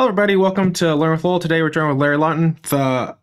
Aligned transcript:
Hello, 0.00 0.08
everybody. 0.08 0.34
Welcome 0.34 0.72
to 0.72 0.94
Learn 0.94 1.10
with 1.10 1.24
Lowell. 1.24 1.40
Today, 1.40 1.60
we're 1.60 1.68
joined 1.68 1.90
with 1.90 1.98
Larry 1.98 2.16
Lawton, 2.16 2.58
the 2.70 3.14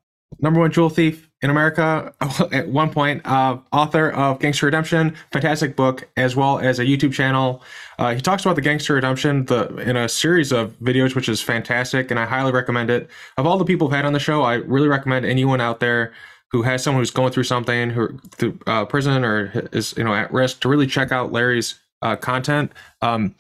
number 0.42 0.60
one 0.60 0.72
jewel 0.72 0.92
thief 0.92 1.28
in 1.42 1.50
America 1.50 2.14
at 2.52 2.68
one 2.68 2.92
point, 2.92 3.26
uh, 3.26 3.58
author 3.74 4.12
of 4.12 4.38
Gangster 4.38 4.68
Redemption, 4.68 5.16
fantastic 5.32 5.76
book, 5.76 6.08
as 6.18 6.36
well 6.36 6.60
as 6.60 6.78
a 6.78 6.86
YouTube 6.86 7.14
channel. 7.14 7.64
Uh, 7.98 8.14
he 8.14 8.22
talks 8.22 8.46
about 8.46 8.58
the 8.58 8.62
Gangster 8.62 8.94
Redemption 8.94 9.46
the, 9.46 9.76
in 9.78 9.98
a 9.98 10.08
series 10.08 10.52
of 10.52 10.78
videos, 10.80 11.16
which 11.16 11.28
is 11.28 11.42
fantastic, 11.42 12.12
and 12.12 12.20
I 12.20 12.28
highly 12.28 12.52
recommend 12.52 12.92
it. 12.92 13.10
Of 13.38 13.48
all 13.48 13.58
the 13.58 13.66
people 13.66 13.88
who've 13.88 13.96
had 13.96 14.06
on 14.06 14.14
the 14.14 14.20
show, 14.20 14.44
I 14.44 14.58
really 14.58 14.88
recommend 14.88 15.26
anyone 15.26 15.60
out 15.60 15.80
there 15.80 16.14
who 16.52 16.62
has 16.62 16.84
someone 16.84 17.02
who's 17.02 17.10
going 17.10 17.32
through 17.32 17.46
something, 17.46 17.90
who 17.90 18.20
through 18.36 18.60
uh, 18.68 18.86
prison 18.86 19.26
or 19.26 19.68
is 19.72 19.96
you 19.98 20.04
know 20.04 20.14
at 20.14 20.32
risk, 20.32 20.60
to 20.60 20.70
really 20.70 20.86
check 20.86 21.12
out 21.12 21.32
Larry's 21.32 21.80
uh, 22.04 22.16
content. 22.16 22.72
Um, 23.02 23.34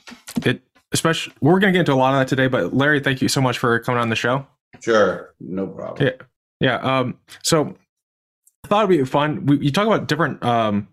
it 0.44 0.62
especially 0.94 1.34
we're 1.42 1.60
going 1.60 1.74
to 1.74 1.78
get 1.78 1.82
into 1.82 1.94
a 1.94 1.96
lot 1.96 2.14
of 2.14 2.20
that 2.20 2.28
today. 2.28 2.48
But 2.48 2.74
Larry, 2.74 3.00
thank 3.00 3.22
you 3.22 3.28
so 3.28 3.42
much 3.42 3.58
for 3.58 3.80
coming 3.80 4.02
on 4.02 4.10
the 4.10 4.16
show. 4.16 4.46
Sure, 4.80 5.34
no 5.40 5.68
problem. 5.68 6.08
Yeah, 6.08 6.26
yeah. 6.60 6.78
Um, 6.78 7.18
so 7.44 7.76
I 8.64 8.68
thought 8.68 8.90
it'd 8.90 8.98
be 8.98 9.06
fun. 9.06 9.46
We, 9.46 9.58
you 9.60 9.72
talk 9.72 9.88
about 9.88 10.08
different 10.08 10.44
um, 10.44 10.88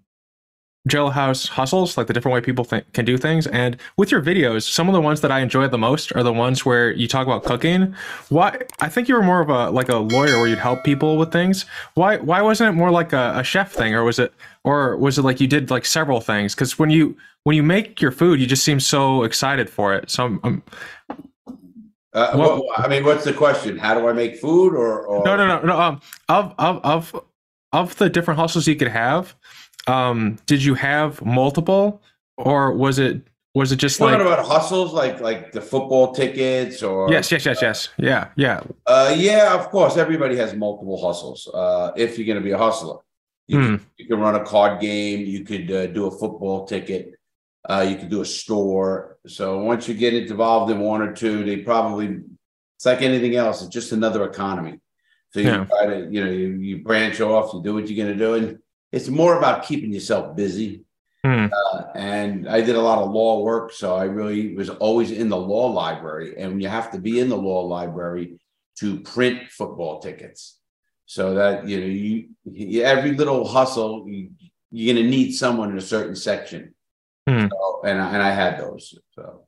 jailhouse 0.89 1.49
hustles, 1.49 1.97
like 1.97 2.07
the 2.07 2.13
different 2.13 2.35
way 2.35 2.41
people 2.41 2.65
think, 2.65 2.93
can 2.93 3.05
do 3.05 3.17
things. 3.17 3.47
And 3.47 3.77
with 3.97 4.11
your 4.11 4.21
videos, 4.21 4.63
some 4.71 4.89
of 4.89 4.93
the 4.93 5.01
ones 5.01 5.23
that 5.23 5.33
I 5.33 5.41
enjoy 5.41 5.67
the 5.69 5.79
most 5.79 6.15
are 6.15 6.23
the 6.23 6.33
ones 6.33 6.65
where 6.67 6.93
you 6.93 7.09
talk 7.09 7.27
about 7.27 7.45
cooking. 7.45 7.95
Why? 8.29 8.59
I 8.81 8.89
think 8.89 9.09
you 9.09 9.15
were 9.15 9.23
more 9.23 9.41
of 9.41 9.49
a 9.49 9.71
like 9.71 9.89
a 9.89 9.97
lawyer 9.97 10.39
where 10.39 10.47
you'd 10.47 10.59
help 10.59 10.85
people 10.85 11.17
with 11.17 11.33
things. 11.33 11.65
Why? 11.95 12.19
Why 12.19 12.43
wasn't 12.43 12.71
it 12.71 12.79
more 12.79 12.91
like 12.91 13.13
a, 13.13 13.35
a 13.37 13.45
chef 13.45 13.73
thing, 13.73 13.95
or 13.95 14.05
was 14.05 14.19
it, 14.19 14.33
or 14.63 14.97
was 14.97 15.19
it 15.19 15.23
like 15.23 15.41
you 15.41 15.47
did 15.47 15.71
like 15.71 15.87
several 15.87 16.21
things? 16.21 16.55
Because 16.55 16.79
when 16.79 16.91
you 16.91 17.17
when 17.45 17.57
you 17.57 17.63
make 17.63 18.01
your 18.01 18.11
food, 18.11 18.41
you 18.41 18.47
just 18.47 18.65
seem 18.65 18.81
so 18.81 19.23
excited 19.23 19.71
for 19.71 19.95
it. 19.95 20.11
So 20.11 20.25
I'm, 20.25 20.41
I'm 20.43 20.63
uh, 22.13 22.33
well, 22.37 22.63
I 22.77 22.89
mean, 22.89 23.05
what's 23.05 23.25
the 23.25 23.33
question? 23.33 23.77
How 23.77 23.99
do 23.99 24.09
I 24.09 24.13
make 24.13 24.37
food, 24.37 24.75
or, 24.75 25.07
or... 25.07 25.25
no, 25.25 25.37
no, 25.37 25.47
no, 25.47 25.61
no? 25.63 25.81
Um, 25.81 26.01
of 26.29 26.55
of 26.59 26.81
of 26.85 27.25
of 27.73 27.97
the 27.97 28.09
different 28.09 28.39
hustles 28.39 28.69
you 28.69 28.77
could 28.77 28.89
have, 28.89 29.35
um, 29.87 30.39
did 30.47 30.63
you 30.63 30.75
have 30.75 31.25
multiple, 31.25 32.01
or 32.37 32.73
was 32.73 33.01
it 33.01 33.21
was 33.55 33.73
it 33.73 33.77
just 33.77 34.01
like 34.01 34.19
about 34.21 34.47
hustles, 34.47 34.93
like 34.93 35.21
like 35.21 35.53
the 35.53 35.61
football 35.61 36.13
tickets, 36.13 36.85
or 36.85 37.11
yes, 37.11 37.33
yes, 37.33 37.45
yes, 37.45 37.61
yes, 37.61 37.89
yeah, 37.99 38.29
yeah, 38.37 38.63
uh, 38.87 39.13
yeah. 39.17 39.53
Of 39.55 39.71
course, 39.71 39.97
everybody 39.97 40.37
has 40.37 40.55
multiple 40.55 41.05
hustles. 41.05 41.49
Uh, 41.53 41.91
if 41.97 42.17
you're 42.17 42.27
going 42.27 42.39
to 42.39 42.45
be 42.45 42.53
a 42.53 42.59
hustler, 42.59 42.99
you, 43.49 43.59
hmm. 43.59 43.65
can, 43.65 43.87
you 43.97 44.07
can 44.07 44.21
run 44.21 44.37
a 44.37 44.45
card 44.45 44.81
game, 44.81 45.27
you 45.27 45.45
could 45.45 45.71
uh, 45.71 45.87
do 45.89 46.07
a 46.07 46.11
football 46.11 46.65
ticket, 46.65 47.14
uh, 47.69 47.87
you 47.89 47.97
could 47.97 48.11
do 48.11 48.21
a 48.21 48.27
store. 48.27 49.19
So 49.27 49.63
once 49.63 49.89
you 49.89 49.95
get 49.95 50.15
involved 50.15 50.71
in 50.71 50.81
one 50.81 51.03
or 51.03 51.13
two, 51.13 51.45
they 51.45 51.59
probably 51.59 52.21
it's 52.77 52.87
like 52.87 53.03
anything 53.03 53.37
else. 53.37 53.63
It's 53.63 53.73
just 53.73 53.93
another 53.93 54.25
economy. 54.25 54.81
So 55.33 55.41
you 55.41 55.47
yeah. 55.47 55.65
try 55.65 55.87
to, 55.87 56.09
you 56.11 56.25
know, 56.25 56.31
you, 56.31 56.49
you 56.55 56.83
branch 56.83 57.21
off, 57.21 57.53
you 57.55 57.63
do 57.63 57.75
what 57.75 57.89
you're 57.89 58.05
going 58.05 58.17
to 58.17 58.25
do, 58.25 58.35
and 58.35 58.59
it's 58.93 59.09
more 59.09 59.39
about 59.39 59.65
keeping 59.65 59.93
yourself 59.93 60.37
busy. 60.37 60.85
Hmm. 61.25 61.47
Uh, 61.47 61.83
and 61.95 62.49
I 62.49 62.61
did 62.61 62.77
a 62.77 62.83
lot 62.83 62.99
of 62.99 63.11
law 63.11 63.43
work, 63.43 63.73
so 63.73 63.97
I 63.97 64.05
really 64.05 64.55
was 64.55 64.69
always 64.69 65.11
in 65.11 65.29
the 65.29 65.37
law 65.37 65.67
library. 65.67 66.39
And 66.39 66.63
you 66.63 66.69
have 66.69 66.91
to 66.93 66.99
be 66.99 67.19
in 67.19 67.29
the 67.29 67.37
law 67.37 67.63
library 67.63 68.39
to 68.79 69.01
print 69.01 69.51
football 69.51 70.01
tickets, 70.01 70.59
so 71.07 71.35
that 71.35 71.67
you 71.67 71.81
know 71.81 71.87
you, 71.87 72.29
you 72.45 72.83
every 72.83 73.13
little 73.13 73.47
hustle 73.47 74.05
you, 74.07 74.31
you're 74.71 74.95
going 74.95 75.05
to 75.05 75.11
need 75.11 75.33
someone 75.33 75.71
in 75.71 75.79
a 75.79 75.81
certain 75.81 76.17
section. 76.17 76.75
Hmm. 77.29 77.47
So, 77.51 77.83
and 77.85 78.01
I, 78.01 78.13
and 78.13 78.23
I 78.23 78.31
had 78.31 78.59
those. 78.59 78.99
So 79.15 79.45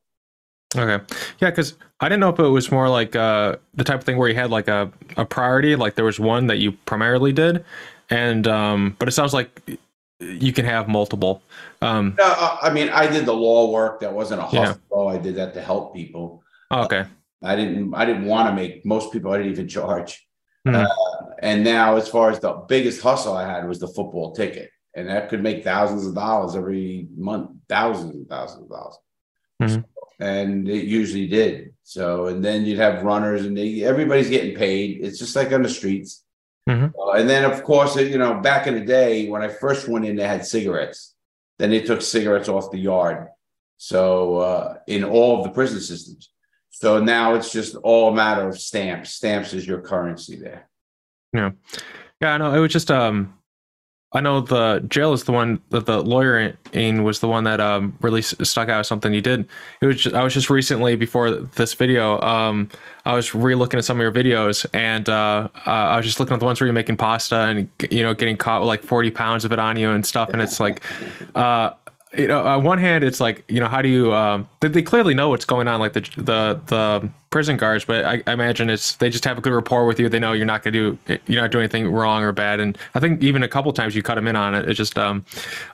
Okay. 0.75 1.05
Yeah, 1.41 1.51
because 1.51 1.75
I 2.01 2.09
didn't 2.09 2.21
know 2.21 2.31
if 2.31 2.39
it 2.39 2.49
was 2.49 2.71
more 2.71 2.89
like 2.89 3.15
uh, 3.15 3.57
the 3.75 3.85
type 3.85 4.01
of 4.01 4.05
thing 4.05 4.19
where 4.19 4.29
you 4.29 4.35
had 4.35 4.51
like 4.51 4.69
a, 4.69 4.91
a 5.17 5.25
priority, 5.25 5.77
like 5.77 5.95
there 5.95 6.05
was 6.05 6.19
one 6.19 6.49
that 6.49 6.59
you 6.59 6.73
primarily 6.73 7.33
did, 7.33 7.65
and 8.11 8.47
um, 8.47 8.97
but 8.99 9.09
it 9.09 9.13
sounds 9.13 9.33
like 9.33 9.79
you 10.19 10.53
can 10.53 10.65
have 10.65 10.89
multiple. 10.89 11.43
Um, 11.83 12.15
no, 12.19 12.59
I 12.63 12.71
mean 12.71 12.89
I 12.89 13.07
did 13.07 13.27
the 13.27 13.35
law 13.35 13.71
work. 13.71 14.01
That 14.01 14.13
wasn't 14.13 14.41
a 14.41 14.45
hustle. 14.45 14.81
Yeah. 14.91 15.05
I 15.05 15.19
did 15.19 15.37
that 15.37 15.55
to 15.55 15.63
help 15.63 15.95
people. 15.95 16.43
Oh, 16.71 16.85
okay. 16.85 17.01
Uh, 17.01 17.05
I 17.43 17.57
didn't. 17.57 17.95
I 17.95 18.05
didn't 18.05 18.25
want 18.25 18.49
to 18.49 18.55
make 18.55 18.85
most 18.85 19.13
people. 19.13 19.33
I 19.33 19.39
didn't 19.39 19.53
even 19.53 19.69
charge. 19.69 20.27
Mm-hmm. 20.67 20.85
Uh, 20.85 21.35
and 21.43 21.63
now, 21.63 21.97
as 21.97 22.09
far 22.09 22.31
as 22.31 22.41
the 22.41 22.53
biggest 22.69 23.01
hustle 23.01 23.37
I 23.37 23.47
had 23.47 23.69
was 23.69 23.79
the 23.79 23.89
football 23.89 24.35
ticket, 24.35 24.71
and 24.97 25.09
that 25.09 25.29
could 25.29 25.43
make 25.43 25.63
thousands 25.63 26.07
of 26.07 26.15
dollars 26.15 26.57
every 26.57 27.07
month. 27.17 27.51
Thousands 27.69 28.15
and 28.15 28.29
thousands 28.29 28.65
of 28.65 28.69
dollars. 28.71 28.97
Mm-hmm. 29.63 29.75
So, 29.75 29.85
and 30.19 30.69
it 30.69 30.85
usually 30.85 31.29
did. 31.29 31.75
So, 31.85 32.27
and 32.27 32.45
then 32.45 32.65
you'd 32.65 32.79
have 32.79 33.05
runners, 33.05 33.45
and 33.45 33.57
they, 33.57 33.85
everybody's 33.85 34.31
getting 34.31 34.57
paid. 34.57 35.05
It's 35.05 35.19
just 35.19 35.37
like 35.37 35.53
on 35.53 35.63
the 35.63 35.69
streets. 35.69 36.25
Mm-hmm. 36.69 36.99
Uh, 36.99 37.13
and 37.13 37.29
then, 37.29 37.45
of 37.45 37.63
course, 37.63 37.95
you 37.97 38.19
know, 38.19 38.41
back 38.41 38.67
in 38.67 38.75
the 38.75 38.81
day 38.81 39.29
when 39.29 39.43
I 39.43 39.49
first 39.49 39.87
went 39.87 40.05
in, 40.05 40.17
they 40.17 40.27
had 40.27 40.45
cigarettes. 40.45 41.15
Then 41.59 41.71
they 41.71 41.83
took 41.83 42.03
cigarettes 42.03 42.49
off 42.49 42.73
the 42.73 42.79
yard. 42.79 43.29
So, 43.77 44.37
uh, 44.39 44.79
in 44.87 45.05
all 45.05 45.39
of 45.39 45.45
the 45.45 45.51
prison 45.51 45.81
systems. 45.81 46.31
So 46.71 47.03
now 47.03 47.35
it's 47.35 47.51
just 47.51 47.75
all 47.77 48.13
a 48.13 48.15
matter 48.15 48.47
of 48.47 48.59
stamps. 48.59 49.15
Stamps 49.15 49.55
is 49.55 49.67
your 49.67 49.81
currency 49.81 50.37
there. 50.37 50.69
Yeah. 51.33 51.53
Yeah, 52.21 52.35
I 52.35 52.39
know. 52.39 52.53
It 52.53 52.59
was 52.59 52.71
just 52.71 52.91
um 52.91 53.33
I 54.17 54.21
know 54.21 54.41
the 54.41 54.83
jail 54.89 55.13
is 55.13 55.25
the 55.25 55.33
one 55.33 55.61
that 55.71 55.85
the 55.85 56.03
lawyer 56.03 56.57
in 56.73 57.05
was 57.05 57.21
the 57.21 57.29
one 57.29 57.45
that 57.45 57.61
um 57.61 57.97
really 58.01 58.23
stuck 58.23 58.69
out 58.71 58.81
as 58.81 58.89
something 58.89 59.13
you 59.13 59.21
did. 59.21 59.47
It 59.83 59.87
was 59.87 60.01
just, 60.01 60.15
I 60.15 60.25
was 60.25 60.33
just 60.33 60.49
recently 60.49 60.97
before 60.97 61.31
this 61.31 61.75
video, 61.75 62.19
um, 62.23 62.71
I 63.05 63.15
was 63.15 63.35
re-looking 63.35 63.79
at 63.79 63.85
some 63.85 63.99
of 63.99 64.03
your 64.03 64.13
videos 64.13 64.65
and 64.73 65.09
uh, 65.09 65.49
uh, 65.67 65.71
I 65.71 65.97
was 65.97 66.07
just 66.07 66.19
looking 66.19 66.33
at 66.35 66.41
the 66.41 66.47
ones 66.47 66.61
where 66.61 66.67
you're 66.67 66.75
making 66.75 66.97
pasta 66.97 67.37
and 67.37 67.69
you 67.91 68.03
know 68.03 68.15
getting 68.15 68.39
caught 68.39 68.63
with 68.63 68.69
like 68.69 68.83
40 68.83 69.11
pounds 69.11 69.45
of 69.45 69.53
it 69.53 69.59
on 69.59 69.77
you 69.77 69.91
and 69.91 70.05
stuff, 70.05 70.31
and 70.31 70.41
it's 70.41 70.61
like, 70.61 70.83
uh, 71.35 71.71
you 72.15 72.29
know, 72.29 72.45
on 72.45 72.63
one 72.63 72.79
hand, 72.79 73.03
it's 73.03 73.21
like, 73.21 73.45
you 73.49 73.61
know, 73.61 73.69
how 73.69 73.83
do 73.83 73.89
you? 73.89 74.13
Um, 74.13 74.49
they, 74.61 74.69
they 74.69 74.83
clearly 74.83 75.15
know 75.15 75.29
what's 75.29 75.45
going 75.45 75.67
on, 75.67 75.81
like 75.81 75.93
the 75.93 76.01
the 76.17 76.61
the 76.67 77.09
prison 77.31 77.57
guards, 77.57 77.85
but 77.85 78.05
I, 78.05 78.23
I, 78.27 78.33
imagine 78.33 78.71
it's 78.71 78.97
they 78.97 79.11
just 79.11 79.25
have 79.25 79.39
a 79.39 79.41
good 79.41 79.53
rapport 79.53 79.87
with 79.87 79.99
you. 79.99 80.09
They 80.09 80.21
know 80.21 80.33
you're 80.33 80.47
not 80.47 80.63
gonna 80.63 80.73
do 80.73 80.99
you're 81.27 81.43
not 81.43 81.51
doing 81.51 81.65
anything 81.65 81.91
wrong 81.91 82.23
or 82.23 82.33
bad. 82.33 82.61
And 82.61 82.79
I 82.95 83.01
think 83.01 83.23
even 83.23 83.43
a 83.43 83.49
couple 83.49 83.73
times 83.73 83.97
you 83.97 84.03
cut 84.03 84.15
them 84.15 84.29
in 84.29 84.37
on 84.37 84.55
it. 84.55 84.69
It's 84.69 84.79
just 84.79 84.97
um, 84.99 85.25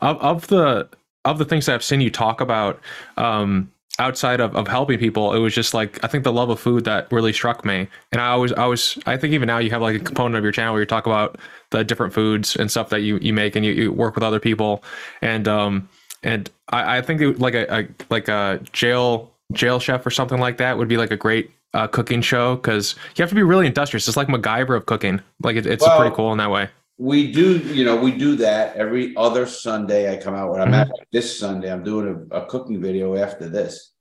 of 0.01 0.17
of 0.19 0.47
the 0.49 0.89
of 1.25 1.39
the 1.39 1.45
things 1.45 1.67
that 1.67 1.75
I've 1.75 1.85
seen 1.85 2.01
you 2.01 2.11
talk 2.11 2.41
about, 2.41 2.81
um, 3.17 3.71
outside 3.99 4.41
of, 4.41 4.57
of 4.57 4.67
helping 4.67 4.99
people, 4.99 5.35
it 5.35 5.39
was 5.39 5.55
just 5.55 5.75
like 5.75 6.03
I 6.03 6.09
think 6.09 6.25
the 6.25 6.33
love 6.33 6.51
of 6.51 6.59
food 6.59 6.85
that 6.85 7.11
really 7.13 7.33
struck 7.33 7.65
me. 7.65 7.89
And 8.11 8.21
I 8.21 8.29
always 8.29 8.53
I 8.53 8.67
was 8.67 8.99
I 9.07 9.17
think 9.17 9.35
even 9.35 9.47
now 9.47 9.59
you 9.59 9.71
have 9.71 9.83
like 9.83 9.97
a 9.97 10.05
component 10.05 10.37
of 10.37 10.45
your 10.45 10.53
channel 10.53 10.73
where 10.73 10.83
you 10.83 10.87
talk 10.87 11.07
about 11.07 11.39
the 11.71 11.85
different 11.85 12.13
foods 12.13 12.57
and 12.57 12.71
stuff 12.71 12.89
that 12.89 13.01
you 13.01 13.19
you 13.19 13.33
make 13.33 13.55
and 13.55 13.65
you, 13.65 13.73
you 13.73 13.93
work 13.93 14.15
with 14.15 14.25
other 14.25 14.41
people 14.41 14.83
and 15.21 15.47
um 15.47 15.89
and 16.23 16.51
I, 16.69 16.99
I 16.99 17.03
think 17.03 17.21
it, 17.21 17.39
like 17.39 17.55
a, 17.55 17.81
a, 17.81 17.89
like 18.11 18.29
a 18.29 18.61
jail 18.73 19.31
jail 19.53 19.79
chef 19.79 20.05
or 20.07 20.11
something 20.11 20.39
like 20.39 20.57
that 20.59 20.79
would 20.79 20.89
be 20.89 20.97
like 20.97 21.11
a 21.11 21.17
great 21.17 21.51
uh, 21.75 21.87
cooking 21.87 22.23
show 22.23 22.57
because 22.57 22.95
you 23.17 23.23
have 23.23 23.29
to 23.29 23.35
be 23.35 23.43
really 23.43 23.67
industrious. 23.67 24.09
It's 24.09 24.17
like 24.17 24.29
MacGyver 24.29 24.77
of 24.77 24.87
cooking. 24.87 25.21
Like 25.43 25.57
it, 25.57 25.67
it's 25.67 25.83
well, 25.83 25.99
pretty 25.99 26.15
cool 26.15 26.33
in 26.33 26.39
that 26.39 26.51
way. 26.51 26.69
We 26.99 27.33
do, 27.33 27.59
you 27.59 27.85
know, 27.85 27.97
we 27.97 28.13
do 28.13 28.37
that 28.37 28.77
every 28.77 29.17
other 29.17 29.47
Sunday. 29.47 30.13
I 30.13 30.23
come 30.23 30.35
out 30.35 30.53
when 30.53 30.61
I'm 30.61 30.69
mm-hmm. 30.69 30.91
at 30.91 31.07
this 31.11 31.39
Sunday. 31.39 31.73
I'm 31.73 31.83
doing 31.83 32.29
a, 32.31 32.37
a 32.37 32.47
cooking 32.47 32.81
video 32.81 33.17
after 33.17 33.49
this. 33.49 33.93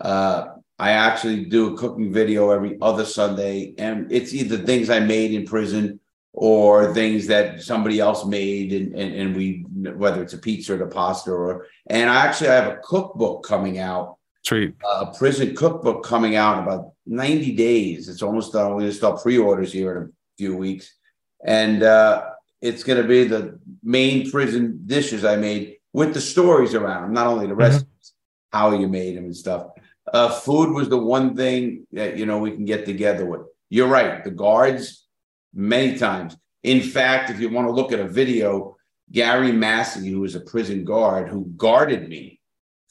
Uh, 0.00 0.46
I 0.78 0.92
actually 0.92 1.44
do 1.46 1.74
a 1.74 1.76
cooking 1.78 2.12
video 2.12 2.50
every 2.50 2.78
other 2.80 3.04
Sunday, 3.04 3.74
and 3.78 4.10
it's 4.12 4.32
either 4.32 4.58
things 4.58 4.90
I 4.90 5.00
made 5.00 5.32
in 5.32 5.44
prison 5.44 5.98
or 6.32 6.94
things 6.94 7.26
that 7.26 7.60
somebody 7.62 7.98
else 7.98 8.24
made 8.24 8.72
and, 8.72 8.94
and, 8.94 9.12
and 9.12 9.36
we 9.36 9.64
whether 9.82 10.22
it's 10.22 10.34
a 10.34 10.38
pizza 10.38 10.74
or 10.74 10.82
a 10.82 10.88
pasta 10.88 11.30
or 11.30 11.66
and 11.86 12.10
I 12.10 12.26
actually 12.26 12.48
have 12.48 12.72
a 12.72 12.76
cookbook 12.82 13.46
coming 13.46 13.78
out. 13.78 14.16
Sweet. 14.44 14.74
A 14.84 15.06
prison 15.06 15.54
cookbook 15.54 16.04
coming 16.04 16.36
out 16.36 16.58
in 16.58 16.64
about 16.64 16.92
90 17.06 17.54
days. 17.56 18.08
It's 18.08 18.22
almost 18.22 18.52
done. 18.52 18.72
We're 18.72 18.80
gonna 18.80 18.92
start 18.92 19.22
pre-orders 19.22 19.72
here 19.72 19.96
in 19.96 20.02
a 20.04 20.08
few 20.38 20.56
weeks. 20.56 20.94
And 21.44 21.82
uh, 21.82 22.30
it's 22.60 22.82
gonna 22.82 23.04
be 23.04 23.24
the 23.24 23.58
main 23.82 24.30
prison 24.30 24.82
dishes 24.86 25.24
I 25.24 25.36
made 25.36 25.76
with 25.92 26.14
the 26.14 26.20
stories 26.20 26.74
around 26.74 27.02
them, 27.02 27.12
not 27.12 27.26
only 27.26 27.46
the 27.46 27.52
mm-hmm. 27.52 27.60
recipes, 27.60 28.12
mm-hmm. 28.52 28.58
how 28.58 28.78
you 28.78 28.88
made 28.88 29.16
them 29.16 29.24
and 29.24 29.36
stuff. 29.36 29.66
Uh, 30.12 30.30
food 30.30 30.72
was 30.72 30.88
the 30.88 30.98
one 30.98 31.36
thing 31.36 31.86
that 31.92 32.16
you 32.16 32.26
know 32.26 32.38
we 32.38 32.52
can 32.52 32.64
get 32.64 32.86
together 32.86 33.26
with. 33.26 33.42
You're 33.68 33.88
right. 33.88 34.24
The 34.24 34.30
guards 34.30 35.06
many 35.52 35.98
times. 35.98 36.36
In 36.62 36.80
fact, 36.80 37.30
if 37.30 37.40
you 37.40 37.50
want 37.50 37.68
to 37.68 37.72
look 37.72 37.92
at 37.92 38.00
a 38.00 38.08
video, 38.08 38.76
Gary 39.10 39.52
Massey, 39.52 40.10
who 40.10 40.20
was 40.20 40.34
a 40.34 40.40
prison 40.40 40.84
guard 40.84 41.28
who 41.28 41.46
guarded 41.56 42.08
me, 42.08 42.40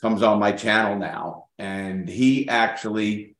comes 0.02 0.24
on 0.24 0.40
my 0.40 0.52
channel 0.52 0.98
now. 0.98 1.46
And 1.60 2.08
he 2.08 2.48
actually 2.48 3.36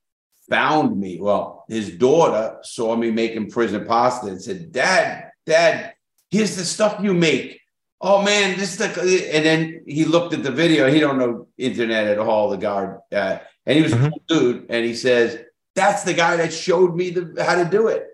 found 0.50 1.00
me. 1.00 1.20
Well, 1.20 1.66
his 1.68 1.92
daughter 1.98 2.58
saw 2.64 2.96
me 2.96 3.12
making 3.12 3.52
prison 3.52 3.86
pasta 3.86 4.28
and 4.28 4.42
said, 4.42 4.72
Dad, 4.72 5.32
Dad, 5.46 5.94
here's 6.30 6.56
the 6.56 6.66
stuff 6.66 7.00
you 7.02 7.14
make. 7.14 7.62
Oh 8.00 8.22
man, 8.22 8.58
this 8.58 8.74
is 8.74 8.78
the 8.78 9.32
and 9.34 9.44
then 9.46 9.82
he 9.88 10.06
looked 10.06 10.34
at 10.34 10.44
the 10.44 10.52
video. 10.52 10.90
He 10.90 11.00
don't 11.00 11.18
know 11.18 11.48
internet 11.58 12.08
at 12.08 12.20
all, 12.20 12.50
the 12.50 12.58
guard. 12.58 13.00
Uh, 13.12 13.40
and 13.66 13.76
he 13.76 13.82
was 13.82 13.92
mm-hmm. 13.94 14.06
a 14.06 14.10
cool 14.10 14.24
dude. 14.28 14.66
And 14.70 14.86
he 14.86 14.94
says, 14.94 15.40
that's 15.76 16.04
the 16.04 16.14
guy 16.14 16.38
that 16.38 16.54
showed 16.54 16.96
me 16.96 17.10
the, 17.10 17.44
how 17.44 17.56
to 17.56 17.70
do 17.70 17.88
it. 17.88 18.08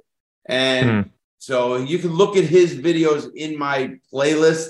And 0.45 0.89
Mhm. 0.89 1.09
So 1.43 1.75
you 1.75 1.97
can 1.99 2.11
look 2.11 2.37
at 2.37 2.45
his 2.45 2.73
videos 2.73 3.29
in 3.35 3.59
my 3.59 3.95
playlist, 4.13 4.69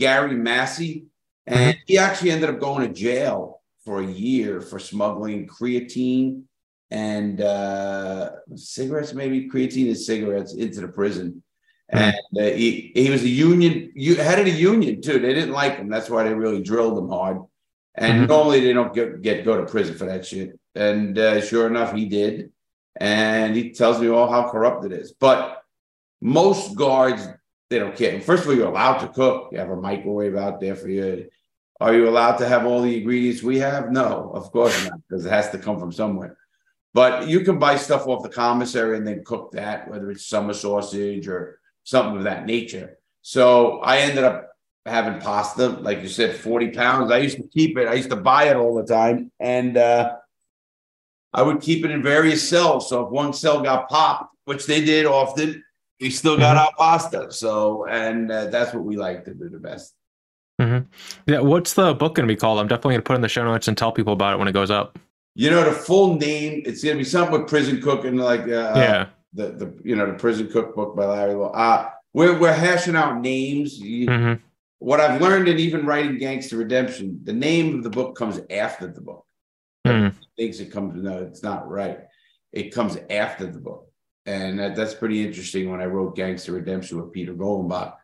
Gary 0.00 0.34
Massey. 0.34 1.04
And 1.46 1.78
he 1.86 1.96
actually 1.96 2.32
ended 2.32 2.50
up 2.50 2.58
going 2.58 2.88
to 2.88 2.92
jail 2.92 3.60
for 3.84 4.00
a 4.00 4.06
year 4.06 4.60
for 4.60 4.80
smuggling 4.80 5.46
creatine 5.46 6.42
and 6.90 7.40
uh, 7.40 8.32
cigarettes, 8.56 9.14
maybe 9.14 9.48
creatine 9.48 9.86
and 9.86 9.96
cigarettes 9.96 10.54
into 10.54 10.80
the 10.80 10.88
prison. 10.88 11.44
And 11.88 12.16
uh, 12.36 12.42
he, 12.42 12.90
he 12.96 13.10
was 13.10 13.22
a 13.22 13.28
union, 13.28 13.92
you 13.94 14.16
head 14.16 14.40
of 14.40 14.46
the 14.46 14.50
union 14.50 15.00
too. 15.00 15.20
They 15.20 15.34
didn't 15.34 15.52
like 15.52 15.76
him. 15.76 15.88
That's 15.88 16.10
why 16.10 16.24
they 16.24 16.34
really 16.34 16.64
drilled 16.64 16.98
him 16.98 17.10
hard. 17.10 17.38
And 17.94 18.24
Mhm. 18.24 18.28
normally 18.28 18.60
they 18.60 18.72
don't 18.72 18.92
get, 18.92 19.22
get 19.22 19.44
go 19.44 19.56
to 19.56 19.70
prison 19.70 19.94
for 19.94 20.06
that 20.06 20.26
shit. 20.26 20.58
And 20.74 21.16
uh, 21.16 21.40
sure 21.42 21.68
enough, 21.68 21.94
he 21.94 22.06
did. 22.06 22.50
And 22.96 23.54
he 23.54 23.70
tells 23.70 24.00
me 24.00 24.08
all 24.08 24.28
how 24.28 24.50
corrupt 24.50 24.84
it 24.84 24.90
is. 24.92 25.12
But 25.12 25.57
most 26.20 26.76
guards, 26.76 27.26
they 27.70 27.78
don't 27.78 27.96
care. 27.96 28.20
First 28.20 28.44
of 28.44 28.50
all, 28.50 28.54
you're 28.54 28.68
allowed 28.68 28.98
to 28.98 29.08
cook. 29.08 29.50
You 29.52 29.58
have 29.58 29.70
a 29.70 29.76
microwave 29.76 30.36
out 30.36 30.60
there 30.60 30.74
for 30.74 30.88
you. 30.88 31.28
Are 31.80 31.94
you 31.94 32.08
allowed 32.08 32.38
to 32.38 32.48
have 32.48 32.66
all 32.66 32.82
the 32.82 32.98
ingredients 32.98 33.42
we 33.42 33.58
have? 33.58 33.92
No, 33.92 34.32
of 34.34 34.50
course 34.50 34.88
not, 34.88 35.00
because 35.08 35.24
it 35.24 35.30
has 35.30 35.50
to 35.50 35.58
come 35.58 35.78
from 35.78 35.92
somewhere. 35.92 36.36
But 36.94 37.28
you 37.28 37.40
can 37.40 37.58
buy 37.58 37.76
stuff 37.76 38.06
off 38.06 38.22
the 38.22 38.28
commissary 38.28 38.96
and 38.96 39.06
then 39.06 39.22
cook 39.24 39.52
that, 39.52 39.88
whether 39.88 40.10
it's 40.10 40.26
summer 40.26 40.54
sausage 40.54 41.28
or 41.28 41.60
something 41.84 42.16
of 42.16 42.24
that 42.24 42.46
nature. 42.46 42.98
So 43.22 43.78
I 43.80 43.98
ended 43.98 44.24
up 44.24 44.48
having 44.84 45.20
pasta, 45.20 45.68
like 45.68 46.02
you 46.02 46.08
said, 46.08 46.34
40 46.34 46.70
pounds. 46.70 47.12
I 47.12 47.18
used 47.18 47.36
to 47.36 47.46
keep 47.46 47.78
it, 47.78 47.86
I 47.86 47.94
used 47.94 48.10
to 48.10 48.16
buy 48.16 48.44
it 48.44 48.56
all 48.56 48.74
the 48.74 48.86
time. 48.86 49.30
And 49.38 49.76
uh, 49.76 50.16
I 51.32 51.42
would 51.42 51.60
keep 51.60 51.84
it 51.84 51.90
in 51.90 52.02
various 52.02 52.48
cells. 52.48 52.88
So 52.88 53.04
if 53.04 53.10
one 53.10 53.32
cell 53.32 53.62
got 53.62 53.88
popped, 53.88 54.34
which 54.46 54.66
they 54.66 54.84
did 54.84 55.06
often, 55.06 55.62
we 56.00 56.10
still 56.10 56.36
got 56.36 56.56
Mhm. 56.56 56.60
our 56.60 56.72
pasta. 56.76 57.32
So, 57.32 57.86
and 57.86 58.30
uh, 58.30 58.46
that's 58.46 58.72
what 58.72 58.84
we 58.84 58.96
like 58.96 59.24
to 59.24 59.34
do 59.34 59.48
the 59.48 59.58
best. 59.58 59.94
Yeah, 60.60 61.40
what's 61.40 61.74
the 61.74 61.94
book 61.94 62.16
going 62.16 62.26
to 62.26 62.32
be 62.32 62.36
called? 62.36 62.58
I'm 62.58 62.66
definitely 62.66 62.94
going 62.94 63.02
to 63.02 63.06
put 63.06 63.12
it 63.12 63.16
in 63.16 63.22
the 63.22 63.28
show 63.28 63.44
notes 63.44 63.68
and 63.68 63.78
tell 63.78 63.92
people 63.92 64.12
about 64.12 64.34
it 64.34 64.38
when 64.38 64.48
it 64.48 64.52
goes 64.52 64.70
up. 64.70 64.98
You 65.36 65.50
know, 65.50 65.62
the 65.62 65.70
full 65.72 66.16
name, 66.16 66.62
it's 66.66 66.82
going 66.82 66.96
to 66.96 66.98
be 66.98 67.04
something 67.08 67.40
with 67.40 67.48
prison 67.48 67.80
cooking, 67.80 68.16
like 68.16 68.40
uh, 68.42 68.72
yeah. 68.74 69.06
the, 69.32 69.50
the, 69.50 69.80
you 69.84 69.94
know, 69.94 70.06
the 70.06 70.14
prison 70.18 70.48
cookbook 70.50 70.96
by 70.96 71.04
Larry 71.04 71.34
Law. 71.34 71.52
Uh, 71.52 71.90
we're, 72.12 72.36
we're 72.36 72.52
hashing 72.52 72.96
out 72.96 73.20
names. 73.20 73.78
You, 73.78 74.06
hmm 74.06 74.32
what 74.80 75.00
I've 75.00 75.20
learned 75.20 75.48
in 75.48 75.58
even 75.58 75.84
writing 75.84 76.18
Gangster 76.18 76.56
Redemption, 76.56 77.18
the 77.24 77.32
name 77.32 77.74
of 77.76 77.82
the 77.82 77.90
book 77.90 78.16
comes 78.16 78.40
after 78.48 78.86
the 78.86 79.00
book. 79.00 79.26
Mm. 79.84 80.14
Thinks 80.36 80.60
it 80.60 80.70
comes, 80.70 81.02
no, 81.02 81.18
it's 81.18 81.42
not 81.42 81.68
right. 81.68 81.98
It 82.52 82.72
comes 82.72 82.96
after 83.10 83.46
the 83.46 83.58
book. 83.58 83.87
And 84.28 84.58
that, 84.58 84.76
that's 84.76 84.92
pretty 84.92 85.26
interesting 85.26 85.70
when 85.70 85.80
I 85.80 85.86
wrote 85.86 86.14
Gangster 86.14 86.52
Redemption 86.52 87.00
with 87.00 87.12
Peter 87.14 87.32
Golenbock. 87.32 87.94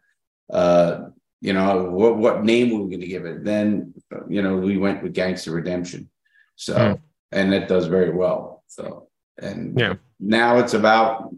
Uh, 0.51 1.09
you 1.43 1.53
know, 1.53 1.91
what, 1.91 2.17
what 2.17 2.45
name 2.45 2.71
were 2.71 2.83
we 2.85 2.89
going 2.89 3.03
to 3.03 3.07
give 3.07 3.27
it? 3.27 3.45
Then, 3.45 3.93
you 4.31 4.41
know, 4.41 4.57
we 4.57 4.79
went 4.79 5.03
with 5.03 5.13
Gangster 5.13 5.51
Redemption. 5.51 6.09
So, 6.57 6.75
Hmm. 6.75 6.95
and 7.31 7.53
that 7.53 7.69
does 7.69 7.89
very 7.89 8.11
well. 8.11 8.65
So, 8.69 9.09
and 9.37 9.79
Yeah. 9.79 9.97
now 10.19 10.61
it's 10.61 10.73
about 10.73 11.35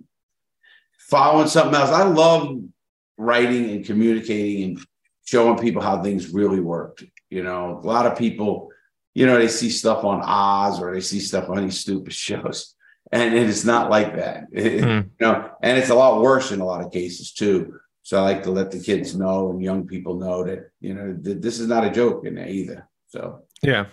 following 0.99 1.49
something 1.49 1.75
else. 1.75 1.91
I 1.91 2.05
love 2.05 2.61
writing 3.19 3.71
and 3.71 3.85
communicating 3.85 4.63
and 4.63 4.87
showing 5.25 5.59
people 5.59 5.83
how 5.83 6.01
things 6.01 6.33
really 6.33 6.61
worked. 6.61 7.03
You 7.29 7.43
know, 7.43 7.81
a 7.83 7.87
lot 7.87 8.07
of 8.07 8.17
people, 8.17 8.71
you 9.15 9.27
know, 9.27 9.37
they 9.37 9.49
see 9.49 9.71
stuff 9.71 10.05
on 10.05 10.23
Oz 10.23 10.81
or 10.81 10.95
they 10.95 11.01
see 11.01 11.19
stuff 11.19 11.49
on 11.49 11.65
these 11.65 11.81
stupid 11.81 12.13
shows, 12.27 12.76
and 13.13 13.35
it's 13.35 13.65
not 13.65 13.91
like 13.91 14.17
that. 14.17 14.45
It- 14.53 14.83
Hmm. 14.85 15.09
You 15.19 15.27
know, 15.27 15.51
and 15.63 15.79
it's 15.79 15.91
a 15.91 15.95
lot 15.95 16.21
worse 16.23 16.53
in 16.53 16.61
a 16.61 16.65
lot 16.65 16.85
of 16.85 16.93
cases 16.93 17.33
too. 17.33 17.79
So 18.03 18.19
I 18.19 18.23
like 18.23 18.43
to 18.45 18.51
let 18.53 18.71
the 18.71 18.79
kids 18.81 19.17
know 19.17 19.51
and 19.51 19.61
young 19.63 19.87
people 19.87 20.15
know 20.15 20.45
that 20.45 20.71
you 20.81 20.95
know 20.95 21.17
th- 21.25 21.39
this 21.41 21.59
is 21.59 21.67
not 21.67 21.85
a 21.85 21.91
joke 21.91 22.25
in 22.27 22.35
there 22.37 22.49
either. 22.49 22.89
So 23.09 23.43
Yeah, 23.63 23.87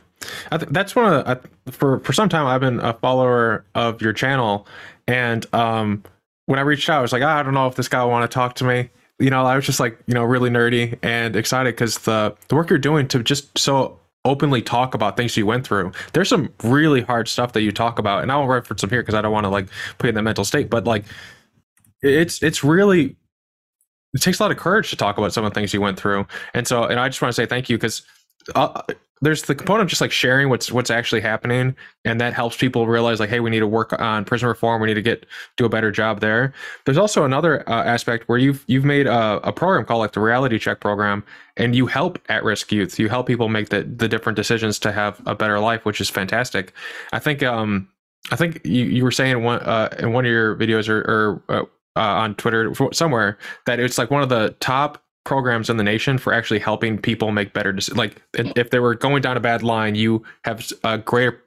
I 0.52 0.58
th- 0.58 0.72
that's 0.72 0.96
one 0.96 1.12
of 1.14 1.26
the 1.26 1.32
I, 1.32 1.72
for 1.72 2.00
for 2.00 2.14
some 2.14 2.30
time 2.30 2.46
I've 2.46 2.62
been 2.62 2.80
a 2.80 2.94
follower 2.94 3.66
of 3.74 4.02
your 4.02 4.14
channel, 4.14 4.68
and 5.08 5.46
um, 5.54 6.04
when 6.46 6.60
I 6.60 6.62
reached 6.62 6.90
out, 6.90 7.00
I 7.00 7.02
was 7.02 7.12
like, 7.14 7.24
"Ah, 7.24 7.40
I 7.40 7.44
don't 7.44 7.54
know 7.56 7.68
if 7.68 7.76
this 7.76 7.88
guy 7.88 8.04
will 8.04 8.12
want 8.12 8.30
to 8.30 8.34
talk 8.34 8.56
to 8.56 8.66
me. 8.66 8.90
You 9.20 9.30
know, 9.30 9.46
I 9.46 9.56
was 9.56 9.66
just 9.66 9.80
like, 9.80 9.98
you 10.08 10.14
know, 10.14 10.24
really 10.24 10.50
nerdy 10.50 10.98
and 11.02 11.36
excited 11.36 11.74
because 11.74 12.00
the 12.00 12.36
the 12.50 12.56
work 12.56 12.70
you're 12.70 12.80
doing 12.80 13.08
to 13.10 13.24
just 13.24 13.58
so 13.58 14.00
openly 14.26 14.62
talk 14.62 14.94
about 14.94 15.18
things 15.18 15.36
you 15.36 15.46
went 15.46 15.68
through. 15.68 15.92
There's 16.14 16.30
some 16.30 16.54
really 16.64 17.02
hard 17.02 17.28
stuff 17.28 17.54
that 17.54 17.62
you 17.62 17.72
talk 17.72 18.00
about, 18.00 18.24
and 18.24 18.32
I 18.32 18.38
won't 18.38 18.50
reference 18.50 18.82
some 18.82 18.90
here 18.90 19.02
because 19.02 19.16
I 19.16 19.22
don't 19.22 19.34
want 19.34 19.46
to 19.46 19.50
like 19.50 19.68
put 19.98 20.08
you 20.08 20.10
in 20.10 20.16
that 20.16 20.24
mental 20.24 20.46
state, 20.46 20.70
but 20.70 20.86
like, 20.86 21.06
it's 22.02 22.44
it's 22.44 22.64
really 22.64 23.16
it 24.14 24.22
takes 24.22 24.40
a 24.40 24.44
lot 24.44 24.52
of 24.52 24.58
courage 24.58 24.90
to 24.90 24.96
talk 24.96 25.18
about 25.18 25.34
some 25.34 25.46
of 25.46 25.54
the 25.54 25.60
things 25.60 25.74
you 25.74 25.82
went 25.82 26.00
through, 26.00 26.26
and 26.54 26.68
so 26.68 26.84
and 26.86 27.00
I 27.00 27.10
just 27.10 27.22
want 27.22 27.34
to 27.36 27.42
say 27.42 27.46
thank 27.46 27.70
you 27.70 27.78
because. 27.78 28.04
Uh, 28.56 28.82
there's 29.24 29.44
the 29.44 29.56
component 29.56 29.84
of 29.84 29.90
just 29.90 30.02
like 30.02 30.12
sharing 30.12 30.50
what's 30.50 30.72
what's 30.72 30.90
actually 30.90 31.22
happening 31.22 31.76
and 32.04 32.20
that 32.20 32.34
helps 32.34 32.58
people 32.58 32.88
realize 32.88 33.20
like 33.20 33.30
hey 33.30 33.40
we 33.40 33.50
need 33.50 33.62
to 33.62 33.68
work 33.68 33.98
on 34.00 34.26
prison 34.26 34.48
reform. 34.50 34.82
We 34.82 34.88
need 34.88 34.96
to 34.96 35.02
get 35.02 35.26
do 35.56 35.66
a 35.66 35.70
better 35.70 35.92
job 35.92 36.20
there. 36.20 36.54
There's 36.86 36.98
also 36.98 37.24
another 37.24 37.68
uh, 37.70 37.84
aspect 37.84 38.28
where 38.28 38.38
you've 38.38 38.64
you've 38.68 38.84
made 38.84 39.08
a, 39.08 39.40
a 39.48 39.54
program 39.54 39.86
called 39.86 40.00
like 40.00 40.12
the 40.12 40.20
reality 40.20 40.60
check 40.60 40.82
program 40.82 41.24
and 41.56 41.76
you 41.76 41.88
help 41.88 42.20
at-risk 42.30 42.72
youth. 42.72 43.00
You 43.00 43.08
help 43.10 43.28
people 43.28 43.48
make 43.48 43.70
the, 43.70 43.84
the 43.84 44.08
different 44.08 44.36
decisions 44.36 44.78
to 44.80 44.92
have 44.92 45.22
a 45.26 45.36
better 45.36 45.60
life 45.60 45.86
which 45.86 46.02
is 46.02 46.10
fantastic. 46.10 46.74
I 47.14 47.20
think 47.20 47.44
um 47.44 47.88
i 48.32 48.36
think 48.36 48.62
you, 48.64 48.86
you 48.86 49.04
were 49.04 49.12
saying 49.12 49.44
one 49.44 49.60
uh 49.62 49.90
in 50.00 50.14
one 50.14 50.26
of 50.26 50.32
your 50.32 50.56
videos 50.56 50.88
or, 50.88 51.00
or 51.00 51.44
uh, 51.50 51.64
uh, 51.96 52.22
on 52.22 52.34
twitter 52.36 52.74
somewhere 52.94 53.38
that 53.66 53.82
it's 53.82 53.98
like 53.98 54.10
one 54.10 54.24
of 54.24 54.30
the 54.30 54.56
top 54.62 55.04
programs 55.24 55.70
in 55.70 55.78
the 55.78 55.84
nation 55.84 56.18
for 56.18 56.34
actually 56.34 56.60
helping 56.60 56.98
people 56.98 57.32
make 57.32 57.54
better 57.54 57.72
decisions. 57.72 57.98
Like 57.98 58.22
if 58.34 58.70
they 58.70 58.80
were 58.80 58.96
going 58.96 59.22
down 59.22 59.38
a 59.38 59.40
bad 59.40 59.64
line, 59.64 59.96
you 59.96 60.24
have 60.44 60.70
a 60.84 60.98
greater 60.98 61.42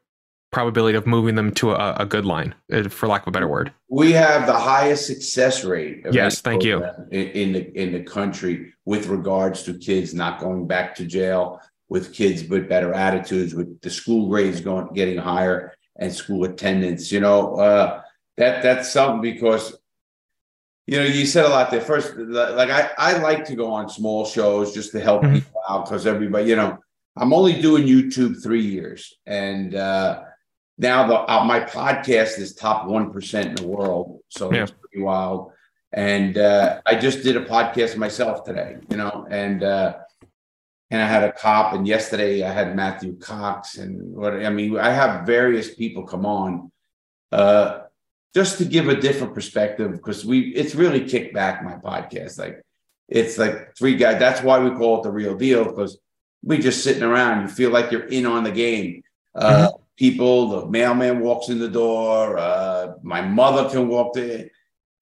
probability 0.53 0.97
of 0.97 1.07
moving 1.07 1.35
them 1.35 1.53
to 1.53 1.73
a, 1.73 1.95
a 1.97 2.07
good 2.07 2.25
line, 2.25 2.55
uh, 2.73 2.89
for 2.89 3.07
lack 3.07 3.23
of 3.23 3.29
a 3.29 3.31
better 3.31 3.49
word. 3.49 3.73
we 3.91 4.13
have 4.13 4.47
the 4.47 4.59
highest 4.59 5.07
success 5.07 5.65
rate. 5.65 6.07
of 6.07 6.15
Yes, 6.15 6.41
thank 6.41 6.65
you. 6.65 6.83
In, 7.11 7.29
in 7.29 7.53
the 7.53 7.81
in 7.81 7.93
the 7.93 8.03
country 8.03 8.73
with 8.85 9.07
regards 9.09 9.63
to 9.65 9.75
kids 9.75 10.15
not 10.15 10.41
going 10.41 10.67
back 10.67 10.95
to 10.97 11.05
jail, 11.05 11.61
with 11.89 12.15
kids 12.15 12.49
with 12.49 12.69
better 12.69 12.95
attitudes, 12.95 13.55
with 13.55 13.81
the 13.81 13.91
school 13.91 14.29
grades 14.29 14.61
going 14.61 14.93
getting 14.95 15.19
higher 15.19 15.75
and 15.97 16.13
school 16.13 16.45
attendance. 16.45 17.13
You 17.13 17.21
know, 17.21 17.57
uh, 17.57 18.03
that 18.37 18.63
that's 18.63 18.91
something 18.91 19.21
because 19.21 19.77
you 20.87 20.99
know 20.99 21.05
you 21.05 21.27
said 21.27 21.45
a 21.45 21.49
lot 21.49 21.71
there. 21.71 21.81
First, 21.81 22.17
like 22.17 22.71
I 22.71 22.91
I 22.99 23.19
like 23.19 23.45
to 23.47 23.55
go 23.57 23.73
on 23.73 23.89
small 23.89 24.25
shows 24.25 24.73
just 24.75 24.93
to 24.93 25.01
help 25.01 25.23
Mhm. 25.23 25.35
people 25.35 25.61
out 25.69 25.85
because 25.85 26.07
everybody, 26.07 26.49
you 26.51 26.57
know, 26.57 26.79
I'm 27.17 27.33
only 27.33 27.61
doing 27.61 27.85
YouTube 27.87 28.43
three 28.43 28.63
years 28.65 29.01
and. 29.27 29.75
uh 29.75 30.23
now 30.79 31.07
the 31.07 31.15
uh, 31.33 31.43
my 31.43 31.61
podcast 31.61 32.39
is 32.39 32.55
top 32.55 32.87
one 32.87 33.11
percent 33.11 33.47
in 33.49 33.55
the 33.55 33.67
world, 33.67 34.21
so 34.29 34.53
Yeah. 34.53 34.65
it's 34.65 34.73
pretty 34.73 35.03
wild. 35.03 35.53
And 35.91 36.37
uh, 36.37 36.83
I 36.85 36.97
just 36.97 37.23
did 37.23 37.35
a 37.39 37.45
podcast 37.47 37.97
myself 37.97 38.45
today, 38.45 38.77
you 38.91 38.99
know, 38.99 39.27
and 39.31 39.65
uh, 39.65 39.95
and 40.91 41.01
I 41.01 41.07
had 41.07 41.25
a 41.25 41.33
cop, 41.33 41.73
and 41.73 41.89
yesterday 41.89 42.43
I 42.43 42.53
had 42.53 42.77
Matthew 42.77 43.17
Cox, 43.17 43.79
and 43.79 43.93
what 44.15 44.35
I 44.35 44.51
mean, 44.51 44.77
I 44.79 44.91
have 44.91 45.27
various 45.27 45.75
people 45.75 46.03
come 46.07 46.27
on, 46.27 46.71
uh, 47.33 47.86
just 48.37 48.59
to 48.59 48.67
give 48.67 48.91
a 48.91 49.01
different 49.01 49.33
perspective 49.33 49.93
because 49.93 50.23
we 50.23 50.55
it's 50.55 50.75
really 50.75 51.09
kicked 51.09 51.33
back 51.33 51.65
my 51.65 51.73
podcast, 51.73 52.39
like 52.39 52.61
it's 53.09 53.39
like 53.39 53.75
three 53.75 53.97
guys. 53.97 54.19
That's 54.19 54.43
why 54.43 54.59
we 54.59 54.77
call 54.77 54.99
it 54.99 55.05
the 55.05 55.11
real 55.11 55.35
deal 55.35 55.65
because 55.65 55.97
we 56.43 56.59
just 56.59 56.85
sitting 56.85 57.03
around. 57.03 57.41
You 57.41 57.49
feel 57.49 57.71
like 57.71 57.91
you're 57.91 58.05
in 58.05 58.27
on 58.27 58.45
the 58.45 58.51
game. 58.51 59.03
Uh, 59.35 59.71
people, 59.97 60.49
the 60.51 60.67
mailman 60.67 61.21
walks 61.21 61.49
in 61.49 61.59
the 61.59 61.71
door, 61.71 62.37
uh, 62.37 62.97
my 63.03 63.23
mother 63.23 63.71
can 63.71 63.89
walk 63.89 64.13
there. 64.13 64.51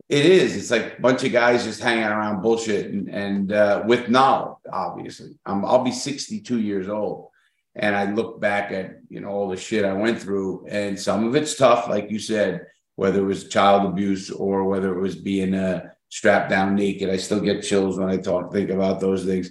It 0.09 0.27
is. 0.27 0.57
It's 0.57 0.71
like 0.71 0.99
a 0.99 1.01
bunch 1.01 1.25
of 1.25 1.33
guys 1.33 1.65
just 1.65 1.81
hanging 1.81 2.05
around 2.05 2.41
bullshit 2.41 2.93
and, 2.93 3.09
and 3.09 3.53
uh, 3.53 3.83
with 3.85 4.09
knowledge, 4.09 4.59
obviously. 4.73 5.37
I'm, 5.45 5.65
I'll 5.65 5.83
be 5.83 5.91
62 5.91 6.61
years 6.61 6.89
old. 6.89 7.31
And 7.75 7.97
I 7.97 8.13
look 8.13 8.41
back 8.41 8.71
at, 8.71 8.99
you 9.09 9.21
know, 9.21 9.31
all 9.31 9.49
the 9.49 9.57
shit 9.57 9.85
I 9.85 9.93
went 9.93 10.23
through. 10.23 10.67
And 10.69 11.01
some 11.01 11.27
of 11.27 11.35
it's 11.35 11.57
tough, 11.57 11.89
like 11.89 12.09
you 12.11 12.21
said, 12.21 12.67
whether 12.97 13.21
it 13.21 13.25
was 13.25 13.49
child 13.49 13.87
abuse 13.87 14.31
or 14.31 14.65
whether 14.65 14.97
it 14.97 15.01
was 15.01 15.17
being 15.17 15.55
uh, 15.55 15.89
strapped 16.09 16.51
down 16.51 16.75
naked. 16.75 17.11
I 17.11 17.17
still 17.17 17.41
get 17.41 17.63
chills 17.63 17.99
when 17.99 18.09
I 18.09 18.17
talk, 18.17 18.53
think 18.53 18.71
about 18.71 19.01
those 19.01 19.25
things. 19.25 19.51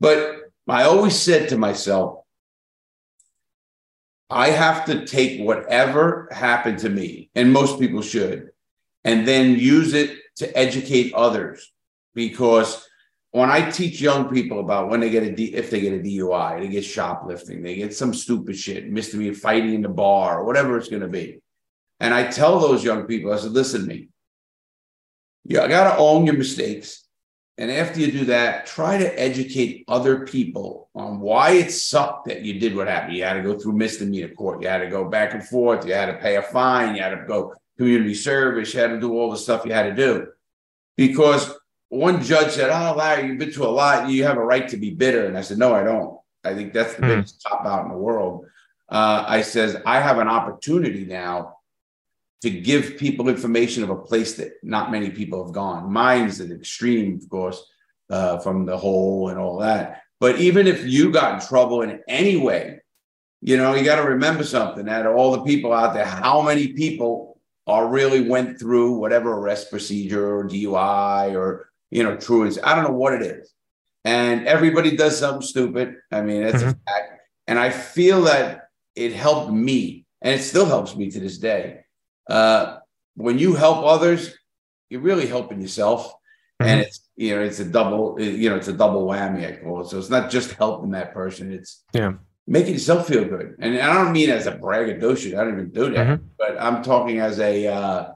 But 0.00 0.40
I 0.68 0.84
always 0.84 1.16
said 1.16 1.48
to 1.50 1.58
myself, 1.58 2.20
I 4.28 4.50
have 4.50 4.84
to 4.86 5.04
take 5.06 5.40
whatever 5.40 6.28
happened 6.30 6.78
to 6.80 6.88
me, 6.88 7.30
and 7.34 7.52
most 7.52 7.80
people 7.80 8.02
should, 8.02 8.50
and 9.04 9.26
then 9.26 9.58
use 9.58 9.92
it 9.92 10.16
to 10.36 10.56
educate 10.56 11.12
others. 11.14 11.72
Because 12.14 12.86
when 13.32 13.50
I 13.50 13.70
teach 13.70 14.00
young 14.00 14.28
people 14.32 14.60
about 14.60 14.88
when 14.88 15.00
they 15.00 15.10
get 15.10 15.24
a 15.24 15.32
D, 15.32 15.54
if 15.54 15.70
they 15.70 15.80
get 15.80 15.94
a 15.94 16.02
DUI, 16.02 16.60
they 16.60 16.68
get 16.68 16.84
shoplifting, 16.84 17.62
they 17.62 17.76
get 17.76 17.94
some 17.94 18.14
stupid 18.14 18.56
shit, 18.56 18.90
misdemeanor 18.90 19.34
fighting 19.34 19.74
in 19.74 19.82
the 19.82 19.88
bar, 19.88 20.40
or 20.40 20.44
whatever 20.44 20.76
it's 20.76 20.88
going 20.88 21.02
to 21.02 21.08
be. 21.08 21.40
And 22.00 22.14
I 22.14 22.26
tell 22.26 22.58
those 22.58 22.82
young 22.82 23.04
people, 23.04 23.32
I 23.32 23.36
said, 23.36 23.52
listen 23.52 23.82
to 23.82 23.86
me. 23.86 24.08
You 25.44 25.56
got 25.56 25.94
to 25.94 25.98
own 25.98 26.26
your 26.26 26.36
mistakes. 26.36 27.06
And 27.58 27.70
after 27.70 28.00
you 28.00 28.10
do 28.10 28.24
that, 28.26 28.64
try 28.64 28.96
to 28.96 29.20
educate 29.20 29.84
other 29.86 30.24
people 30.26 30.88
on 30.94 31.20
why 31.20 31.50
it 31.52 31.70
sucked 31.70 32.26
that 32.26 32.40
you 32.40 32.58
did 32.58 32.74
what 32.74 32.88
happened. 32.88 33.16
You 33.16 33.24
had 33.24 33.34
to 33.34 33.42
go 33.42 33.58
through 33.58 33.74
misdemeanor 33.74 34.30
court. 34.30 34.62
You 34.62 34.68
had 34.68 34.78
to 34.78 34.88
go 34.88 35.04
back 35.04 35.34
and 35.34 35.46
forth. 35.46 35.86
You 35.86 35.92
had 35.92 36.06
to 36.06 36.14
pay 36.14 36.36
a 36.36 36.42
fine. 36.42 36.96
You 36.96 37.02
had 37.02 37.10
to 37.10 37.26
go 37.26 37.54
community 37.76 38.14
service. 38.14 38.72
You 38.72 38.80
had 38.80 38.88
to 38.88 39.00
do 39.00 39.12
all 39.12 39.30
the 39.30 39.36
stuff 39.36 39.66
you 39.66 39.72
had 39.72 39.94
to 39.94 39.94
do. 39.94 40.28
Because 40.96 41.54
one 41.90 42.22
judge 42.22 42.52
said, 42.52 42.70
Oh, 42.70 42.96
Larry, 42.96 43.26
you've 43.26 43.38
been 43.38 43.52
to 43.52 43.64
a 43.64 43.68
lot. 43.68 44.08
You 44.08 44.24
have 44.24 44.38
a 44.38 44.44
right 44.44 44.66
to 44.68 44.78
be 44.78 44.90
bitter. 44.90 45.26
And 45.26 45.36
I 45.36 45.42
said, 45.42 45.58
No, 45.58 45.74
I 45.74 45.82
don't. 45.82 46.18
I 46.42 46.54
think 46.54 46.72
that's 46.72 46.94
the 46.94 47.02
mm. 47.02 47.08
biggest 47.08 47.44
cop 47.44 47.66
out 47.66 47.84
in 47.84 47.90
the 47.90 47.98
world. 47.98 48.46
Uh, 48.88 49.24
I 49.26 49.42
says, 49.42 49.76
I 49.84 50.00
have 50.00 50.18
an 50.18 50.28
opportunity 50.28 51.04
now 51.04 51.58
to 52.42 52.50
give 52.50 52.96
people 52.96 53.28
information 53.28 53.82
of 53.82 53.90
a 53.90 53.96
place 53.96 54.34
that 54.36 54.52
not 54.62 54.90
many 54.90 55.10
people 55.10 55.44
have 55.44 55.52
gone. 55.52 55.92
Mine's 55.92 56.40
an 56.40 56.52
extreme, 56.52 57.18
of 57.22 57.28
course, 57.28 57.62
uh, 58.08 58.38
from 58.38 58.64
the 58.64 58.76
hole 58.76 59.28
and 59.28 59.38
all 59.38 59.58
that. 59.58 60.02
But 60.20 60.38
even 60.38 60.66
if 60.66 60.86
you 60.86 61.10
got 61.10 61.34
in 61.34 61.46
trouble 61.46 61.82
in 61.82 62.00
any 62.08 62.36
way, 62.36 62.80
you 63.42 63.56
know, 63.56 63.74
you 63.74 63.84
got 63.84 63.96
to 63.96 64.08
remember 64.08 64.44
something 64.44 64.86
that 64.86 65.06
all 65.06 65.32
the 65.32 65.42
people 65.42 65.72
out 65.72 65.94
there, 65.94 66.04
how 66.04 66.42
many 66.42 66.68
people 66.68 67.40
are 67.66 67.88
really 67.88 68.28
went 68.28 68.58
through 68.58 68.98
whatever 68.98 69.32
arrest 69.32 69.70
procedure 69.70 70.36
or 70.38 70.44
DUI 70.44 71.34
or, 71.34 71.70
you 71.90 72.02
know, 72.02 72.16
truants. 72.16 72.58
I 72.62 72.74
don't 72.74 72.84
know 72.84 72.96
what 72.96 73.14
it 73.14 73.22
is. 73.22 73.52
And 74.04 74.46
everybody 74.46 74.96
does 74.96 75.18
something 75.18 75.46
stupid. 75.46 75.96
I 76.10 76.22
mean, 76.22 76.42
that's 76.42 76.62
mm-hmm. 76.62 76.70
a 76.70 76.92
fact. 76.92 77.20
And 77.46 77.58
I 77.58 77.70
feel 77.70 78.22
that 78.22 78.68
it 78.94 79.12
helped 79.12 79.52
me 79.52 80.06
and 80.22 80.34
it 80.34 80.42
still 80.42 80.66
helps 80.66 80.96
me 80.96 81.10
to 81.10 81.20
this 81.20 81.38
day 81.38 81.80
uh, 82.30 82.78
when 83.16 83.38
you 83.38 83.54
help 83.54 83.84
others, 83.84 84.34
you're 84.88 85.00
really 85.00 85.26
helping 85.26 85.60
yourself. 85.60 86.06
Mm-hmm. 86.06 86.68
And 86.70 86.80
it's 86.80 87.08
you 87.16 87.34
know, 87.34 87.42
it's 87.42 87.60
a 87.60 87.64
double, 87.64 88.18
you 88.20 88.48
know, 88.48 88.56
it's 88.56 88.68
a 88.68 88.72
double 88.72 89.06
whammy, 89.06 89.46
I 89.46 89.62
call 89.62 89.82
it. 89.82 89.88
So 89.88 89.98
it's 89.98 90.08
not 90.08 90.30
just 90.30 90.52
helping 90.52 90.92
that 90.92 91.12
person, 91.12 91.52
it's 91.52 91.84
yeah, 91.92 92.14
making 92.46 92.74
yourself 92.74 93.08
feel 93.08 93.24
good. 93.24 93.56
And 93.58 93.78
I 93.78 93.92
don't 93.92 94.12
mean 94.12 94.30
as 94.30 94.46
a 94.46 94.52
braggadocio, 94.52 95.38
I 95.38 95.44
don't 95.44 95.54
even 95.54 95.70
do 95.70 95.90
that, 95.90 96.06
mm-hmm. 96.06 96.24
but 96.38 96.56
I'm 96.60 96.82
talking 96.82 97.18
as 97.18 97.38
a 97.40 97.66
uh, 97.66 98.12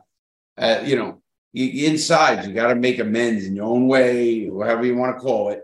uh 0.57 0.81
you 0.85 0.97
know, 0.97 1.23
inside, 1.55 2.47
you 2.47 2.55
got 2.55 2.69
to 2.69 2.75
make 2.75 2.99
amends 2.99 3.47
in 3.47 3.57
your 3.57 3.67
own 3.67 3.87
way, 3.87 4.49
whatever 4.49 4.85
you 4.85 4.97
want 4.97 5.17
to 5.17 5.21
call 5.21 5.51
it. 5.51 5.63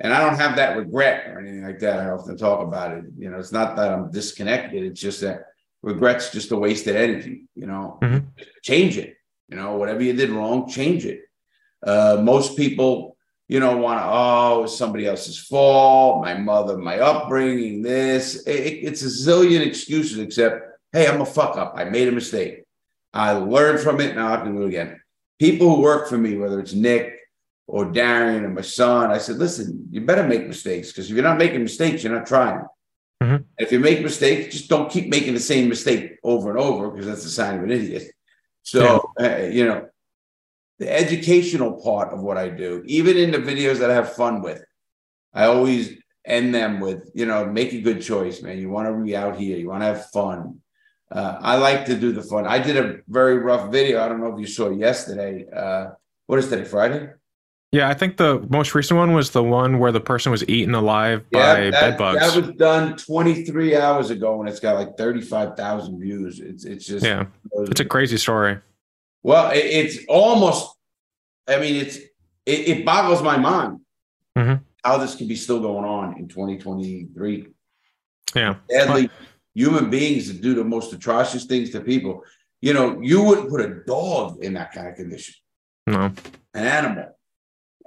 And 0.00 0.12
I 0.12 0.20
don't 0.20 0.38
have 0.38 0.56
that 0.56 0.76
regret 0.76 1.28
or 1.28 1.40
anything 1.40 1.64
like 1.64 1.80
that. 1.80 1.98
I 1.98 2.10
often 2.10 2.36
talk 2.36 2.62
about 2.62 2.96
it. 2.96 3.04
You 3.16 3.30
know, 3.30 3.38
it's 3.38 3.52
not 3.52 3.74
that 3.76 3.92
I'm 3.92 4.10
disconnected. 4.12 4.84
It's 4.84 5.00
just 5.00 5.20
that 5.22 5.46
regret's 5.82 6.30
just 6.30 6.52
a 6.52 6.56
wasted 6.56 6.96
energy 6.96 7.44
you 7.54 7.66
know? 7.66 7.98
Mm-hmm. 8.02 8.26
change 8.62 8.98
it 8.98 9.16
you 9.48 9.56
know? 9.56 9.76
Whatever 9.76 10.02
you 10.02 10.12
did 10.12 10.30
wrong 10.30 10.68
change 10.68 11.06
it. 11.06 11.22
Uh, 11.82 12.20
most 12.22 12.56
people 12.56 13.16
you 13.48 13.60
know 13.60 13.76
want 13.76 14.00
to 14.00 14.04
oh 14.06 14.64
it's 14.64 14.76
somebody 14.76 15.06
else's 15.06 15.38
fault 15.38 16.22
my 16.22 16.34
mother 16.34 16.76
my 16.76 16.98
upbringing 16.98 17.82
this. 17.82 18.46
It, 18.46 18.50
it's 18.50 19.02
a 19.02 19.06
zillion 19.06 19.64
excuses 19.66 20.18
except 20.18 20.62
hey 20.92 21.06
i'm 21.06 21.20
a 21.20 21.26
fuck 21.26 21.56
up. 21.56 21.74
I 21.76 21.84
made 21.84 22.08
a 22.08 22.12
mistake. 22.12 22.64
I 23.12 23.32
learned 23.32 23.80
from 23.80 24.00
it 24.00 24.14
now 24.14 24.32
i 24.32 24.36
can 24.36 24.54
do 24.54 24.62
it 24.62 24.68
again. 24.68 25.00
People 25.38 25.74
who 25.74 25.82
work 25.82 26.08
for 26.08 26.18
me 26.18 26.36
whether 26.36 26.60
it's 26.60 26.74
nick 26.74 27.18
or 27.68 27.84
Darian 27.84 28.44
or 28.44 28.48
my 28.48 28.62
son, 28.62 29.10
I 29.10 29.18
said, 29.18 29.36
listen, 29.36 29.88
you 29.90 30.00
better 30.00 30.26
make 30.26 30.48
mistakes 30.48 30.88
because 30.88 31.10
if 31.10 31.14
you're 31.14 31.22
not 31.22 31.36
making 31.36 31.62
mistakes, 31.62 32.02
you're 32.02 32.14
not 32.14 32.26
trying. 32.26 32.64
Mm-hmm. 33.22 33.44
If 33.58 33.72
you 33.72 33.80
make 33.80 34.02
mistakes, 34.02 34.54
just 34.54 34.68
don't 34.68 34.90
keep 34.90 35.08
making 35.08 35.34
the 35.34 35.40
same 35.40 35.68
mistake 35.68 36.18
over 36.22 36.50
and 36.50 36.58
over 36.58 36.90
because 36.90 37.06
that's 37.06 37.24
a 37.24 37.30
sign 37.30 37.58
of 37.58 37.64
an 37.64 37.70
idiot. 37.70 38.10
So, 38.62 39.10
yeah. 39.18 39.26
uh, 39.26 39.46
you 39.46 39.64
know, 39.64 39.88
the 40.78 40.92
educational 40.92 41.80
part 41.82 42.12
of 42.12 42.20
what 42.20 42.36
I 42.36 42.48
do, 42.48 42.82
even 42.86 43.16
in 43.16 43.32
the 43.32 43.38
videos 43.38 43.78
that 43.78 43.90
I 43.90 43.94
have 43.94 44.14
fun 44.14 44.42
with, 44.42 44.62
I 45.34 45.46
always 45.46 45.98
end 46.24 46.54
them 46.54 46.78
with, 46.78 47.10
you 47.14 47.26
know, 47.26 47.46
make 47.46 47.72
a 47.72 47.80
good 47.80 48.02
choice, 48.02 48.42
man. 48.42 48.58
You 48.58 48.70
want 48.70 48.88
to 48.88 49.04
be 49.04 49.16
out 49.16 49.36
here, 49.36 49.56
you 49.56 49.68
want 49.68 49.82
to 49.82 49.86
have 49.86 50.10
fun. 50.10 50.60
Uh, 51.10 51.38
I 51.40 51.56
like 51.56 51.86
to 51.86 51.96
do 51.96 52.12
the 52.12 52.22
fun. 52.22 52.46
I 52.46 52.58
did 52.58 52.76
a 52.76 52.98
very 53.08 53.38
rough 53.38 53.72
video. 53.72 54.02
I 54.04 54.08
don't 54.08 54.20
know 54.20 54.34
if 54.34 54.38
you 54.38 54.46
saw 54.46 54.70
yesterday. 54.70 55.46
Uh, 55.50 55.90
what 56.26 56.38
is 56.38 56.48
today, 56.48 56.64
Friday? 56.64 57.08
Yeah, 57.70 57.88
I 57.88 57.94
think 57.94 58.16
the 58.16 58.46
most 58.48 58.74
recent 58.74 58.96
one 58.96 59.12
was 59.12 59.30
the 59.30 59.44
one 59.44 59.78
where 59.78 59.92
the 59.92 60.00
person 60.00 60.32
was 60.32 60.46
eaten 60.48 60.74
alive 60.74 61.22
yeah, 61.30 61.54
by 61.54 61.60
that, 61.70 61.72
bed 61.72 61.98
bugs. 61.98 62.20
That 62.20 62.46
was 62.46 62.56
done 62.56 62.96
23 62.96 63.76
hours 63.76 64.08
ago, 64.08 64.40
and 64.40 64.48
it's 64.48 64.60
got 64.60 64.76
like 64.76 64.96
35,000 64.96 66.00
views. 66.00 66.40
It's 66.40 66.64
it's 66.64 66.86
just 66.86 67.04
yeah, 67.04 67.26
it's 67.52 67.80
a 67.80 67.84
crazy 67.84 68.16
story. 68.16 68.58
Well, 69.22 69.50
it, 69.50 69.58
it's 69.64 69.98
almost. 70.08 70.76
I 71.46 71.58
mean, 71.58 71.76
it's 71.76 71.96
it, 72.46 72.68
it 72.68 72.84
boggles 72.86 73.22
my 73.22 73.36
mind 73.36 73.80
mm-hmm. 74.36 74.62
how 74.82 74.96
this 74.96 75.14
could 75.14 75.28
be 75.28 75.36
still 75.36 75.60
going 75.60 75.84
on 75.84 76.16
in 76.16 76.26
2023. 76.26 77.48
Yeah, 78.34 78.54
sadly, 78.70 79.10
human 79.52 79.90
beings 79.90 80.28
that 80.28 80.40
do 80.40 80.54
the 80.54 80.64
most 80.64 80.94
atrocious 80.94 81.44
things 81.44 81.68
to 81.70 81.82
people. 81.82 82.24
You 82.62 82.72
know, 82.72 82.98
you 83.02 83.22
wouldn't 83.22 83.50
put 83.50 83.60
a 83.60 83.84
dog 83.86 84.42
in 84.42 84.54
that 84.54 84.72
kind 84.72 84.88
of 84.88 84.96
condition. 84.96 85.34
No, 85.86 86.12
an 86.54 86.64
animal 86.66 87.17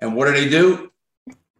and 0.02 0.16
what 0.16 0.26
do 0.26 0.34
they 0.34 0.50
do? 0.50 0.92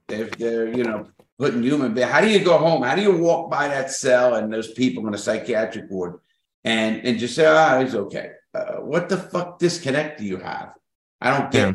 They're, 0.08 0.26
they're 0.26 0.68
you 0.76 0.84
know, 0.84 1.08
putting 1.38 1.64
human. 1.64 1.96
How 1.96 2.22
do 2.22 2.30
you 2.30 2.44
go 2.44 2.58
home? 2.58 2.84
How 2.84 2.96
do 2.96 3.02
you 3.02 3.18
walk 3.18 3.50
by 3.50 3.68
that 3.68 3.92
cell 3.92 4.36
and 4.36 4.52
those 4.52 4.72
people 4.74 5.08
in 5.08 5.14
a 5.14 5.18
psychiatric 5.18 5.90
ward 5.90 6.20
and, 6.64 7.06
and 7.06 7.18
just 7.18 7.36
say, 7.36 7.46
ah, 7.46 7.76
oh, 7.76 7.82
it's 7.82 7.96
okay? 7.96 8.32
Uh, 8.54 8.76
what 8.78 9.08
the 9.08 9.18
fuck 9.18 9.60
disconnect 9.60 10.20
do 10.20 10.26
you 10.26 10.38
have? 10.38 10.74
I 11.22 11.38
don't 11.38 11.52
get 11.52 11.70
yeah. 11.70 11.74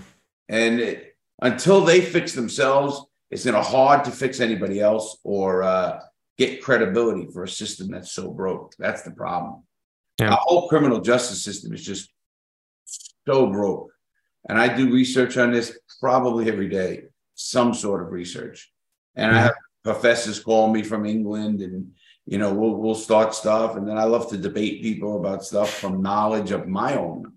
And 0.48 0.80
it, 0.80 1.16
until 1.40 1.80
they 1.82 2.00
fix 2.00 2.32
themselves, 2.32 3.04
it's 3.30 3.44
going 3.44 3.54
to 3.54 3.62
hard 3.62 4.04
to 4.04 4.10
fix 4.10 4.40
anybody 4.40 4.80
else 4.80 5.18
or 5.24 5.62
uh, 5.62 6.00
get 6.38 6.62
credibility 6.62 7.26
for 7.32 7.44
a 7.44 7.48
system 7.48 7.88
that's 7.90 8.12
so 8.12 8.30
broke. 8.30 8.74
That's 8.78 9.02
the 9.02 9.10
problem. 9.10 9.62
Yeah. 10.20 10.30
Our 10.30 10.38
whole 10.40 10.68
criminal 10.68 11.00
justice 11.00 11.42
system 11.42 11.72
is 11.72 11.84
just 11.84 12.10
so 13.26 13.46
broke. 13.48 13.90
And 14.48 14.58
I 14.58 14.74
do 14.74 14.92
research 14.92 15.36
on 15.36 15.52
this 15.52 15.78
probably 16.00 16.48
every 16.48 16.68
day, 16.68 17.04
some 17.34 17.74
sort 17.74 18.02
of 18.02 18.12
research. 18.12 18.72
And 19.14 19.34
I 19.34 19.40
have 19.40 19.54
professors 19.82 20.38
call 20.40 20.72
me 20.72 20.82
from 20.82 21.06
England 21.06 21.62
and 21.62 21.92
you 22.26 22.38
know, 22.38 22.52
we'll 22.52 22.74
we'll 22.74 22.96
start 22.96 23.34
stuff. 23.34 23.76
And 23.76 23.88
then 23.88 23.96
I 23.96 24.04
love 24.04 24.28
to 24.30 24.36
debate 24.36 24.82
people 24.82 25.16
about 25.16 25.44
stuff 25.44 25.72
from 25.72 26.02
knowledge 26.02 26.50
of 26.50 26.66
my 26.66 26.96
own. 26.96 27.32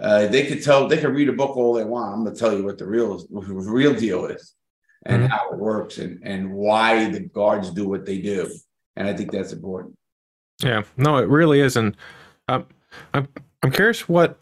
Uh, 0.00 0.26
they 0.28 0.46
could 0.46 0.62
tell 0.62 0.88
they 0.88 0.96
could 0.96 1.14
read 1.14 1.28
a 1.28 1.32
book 1.32 1.56
all 1.56 1.74
they 1.74 1.84
want. 1.84 2.14
I'm 2.14 2.24
gonna 2.24 2.34
tell 2.34 2.56
you 2.56 2.64
what 2.64 2.78
the 2.78 2.86
real 2.86 3.22
real 3.30 3.94
deal 3.94 4.26
is 4.26 4.54
and 5.04 5.22
mm-hmm. 5.22 5.30
how 5.30 5.50
it 5.50 5.58
works 5.58 5.98
and, 5.98 6.20
and 6.22 6.52
why 6.52 7.10
the 7.10 7.20
guards 7.20 7.70
do 7.70 7.86
what 7.86 8.06
they 8.06 8.18
do. 8.18 8.50
And 8.96 9.06
I 9.06 9.14
think 9.14 9.30
that's 9.30 9.52
important. 9.52 9.96
Yeah, 10.62 10.82
no, 10.96 11.18
it 11.18 11.28
really 11.28 11.60
is. 11.60 11.76
And 11.76 11.94
um, 12.48 12.66
I'm 13.12 13.28
I'm 13.62 13.70
curious 13.70 14.08
what 14.08 14.38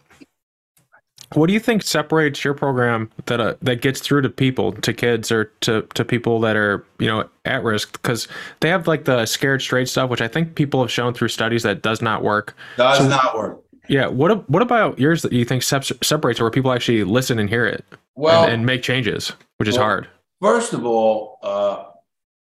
what 1.35 1.49
do 1.49 1.53
you 1.53 1.61
think 1.61 1.83
separates 1.83 2.45
your 2.45 2.55
program 2.55 3.11
that 3.27 3.41
uh, 3.41 3.55
that 3.63 3.81
gets 3.81 4.01
through 4.01 4.23
to 4.23 4.31
people, 4.31 4.73
to 4.73 4.93
kids, 4.93 5.33
or 5.33 5.47
to 5.63 5.83
to 5.95 6.05
people 6.05 6.41
that 6.41 6.57
are 6.57 6.85
you 6.99 7.07
know 7.07 7.29
at 7.45 7.65
risk? 7.65 7.93
Because 7.93 8.29
they 8.61 8.69
have 8.69 8.87
like 8.87 9.05
the 9.05 9.27
scared 9.27 9.63
straight 9.63 9.89
stuff, 9.89 10.11
which 10.11 10.21
I 10.21 10.29
think 10.29 10.55
people 10.55 10.81
have 10.81 10.91
shown 10.91 11.15
through 11.15 11.29
studies 11.29 11.63
that 11.65 11.83
does 11.83 12.01
not 12.01 12.23
work. 12.23 12.57
Does 12.77 12.99
so, 12.99 13.09
not 13.09 13.37
work. 13.37 13.63
Yeah. 13.89 14.07
What 14.07 14.49
what 14.49 14.63
about 14.63 14.99
yours 14.99 15.23
that 15.23 15.33
you 15.33 15.45
think 15.45 15.63
separates, 15.63 16.41
where 16.41 16.51
people 16.51 16.73
actually 16.73 17.05
listen 17.05 17.39
and 17.39 17.49
hear 17.49 17.67
it, 17.67 17.85
well, 18.15 18.45
and, 18.45 18.53
and 18.53 18.67
make 18.67 18.83
changes, 18.83 19.33
which 19.59 19.69
is 19.69 19.77
well, 19.77 19.85
hard. 19.85 20.09
First 20.41 20.73
of 20.75 20.85
all, 20.85 21.39
uh, 21.43 21.85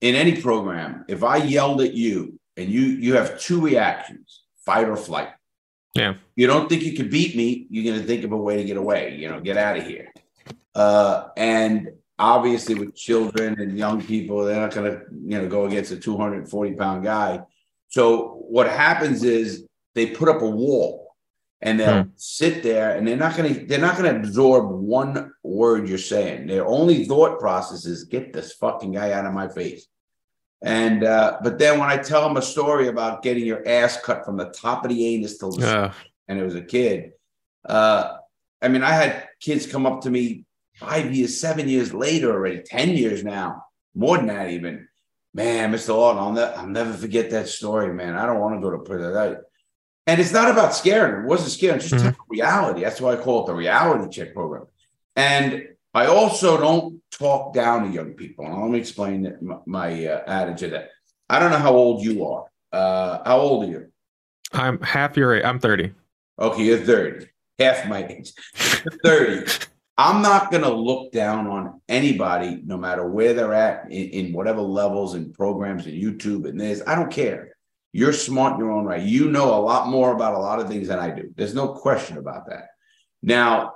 in 0.00 0.14
any 0.14 0.40
program, 0.40 1.04
if 1.08 1.22
I 1.22 1.36
yelled 1.36 1.80
at 1.80 1.94
you 1.94 2.38
and 2.56 2.68
you 2.68 2.82
you 2.82 3.14
have 3.14 3.40
two 3.40 3.60
reactions, 3.60 4.42
fight 4.64 4.88
or 4.88 4.96
flight. 4.96 5.30
Yeah. 5.94 6.14
You 6.34 6.46
don't 6.46 6.68
think 6.68 6.82
you 6.82 6.94
can 6.94 7.08
beat 7.08 7.36
me, 7.36 7.66
you're 7.70 7.84
going 7.84 8.00
to 8.00 8.06
think 8.06 8.24
of 8.24 8.32
a 8.32 8.36
way 8.36 8.56
to 8.56 8.64
get 8.64 8.76
away, 8.76 9.16
you 9.16 9.28
know, 9.28 9.40
get 9.40 9.56
out 9.56 9.78
of 9.78 9.86
here. 9.86 10.12
Uh, 10.74 11.28
and 11.36 11.90
obviously, 12.18 12.74
with 12.74 12.96
children 12.96 13.60
and 13.60 13.78
young 13.78 14.02
people, 14.02 14.44
they're 14.44 14.60
not 14.60 14.74
going 14.74 14.90
to, 14.90 15.02
you 15.10 15.40
know, 15.40 15.48
go 15.48 15.66
against 15.66 15.92
a 15.92 15.96
240 15.96 16.74
pound 16.74 17.04
guy. 17.04 17.40
So 17.88 18.42
what 18.48 18.68
happens 18.68 19.22
is 19.22 19.66
they 19.94 20.06
put 20.06 20.28
up 20.28 20.42
a 20.42 20.50
wall 20.50 21.14
and 21.62 21.78
they'll 21.78 22.02
hmm. 22.02 22.10
sit 22.16 22.64
there 22.64 22.96
and 22.96 23.06
they're 23.06 23.16
not 23.16 23.36
going 23.36 23.54
to 23.54 23.66
they're 23.66 23.78
not 23.78 23.96
going 23.96 24.12
to 24.12 24.20
absorb 24.20 24.68
one 24.70 25.32
word 25.42 25.88
you're 25.88 25.98
saying. 25.98 26.48
Their 26.48 26.66
only 26.66 27.04
thought 27.04 27.38
process 27.38 27.86
is 27.86 28.04
get 28.04 28.32
this 28.32 28.52
fucking 28.54 28.92
guy 28.92 29.12
out 29.12 29.26
of 29.26 29.32
my 29.32 29.48
face. 29.48 29.86
And 30.64 31.04
uh, 31.04 31.38
but 31.42 31.58
then 31.58 31.78
when 31.78 31.90
I 31.90 31.98
tell 31.98 32.26
them 32.26 32.38
a 32.38 32.42
story 32.42 32.88
about 32.88 33.22
getting 33.22 33.44
your 33.44 33.66
ass 33.68 34.00
cut 34.00 34.24
from 34.24 34.38
the 34.38 34.46
top 34.46 34.82
of 34.82 34.88
the 34.90 35.06
anus 35.14 35.36
to 35.38 35.50
the 35.50 35.60
yeah. 35.60 35.92
and 36.26 36.38
it 36.38 36.42
was 36.42 36.54
a 36.54 36.62
kid, 36.62 37.12
uh, 37.68 38.16
I 38.62 38.68
mean, 38.68 38.82
I 38.82 38.92
had 38.92 39.28
kids 39.40 39.66
come 39.66 39.84
up 39.84 40.00
to 40.02 40.10
me 40.10 40.46
five 40.76 41.14
years, 41.14 41.38
seven 41.38 41.68
years 41.68 41.92
later 41.92 42.32
already, 42.32 42.62
ten 42.62 42.90
years 42.96 43.22
now, 43.22 43.64
more 43.94 44.16
than 44.16 44.28
that 44.28 44.48
even. 44.50 44.88
Man, 45.34 45.70
Mr. 45.72 45.88
Lawton, 45.88 46.22
I'll, 46.22 46.32
ne- 46.32 46.54
I'll 46.56 46.66
never 46.66 46.92
forget 46.94 47.30
that 47.30 47.48
story, 47.48 47.92
man. 47.92 48.14
I 48.14 48.24
don't 48.24 48.40
want 48.40 48.54
to 48.54 48.60
go 48.60 48.70
to 48.70 48.78
prison. 48.78 49.14
I, 49.16 49.36
And 50.06 50.20
it's 50.20 50.32
not 50.32 50.50
about 50.50 50.74
scaring 50.74 51.12
them. 51.12 51.24
It 51.24 51.28
wasn't 51.28 51.50
scaring, 51.50 51.76
it's 51.76 51.90
just 51.90 52.04
Mhm. 52.04 52.14
reality. 52.30 52.82
That's 52.84 53.00
why 53.00 53.12
I 53.12 53.16
call 53.16 53.42
it 53.42 53.48
the 53.48 53.54
reality 53.54 54.08
check 54.10 54.32
program. 54.32 54.66
And 55.16 55.68
I 55.92 56.06
also 56.06 56.56
don't 56.56 57.02
talk 57.18 57.54
down 57.54 57.84
to 57.84 57.94
young 57.94 58.14
people. 58.14 58.46
And 58.46 58.60
let 58.60 58.70
me 58.70 58.78
explain 58.78 59.36
my, 59.40 59.56
my 59.66 60.06
uh, 60.06 60.22
adage 60.26 60.62
of 60.62 60.72
that. 60.72 60.90
I 61.28 61.38
don't 61.38 61.50
know 61.50 61.58
how 61.58 61.74
old 61.74 62.04
you 62.04 62.26
are. 62.26 62.46
Uh, 62.72 63.22
how 63.24 63.38
old 63.38 63.64
are 63.64 63.70
you? 63.70 63.86
I'm 64.52 64.80
half 64.80 65.16
your 65.16 65.34
age. 65.34 65.44
I'm 65.44 65.58
30. 65.58 65.92
Okay, 66.38 66.64
you're 66.64 66.78
30, 66.78 67.26
half 67.58 67.86
my 67.88 68.06
age. 68.06 68.32
30. 69.04 69.50
I'm 69.96 70.22
not 70.22 70.50
going 70.50 70.64
to 70.64 70.72
look 70.72 71.12
down 71.12 71.46
on 71.46 71.80
anybody, 71.88 72.60
no 72.64 72.76
matter 72.76 73.08
where 73.08 73.32
they're 73.32 73.54
at 73.54 73.84
in, 73.92 74.08
in 74.08 74.32
whatever 74.32 74.60
levels 74.60 75.14
and 75.14 75.32
programs 75.32 75.86
and 75.86 75.94
YouTube 75.94 76.48
and 76.48 76.60
this. 76.60 76.82
I 76.84 76.96
don't 76.96 77.12
care. 77.12 77.54
You're 77.92 78.12
smart 78.12 78.54
in 78.54 78.58
your 78.58 78.72
own 78.72 78.84
right. 78.84 79.00
You 79.00 79.30
know 79.30 79.54
a 79.54 79.62
lot 79.62 79.88
more 79.88 80.12
about 80.12 80.34
a 80.34 80.38
lot 80.38 80.58
of 80.58 80.66
things 80.66 80.88
than 80.88 80.98
I 80.98 81.10
do. 81.10 81.32
There's 81.36 81.54
no 81.54 81.68
question 81.74 82.18
about 82.18 82.48
that. 82.48 82.70
Now, 83.22 83.74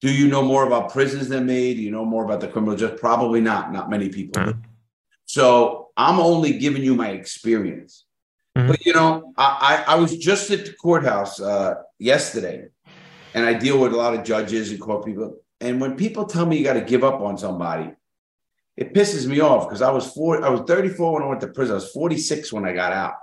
do 0.00 0.12
you 0.12 0.28
know 0.28 0.42
more 0.42 0.66
about 0.66 0.92
prisons 0.92 1.28
than 1.28 1.46
me? 1.46 1.74
Do 1.74 1.82
you 1.82 1.90
know 1.90 2.04
more 2.04 2.24
about 2.24 2.40
the 2.40 2.48
criminal 2.48 2.76
justice? 2.76 3.00
Probably 3.00 3.40
not. 3.40 3.72
Not 3.72 3.90
many 3.90 4.08
people 4.08 4.44
do. 4.44 4.54
So 5.26 5.88
I'm 5.96 6.20
only 6.20 6.58
giving 6.58 6.82
you 6.82 6.94
my 6.94 7.10
experience. 7.10 8.04
Mhm. 8.56 8.68
But 8.68 8.86
you 8.86 8.92
know, 8.94 9.32
I, 9.36 9.84
I 9.88 9.92
I 9.92 9.96
was 9.96 10.16
just 10.16 10.50
at 10.50 10.66
the 10.66 10.72
courthouse 10.72 11.40
uh, 11.40 11.74
yesterday, 11.98 12.66
and 13.34 13.44
I 13.44 13.54
deal 13.54 13.78
with 13.78 13.92
a 13.92 13.96
lot 13.96 14.14
of 14.14 14.24
judges 14.24 14.70
and 14.70 14.80
court 14.80 15.04
people. 15.04 15.36
And 15.60 15.80
when 15.80 15.96
people 15.96 16.24
tell 16.24 16.46
me 16.46 16.56
you 16.58 16.64
got 16.64 16.74
to 16.74 16.80
give 16.80 17.02
up 17.02 17.20
on 17.20 17.36
somebody, 17.36 17.90
it 18.76 18.94
pisses 18.94 19.26
me 19.26 19.40
off 19.40 19.66
because 19.66 19.82
I 19.82 19.90
was 19.90 20.06
four, 20.12 20.44
I 20.44 20.48
was 20.48 20.60
34 20.60 21.14
when 21.14 21.22
I 21.24 21.26
went 21.26 21.40
to 21.40 21.48
prison. 21.48 21.72
I 21.72 21.82
was 21.82 21.90
46 21.90 22.52
when 22.52 22.64
I 22.64 22.72
got 22.72 22.92
out, 22.92 23.14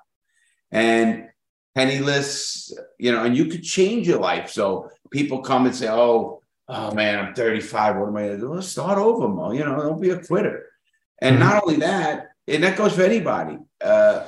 and 0.71 1.29
penniless, 1.73 2.73
you 2.97 3.11
know, 3.11 3.23
and 3.23 3.35
you 3.35 3.45
could 3.45 3.63
change 3.63 4.07
your 4.07 4.19
life. 4.19 4.49
So 4.49 4.89
people 5.11 5.41
come 5.41 5.65
and 5.65 5.75
say, 5.75 5.89
"Oh, 5.89 6.41
oh 6.67 6.93
man, 6.93 7.19
I'm 7.19 7.33
35. 7.33 7.97
What 7.97 8.07
am 8.09 8.17
I 8.17 8.21
going 8.21 8.31
to 8.35 8.37
do?" 8.37 8.49
Well, 8.51 8.61
start 8.61 8.97
over, 8.97 9.27
Mo. 9.27 9.51
You 9.51 9.65
know, 9.65 9.75
don't 9.77 10.01
be 10.01 10.09
a 10.11 10.19
quitter. 10.23 10.65
And 11.21 11.37
Mhm. 11.37 11.39
not 11.39 11.63
only 11.63 11.77
that, 11.77 12.29
and 12.47 12.63
that 12.63 12.77
goes 12.77 12.93
for 12.95 13.03
anybody. 13.03 13.57
Uh, 13.81 14.25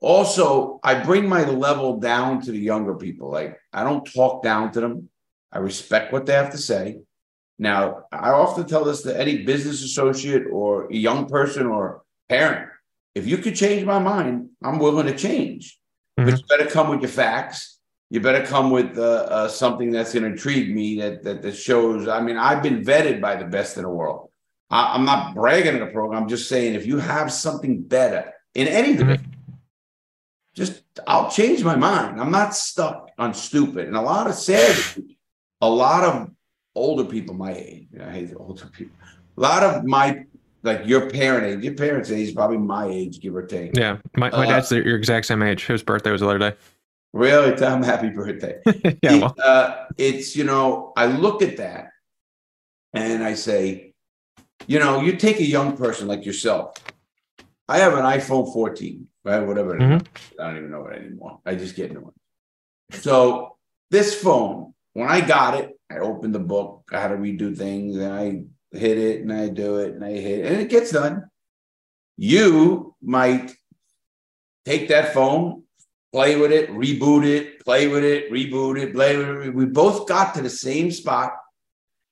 also, 0.00 0.80
I 0.82 1.02
bring 1.04 1.28
my 1.28 1.44
level 1.44 1.98
down 1.98 2.40
to 2.42 2.50
the 2.52 2.58
younger 2.58 2.94
people. 2.94 3.30
Like 3.30 3.58
I 3.72 3.84
don't 3.84 4.04
talk 4.12 4.42
down 4.42 4.72
to 4.72 4.80
them. 4.80 5.10
I 5.52 5.58
respect 5.58 6.12
what 6.12 6.26
they 6.26 6.32
have 6.32 6.52
to 6.52 6.58
say. 6.58 7.00
Now, 7.58 8.04
I 8.10 8.30
often 8.30 8.66
tell 8.66 8.84
this 8.84 9.02
to 9.02 9.18
any 9.20 9.44
business 9.44 9.84
associate 9.84 10.44
or 10.50 10.86
a 10.90 10.94
young 10.94 11.26
person 11.26 11.66
or 11.66 12.02
parent. 12.28 12.70
If 13.14 13.26
you 13.26 13.36
could 13.38 13.56
change 13.56 13.84
my 13.84 13.98
mind, 13.98 14.50
I'm 14.62 14.78
willing 14.78 15.06
to 15.06 15.16
change. 15.16 15.78
But 16.16 16.26
Mhm. 16.26 16.38
you 16.38 16.44
better 16.46 16.70
come 16.70 16.88
with 16.88 17.00
your 17.02 17.10
facts. 17.10 17.79
You 18.12 18.20
better 18.20 18.44
come 18.44 18.70
with 18.72 18.98
uh, 18.98 19.02
uh, 19.02 19.48
something 19.48 19.92
that's 19.92 20.12
going 20.12 20.24
to 20.24 20.30
intrigue 20.30 20.74
me 20.74 20.98
that, 21.00 21.22
that 21.22 21.42
that 21.42 21.52
shows. 21.52 22.08
I 22.08 22.20
mean, 22.20 22.36
I've 22.36 22.62
been 22.62 22.82
vetted 22.82 23.20
by 23.20 23.36
the 23.36 23.44
best 23.44 23.76
in 23.76 23.84
the 23.84 23.88
world. 23.88 24.30
I, 24.68 24.94
I'm 24.94 25.04
not 25.04 25.34
bragging 25.34 25.74
in 25.74 25.80
the 25.80 25.86
program. 25.86 26.22
I'm 26.22 26.28
just 26.28 26.48
saying 26.48 26.74
if 26.74 26.86
you 26.86 26.98
have 26.98 27.32
something 27.32 27.82
better 27.82 28.32
in 28.54 28.66
any 28.66 28.96
division, 28.96 29.32
just 30.54 30.82
I'll 31.06 31.30
change 31.30 31.62
my 31.62 31.76
mind. 31.76 32.20
I'm 32.20 32.32
not 32.32 32.54
stuck 32.54 33.10
on 33.16 33.32
stupid. 33.32 33.86
And 33.86 33.96
a 33.96 34.00
lot 34.00 34.26
of 34.26 34.34
sad, 34.34 34.76
a 35.60 35.70
lot 35.70 36.02
of 36.02 36.30
older 36.74 37.04
people 37.04 37.34
my 37.34 37.52
age. 37.54 37.88
I 38.00 38.10
hate 38.10 38.30
the 38.30 38.36
older 38.38 38.66
people. 38.66 38.96
A 39.36 39.40
lot 39.40 39.62
of 39.62 39.84
my 39.84 40.24
like 40.64 40.84
your 40.84 41.08
parent 41.08 41.46
age, 41.46 41.64
your 41.64 41.74
parents' 41.74 42.10
age 42.10 42.28
is 42.28 42.34
probably 42.34 42.58
my 42.58 42.86
age, 42.86 43.20
give 43.20 43.34
or 43.34 43.46
take. 43.46 43.76
Yeah. 43.76 43.98
My, 44.16 44.30
my 44.30 44.46
Uh, 44.46 44.50
dad's 44.50 44.70
your 44.72 44.96
exact 44.96 45.26
same 45.26 45.42
age. 45.42 45.64
His 45.66 45.82
birthday 45.82 46.10
was 46.10 46.20
the 46.20 46.28
other 46.28 46.38
day. 46.38 46.54
Really, 47.12 47.56
him 47.58 47.82
happy 47.82 48.10
birthday. 48.10 48.60
yeah. 49.02 49.30
It- 49.30 49.38
uh, 49.40 49.84
it's 49.98 50.36
you 50.36 50.44
know, 50.44 50.92
I 50.96 51.06
look 51.06 51.42
at 51.42 51.56
that 51.58 51.88
and 52.92 53.22
I 53.22 53.34
say, 53.34 53.94
you 54.66 54.78
know, 54.78 55.00
you 55.00 55.16
take 55.16 55.40
a 55.40 55.44
young 55.44 55.76
person 55.76 56.06
like 56.08 56.24
yourself. 56.24 56.74
I 57.68 57.78
have 57.78 57.94
an 57.94 58.04
iPhone 58.04 58.52
14, 58.52 59.06
right? 59.24 59.40
Whatever. 59.46 59.76
it 59.76 59.82
is. 59.82 59.88
Mhm. 60.02 60.06
I 60.40 60.46
don't 60.48 60.56
even 60.58 60.70
know 60.70 60.86
it 60.86 60.96
anymore. 60.98 61.38
I 61.46 61.54
just 61.54 61.76
get 61.76 61.92
new 61.92 62.00
one. 62.00 62.14
So 62.92 63.56
this 63.90 64.20
phone, 64.20 64.74
when 64.92 65.08
I 65.08 65.20
got 65.20 65.54
it, 65.60 65.78
I 65.90 65.98
opened 65.98 66.34
the 66.34 66.40
book. 66.40 66.88
I 66.92 67.00
had 67.00 67.08
to 67.08 67.16
redo 67.16 67.56
things, 67.56 67.96
and 67.96 68.12
I 68.12 68.44
hit 68.76 68.98
it, 68.98 69.20
and 69.22 69.32
I 69.32 69.48
do 69.48 69.76
it, 69.78 69.94
and 69.94 70.04
I 70.04 70.10
hit, 70.12 70.40
it, 70.40 70.46
and 70.52 70.60
it 70.60 70.68
gets 70.68 70.90
done. 70.90 71.28
You 72.16 72.94
might 73.02 73.52
take 74.64 74.88
that 74.88 75.14
phone, 75.14 75.62
play 76.12 76.36
with 76.36 76.52
it, 76.52 76.70
reboot 76.70 77.24
it, 77.24 77.64
play 77.64 77.88
with 77.88 78.04
it, 78.04 78.30
reboot 78.30 78.80
it, 78.80 78.92
play 78.92 79.16
with 79.16 79.46
it. 79.46 79.54
We 79.54 79.66
both 79.66 80.08
got 80.08 80.34
to 80.34 80.42
the 80.42 80.50
same 80.50 80.90
spot. 80.90 81.32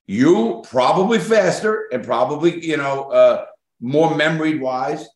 You 0.06 0.62
probably 0.68 1.18
faster 1.18 1.88
and 1.92 2.04
probably, 2.04 2.64
you 2.64 2.76
know, 2.76 3.10
uh, 3.10 3.46
more 3.80 4.14
memory 4.14 4.58
wise. 4.58 5.06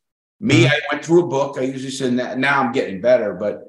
Me, 0.40 0.66
I 0.66 0.80
went 0.90 1.04
through 1.04 1.24
a 1.24 1.28
book. 1.28 1.56
I 1.58 1.62
usually 1.62 1.92
said 1.92 2.18
that 2.18 2.38
now 2.38 2.60
I'm 2.60 2.72
getting 2.72 3.00
better, 3.00 3.34
but 3.34 3.64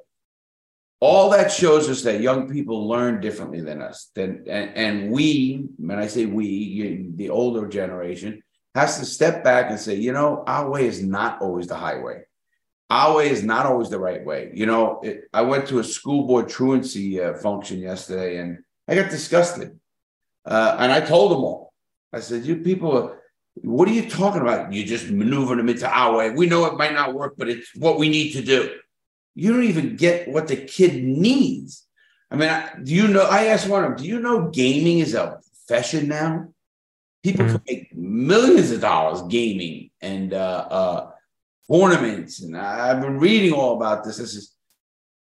all 1.00 1.30
that 1.30 1.52
shows 1.52 1.90
us 1.90 2.02
that 2.04 2.22
young 2.22 2.50
people 2.50 2.88
learn 2.88 3.22
differently 3.22 3.62
than 3.62 3.82
us. 3.82 4.10
Then, 4.16 4.46
and, 4.48 4.76
and 4.76 5.12
we, 5.12 5.68
when 5.78 6.00
I 6.00 6.08
say 6.08 6.26
we, 6.26 6.48
you, 6.48 7.12
the 7.16 7.30
older 7.30 7.68
generation, 7.68 8.42
has 8.74 8.98
to 8.98 9.06
step 9.06 9.44
back 9.44 9.70
and 9.70 9.80
say, 9.80 9.96
you 9.96 10.14
know, 10.14 10.44
our 10.48 10.70
way 10.70 10.88
is 10.88 11.04
not 11.04 11.42
always 11.42 11.68
the 11.68 11.76
highway 11.76 12.24
our 12.90 13.16
way 13.16 13.30
is 13.30 13.44
not 13.44 13.66
always 13.66 13.90
the 13.90 14.00
right 14.00 14.24
way. 14.24 14.52
You 14.54 14.66
know, 14.66 15.00
it, 15.04 15.30
I 15.34 15.42
went 15.42 15.68
to 15.68 15.80
a 15.80 15.84
school 15.84 16.28
board 16.28 16.50
truancy 16.50 17.22
uh, 17.22 17.34
function 17.36 17.80
yesterday 17.80 18.38
and 18.38 18.60
I 18.88 18.96
got 18.96 19.10
disgusted. 19.10 19.80
Uh, 20.46 20.76
and 20.80 20.92
I 20.92 21.00
told 21.00 21.32
them 21.32 21.40
all, 21.40 21.74
I 22.12 22.20
said, 22.20 22.46
you 22.46 22.58
people, 22.58 22.98
are, 22.98 23.22
what 23.62 23.88
are 23.88 23.94
you 23.94 24.10
talking 24.10 24.42
about? 24.42 24.74
You 24.74 24.84
just 24.84 25.10
maneuvering 25.10 25.58
them 25.58 25.70
into 25.70 25.90
our 25.90 26.18
way. 26.18 26.32
We 26.32 26.48
know 26.48 26.66
it 26.66 26.78
might 26.78 26.94
not 26.94 27.14
work, 27.14 27.36
but 27.38 27.50
it's 27.50 27.76
what 27.76 27.98
we 27.98 28.10
need 28.10 28.34
to 28.34 28.42
do. 28.42 28.76
You 29.36 29.54
don't 29.54 29.64
even 29.64 29.96
get 29.96 30.28
what 30.28 30.48
the 30.48 30.58
kid 30.58 31.04
needs. 31.04 31.88
I 32.30 32.36
mean, 32.36 32.50
I, 32.50 32.72
do 32.84 32.94
you 32.94 33.08
know? 33.08 33.24
I 33.24 33.46
asked 33.46 33.68
one 33.68 33.84
of 33.84 33.92
them, 33.92 34.00
do 34.00 34.08
you 34.08 34.20
know 34.20 34.50
gaming 34.50 35.00
is 35.00 35.14
a 35.14 35.40
profession 35.68 36.08
now? 36.08 36.50
People 37.24 37.46
can 37.46 37.62
make 37.68 37.96
millions 37.96 38.72
of 38.72 38.82
dollars 38.82 39.22
gaming 39.24 39.92
and 40.02 40.34
uh, 40.34 40.68
uh, 40.70 41.12
tournaments, 41.72 42.42
and 42.42 42.58
I- 42.58 42.90
I've 42.90 43.02
been 43.02 43.20
reading 43.20 43.54
all 43.54 43.76
about 43.78 44.04
this. 44.04 44.18
This 44.18 44.36
is, 44.36 44.56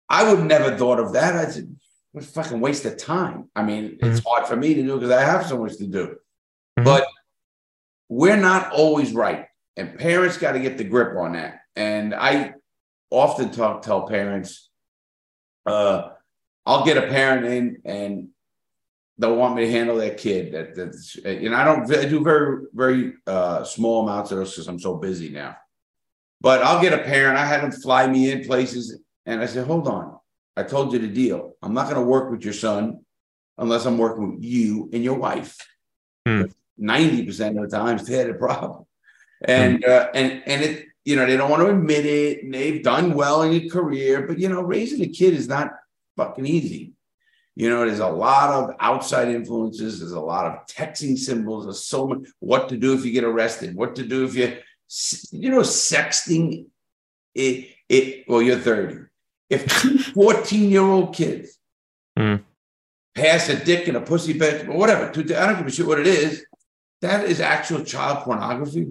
I 0.10 0.32
would 0.32 0.44
never 0.46 0.78
thought 0.78 1.00
of 1.00 1.14
that. 1.14 1.36
I 1.36 1.50
said, 1.50 1.76
what 2.12 2.24
a 2.24 2.28
fucking 2.28 2.60
waste 2.62 2.86
of 2.86 2.98
time. 2.98 3.50
I 3.56 3.64
mean, 3.64 3.98
it's 4.02 4.22
hard 4.26 4.48
for 4.48 4.56
me 4.56 4.74
to 4.74 4.82
do 4.84 4.96
because 4.96 5.12
I 5.12 5.22
have 5.22 5.46
so 5.48 5.58
much 5.62 5.78
to 5.78 5.88
do. 5.88 6.16
Mhm. 6.80 6.86
But 6.86 7.06
we're 8.10 8.38
not 8.38 8.72
always 8.72 9.14
right, 9.14 9.48
and 9.76 9.98
parents 9.98 10.38
got 10.38 10.54
to 10.54 10.60
get 10.60 10.78
the 10.78 10.84
grip 10.84 11.18
on 11.18 11.34
that. 11.34 11.62
And 11.76 12.14
I 12.16 12.54
often 13.10 13.52
talk 13.52 13.82
tell 13.82 14.08
parents, 14.08 14.70
uh, 15.66 16.10
I'll 16.66 16.86
get 16.86 16.98
a 16.98 17.08
parent 17.08 17.46
in 17.46 17.82
and 17.86 18.30
they'll 19.18 19.36
want 19.36 19.56
me 19.56 19.66
to 19.66 19.72
handle 19.72 19.98
their 19.98 20.14
kid. 20.16 20.54
That 20.54 20.76
that's 20.76 21.16
you 21.16 21.50
know 21.50 21.56
I 21.58 21.64
don't 21.64 21.94
I 21.96 22.06
do 22.06 22.24
very 22.24 22.66
very 22.74 23.14
uh, 23.28 23.64
small 23.64 24.04
amounts 24.08 24.32
of 24.32 24.40
this 24.40 24.52
because 24.52 24.68
I'm 24.68 24.80
so 24.80 24.96
busy 24.96 25.30
now. 25.30 25.56
But 26.46 26.62
I'll 26.62 26.80
get 26.80 26.94
a 26.94 27.00
parent. 27.00 27.40
I 27.40 27.46
had 27.48 27.64
them 27.64 27.72
fly 27.72 28.06
me 28.06 28.30
in 28.30 28.46
places, 28.46 29.02
and 29.26 29.42
I 29.42 29.48
said, 29.48 29.66
"Hold 29.66 29.88
on, 29.88 30.20
I 30.56 30.62
told 30.62 30.94
you 30.94 31.00
the 31.00 31.08
deal. 31.08 31.54
I'm 31.64 31.74
not 31.74 31.90
going 31.90 32.00
to 32.00 32.06
work 32.06 32.30
with 32.30 32.44
your 32.44 32.54
son 32.54 33.00
unless 33.58 33.88
I'm 33.88 33.98
working 33.98 34.36
with 34.36 34.44
you 34.44 34.88
and 34.94 35.04
your 35.04 35.16
wife. 35.16 35.58
Hmm. 36.24 36.44
Ninety 36.78 37.26
percent 37.26 37.58
of 37.58 37.68
the 37.68 37.76
times, 37.76 38.06
they 38.06 38.16
had 38.16 38.30
a 38.30 38.36
problem, 38.36 38.86
and 39.42 39.84
uh, 39.84 40.10
and 40.14 40.44
and 40.46 40.62
it 40.62 40.86
you 41.04 41.16
know 41.16 41.26
they 41.26 41.36
don't 41.36 41.50
want 41.50 41.64
to 41.64 41.72
admit 41.72 42.06
it. 42.06 42.44
And 42.44 42.54
they've 42.54 42.84
done 42.84 43.16
well 43.16 43.42
in 43.42 43.52
your 43.52 43.72
career, 43.72 44.28
but 44.28 44.38
you 44.38 44.48
know 44.48 44.62
raising 44.62 45.02
a 45.02 45.08
kid 45.08 45.34
is 45.34 45.48
not 45.48 45.72
fucking 46.16 46.46
easy. 46.46 46.94
You 47.56 47.72
know, 47.72 47.88
there's 47.88 48.00
a 48.02 48.08
lot 48.08 48.52
of 48.52 48.76
outside 48.80 49.30
influences. 49.30 50.00
There's 50.00 50.12
a 50.12 50.20
lot 50.20 50.46
of 50.46 50.68
texting 50.68 51.18
symbols. 51.18 51.66
There's 51.66 51.86
so 51.86 52.06
much 52.06 52.28
what 52.38 52.70
to 52.70 52.78
do 52.78 52.94
if 52.94 53.04
you 53.04 53.12
get 53.14 53.24
arrested, 53.24 53.76
what 53.76 53.96
to 53.96 54.06
do 54.06 54.26
if 54.26 54.36
you, 54.36 54.58
you 55.32 55.50
know, 55.50 55.60
sexting. 55.62 56.66
It, 57.34 57.70
it, 57.90 58.26
well, 58.28 58.42
you're 58.42 58.60
30. 58.60 59.06
If 59.50 59.82
two 59.82 59.98
14 60.14 60.70
year 60.70 60.82
old 60.82 61.14
kids 61.16 61.58
Hmm. 62.18 62.36
pass 63.14 63.50
a 63.50 63.64
dick 63.64 63.90
in 63.90 63.96
a 63.98 64.02
pussy 64.02 64.32
bed, 64.38 64.70
or 64.70 64.78
whatever, 64.78 65.12
to- 65.12 65.42
I 65.42 65.48
don't 65.48 65.58
give 65.58 65.68
a 65.68 65.72
shit 65.72 65.86
what 65.86 66.00
it 66.00 66.08
is, 66.08 66.46
that 67.02 67.26
is 67.26 67.42
actual 67.42 67.84
child 67.84 68.24
pornography. 68.24 68.88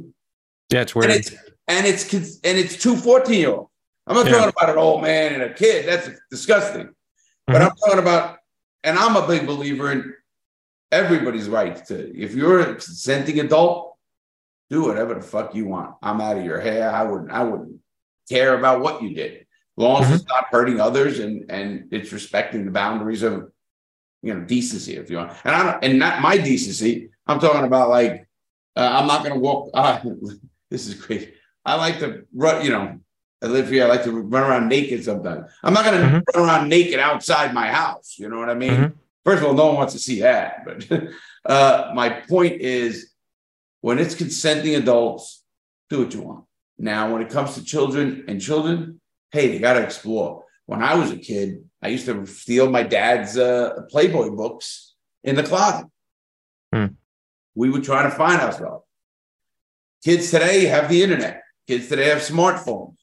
yeah, 0.71 0.83
it's 0.83 0.95
And 0.95 1.05
it's, 1.07 1.31
and 1.69 1.87
it's, 1.87 2.09
cons- 2.11 2.41
and 2.45 2.59
it's 2.59 2.77
two 2.77 2.97
14 2.97 3.35
year 3.41 3.49
olds. 3.51 3.71
I'm 4.07 4.15
not 4.17 4.27
Yeah. 4.27 4.33
talking 4.33 4.53
about 4.57 4.71
an 4.71 4.79
old 4.79 5.01
man 5.03 5.33
and 5.33 5.43
a 5.43 5.55
kid. 5.55 5.87
That's 5.87 6.11
disgusting. 6.31 6.91
But 7.47 7.57
Mhm. 7.63 7.71
I'm 7.71 7.77
talking 7.77 7.99
about, 7.99 8.39
and 8.83 8.99
I'm 8.99 9.17
a 9.17 9.27
big 9.27 9.47
believer 9.47 9.91
in 9.91 10.15
everybody's 10.93 11.49
right 11.49 11.83
to, 11.87 12.15
if 12.15 12.35
you're 12.35 12.61
a 12.61 12.67
consenting 12.75 13.41
adult, 13.41 13.94
do 14.71 14.83
whatever 14.83 15.15
the 15.15 15.21
fuck 15.21 15.55
you 15.55 15.67
want. 15.67 15.95
I'm 16.03 16.21
out 16.21 16.39
of 16.39 16.45
your 16.45 16.61
hair. 16.61 16.91
I 16.91 17.03
wouldn't, 17.03 17.31
I 17.31 17.43
wouldn't 17.45 17.79
care 18.29 18.57
about 18.59 18.81
what 18.81 19.03
you 19.03 19.15
did. 19.15 19.47
long 19.77 20.03
as 20.05 20.09
Mhm. 20.09 20.15
it's 20.15 20.29
not 20.29 20.47
hurting 20.53 20.79
others 20.81 21.19
and 21.19 21.51
and 21.51 21.89
it's 21.93 22.13
respecting 22.13 22.65
the 22.65 22.71
boundaries 22.71 23.25
of 23.25 23.51
you 24.23 24.33
know 24.33 24.41
decency, 24.43 24.95
if 24.97 25.11
you 25.11 25.17
want. 25.17 25.33
And 25.45 25.53
I 25.57 25.63
don't, 25.65 25.85
and 25.85 25.99
not 25.99 26.23
my 26.23 26.37
decency. 26.39 27.11
I'm 27.27 27.41
talking 27.41 27.65
about 27.65 27.89
like 27.91 28.29
uh, 28.77 28.89
I'm 29.01 29.09
not 29.09 29.23
going 29.25 29.35
to 29.35 29.41
walk. 29.41 29.71
Uh, 29.75 29.99
this 30.71 30.87
is 30.87 30.95
crazy. 30.95 31.35
I 31.65 31.75
like 31.75 31.99
to 31.99 32.25
run. 32.33 32.65
You 32.65 32.71
know, 32.71 32.99
I 33.43 33.47
live 33.47 33.69
here. 33.69 33.85
I 33.85 33.89
like 33.89 34.05
to 34.05 34.13
run 34.13 34.45
around 34.49 34.69
naked 34.69 35.03
sometimes. 35.05 35.51
I'm 35.65 35.75
not 35.75 35.85
going 35.85 36.01
to 36.01 36.07
Mhm. 36.07 36.23
run 36.37 36.49
around 36.49 36.69
naked 36.69 37.01
outside 37.01 37.53
my 37.53 37.67
house. 37.67 38.15
You 38.19 38.29
know 38.29 38.39
what 38.39 38.51
I 38.51 38.55
mean? 38.55 38.71
Mhm. 38.81 38.93
First 39.25 39.43
of 39.43 39.49
all, 39.49 39.55
no 39.55 39.67
one 39.67 39.77
wants 39.77 39.95
to 39.95 39.99
see 39.99 40.21
that. 40.21 40.65
But 40.65 40.87
uh, 41.53 41.91
my 41.95 42.09
point 42.29 42.61
is, 42.61 43.13
when 43.85 43.99
it's 43.99 44.15
consenting 44.15 44.77
adults, 44.77 45.45
do 45.91 45.99
what 45.99 46.15
you 46.15 46.23
want. 46.23 46.47
Now, 46.79 47.13
when 47.13 47.21
it 47.21 47.29
comes 47.29 47.53
to 47.57 47.63
children 47.63 48.25
and 48.29 48.41
children, 48.41 48.99
hey, 49.31 49.49
they 49.49 49.59
got 49.59 49.75
to 49.75 49.83
explore. 49.83 50.47
When 50.65 50.83
I 50.83 50.95
was 50.95 51.11
a 51.11 51.19
kid, 51.19 51.69
I 51.83 51.89
used 51.89 52.07
to 52.07 52.25
steal 52.25 52.71
my 52.71 52.83
dad's 52.83 53.37
uh, 53.37 53.83
Playboy 53.91 54.31
books 54.31 54.95
in 55.23 55.37
the 55.37 55.43
closet. 55.43 55.87
Hmm. 56.73 56.87
We 57.55 57.69
were 57.69 57.83
trying 57.83 58.11
to 58.11 58.17
find 58.17 58.41
ourselves. 58.41 58.87
Kids 60.03 60.31
today 60.31 60.65
have 60.65 60.89
the 60.89 61.03
internet. 61.03 61.43
Kids 61.69 61.87
today 61.87 62.09
have 62.09 62.21
smartphones. 62.21 62.97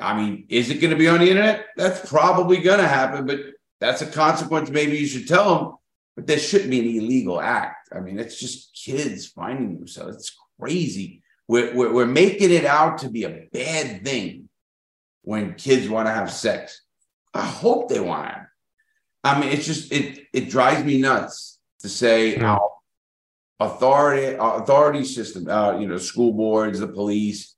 I 0.00 0.16
mean, 0.16 0.46
is 0.50 0.70
it 0.70 0.80
going 0.80 0.92
to 0.92 0.96
be 0.96 1.08
on 1.08 1.18
the 1.18 1.30
internet? 1.30 1.66
That's 1.76 2.08
probably 2.08 2.58
going 2.58 2.78
to 2.78 2.86
happen, 2.86 3.26
but 3.26 3.40
that's 3.80 4.02
a 4.02 4.06
consequence. 4.06 4.70
Maybe 4.70 4.98
you 4.98 5.06
should 5.06 5.26
tell 5.26 5.58
them, 5.58 5.74
but 6.14 6.28
there 6.28 6.38
shouldn't 6.38 6.70
be 6.70 6.78
an 6.78 7.02
illegal 7.02 7.40
act. 7.40 7.81
I 7.96 8.00
mean, 8.00 8.18
it's 8.18 8.38
just 8.38 8.74
kids 8.74 9.26
finding 9.26 9.76
themselves. 9.78 10.16
It's 10.16 10.36
crazy. 10.60 11.22
We're, 11.48 11.74
we're, 11.74 11.92
we're 11.92 12.06
making 12.06 12.50
it 12.50 12.64
out 12.64 12.98
to 12.98 13.10
be 13.10 13.24
a 13.24 13.46
bad 13.52 14.04
thing 14.04 14.48
when 15.22 15.54
kids 15.54 15.88
want 15.88 16.06
to 16.08 16.12
have 16.12 16.32
sex. 16.32 16.82
I 17.34 17.44
hope 17.44 17.88
they 17.88 18.00
want 18.00 18.28
to. 18.28 18.46
I 19.24 19.40
mean, 19.40 19.50
it's 19.50 19.66
just 19.66 19.92
it 19.92 20.26
it 20.32 20.50
drives 20.50 20.84
me 20.84 21.00
nuts 21.00 21.58
to 21.80 21.88
say 21.88 22.34
how 22.36 22.72
authority 23.60 24.36
authority 24.38 25.04
system, 25.04 25.48
uh, 25.48 25.78
you 25.78 25.86
know, 25.86 25.96
school 25.98 26.32
boards, 26.32 26.80
the 26.80 26.88
police, 26.88 27.54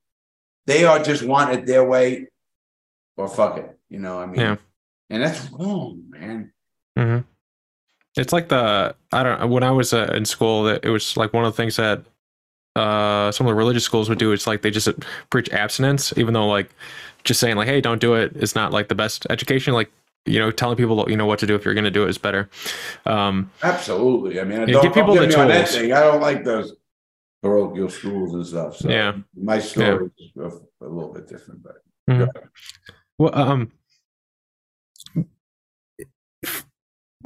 they 0.67 0.85
are 0.85 1.03
just 1.03 1.23
want 1.25 1.53
it 1.55 1.67
their 1.67 1.85
way 1.89 2.27
or 3.17 3.29
fuck 3.29 3.57
it. 3.59 3.79
You 3.89 3.99
know, 4.01 4.19
I 4.19 4.27
mean, 4.27 4.41
Yeah. 4.41 4.57
and 5.11 5.23
that's 5.23 5.51
wrong, 5.51 6.03
man. 6.09 6.53
hmm 6.97 7.19
It's 8.17 8.33
like 8.33 8.49
the 8.49 8.95
I 9.13 9.23
don't 9.23 9.51
when 9.51 9.63
I 9.63 9.71
was 9.71 9.93
uh, 9.93 10.11
in 10.15 10.25
school 10.25 10.65
that 10.65 10.85
it 10.85 10.91
was 10.91 11.17
like 11.17 11.33
one 11.33 11.45
of 11.45 11.53
the 11.53 11.57
things 11.57 11.77
that 11.77 12.03
uh 12.77 13.31
some 13.33 13.47
of 13.47 13.51
the 13.51 13.55
religious 13.55 13.85
schools 13.85 14.09
would 14.09 14.19
do. 14.19 14.33
It's 14.33 14.47
like 14.47 14.63
they 14.63 14.71
just 14.71 14.89
preach 15.31 15.51
abstinence, 15.51 16.13
even 16.17 16.35
though 16.35 16.47
like 16.47 16.71
just 17.25 17.41
saying 17.41 17.57
like 17.57 17.69
hey 17.69 17.81
don't 17.81 18.01
do 18.01 18.15
it 18.15 18.37
is 18.37 18.55
not 18.55 18.73
like 18.73 18.89
the 18.89 18.95
best 18.95 19.27
education. 19.31 19.75
Like 19.75 19.91
you 20.27 20.39
know 20.39 20.51
telling 20.51 20.77
people 20.77 21.05
you 21.09 21.17
know 21.17 21.27
what 21.27 21.39
to 21.41 21.47
do 21.47 21.55
if 21.55 21.65
you're 21.65 21.75
going 21.75 21.85
to 21.85 21.91
do 21.91 22.05
it 22.05 22.11
is 22.11 22.19
better. 22.19 22.49
Um, 23.07 23.51
Absolutely. 23.63 24.41
I 24.41 24.45
mean, 24.45 24.61
Yeah, 24.61 24.67
don't, 24.67 24.83
give 24.83 24.95
people 24.95 25.15
don't 25.15 25.29
the 25.29 25.29
get 25.29 25.37
me 25.37 25.43
on 25.43 25.49
that 25.49 25.69
thing. 25.69 25.93
I 25.93 26.01
don't 26.01 26.21
like 26.21 26.45
those 26.45 26.75
parochial 27.43 27.91
schools 27.91 28.35
and 28.35 28.47
stuff. 28.47 28.77
So 28.77 28.89
Yeah. 28.91 29.17
my 29.37 29.59
story 29.59 30.11
is 30.19 30.31
a, 30.39 30.47
a 30.85 30.89
little 30.89 31.13
bit 31.13 31.29
different, 31.29 31.63
but 31.63 31.77
Mhm. 32.09 32.31
Well, 33.19 33.37
um, 33.39 33.73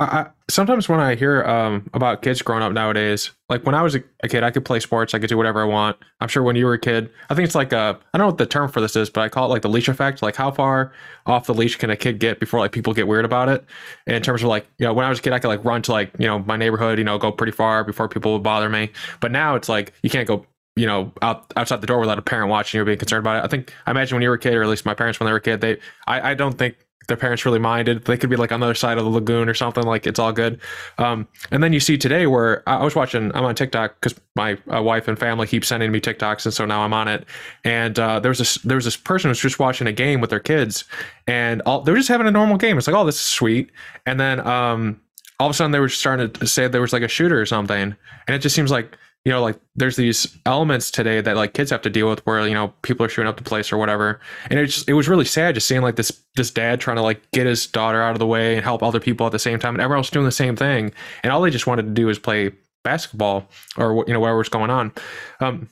I, 0.00 0.26
sometimes 0.48 0.88
when 0.88 1.00
I 1.00 1.16
hear 1.16 1.42
um 1.42 1.90
about 1.92 2.22
kids 2.22 2.40
growing 2.40 2.62
up 2.62 2.72
nowadays, 2.72 3.32
like 3.48 3.64
when 3.66 3.74
I 3.74 3.82
was 3.82 3.96
a, 3.96 4.02
a 4.22 4.28
kid, 4.28 4.44
I 4.44 4.50
could 4.50 4.64
play 4.64 4.78
sports, 4.78 5.12
I 5.12 5.18
could 5.18 5.28
do 5.28 5.36
whatever 5.36 5.60
I 5.60 5.64
want. 5.64 5.96
I'm 6.20 6.28
sure 6.28 6.42
when 6.42 6.54
you 6.54 6.66
were 6.66 6.74
a 6.74 6.78
kid, 6.78 7.10
I 7.28 7.34
think 7.34 7.46
it's 7.46 7.56
like 7.56 7.72
a 7.72 7.98
I 8.14 8.18
don't 8.18 8.24
know 8.24 8.26
what 8.26 8.38
the 8.38 8.46
term 8.46 8.68
for 8.70 8.80
this 8.80 8.94
is, 8.94 9.10
but 9.10 9.22
I 9.22 9.28
call 9.28 9.46
it 9.46 9.48
like 9.48 9.62
the 9.62 9.68
leash 9.68 9.88
effect. 9.88 10.22
Like 10.22 10.36
how 10.36 10.50
far 10.52 10.92
off 11.26 11.46
the 11.46 11.54
leash 11.54 11.76
can 11.76 11.90
a 11.90 11.96
kid 11.96 12.20
get 12.20 12.38
before 12.38 12.60
like 12.60 12.72
people 12.72 12.94
get 12.94 13.08
weird 13.08 13.24
about 13.24 13.48
it? 13.48 13.64
And 14.06 14.14
in 14.14 14.22
terms 14.22 14.42
of 14.42 14.48
like 14.48 14.66
you 14.78 14.86
know 14.86 14.92
when 14.92 15.04
I 15.04 15.08
was 15.08 15.18
a 15.18 15.22
kid, 15.22 15.32
I 15.32 15.40
could 15.40 15.48
like 15.48 15.64
run 15.64 15.82
to 15.82 15.92
like 15.92 16.12
you 16.18 16.26
know 16.26 16.38
my 16.38 16.56
neighborhood, 16.56 16.98
you 16.98 17.04
know, 17.04 17.18
go 17.18 17.32
pretty 17.32 17.52
far 17.52 17.82
before 17.82 18.08
people 18.08 18.32
would 18.34 18.42
bother 18.44 18.68
me. 18.68 18.90
But 19.20 19.32
now 19.32 19.56
it's 19.56 19.68
like 19.68 19.92
you 20.02 20.10
can't 20.10 20.28
go 20.28 20.46
you 20.76 20.86
know 20.86 21.12
out 21.22 21.52
outside 21.56 21.80
the 21.80 21.86
door 21.88 21.98
without 21.98 22.18
a 22.18 22.22
parent 22.22 22.48
watching 22.50 22.78
you 22.78 22.82
or 22.82 22.84
being 22.84 22.98
concerned 22.98 23.20
about 23.20 23.38
it. 23.38 23.44
I 23.44 23.48
think 23.48 23.74
I 23.86 23.90
imagine 23.90 24.14
when 24.14 24.22
you 24.22 24.28
were 24.28 24.36
a 24.36 24.38
kid, 24.38 24.54
or 24.54 24.62
at 24.62 24.68
least 24.68 24.86
my 24.86 24.94
parents 24.94 25.18
when 25.18 25.26
they 25.26 25.32
were 25.32 25.38
a 25.38 25.42
kid, 25.42 25.60
they 25.60 25.78
I, 26.06 26.30
I 26.30 26.34
don't 26.34 26.56
think 26.56 26.76
their 27.06 27.16
parents 27.16 27.44
really 27.46 27.58
minded. 27.58 28.04
They 28.04 28.16
could 28.16 28.28
be 28.28 28.36
like 28.36 28.52
on 28.52 28.60
the 28.60 28.66
other 28.66 28.74
side 28.74 28.98
of 28.98 29.04
the 29.04 29.10
lagoon 29.10 29.48
or 29.48 29.54
something. 29.54 29.82
Like 29.82 30.06
it's 30.06 30.18
all 30.18 30.32
good. 30.32 30.60
Um, 30.98 31.26
and 31.50 31.62
then 31.62 31.72
you 31.72 31.80
see 31.80 31.96
today 31.96 32.26
where 32.26 32.68
I 32.68 32.84
was 32.84 32.94
watching. 32.94 33.34
I'm 33.34 33.44
on 33.44 33.54
TikTok 33.54 34.00
because 34.00 34.20
my 34.36 34.58
uh, 34.72 34.82
wife 34.82 35.08
and 35.08 35.18
family 35.18 35.46
keep 35.46 35.64
sending 35.64 35.90
me 35.90 36.00
TikToks, 36.00 36.44
and 36.44 36.52
so 36.52 36.66
now 36.66 36.82
I'm 36.82 36.92
on 36.92 37.08
it. 37.08 37.24
And 37.64 37.98
uh, 37.98 38.20
there 38.20 38.28
was 38.28 38.38
this 38.38 38.56
there 38.56 38.76
was 38.76 38.84
this 38.84 38.96
person 38.96 39.30
who's 39.30 39.40
just 39.40 39.58
watching 39.58 39.86
a 39.86 39.92
game 39.92 40.20
with 40.20 40.30
their 40.30 40.40
kids, 40.40 40.84
and 41.26 41.62
all, 41.62 41.80
they 41.80 41.92
were 41.92 41.98
just 41.98 42.10
having 42.10 42.26
a 42.26 42.30
normal 42.30 42.58
game. 42.58 42.76
It's 42.76 42.86
like, 42.86 42.96
oh, 42.96 43.06
this 43.06 43.16
is 43.16 43.22
sweet. 43.22 43.70
And 44.04 44.20
then 44.20 44.46
um, 44.46 45.00
all 45.40 45.48
of 45.48 45.52
a 45.52 45.54
sudden 45.54 45.72
they 45.72 45.80
were 45.80 45.88
starting 45.88 46.30
to 46.30 46.46
say 46.46 46.68
there 46.68 46.80
was 46.82 46.92
like 46.92 47.02
a 47.02 47.08
shooter 47.08 47.40
or 47.40 47.46
something, 47.46 47.96
and 48.26 48.34
it 48.34 48.40
just 48.40 48.54
seems 48.54 48.70
like 48.70 48.98
you 49.28 49.34
know 49.34 49.42
like 49.42 49.60
there's 49.76 49.96
these 49.96 50.38
elements 50.46 50.90
today 50.90 51.20
that 51.20 51.36
like 51.36 51.52
kids 51.52 51.70
have 51.70 51.82
to 51.82 51.90
deal 51.90 52.08
with 52.08 52.24
where 52.24 52.48
you 52.48 52.54
know 52.54 52.72
people 52.80 53.04
are 53.04 53.10
shooting 53.10 53.28
up 53.28 53.36
the 53.36 53.42
place 53.42 53.70
or 53.70 53.76
whatever. 53.76 54.20
And 54.48 54.58
it 54.58 54.68
just 54.68 54.88
it 54.88 54.94
was 54.94 55.06
really 55.06 55.26
sad 55.26 55.54
just 55.54 55.68
seeing 55.68 55.82
like 55.82 55.96
this 55.96 56.18
this 56.34 56.50
dad 56.50 56.80
trying 56.80 56.96
to 56.96 57.02
like 57.02 57.30
get 57.32 57.46
his 57.46 57.66
daughter 57.66 58.00
out 58.00 58.12
of 58.12 58.20
the 58.20 58.26
way 58.26 58.54
and 58.54 58.64
help 58.64 58.82
other 58.82 59.00
people 59.00 59.26
at 59.26 59.32
the 59.32 59.38
same 59.38 59.58
time. 59.58 59.74
And 59.74 59.82
everyone 59.82 59.98
else 59.98 60.08
doing 60.08 60.24
the 60.24 60.32
same 60.32 60.56
thing. 60.56 60.94
And 61.22 61.30
all 61.30 61.42
they 61.42 61.50
just 61.50 61.66
wanted 61.66 61.82
to 61.82 61.90
do 61.90 62.08
is 62.08 62.18
play 62.18 62.52
basketball 62.84 63.46
or 63.76 64.02
you 64.06 64.14
know 64.14 64.20
whatever 64.20 64.38
was 64.38 64.48
going 64.48 64.70
on. 64.70 64.92
Um 65.40 65.68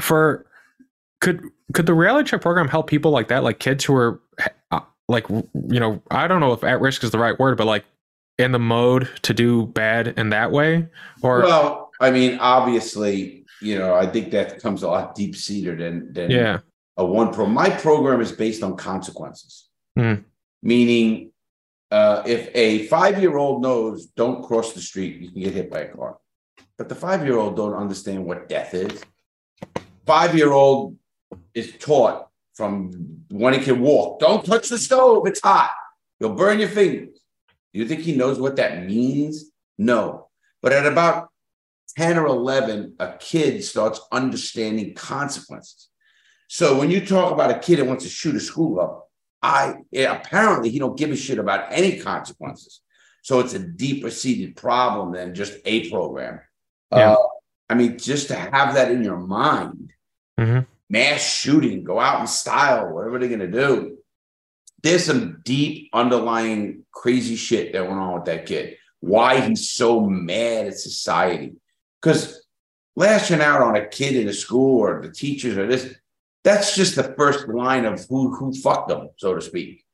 for 0.00 0.44
could 1.20 1.40
could 1.74 1.86
the 1.86 1.94
reality 1.94 2.30
check 2.30 2.40
program 2.40 2.66
help 2.66 2.88
people 2.88 3.12
like 3.12 3.28
that? 3.28 3.44
Like 3.44 3.60
kids 3.60 3.84
who 3.84 3.94
are 3.94 4.20
uh, 4.72 4.80
like 5.06 5.28
you 5.28 5.78
know 5.78 6.02
i 6.10 6.26
don't 6.26 6.40
know 6.40 6.52
if 6.52 6.64
at 6.64 6.80
risk 6.80 7.04
is 7.04 7.10
the 7.10 7.18
right 7.18 7.38
word 7.38 7.58
but 7.58 7.66
like 7.66 7.84
in 8.38 8.52
the 8.52 8.58
mode 8.58 9.08
to 9.22 9.34
do 9.34 9.66
bad 9.66 10.08
in 10.16 10.30
that 10.30 10.52
way? 10.52 10.88
Or 11.22 11.42
well, 11.42 11.81
I 12.02 12.10
mean, 12.10 12.38
obviously, 12.40 13.46
you 13.60 13.78
know, 13.78 13.94
I 13.94 14.06
think 14.06 14.32
that 14.32 14.60
comes 14.60 14.82
a 14.82 14.88
lot 14.88 15.14
deep 15.14 15.36
seated 15.36 15.78
than 15.78 16.12
than 16.12 16.30
yeah 16.30 16.58
a 16.96 17.04
one 17.04 17.32
pro. 17.32 17.46
My 17.46 17.70
program 17.70 18.20
is 18.20 18.32
based 18.32 18.62
on 18.62 18.76
consequences, 18.76 19.70
Hmm. 19.96 20.14
meaning 20.62 21.30
uh, 21.90 22.22
if 22.26 22.50
a 22.54 22.86
five 22.88 23.20
year 23.20 23.36
old 23.36 23.62
knows 23.62 24.06
don't 24.06 24.42
cross 24.42 24.72
the 24.72 24.80
street, 24.80 25.20
you 25.20 25.30
can 25.30 25.42
get 25.42 25.54
hit 25.54 25.70
by 25.70 25.80
a 25.80 25.94
car, 25.94 26.18
but 26.76 26.88
the 26.88 26.94
five 26.94 27.24
year 27.24 27.38
old 27.38 27.56
don't 27.56 27.74
understand 27.74 28.24
what 28.24 28.48
death 28.48 28.74
is. 28.74 29.00
Five 30.04 30.36
year 30.36 30.52
old 30.52 30.96
is 31.54 31.74
taught 31.78 32.28
from 32.54 33.24
when 33.30 33.54
he 33.54 33.60
can 33.60 33.80
walk, 33.80 34.20
don't 34.20 34.44
touch 34.44 34.68
the 34.68 34.78
stove, 34.78 35.26
it's 35.26 35.40
hot, 35.40 35.70
you'll 36.18 36.34
burn 36.34 36.58
your 36.58 36.68
fingers. 36.68 37.16
Do 37.72 37.78
you 37.80 37.86
think 37.88 38.00
he 38.00 38.16
knows 38.16 38.38
what 38.40 38.56
that 38.56 38.84
means? 38.86 39.50
No, 39.78 40.28
but 40.60 40.72
at 40.72 40.84
about 40.84 41.31
10 41.96 42.18
or 42.18 42.26
11, 42.26 42.96
a 42.98 43.14
kid 43.18 43.62
starts 43.64 44.00
understanding 44.10 44.94
consequences. 44.94 45.88
So 46.48 46.78
when 46.78 46.90
you 46.90 47.04
talk 47.04 47.32
about 47.32 47.50
a 47.50 47.58
kid 47.58 47.78
that 47.78 47.86
wants 47.86 48.04
to 48.04 48.10
shoot 48.10 48.36
a 48.36 48.40
school 48.40 48.80
up, 48.80 49.10
I 49.42 49.76
apparently 49.94 50.70
he 50.70 50.78
don't 50.78 50.98
give 50.98 51.10
a 51.10 51.16
shit 51.16 51.38
about 51.38 51.72
any 51.72 51.98
consequences. 51.98 52.80
So 53.22 53.40
it's 53.40 53.54
a 53.54 53.58
deeper 53.58 54.10
seated 54.10 54.56
problem 54.56 55.12
than 55.12 55.34
just 55.34 55.54
a 55.64 55.90
program. 55.90 56.40
Yeah. 56.92 57.12
Uh, 57.12 57.16
I 57.70 57.74
mean, 57.74 57.98
just 57.98 58.28
to 58.28 58.36
have 58.36 58.74
that 58.74 58.90
in 58.90 59.02
your 59.02 59.18
mind, 59.18 59.92
Mhm. 60.38 60.66
mass 60.88 61.22
shooting, 61.22 61.84
go 61.84 61.98
out 61.98 62.20
in 62.20 62.26
style, 62.26 62.92
whatever 62.92 63.18
they're 63.18 63.28
gonna 63.28 63.46
do. 63.46 63.98
There's 64.82 65.04
some 65.04 65.40
deep 65.44 65.88
underlying 65.92 66.84
crazy 66.90 67.36
shit 67.36 67.72
that 67.72 67.86
went 67.86 67.98
on 67.98 68.14
with 68.14 68.24
that 68.26 68.46
kid. 68.46 68.76
Why 69.00 69.40
he's 69.40 69.70
so 69.70 70.00
mad 70.00 70.66
at 70.66 70.78
society. 70.78 71.54
Because 72.02 72.44
lashing 72.96 73.40
out 73.40 73.62
on 73.62 73.76
a 73.76 73.86
kid 73.86 74.16
in 74.16 74.28
a 74.28 74.32
school 74.32 74.80
or 74.80 75.00
the 75.00 75.12
teachers 75.12 75.56
or 75.56 75.66
this, 75.66 75.94
that's 76.44 76.74
just 76.74 76.96
the 76.96 77.14
first 77.16 77.46
line 77.48 77.84
of 77.84 78.04
who 78.08 78.34
who 78.34 78.52
fucked 78.52 78.88
them, 78.88 79.08
so 79.16 79.34
to 79.34 79.40
speak. 79.40 79.84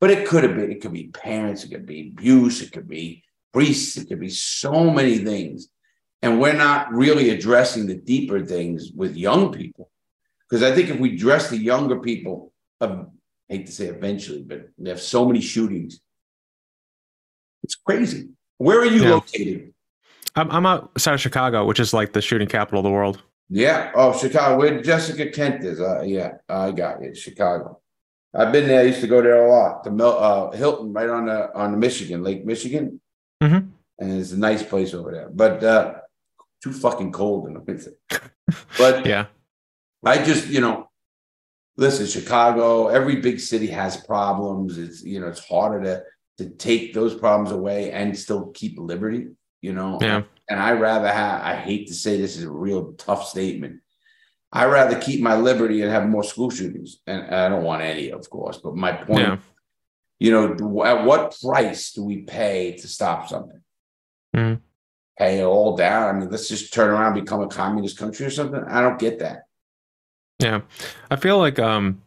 But 0.00 0.10
it 0.10 0.26
could 0.26 0.44
have 0.44 0.56
been, 0.56 0.72
it 0.72 0.80
could 0.80 0.92
be 0.92 1.08
parents, 1.08 1.64
it 1.64 1.70
could 1.70 1.84
be 1.86 2.08
abuse, 2.08 2.62
it 2.62 2.72
could 2.72 2.88
be 2.88 3.24
priests, 3.52 3.96
it 3.96 4.08
could 4.08 4.20
be 4.20 4.30
so 4.30 4.90
many 4.90 5.18
things. 5.18 5.68
And 6.22 6.40
we're 6.40 6.54
not 6.54 6.90
really 6.92 7.30
addressing 7.30 7.86
the 7.86 7.96
deeper 7.96 8.44
things 8.44 8.90
with 8.92 9.16
young 9.16 9.52
people. 9.52 9.90
Because 10.48 10.62
I 10.62 10.74
think 10.74 10.88
if 10.88 10.98
we 10.98 11.14
address 11.14 11.50
the 11.50 11.58
younger 11.58 12.00
people, 12.00 12.52
uh, 12.80 13.04
I 13.50 13.54
hate 13.54 13.66
to 13.66 13.72
say 13.72 13.86
eventually, 13.86 14.42
but 14.42 14.68
they 14.78 14.90
have 14.90 15.00
so 15.00 15.26
many 15.26 15.40
shootings. 15.40 16.00
It's 17.62 17.74
crazy. 17.74 18.30
Where 18.56 18.80
are 18.80 18.86
you 18.86 19.02
Yeah. 19.02 19.14
located? 19.14 19.74
I'm, 20.36 20.50
I'm 20.50 20.66
outside 20.66 21.14
of 21.14 21.20
chicago 21.20 21.64
which 21.64 21.80
is 21.80 21.92
like 21.92 22.12
the 22.12 22.22
shooting 22.22 22.48
capital 22.48 22.80
of 22.80 22.84
the 22.84 22.90
world 22.90 23.22
Yeah. 23.50 23.92
Oh, 23.94 24.12
Chicago. 24.16 24.58
Where 24.58 24.82
Jessica 24.82 25.30
Kent 25.30 25.64
is. 25.64 25.80
Uh, 25.80 26.02
yeah, 26.04 26.32
I 26.50 26.70
got 26.70 27.02
it. 27.02 27.16
Chicago. 27.16 27.80
I've 28.34 28.52
been 28.52 28.68
there. 28.68 28.80
I 28.80 28.84
used 28.92 29.00
to 29.00 29.06
go 29.06 29.22
there 29.22 29.46
a 29.46 29.50
lot. 29.50 29.84
The 29.84 29.90
Mil- 29.90 30.18
uh, 30.18 30.50
Hilton, 30.52 30.92
right 30.92 31.08
on 31.08 31.24
the 31.26 31.38
on 31.56 31.72
the 31.72 31.78
Michigan 31.78 32.22
Lake, 32.22 32.44
Michigan, 32.44 33.00
Mhm. 33.42 33.70
and 33.98 34.20
it's 34.20 34.32
a 34.32 34.38
nice 34.38 34.62
place 34.62 34.92
over 34.92 35.10
there. 35.12 35.30
But 35.32 35.64
uh, 35.64 35.94
too 36.62 36.74
fucking 36.74 37.12
cold 37.12 37.46
in 37.48 37.54
the 37.54 37.60
winter. 37.60 37.92
But 38.76 39.06
yeah 39.12 39.26
I 40.04 40.22
just, 40.22 40.48
you 40.48 40.60
know, 40.60 40.90
listen, 41.78 42.06
Chicago, 42.06 42.88
every 42.88 43.16
big 43.16 43.40
city 43.40 43.68
has 43.68 43.96
problems. 43.96 44.76
It's 44.76 45.02
you 45.02 45.20
know, 45.20 45.28
it's 45.32 45.44
harder 45.52 45.80
to 45.88 45.94
to 46.38 46.50
take 46.68 46.92
those 46.92 47.14
problems 47.14 47.50
away 47.50 47.90
and 47.92 48.12
still 48.16 48.52
keep 48.52 48.78
liberty, 48.78 49.22
you 49.60 49.72
know. 49.72 49.98
Yeah. 50.00 50.22
And 50.48 50.58
I 50.60 50.72
rather 50.72 51.08
have 51.08 51.42
I 51.42 51.56
hate 51.56 51.88
to 51.88 51.94
say 51.94 52.16
this 52.20 52.36
is 52.36 52.44
a 52.44 52.50
real 52.50 52.92
tough 52.94 53.26
statement. 53.28 53.80
I 54.50 54.64
rather 54.64 54.98
keep 54.98 55.20
my 55.20 55.36
liberty 55.36 55.82
and 55.82 55.90
have 55.90 56.08
more 56.08 56.24
school 56.24 56.50
shootings. 56.50 57.00
And 57.06 57.34
I 57.34 57.48
don't 57.50 57.64
want 57.64 57.82
any, 57.82 58.10
of 58.12 58.28
course, 58.30 58.56
but 58.56 58.74
my 58.76 58.92
point, 58.92 59.20
Yeah. 59.20 59.36
you 60.18 60.30
know, 60.30 60.84
at 60.84 61.04
what 61.04 61.36
price 61.42 61.92
do 61.92 62.02
we 62.04 62.22
pay 62.22 62.72
to 62.80 62.88
stop 62.88 63.28
something? 63.28 63.60
Mhm. 64.34 64.60
Pay 65.18 65.40
it 65.40 65.44
all 65.44 65.76
down. 65.76 66.14
I 66.14 66.18
mean, 66.18 66.30
let's 66.30 66.48
just 66.48 66.72
turn 66.72 66.90
around, 66.90 67.12
and 67.16 67.24
become 67.24 67.42
a 67.42 67.48
communist 67.48 67.98
country 67.98 68.24
or 68.24 68.30
something. 68.30 68.62
I 68.64 68.80
don't 68.80 68.98
get 68.98 69.18
that. 69.18 69.42
Yeah, 70.38 70.60
I 71.10 71.16
feel 71.16 71.38
like 71.38 71.58
um, 71.58 72.00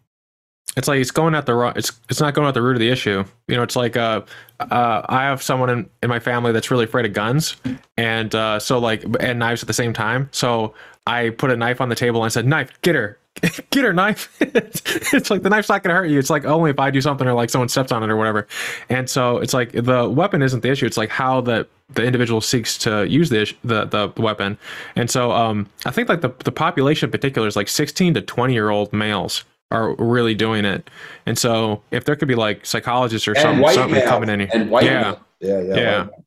it's 0.77 0.87
like 0.87 1.01
it's 1.01 1.11
going 1.11 1.35
at 1.35 1.45
the 1.45 1.53
wrong. 1.53 1.73
It's 1.75 1.91
it's 2.09 2.21
not 2.21 2.33
going 2.33 2.47
at 2.47 2.53
the 2.53 2.61
root 2.61 2.75
of 2.75 2.79
the 2.79 2.89
issue. 2.89 3.23
You 3.47 3.57
know, 3.57 3.63
it's 3.63 3.75
like 3.75 3.97
uh, 3.97 4.21
uh, 4.59 5.01
I 5.05 5.23
have 5.23 5.43
someone 5.43 5.69
in, 5.69 5.89
in 6.01 6.09
my 6.09 6.19
family 6.19 6.51
that's 6.51 6.71
really 6.71 6.85
afraid 6.85 7.05
of 7.05 7.13
guns, 7.13 7.57
and 7.97 8.33
uh, 8.33 8.59
so 8.59 8.79
like 8.79 9.03
and 9.19 9.39
knives 9.39 9.61
at 9.63 9.67
the 9.67 9.73
same 9.73 9.93
time. 9.93 10.29
So 10.31 10.73
I 11.05 11.31
put 11.31 11.51
a 11.51 11.57
knife 11.57 11.81
on 11.81 11.89
the 11.89 11.95
table 11.95 12.23
and 12.23 12.31
said, 12.31 12.45
"Knife, 12.45 12.71
get 12.81 12.95
her." 12.95 13.17
Get 13.71 13.85
her 13.85 13.93
knife. 13.93 14.29
it's 14.41 15.31
like 15.31 15.41
the 15.41 15.49
knife's 15.49 15.69
not 15.69 15.81
to 15.83 15.89
hurt 15.89 16.09
you. 16.09 16.19
It's 16.19 16.29
like 16.29 16.43
only 16.43 16.69
if 16.69 16.79
I 16.79 16.91
do 16.91 16.99
something 16.99 17.25
or 17.25 17.33
like 17.33 17.49
someone 17.49 17.69
steps 17.69 17.89
on 17.89 18.03
it 18.03 18.09
or 18.09 18.17
whatever. 18.17 18.45
And 18.89 19.09
so 19.09 19.37
it's 19.37 19.53
like 19.53 19.71
the 19.71 20.07
weapon 20.09 20.41
isn't 20.41 20.61
the 20.61 20.69
issue. 20.69 20.85
It's 20.85 20.97
like 20.97 21.09
how 21.09 21.39
the 21.39 21.65
the 21.93 22.03
individual 22.03 22.41
seeks 22.41 22.77
to 22.79 23.07
use 23.07 23.29
the 23.29 23.55
the 23.63 23.85
the 23.85 24.21
weapon. 24.21 24.57
And 24.97 25.09
so 25.09 25.31
um, 25.31 25.69
I 25.85 25.91
think 25.91 26.09
like 26.09 26.19
the 26.19 26.29
the 26.43 26.51
population 26.51 27.07
in 27.07 27.11
particular 27.11 27.47
is 27.47 27.55
like 27.55 27.69
16 27.69 28.15
to 28.15 28.21
20 28.21 28.53
year 28.53 28.69
old 28.69 28.91
males 28.91 29.45
are 29.71 29.95
really 29.95 30.35
doing 30.35 30.65
it. 30.65 30.89
And 31.25 31.37
so 31.37 31.81
if 31.91 32.05
there 32.05 32.15
could 32.15 32.27
be 32.27 32.35
like 32.35 32.65
psychologists 32.65 33.27
or 33.27 33.31
And 33.31 33.41
something, 33.41 33.61
white 33.61 33.75
something 33.75 33.93
males. 33.95 34.09
coming 34.09 34.29
in 34.29 34.39
here. 34.41 34.49
And 34.53 34.69
white 34.69 34.85
Yeah. 34.85 35.15
Yeah, 35.39 35.61
yeah. 35.61 35.75
Yeah. 35.75 36.01
white 36.01 36.11
males. 36.11 36.23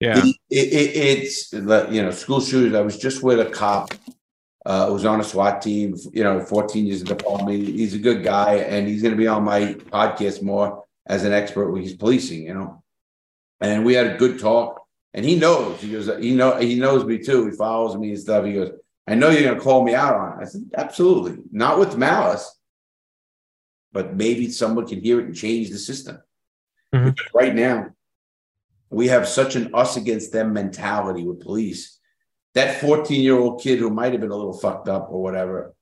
Yeah. 0.00 0.18
It, 0.50 0.72
it, 0.72 0.96
it's 0.96 1.52
you 1.52 2.02
know 2.02 2.10
school 2.10 2.40
shooters. 2.40 2.74
I 2.74 2.80
was 2.82 2.98
just 2.98 3.22
with 3.22 3.40
a 3.40 3.46
cop 3.46 3.94
uh, 4.66 4.86
who 4.88 4.92
was 4.94 5.04
on 5.04 5.20
a 5.20 5.24
SWAT 5.24 5.62
team. 5.62 5.96
You 6.12 6.24
know, 6.24 6.40
14 6.40 6.86
years 6.86 7.00
in 7.00 7.06
the 7.06 7.26
army. 7.26 7.64
He's 7.64 7.94
a 7.94 7.98
good 7.98 8.22
guy, 8.22 8.56
and 8.56 8.86
he's 8.88 9.02
going 9.02 9.12
to 9.14 9.18
be 9.18 9.26
on 9.28 9.44
my 9.44 9.74
podcast 9.74 10.42
more 10.42 10.84
as 11.06 11.24
an 11.24 11.32
expert 11.32 11.70
with 11.70 11.84
his 11.84 11.94
policing. 11.94 12.42
You 12.42 12.54
know, 12.54 12.82
and 13.60 13.84
we 13.84 13.94
had 13.94 14.06
a 14.08 14.16
good 14.16 14.38
talk. 14.38 14.82
And 15.14 15.24
he 15.24 15.36
knows. 15.36 15.80
He 15.80 15.92
goes. 15.92 16.10
He 16.20 16.34
know. 16.34 16.58
He 16.58 16.74
knows 16.74 17.04
me 17.04 17.18
too. 17.18 17.46
He 17.46 17.56
follows 17.56 17.96
me 17.96 18.10
and 18.10 18.18
stuff. 18.18 18.44
He 18.44 18.54
goes. 18.54 18.72
I 19.06 19.14
know 19.14 19.28
you're 19.30 19.42
going 19.42 19.54
to 19.56 19.60
call 19.60 19.84
me 19.84 19.94
out 19.94 20.14
on 20.14 20.32
it. 20.32 20.42
I 20.42 20.44
said, 20.46 20.62
absolutely, 20.76 21.42
not 21.52 21.78
with 21.78 21.96
malice, 21.98 22.58
but 23.94 24.16
maybe 24.16 24.50
someone 24.50 24.86
can 24.86 25.00
hear 25.00 25.20
it 25.20 25.26
and 25.26 25.36
change 25.36 25.70
the 25.70 25.78
system. 25.78 26.18
Mhm. 26.92 27.14
Because 27.14 27.32
right 27.32 27.54
now, 27.54 27.90
we 28.90 29.08
have 29.08 29.26
such 29.26 29.56
an 29.56 29.70
us 29.72 29.96
against 29.96 30.32
them 30.32 30.52
mentality 30.52 31.24
with 31.24 31.40
police. 31.40 31.98
That 32.54 32.80
14 32.80 33.22
year 33.22 33.38
old 33.38 33.62
kid 33.62 33.78
who 33.78 33.90
might 33.90 34.12
have 34.12 34.20
been 34.20 34.30
a 34.30 34.36
little 34.36 34.58
fucked 34.58 34.88
up 34.88 35.08
or 35.10 35.22
whatever 35.22 35.74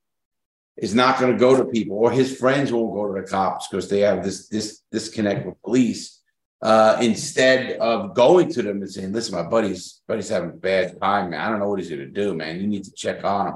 is 0.76 0.94
not 0.94 1.18
going 1.18 1.32
to 1.32 1.38
go 1.38 1.56
to 1.56 1.64
people, 1.64 1.96
or 1.98 2.10
his 2.10 2.36
friends 2.38 2.72
won't 2.72 2.94
go 2.94 3.12
to 3.12 3.20
the 3.20 3.26
cops 3.26 3.68
because 3.68 3.88
they 3.88 4.00
have 4.00 4.22
this 4.22 4.48
this 4.48 4.80
disconnect 4.92 5.44
with 5.46 5.60
police. 5.62 6.20
Uh, 6.62 6.96
instead 7.02 7.76
of 7.78 8.14
going 8.14 8.48
to 8.48 8.62
them 8.62 8.80
and 8.80 8.90
saying, 8.90 9.12
"Listen, 9.12 9.34
my 9.34 9.42
buddy's 9.42 10.00
buddy's 10.06 10.28
having 10.28 10.50
a 10.50 10.54
bad 10.70 10.98
time, 11.00 11.30
man. 11.30 11.40
I 11.40 11.48
don't 11.50 11.58
know 11.58 11.68
what 11.68 11.80
he's 11.80 11.90
going 11.90 12.00
to 12.00 12.06
do, 12.06 12.34
man. 12.34 12.60
You 12.60 12.66
need 12.66 12.84
to 12.84 12.92
check 12.92 13.24
on 13.24 13.48
him." 13.48 13.54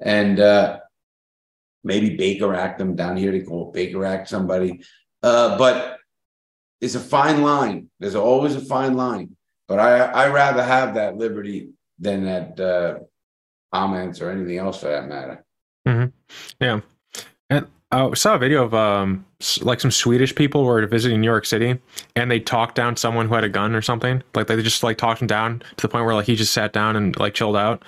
And 0.00 0.38
uh, 0.38 0.80
maybe 1.84 2.16
Baker 2.16 2.54
Act 2.54 2.78
them 2.78 2.96
down 2.96 3.16
here. 3.16 3.30
They 3.30 3.42
call 3.42 3.68
it 3.68 3.74
Baker 3.74 4.04
Act 4.04 4.28
somebody, 4.28 4.82
uh, 5.22 5.56
but 5.58 5.98
it's 6.80 6.94
a 6.94 7.00
fine 7.00 7.42
line. 7.42 7.88
There's 8.00 8.14
always 8.14 8.56
a 8.56 8.60
fine 8.60 8.94
line. 8.94 9.36
But 9.68 9.78
I 9.78 9.98
I 10.00 10.28
rather 10.28 10.62
have 10.62 10.94
that 10.94 11.16
liberty 11.16 11.70
than 11.98 12.24
that 12.24 12.60
uh, 12.60 12.98
comments 13.72 14.20
or 14.20 14.30
anything 14.30 14.58
else 14.58 14.80
for 14.80 14.88
that 14.88 15.08
matter. 15.08 15.44
Yeah. 16.60 16.80
And 17.50 17.66
I 17.90 18.12
saw 18.14 18.34
a 18.34 18.38
video 18.38 18.64
of 18.64 18.74
um 18.74 19.26
like 19.62 19.80
some 19.80 19.90
Swedish 19.90 20.34
people 20.34 20.64
were 20.64 20.86
visiting 20.86 21.20
New 21.20 21.26
York 21.26 21.44
City 21.46 21.78
and 22.16 22.30
they 22.30 22.40
talked 22.40 22.74
down 22.74 22.96
someone 22.96 23.28
who 23.28 23.34
had 23.34 23.44
a 23.44 23.48
gun 23.48 23.74
or 23.74 23.82
something. 23.82 24.22
Like 24.34 24.46
they 24.46 24.60
just 24.62 24.82
like 24.82 24.98
talked 24.98 25.20
him 25.20 25.26
down 25.26 25.62
to 25.76 25.82
the 25.82 25.88
point 25.88 26.04
where 26.04 26.14
like 26.14 26.26
he 26.26 26.36
just 26.36 26.52
sat 26.52 26.72
down 26.72 26.96
and 26.96 27.18
like 27.18 27.34
chilled 27.34 27.56
out. 27.56 27.82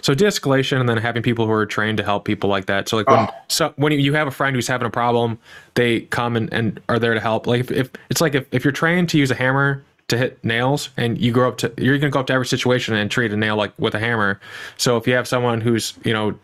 So 0.00 0.14
de-escalation 0.14 0.80
and 0.80 0.88
then 0.88 0.96
having 0.98 1.22
people 1.22 1.46
who 1.46 1.52
are 1.52 1.66
trained 1.66 1.98
to 1.98 2.04
help 2.04 2.24
people 2.24 2.48
like 2.48 2.66
that. 2.66 2.88
So 2.88 2.96
like 2.96 3.06
when 3.08 3.18
Oh. 3.20 3.28
so 3.48 3.72
when 3.76 3.92
you 3.92 4.14
have 4.14 4.26
a 4.26 4.30
friend 4.30 4.56
who's 4.56 4.68
having 4.68 4.86
a 4.86 4.90
problem, 4.90 5.38
they 5.74 6.00
come 6.02 6.36
and, 6.36 6.52
and 6.52 6.80
are 6.88 6.98
there 6.98 7.14
to 7.14 7.20
help. 7.20 7.46
Like 7.46 7.60
if, 7.60 7.70
if 7.70 7.90
it's 8.10 8.20
like 8.20 8.34
if, 8.34 8.46
if 8.52 8.64
you're 8.64 8.72
trained 8.72 9.08
to 9.10 9.18
use 9.18 9.30
a 9.30 9.34
hammer 9.34 9.84
to 10.08 10.18
hit 10.18 10.42
nails 10.44 10.90
and 10.96 11.18
you 11.18 11.32
go 11.32 11.48
up 11.48 11.56
to 11.58 11.72
you're 11.78 11.96
gonna 11.98 12.10
go 12.10 12.20
up 12.20 12.26
to 12.26 12.32
every 12.32 12.46
situation 12.46 12.94
and 12.94 13.10
treat 13.10 13.32
a 13.32 13.36
nail 13.36 13.56
like 13.56 13.72
with 13.78 13.94
a 13.94 13.98
hammer. 13.98 14.40
So 14.76 14.96
if 14.96 15.06
you 15.06 15.14
have 15.14 15.26
someone 15.28 15.60
who's, 15.60 15.94
you 16.04 16.12
know, 16.12 16.34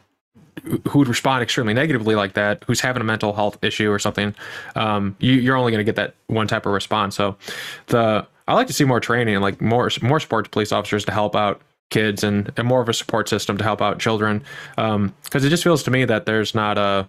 who 0.88 0.98
would 1.00 1.08
respond 1.08 1.42
extremely 1.42 1.74
negatively 1.74 2.14
like 2.14 2.34
that, 2.34 2.64
who's 2.66 2.80
having 2.80 3.00
a 3.00 3.04
mental 3.04 3.32
health 3.32 3.62
issue 3.62 3.90
or 3.90 3.98
something, 3.98 4.34
um, 4.76 5.16
you, 5.18 5.34
you're 5.34 5.56
only 5.56 5.72
going 5.72 5.84
to 5.84 5.84
get 5.84 5.96
that 5.96 6.14
one 6.26 6.46
type 6.46 6.66
of 6.66 6.72
response. 6.72 7.16
So, 7.16 7.36
the 7.86 8.26
I 8.46 8.54
like 8.54 8.66
to 8.68 8.72
see 8.72 8.84
more 8.84 9.00
training 9.00 9.34
and 9.34 9.42
like 9.42 9.60
more 9.60 9.90
more 10.02 10.20
sports 10.20 10.48
police 10.48 10.72
officers 10.72 11.04
to 11.04 11.12
help 11.12 11.36
out 11.36 11.60
kids 11.90 12.22
and, 12.22 12.52
and 12.56 12.66
more 12.66 12.80
of 12.80 12.88
a 12.88 12.94
support 12.94 13.28
system 13.28 13.58
to 13.58 13.64
help 13.64 13.80
out 13.82 13.98
children. 13.98 14.42
Because 14.76 15.44
it 15.44 15.50
just 15.50 15.62
feels 15.62 15.82
to 15.84 15.90
me 15.90 16.04
that 16.04 16.26
there's 16.26 16.54
not 16.54 16.78
a 16.78 17.08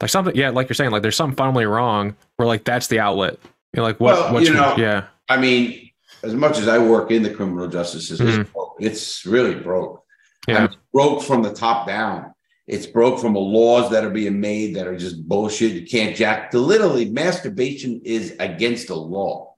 like 0.00 0.10
something. 0.10 0.34
Yeah, 0.34 0.50
like 0.50 0.68
you're 0.68 0.74
saying, 0.74 0.90
like 0.90 1.02
there's 1.02 1.16
something 1.16 1.36
fundamentally 1.36 1.66
wrong 1.66 2.16
where 2.36 2.46
like 2.46 2.64
that's 2.64 2.86
the 2.86 3.00
outlet. 3.00 3.38
You're 3.74 3.84
like, 3.84 4.00
what? 4.00 4.14
Well, 4.14 4.34
what's 4.34 4.48
you 4.48 4.54
know, 4.54 4.74
yeah, 4.76 5.06
I 5.28 5.36
mean, 5.36 5.90
as 6.22 6.34
much 6.34 6.58
as 6.58 6.68
I 6.68 6.78
work 6.78 7.10
in 7.10 7.22
the 7.22 7.30
criminal 7.30 7.68
justice 7.68 8.08
system, 8.08 8.28
it's, 8.28 8.50
broke. 8.50 8.76
it's 8.80 9.26
really 9.26 9.54
broke. 9.54 10.02
I 10.48 10.52
yeah, 10.52 10.58
mean, 10.58 10.64
it's 10.66 10.76
broke 10.92 11.22
from 11.22 11.42
the 11.42 11.52
top 11.52 11.86
down. 11.86 12.34
It's 12.70 12.86
broke 12.86 13.18
from 13.18 13.32
the 13.32 13.40
laws 13.40 13.90
that 13.90 14.04
are 14.04 14.10
being 14.10 14.40
made 14.40 14.76
that 14.76 14.86
are 14.86 14.96
just 14.96 15.28
bullshit. 15.28 15.72
You 15.72 15.84
can't 15.84 16.14
jack. 16.14 16.54
Literally 16.54 17.10
masturbation 17.10 18.00
is 18.04 18.36
against 18.38 18.86
the 18.86 18.94
law. 18.94 19.56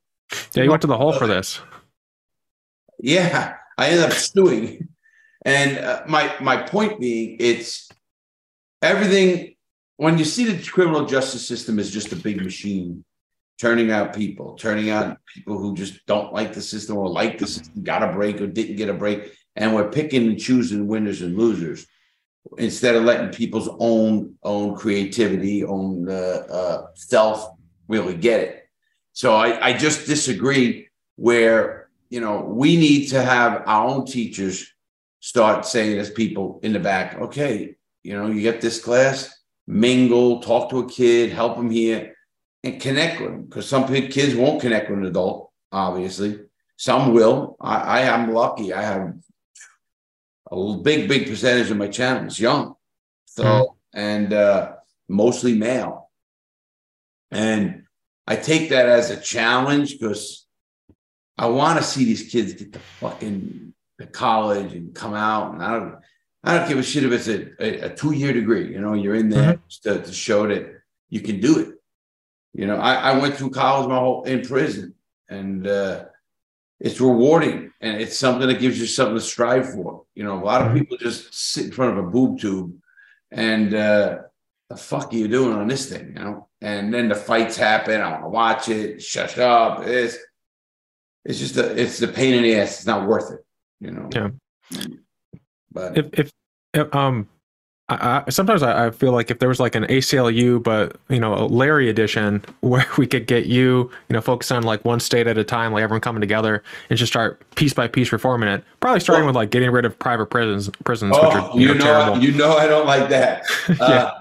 yeah. 0.54 0.62
You 0.62 0.70
went 0.70 0.80
to 0.80 0.88
the 0.88 0.96
hole 0.96 1.12
for 1.12 1.26
this. 1.26 1.60
Yeah, 2.98 3.56
I 3.76 3.88
ended 3.88 4.06
up 4.06 4.12
suing. 4.12 4.88
And 5.44 5.76
uh, 5.76 6.04
my 6.08 6.34
my 6.40 6.62
point 6.62 7.00
being, 7.00 7.36
it's 7.38 7.90
everything. 8.80 9.56
When 9.98 10.16
you 10.16 10.24
see 10.24 10.46
the 10.46 10.66
criminal 10.66 11.04
justice 11.04 11.46
system 11.46 11.78
is 11.78 11.90
just 11.90 12.12
a 12.12 12.16
big 12.16 12.42
machine, 12.42 13.04
turning 13.60 13.90
out 13.90 14.14
people, 14.14 14.54
turning 14.54 14.88
out 14.88 15.18
people 15.34 15.58
who 15.58 15.74
just 15.74 16.06
don't 16.06 16.32
like 16.32 16.54
the 16.54 16.62
system 16.62 16.96
or 16.96 17.10
like 17.10 17.36
the 17.36 17.46
system, 17.46 17.82
got 17.82 18.02
a 18.02 18.10
break 18.10 18.40
or 18.40 18.46
didn't 18.46 18.76
get 18.76 18.88
a 18.88 18.94
break, 18.94 19.34
and 19.54 19.74
we're 19.74 19.90
picking 19.90 20.26
and 20.28 20.40
choosing 20.40 20.86
winners 20.86 21.20
and 21.20 21.36
losers 21.36 21.86
instead 22.58 22.94
of 22.94 23.04
letting 23.04 23.30
people's 23.30 23.68
own 23.78 24.34
own 24.42 24.74
creativity, 24.76 25.64
own 25.64 26.08
uh, 26.08 26.44
uh, 26.50 26.86
self 26.94 27.48
really 27.88 28.16
get 28.16 28.40
it. 28.40 28.68
So 29.12 29.34
I, 29.34 29.68
I 29.68 29.72
just 29.72 30.06
disagree 30.06 30.88
where 31.16 31.88
you 32.10 32.20
know 32.20 32.40
we 32.40 32.76
need 32.76 33.06
to 33.08 33.22
have 33.22 33.62
our 33.66 33.88
own 33.88 34.06
teachers 34.06 34.72
start 35.20 35.64
saying 35.64 35.98
as 35.98 36.10
people 36.10 36.58
in 36.62 36.72
the 36.72 36.80
back, 36.80 37.16
okay, 37.18 37.76
you 38.02 38.14
know, 38.14 38.26
you 38.26 38.42
get 38.42 38.60
this 38.60 38.82
class, 38.82 39.32
mingle, 39.66 40.40
talk 40.42 40.68
to 40.70 40.80
a 40.80 40.88
kid, 40.88 41.32
help 41.32 41.56
them 41.56 41.70
here, 41.70 42.14
and 42.64 42.80
connect 42.80 43.20
with 43.20 43.30
them 43.30 43.44
because 43.44 43.68
some 43.68 43.86
kids 43.86 44.34
won't 44.34 44.60
connect 44.60 44.90
with 44.90 44.98
an 44.98 45.06
adult, 45.06 45.50
obviously. 45.70 46.40
Some 46.76 47.14
will. 47.14 47.56
I, 47.60 47.76
I 47.76 48.00
am 48.00 48.32
lucky. 48.32 48.72
I 48.72 48.82
have 48.82 49.14
a 50.52 50.76
big, 50.76 51.08
big 51.08 51.26
percentage 51.26 51.70
of 51.70 51.76
my 51.78 51.88
channel 51.88 52.26
is 52.26 52.38
young. 52.38 52.74
So, 53.24 53.76
and 53.94 54.32
uh, 54.32 54.74
mostly 55.08 55.54
male. 55.54 56.10
And 57.30 57.84
I 58.26 58.36
take 58.36 58.70
that 58.70 58.86
as 58.86 59.10
a 59.10 59.20
challenge 59.20 59.98
because 59.98 60.46
I 61.38 61.46
want 61.46 61.78
to 61.78 61.84
see 61.84 62.04
these 62.04 62.30
kids 62.30 62.52
get 62.52 62.72
the 62.72 62.78
fucking 62.78 63.72
to 63.98 64.06
college 64.06 64.74
and 64.74 64.94
come 64.94 65.14
out. 65.14 65.54
And 65.54 65.62
I 65.62 65.78
don't, 65.78 65.96
I 66.44 66.58
don't 66.58 66.68
give 66.68 66.78
a 66.78 66.82
shit 66.82 67.04
if 67.04 67.12
it's 67.12 67.28
a, 67.28 67.50
a, 67.58 67.90
a 67.90 67.94
two 67.94 68.12
year 68.12 68.32
degree. 68.32 68.70
You 68.70 68.80
know, 68.80 68.92
you're 68.92 69.14
in 69.14 69.30
there 69.30 69.58
just 69.68 69.84
to, 69.84 70.02
to 70.02 70.12
show 70.12 70.46
that 70.48 70.82
you 71.08 71.20
can 71.20 71.40
do 71.40 71.58
it. 71.60 71.68
You 72.52 72.66
know, 72.66 72.76
I, 72.76 72.94
I 72.94 73.18
went 73.18 73.36
through 73.36 73.50
college 73.50 73.88
my 73.88 73.98
whole 73.98 74.24
in 74.24 74.42
prison, 74.42 74.94
and 75.28 75.66
uh, 75.66 76.04
it's 76.82 77.00
rewarding, 77.00 77.70
and 77.80 78.00
it's 78.02 78.18
something 78.18 78.48
that 78.48 78.58
gives 78.58 78.78
you 78.80 78.86
something 78.86 79.14
to 79.14 79.20
strive 79.20 79.72
for. 79.72 80.04
You 80.16 80.24
know, 80.24 80.36
a 80.42 80.44
lot 80.44 80.62
of 80.62 80.68
Mhm. 80.68 80.78
people 80.78 80.96
just 80.96 81.32
sit 81.32 81.66
in 81.66 81.72
front 81.72 81.96
of 81.96 82.04
a 82.04 82.10
boob 82.10 82.40
tube, 82.40 82.70
and 83.30 83.72
uh, 83.72 84.18
the 84.68 84.76
fuck 84.76 85.12
are 85.12 85.16
you 85.16 85.28
doing 85.28 85.54
on 85.56 85.68
this 85.68 85.88
thing? 85.88 86.08
You 86.08 86.14
know, 86.24 86.48
and 86.60 86.92
then 86.92 87.08
the 87.08 87.14
fights 87.14 87.56
happen. 87.56 88.00
I 88.00 88.10
want 88.10 88.24
to 88.24 88.28
watch 88.28 88.68
it. 88.68 89.00
Shut 89.02 89.38
up. 89.38 89.86
It's 89.86 90.18
it's 91.24 91.38
just 91.38 91.56
a, 91.56 91.80
it's 91.80 91.98
the 92.00 92.08
pain 92.08 92.34
in 92.34 92.42
the 92.42 92.56
ass. 92.56 92.78
It's 92.78 92.86
not 92.86 93.06
worth 93.06 93.30
it. 93.32 93.40
You 93.80 93.92
know. 93.92 94.08
Yeah. 94.12 94.30
But 95.70 95.96
if 95.96 96.32
if 96.74 96.94
um 96.94 97.28
I, 97.92 98.24
I, 98.26 98.30
sometimes 98.30 98.62
I, 98.62 98.86
I, 98.86 98.90
feel 98.90 99.12
like 99.12 99.30
if 99.30 99.38
there 99.38 99.48
was 99.48 99.60
like 99.60 99.74
an 99.74 99.84
ACLU, 99.84 100.62
but 100.62 100.96
you 101.08 101.20
know, 101.20 101.34
a 101.34 101.46
Larry 101.46 101.88
edition 101.88 102.44
where 102.60 102.86
we 102.96 103.06
could 103.06 103.26
get 103.26 103.46
you, 103.46 103.90
you 104.08 104.14
know, 104.14 104.20
focus 104.20 104.50
on 104.50 104.62
like 104.62 104.84
one 104.84 105.00
state 105.00 105.26
at 105.26 105.38
a 105.38 105.44
time, 105.44 105.72
like 105.72 105.82
everyone 105.82 106.00
coming 106.00 106.20
together 106.20 106.62
and 106.90 106.98
just 106.98 107.12
start 107.12 107.42
piece 107.54 107.74
by 107.74 107.88
piece 107.88 108.12
reforming 108.12 108.48
it. 108.48 108.64
Probably 108.80 109.00
starting 109.00 109.24
well, 109.24 109.28
with 109.28 109.36
like 109.36 109.50
getting 109.50 109.70
rid 109.70 109.84
of 109.84 109.98
private 109.98 110.26
prisons, 110.26 110.70
prisons. 110.84 111.14
Oh, 111.16 111.30
are, 111.30 111.58
you, 111.58 111.68
you, 111.68 111.74
know, 111.74 111.84
terrible. 111.84 112.22
you 112.22 112.32
know, 112.32 112.56
I 112.56 112.66
don't 112.66 112.86
like 112.86 113.08
that. 113.10 113.44
yeah. 113.68 113.84
Uh, 113.84 114.18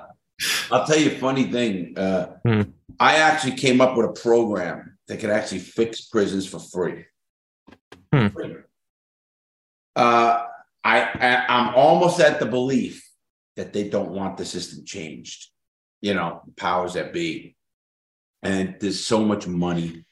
I'll 0.71 0.85
tell 0.85 0.97
you 0.97 1.11
a 1.11 1.15
funny 1.19 1.51
thing. 1.51 1.97
Uh, 1.97 2.37
hmm. 2.45 2.61
I 2.99 3.17
actually 3.17 3.55
came 3.55 3.81
up 3.81 3.95
with 3.95 4.05
a 4.07 4.13
program 4.13 4.97
that 5.07 5.19
could 5.19 5.29
actually 5.29 5.59
fix 5.59 6.01
prisons 6.01 6.47
for 6.47 6.59
free. 6.59 7.05
Hmm. 8.13 8.27
Uh, 9.95 10.45
I, 10.83 11.01
I 11.01 11.45
I'm 11.47 11.75
almost 11.75 12.19
at 12.19 12.39
the 12.39 12.45
belief 12.45 13.10
that 13.55 13.73
they 13.73 13.89
don't 13.89 14.11
want 14.11 14.37
the 14.37 14.45
system 14.45 14.85
changed. 14.85 15.49
You 16.01 16.13
know, 16.13 16.41
powers 16.57 16.93
that 16.93 17.13
be. 17.13 17.55
And 18.41 18.75
there's 18.79 19.05
so 19.05 19.23
much 19.23 19.45
money. 19.45 20.05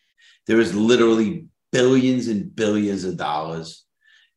There 0.45 0.59
is 0.59 0.75
literally 0.75 1.45
billions 1.71 2.27
and 2.27 2.55
billions 2.55 3.03
of 3.03 3.17
dollars, 3.17 3.85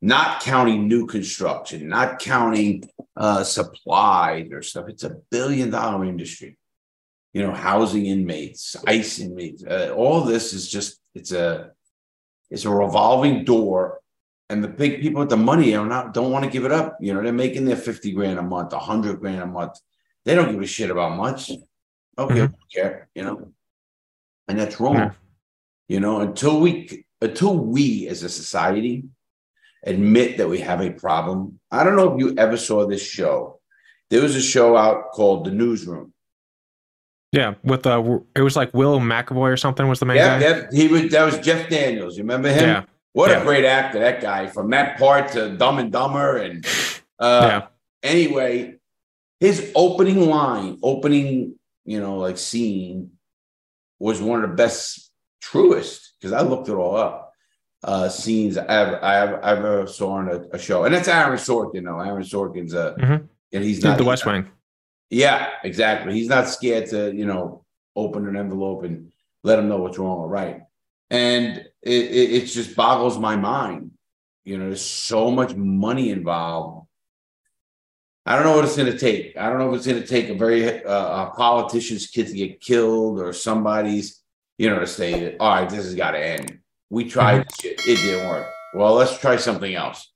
not 0.01 0.43
counting 0.43 0.89
new 0.89 1.07
construction, 1.07 1.89
not 1.89 2.19
counting 2.19 2.85
uh, 3.17 3.45
supply 3.45 4.49
or 4.51 4.63
stuff. 4.63 4.87
It's 4.89 5.05
a 5.05 5.17
billion 5.31 5.71
dollar 5.71 6.05
industry. 6.05 6.57
You 7.35 7.43
know, 7.47 7.53
housing 7.53 8.07
inmates, 8.07 8.77
ICE 8.87 9.21
inmates, 9.21 9.65
uh, 9.65 9.95
all 9.97 10.21
this 10.21 10.53
is 10.53 10.69
just 10.69 11.01
it's 11.15 11.33
a 11.33 11.71
it's 12.51 12.67
a 12.67 12.71
revolving 12.71 13.45
door 13.45 14.02
and 14.53 14.63
the 14.63 14.69
big 14.69 15.01
people 15.01 15.21
with 15.21 15.31
the 15.31 15.37
money 15.37 15.75
are 15.75 15.87
not 15.87 16.13
don't 16.13 16.31
want 16.31 16.45
to 16.45 16.51
give 16.51 16.65
it 16.65 16.73
up. 16.73 16.99
You 17.01 17.15
know, 17.15 17.23
they're 17.23 17.33
making 17.33 17.65
their 17.65 17.77
50 17.77 18.13
grand 18.13 18.39
a 18.39 18.43
month, 18.43 18.73
100 18.73 19.19
grand 19.19 19.41
a 19.41 19.47
month. 19.47 19.79
They 20.25 20.35
don't 20.35 20.53
give 20.53 20.61
a 20.61 20.67
shit 20.67 20.91
about 20.91 21.17
much. 21.17 21.51
Okay, 22.19 22.35
mm-hmm. 22.35 22.55
care, 22.73 23.09
you 23.15 23.23
know. 23.23 23.53
And 24.47 24.59
that's 24.59 24.79
wrong. 24.79 24.97
Yeah. 24.97 25.13
You 25.89 26.01
know, 26.01 26.21
until 26.21 26.61
we 26.61 27.07
until 27.23 27.57
we 27.57 28.07
as 28.09 28.23
a 28.23 28.29
society 28.29 29.05
admit 29.85 30.37
that 30.37 30.49
we 30.49 30.61
have 30.61 30.81
a 30.83 30.91
problem. 30.91 31.59
I 31.71 31.83
don't 31.83 31.97
know 31.97 32.15
if 32.15 32.21
you 32.21 32.35
ever 32.37 32.57
saw 32.57 32.87
this 32.87 33.03
show. 33.03 33.61
There 34.11 34.23
was 34.23 34.37
a 34.37 34.43
show 34.43 34.77
out 34.77 35.13
called 35.13 35.47
The 35.47 35.51
Newsroom. 35.51 36.13
Yeah, 37.33 37.55
with 37.65 37.87
uh, 37.87 38.19
it 38.37 38.43
was 38.43 38.57
like 38.57 38.75
Will 38.75 39.01
McAvoy 39.01 39.51
or 39.51 39.57
something 39.57 39.89
was 39.89 40.01
the 40.01 40.07
main 40.07 40.19
yeah, 40.19 40.39
guy. 40.39 40.47
Yeah, 40.47 40.67
he 40.71 40.89
was. 40.89 41.11
That 41.11 41.25
was 41.25 41.39
Jeff 41.39 41.71
Daniels. 41.71 42.19
You 42.19 42.25
remember 42.25 42.51
him? 42.51 42.69
Yeah. 42.69 42.85
What 43.13 43.31
yeah. 43.31 43.41
a 43.41 43.45
great 43.45 43.65
actor 43.65 43.99
that 43.99 44.21
guy 44.21 44.47
from 44.47 44.71
that 44.71 44.99
part 44.99 45.33
to 45.33 45.57
Dumb 45.57 45.79
and 45.79 45.93
Dumber 45.93 46.39
and 46.39 46.67
uh 47.19 47.47
yeah. 47.49 47.67
anyway, 48.03 48.77
his 49.39 49.73
opening 49.75 50.29
line, 50.31 50.79
opening, 50.83 51.57
you 51.85 52.01
know, 52.01 52.19
like 52.19 52.39
scene 52.39 53.11
was 53.99 54.21
one 54.23 54.43
of 54.43 54.51
the 54.51 54.57
best, 54.57 55.11
truest, 55.41 56.15
because 56.19 56.33
I 56.33 56.43
looked 56.43 56.69
it 56.69 56.75
all 56.75 56.97
up. 56.97 57.33
Uh, 57.85 58.09
scenes 58.09 58.57
I 58.57 58.65
ever, 58.67 59.05
I 59.05 59.17
ever, 59.17 59.45
I 59.45 59.51
ever 59.51 59.87
saw 59.89 60.13
on 60.13 60.29
a, 60.29 60.41
a, 60.53 60.59
show, 60.59 60.85
and 60.85 60.95
that's 60.95 61.09
Aaron 61.09 61.37
Sorkin. 61.37 61.85
Though 61.85 61.99
Aaron 61.99 62.23
Sorkin's 62.23 62.75
a, 62.75 62.95
mm-hmm. 62.97 63.25
and 63.53 63.65
he's 63.65 63.83
not 63.83 63.99
the 63.99 64.05
West 64.05 64.25
Wing. 64.25 64.47
Yeah, 65.11 65.49
exactly. 65.65 66.15
He's 66.15 66.29
not 66.29 66.49
scared 66.49 66.89
to, 66.91 67.13
you 67.13 67.27
know, 67.27 67.65
open 67.97 68.29
an 68.29 68.37
envelope 68.37 68.85
and 68.85 69.13
let 69.43 69.59
him 69.59 69.69
know 69.69 69.79
what's 69.79 69.99
wrong 69.99 70.21
or 70.21 70.29
right. 70.29 70.63
And 71.11 71.67
it, 71.83 71.93
it, 71.93 72.33
it 72.33 72.47
just 72.47 72.77
boggles 72.77 73.19
my 73.19 73.37
mind. 73.37 73.93
You 74.45 74.59
know, 74.59 74.67
there's 74.67 74.85
so 74.85 75.31
much 75.31 75.55
money 75.55 76.11
involved. 76.11 76.89
I 78.25 78.37
don't 78.37 78.45
know 78.45 78.55
what 78.55 78.65
it's 78.65 78.77
going 78.77 78.91
to 78.91 78.99
take. 78.99 79.37
I 79.37 79.49
don't 79.49 79.59
know 79.59 79.71
if 79.71 79.79
it's 79.79 79.87
going 79.87 80.01
to 80.01 80.07
take 80.07 80.29
a 80.29 80.35
very 80.35 80.85
uh, 80.85 81.27
a 81.27 81.31
politician's 81.37 82.07
kid 82.07 82.29
to 82.29 82.35
get 82.35 82.61
killed 82.61 83.21
or 83.21 83.33
somebody's, 83.33 84.23
you 84.59 84.71
know, 84.71 84.79
to 84.79 84.87
say, 84.87 85.37
all 85.39 85.55
right, 85.55 85.69
this 85.69 85.85
has 85.85 85.95
got 85.95 86.13
to 86.13 86.25
end. 86.25 86.59
We 86.89 87.09
tried 87.09 87.51
shit. 87.61 87.81
It 87.87 87.97
didn't 87.97 88.29
work. 88.29 88.47
Well, 88.75 88.95
let's 88.95 89.19
try 89.19 89.37
something 89.37 89.75
else. 89.75 90.13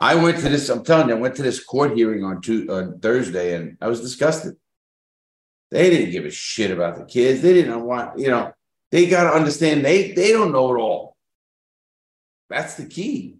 I 0.00 0.16
went 0.16 0.38
to 0.38 0.48
this, 0.48 0.68
I'm 0.68 0.82
telling 0.84 1.08
you, 1.08 1.14
I 1.14 1.18
went 1.18 1.36
to 1.36 1.42
this 1.42 1.62
court 1.62 1.96
hearing 1.96 2.24
on, 2.24 2.40
two, 2.40 2.66
on 2.72 2.98
Thursday 2.98 3.54
and 3.54 3.76
I 3.80 3.86
was 3.86 4.00
disgusted. 4.00 4.56
They 5.70 5.90
didn't 5.90 6.10
give 6.10 6.24
a 6.24 6.30
shit 6.30 6.72
about 6.72 6.96
the 6.96 7.04
kids. 7.04 7.40
They 7.40 7.52
didn't 7.54 7.82
want, 7.84 8.18
you 8.18 8.28
know, 8.28 8.52
they 8.92 9.06
got 9.06 9.24
to 9.24 9.34
understand 9.34 9.84
they 9.84 10.12
they 10.12 10.30
don't 10.30 10.52
know 10.52 10.72
it 10.74 10.78
all. 10.78 11.16
That's 12.48 12.74
the 12.74 12.86
key, 12.86 13.38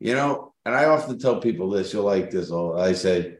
you 0.00 0.14
know. 0.14 0.54
And 0.64 0.74
I 0.74 0.86
often 0.86 1.18
tell 1.18 1.40
people 1.40 1.68
this. 1.70 1.92
You'll 1.92 2.04
like 2.04 2.30
this. 2.30 2.50
All 2.50 2.80
I 2.80 2.92
say, 2.92 3.36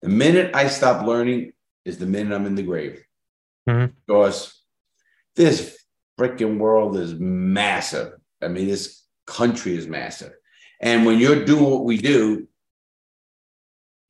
the 0.00 0.08
minute 0.08 0.54
I 0.54 0.68
stop 0.68 1.04
learning 1.06 1.52
is 1.84 1.98
the 1.98 2.06
minute 2.06 2.34
I'm 2.34 2.46
in 2.46 2.54
the 2.54 2.62
grave, 2.62 3.04
mm-hmm. 3.68 3.92
because 4.06 4.62
this 5.36 5.76
freaking 6.18 6.58
world 6.58 6.96
is 6.96 7.14
massive. 7.14 8.12
I 8.40 8.48
mean, 8.48 8.68
this 8.68 9.02
country 9.26 9.76
is 9.76 9.88
massive, 9.88 10.32
and 10.80 11.04
when 11.04 11.18
you're 11.18 11.44
doing 11.44 11.64
what 11.64 11.84
we 11.84 11.98
do, 11.98 12.46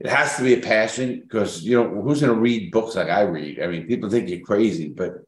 it 0.00 0.10
has 0.10 0.36
to 0.36 0.42
be 0.42 0.52
a 0.52 0.60
passion 0.60 1.20
because 1.22 1.62
you 1.62 1.82
know 1.82 2.02
who's 2.02 2.20
going 2.20 2.34
to 2.34 2.40
read 2.40 2.72
books 2.72 2.94
like 2.94 3.08
I 3.08 3.22
read? 3.22 3.62
I 3.62 3.68
mean, 3.68 3.86
people 3.86 4.10
think 4.10 4.28
you're 4.28 4.40
crazy, 4.40 4.88
but 4.90 5.24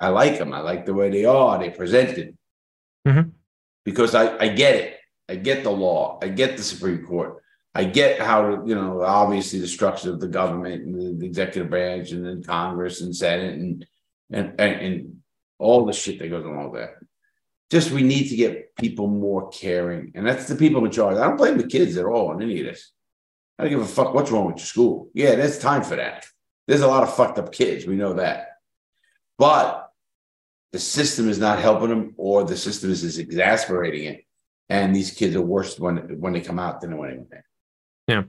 I 0.00 0.08
like 0.08 0.38
them. 0.38 0.52
I 0.52 0.60
like 0.60 0.86
the 0.86 0.94
way 0.94 1.10
they 1.10 1.24
are. 1.24 1.58
They 1.58 1.70
presented 1.70 2.36
mm-hmm. 3.06 3.30
because 3.84 4.14
I, 4.14 4.36
I 4.38 4.48
get 4.48 4.76
it. 4.76 4.96
I 5.28 5.36
get 5.36 5.62
the 5.62 5.70
law. 5.70 6.18
I 6.22 6.28
get 6.28 6.56
the 6.56 6.62
Supreme 6.62 7.04
Court. 7.04 7.36
I 7.74 7.84
get 7.84 8.20
how 8.20 8.64
you 8.64 8.74
know 8.74 9.02
obviously 9.02 9.60
the 9.60 9.68
structure 9.68 10.10
of 10.10 10.20
the 10.20 10.26
government 10.26 10.82
and 10.82 11.20
the 11.20 11.26
executive 11.26 11.70
branch 11.70 12.10
and 12.10 12.26
then 12.26 12.42
Congress 12.42 13.00
and 13.00 13.14
Senate 13.14 13.54
and 13.54 13.86
and 14.30 14.54
and, 14.58 14.80
and 14.80 15.16
all 15.58 15.84
the 15.84 15.92
shit 15.92 16.18
that 16.18 16.28
goes 16.30 16.44
along 16.44 16.72
with 16.72 16.80
that. 16.80 16.94
Just 17.70 17.92
we 17.92 18.02
need 18.02 18.28
to 18.30 18.36
get 18.36 18.74
people 18.74 19.06
more 19.06 19.50
caring, 19.50 20.12
and 20.16 20.26
that's 20.26 20.48
the 20.48 20.56
people 20.56 20.84
in 20.84 20.90
charge. 20.90 21.16
I 21.16 21.28
don't 21.28 21.36
blame 21.36 21.58
the 21.58 21.68
kids 21.68 21.96
at 21.96 22.06
all 22.06 22.30
on 22.30 22.42
any 22.42 22.58
of 22.60 22.66
this. 22.66 22.90
I 23.56 23.64
don't 23.64 23.70
give 23.70 23.80
a 23.82 23.86
fuck 23.86 24.14
what's 24.14 24.32
wrong 24.32 24.46
with 24.46 24.56
your 24.56 24.66
school. 24.66 25.10
Yeah, 25.14 25.36
there's 25.36 25.58
time 25.58 25.84
for 25.84 25.94
that. 25.94 26.26
There's 26.66 26.80
a 26.80 26.88
lot 26.88 27.04
of 27.04 27.14
fucked 27.14 27.38
up 27.38 27.52
kids. 27.52 27.86
We 27.86 27.94
know 27.94 28.14
that. 28.14 28.48
But 29.38 29.89
the 30.72 30.78
system 30.78 31.28
is 31.28 31.38
not 31.38 31.58
helping 31.58 31.88
them 31.88 32.14
or 32.16 32.44
the 32.44 32.56
system 32.56 32.90
is, 32.90 33.02
is 33.02 33.18
exasperating 33.18 34.04
it. 34.04 34.24
And 34.68 34.94
these 34.94 35.10
kids 35.10 35.34
are 35.34 35.42
worse 35.42 35.78
when 35.78 35.96
when 36.20 36.32
they 36.32 36.40
come 36.40 36.58
out 36.58 36.80
than 36.80 36.96
when 36.96 37.10
they 37.10 37.16
were. 37.18 37.26
There. 37.30 37.44
yeah. 38.06 38.22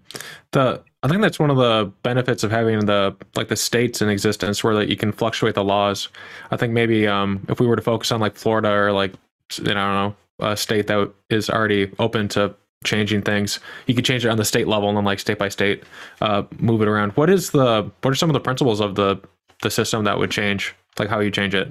The 0.52 0.84
i 1.04 1.08
think 1.08 1.22
that's 1.22 1.40
one 1.40 1.50
of 1.50 1.58
the 1.58 1.92
benefits 2.04 2.44
of 2.44 2.52
having 2.52 2.80
the 2.86 3.16
like 3.36 3.48
the 3.48 3.56
states 3.56 4.02
in 4.02 4.10
existence 4.10 4.64
where 4.64 4.76
that 4.76 4.90
you 4.90 4.98
can 4.98 5.12
fluctuate 5.12 5.56
the 5.56 5.64
laws. 5.64 6.10
I 6.50 6.58
think 6.58 6.74
maybe 6.74 7.08
um 7.08 7.46
if 7.48 7.60
we 7.60 7.68
were 7.68 7.76
to 7.76 7.82
focus 7.82 8.12
on 8.12 8.20
like 8.20 8.36
florida 8.36 8.72
or 8.72 8.92
like 8.92 9.14
you 9.58 9.66
know, 9.66 9.72
i 9.72 9.74
don't 9.74 9.94
know 9.94 10.16
a 10.40 10.58
state 10.58 10.88
that 10.88 11.12
is 11.30 11.50
already 11.50 11.92
open 12.00 12.28
to 12.30 12.56
changing 12.84 13.22
things 13.22 13.60
you 13.86 13.94
could 13.94 14.06
change 14.06 14.26
it 14.26 14.30
on 14.30 14.38
the 14.38 14.46
state 14.46 14.68
level 14.68 14.90
and 14.90 14.98
then 14.98 15.06
like 15.06 15.20
state 15.20 15.38
by 15.38 15.50
state 15.50 15.84
uh 16.22 16.42
move 16.58 16.82
it 16.82 16.88
around. 16.88 17.12
What 17.12 17.30
is 17.30 17.52
the 17.52 17.92
what 18.02 18.12
are 18.12 18.16
some 18.16 18.32
of 18.32 18.34
the 18.34 18.40
principles 18.40 18.80
of 18.82 18.96
the 18.96 19.22
the 19.62 19.70
system 19.70 20.06
that 20.06 20.18
would 20.18 20.32
change 20.32 20.74
like 20.98 21.08
how 21.08 21.20
you 21.20 21.30
change 21.30 21.54
it 21.54 21.68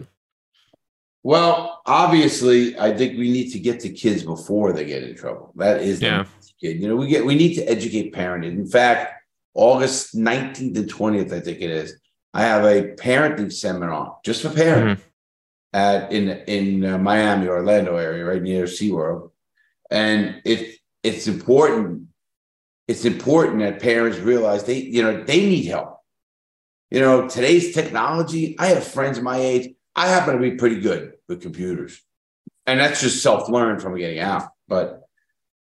well, 1.22 1.82
obviously, 1.84 2.78
I 2.78 2.96
think 2.96 3.18
we 3.18 3.30
need 3.30 3.50
to 3.50 3.58
get 3.58 3.80
to 3.80 3.90
kids 3.90 4.22
before 4.22 4.72
they 4.72 4.86
get 4.86 5.02
in 5.02 5.14
trouble. 5.14 5.52
That 5.56 5.82
is 5.82 6.00
yeah. 6.00 6.24
kid. 6.60 6.80
You 6.80 6.88
know, 6.88 6.96
we 6.96 7.08
get 7.08 7.24
we 7.24 7.34
need 7.34 7.54
to 7.54 7.64
educate 7.64 8.14
parenting. 8.14 8.52
In 8.52 8.66
fact, 8.66 9.22
August 9.54 10.16
19th 10.16 10.76
and 10.76 10.90
20th, 10.90 11.32
I 11.32 11.40
think 11.40 11.60
it 11.60 11.70
is. 11.70 11.98
I 12.32 12.42
have 12.42 12.64
a 12.64 12.94
parenting 12.94 13.52
seminar 13.52 14.18
just 14.24 14.42
for 14.42 14.50
parents 14.50 15.02
mm-hmm. 15.02 15.76
at 15.76 16.12
in 16.12 16.28
in 16.46 16.84
uh, 16.84 16.98
Miami, 16.98 17.48
Orlando 17.48 17.96
area, 17.96 18.24
right 18.24 18.42
near 18.42 18.64
SeaWorld. 18.64 19.30
And 19.90 20.40
it 20.44 20.78
it's 21.02 21.26
important. 21.26 22.06
It's 22.88 23.04
important 23.04 23.60
that 23.60 23.80
parents 23.80 24.18
realize 24.18 24.64
they, 24.64 24.78
you 24.78 25.02
know, 25.02 25.22
they 25.22 25.46
need 25.46 25.66
help. 25.66 25.98
You 26.90 27.00
know, 27.00 27.28
today's 27.28 27.72
technology, 27.72 28.58
I 28.58 28.68
have 28.68 28.84
friends 28.84 29.20
my 29.20 29.36
age 29.36 29.74
I 29.94 30.08
happen 30.08 30.34
to 30.34 30.40
be 30.40 30.52
pretty 30.52 30.80
good 30.80 31.14
with 31.28 31.42
computers. 31.42 32.00
And 32.66 32.78
that's 32.78 33.00
just 33.00 33.22
self 33.22 33.48
learned 33.48 33.82
from 33.82 33.96
getting 33.96 34.20
out. 34.20 34.48
But 34.68 35.02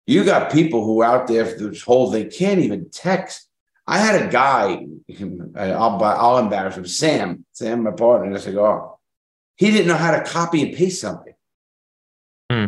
you 0.07 0.25
got 0.25 0.53
people 0.53 0.85
who 0.85 1.03
out 1.03 1.27
there 1.27 1.45
this 1.45 1.83
whole 1.83 2.11
they 2.11 2.25
can't 2.25 2.61
even 2.61 2.91
text. 2.91 3.49
I 3.87 3.99
had 3.99 4.23
a 4.23 4.31
guy, 4.31 4.87
I'll, 5.57 6.03
I'll 6.03 6.39
embarrass 6.39 6.77
him, 6.77 6.87
Sam, 6.87 7.45
Sam, 7.53 7.85
my 7.85 7.93
partner, 7.93 8.27
and 8.27 8.37
I 8.37 8.41
said, 8.41 8.57
oh, 8.57 8.99
he 9.57 9.71
didn't 9.71 9.89
know 9.89 9.97
how 9.97 10.11
to 10.11 10.23
copy 10.25 10.63
and 10.63 10.77
paste 10.77 11.01
something. 11.01 11.35
Hmm. 12.51 12.67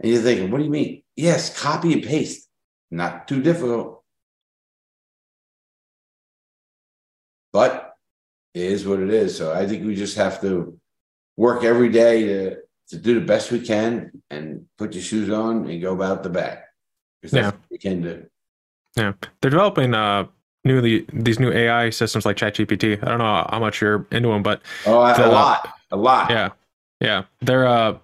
And 0.00 0.12
you're 0.12 0.22
thinking, 0.22 0.50
what 0.50 0.58
do 0.58 0.64
you 0.64 0.70
mean? 0.70 1.02
Yes, 1.16 1.56
copy 1.58 1.92
and 1.92 2.02
paste. 2.02 2.48
Not 2.90 3.28
too 3.28 3.42
difficult. 3.42 4.02
But 7.52 7.87
it 8.58 8.72
is 8.72 8.86
what 8.86 9.00
it 9.00 9.10
is. 9.10 9.36
So 9.36 9.52
I 9.52 9.66
think 9.66 9.86
we 9.86 9.94
just 9.94 10.16
have 10.16 10.40
to 10.40 10.78
work 11.36 11.64
every 11.64 11.88
day 11.88 12.24
to 12.26 12.56
to 12.88 12.96
do 12.96 13.14
the 13.20 13.26
best 13.26 13.52
we 13.52 13.60
can 13.60 14.10
and 14.30 14.64
put 14.78 14.94
your 14.94 15.02
shoes 15.02 15.30
on 15.30 15.68
and 15.68 15.80
go 15.82 15.92
about 15.92 16.22
the 16.22 16.30
that's 17.22 17.32
yeah. 17.34 17.46
what 17.46 17.60
we 17.70 17.78
can 17.78 18.00
do. 18.02 18.26
Yeah. 18.96 19.12
They're 19.40 19.50
developing 19.50 19.94
uh 19.94 20.26
new 20.64 20.80
the 20.80 21.06
these 21.12 21.38
new 21.38 21.52
AI 21.52 21.90
systems 21.90 22.24
like 22.26 22.36
ChatGPT. 22.36 23.02
I 23.02 23.08
don't 23.08 23.18
know 23.18 23.46
how 23.50 23.58
much 23.60 23.80
you're 23.80 24.06
into 24.10 24.28
them, 24.28 24.42
but 24.42 24.62
Oh, 24.86 25.00
a 25.02 25.14
The- 25.14 25.28
lot, 25.28 25.68
a 25.90 25.96
lot. 25.96 26.30
yeah, 26.30 26.50
yeah, 27.00 27.24
they're 27.40 27.66
uh 27.66 27.98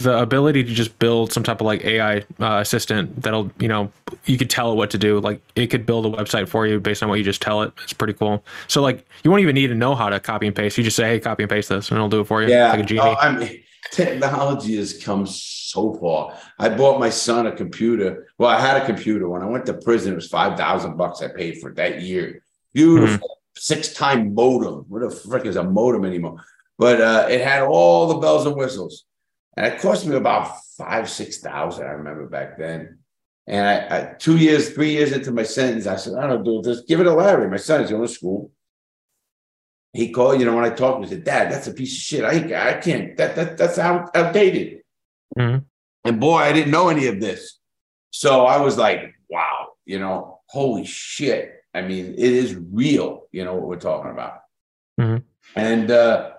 the 0.00 0.18
ability 0.18 0.64
to 0.64 0.74
just 0.74 0.98
build 0.98 1.32
some 1.32 1.42
type 1.42 1.60
of 1.60 1.66
like 1.66 1.84
AI 1.84 2.18
uh, 2.40 2.58
assistant 2.60 3.22
that'll 3.22 3.50
you 3.58 3.68
know 3.68 3.92
you 4.24 4.36
could 4.36 4.50
tell 4.50 4.72
it 4.72 4.74
what 4.74 4.90
to 4.90 4.98
do. 4.98 5.20
Like 5.20 5.40
it 5.54 5.68
could 5.68 5.86
build 5.86 6.06
a 6.06 6.10
website 6.10 6.48
for 6.48 6.66
you 6.66 6.80
based 6.80 7.02
on 7.02 7.08
what 7.08 7.16
you 7.16 7.24
just 7.24 7.42
tell 7.42 7.62
it. 7.62 7.72
It's 7.82 7.92
pretty 7.92 8.14
cool. 8.14 8.44
So 8.68 8.82
like 8.82 9.06
you 9.22 9.30
won't 9.30 9.42
even 9.42 9.54
need 9.54 9.68
to 9.68 9.74
know 9.74 9.94
how 9.94 10.08
to 10.08 10.20
copy 10.20 10.46
and 10.46 10.56
paste. 10.56 10.76
You 10.78 10.84
just 10.84 10.96
say, 10.96 11.04
hey, 11.04 11.20
copy 11.20 11.44
and 11.44 11.50
paste 11.50 11.68
this, 11.68 11.90
and 11.90 11.96
it'll 11.96 12.08
do 12.08 12.20
it 12.20 12.26
for 12.26 12.42
you. 12.42 12.48
Yeah, 12.48 12.72
like. 12.74 12.92
Oh, 12.92 13.14
I 13.20 13.36
mean, 13.36 13.62
technology 13.92 14.76
has 14.76 15.02
come 15.02 15.26
so 15.26 15.94
far. 15.94 16.36
I 16.58 16.68
bought 16.68 16.98
my 16.98 17.10
son 17.10 17.46
a 17.46 17.52
computer. 17.52 18.28
Well, 18.38 18.50
I 18.50 18.60
had 18.60 18.82
a 18.82 18.86
computer 18.86 19.28
when 19.28 19.42
I 19.42 19.46
went 19.46 19.66
to 19.66 19.74
prison. 19.74 20.12
It 20.12 20.16
was 20.16 20.28
five 20.28 20.58
thousand 20.58 20.96
bucks 20.96 21.22
I 21.22 21.28
paid 21.28 21.60
for 21.60 21.72
that 21.74 22.02
year. 22.02 22.42
Beautiful 22.72 23.40
six-time 23.60 24.34
modem. 24.34 24.86
What 24.88 25.02
the 25.02 25.10
frick 25.10 25.44
is 25.44 25.56
a 25.56 25.62
modem 25.62 26.04
anymore? 26.04 26.42
But 26.78 27.00
uh, 27.00 27.26
it 27.28 27.42
had 27.42 27.62
all 27.62 28.08
the 28.08 28.14
bells 28.14 28.46
and 28.46 28.56
whistles, 28.56 29.04
and 29.60 29.74
it 29.74 29.80
cost 29.80 30.06
me 30.06 30.16
about 30.16 30.56
five, 30.78 31.10
six 31.10 31.38
thousand. 31.38 31.86
I 31.86 31.90
remember 31.90 32.26
back 32.26 32.56
then. 32.56 32.98
And 33.46 33.66
I, 33.66 33.98
I, 33.98 34.14
two 34.14 34.36
years, 34.36 34.70
three 34.70 34.92
years 34.92 35.12
into 35.12 35.32
my 35.32 35.42
sentence, 35.42 35.86
I 35.86 35.96
said, 35.96 36.14
I 36.14 36.26
don't 36.26 36.44
do 36.44 36.62
this. 36.62 36.82
Give 36.82 37.00
it 37.00 37.04
to 37.04 37.12
Larry. 37.14 37.50
My 37.50 37.56
son 37.56 37.82
is 37.82 37.90
going 37.90 38.06
to 38.06 38.12
school 38.12 38.52
he 39.92 40.12
called, 40.12 40.38
you 40.38 40.46
know, 40.46 40.54
when 40.54 40.64
I 40.64 40.70
talked, 40.70 41.04
he 41.04 41.10
said, 41.10 41.24
Dad, 41.24 41.50
that's 41.50 41.66
a 41.66 41.72
piece 41.74 41.92
of 41.92 41.98
shit. 41.98 42.24
I, 42.24 42.70
I 42.70 42.74
can't, 42.74 43.16
that, 43.16 43.34
that 43.36 43.58
that's 43.58 43.78
out, 43.78 44.14
outdated. 44.14 44.82
Mhm. 45.36 45.64
And 46.04 46.20
boy, 46.20 46.38
I 46.38 46.52
didn't 46.52 46.70
know 46.70 46.88
any 46.88 47.06
of 47.06 47.20
this. 47.20 47.58
So 48.10 48.46
I 48.46 48.60
was 48.60 48.78
like, 48.78 49.14
wow, 49.28 49.72
you 49.84 49.98
know, 49.98 50.40
holy 50.46 50.84
shit. 50.84 51.54
I 51.74 51.82
mean, 51.82 52.14
it 52.14 52.18
is 52.18 52.54
real, 52.54 53.26
you 53.32 53.44
know, 53.44 53.54
what 53.54 53.66
we're 53.66 53.76
talking 53.76 54.10
about. 54.10 54.42
Mhm. 54.98 55.24
And, 55.56 55.90
uh, 55.90 56.32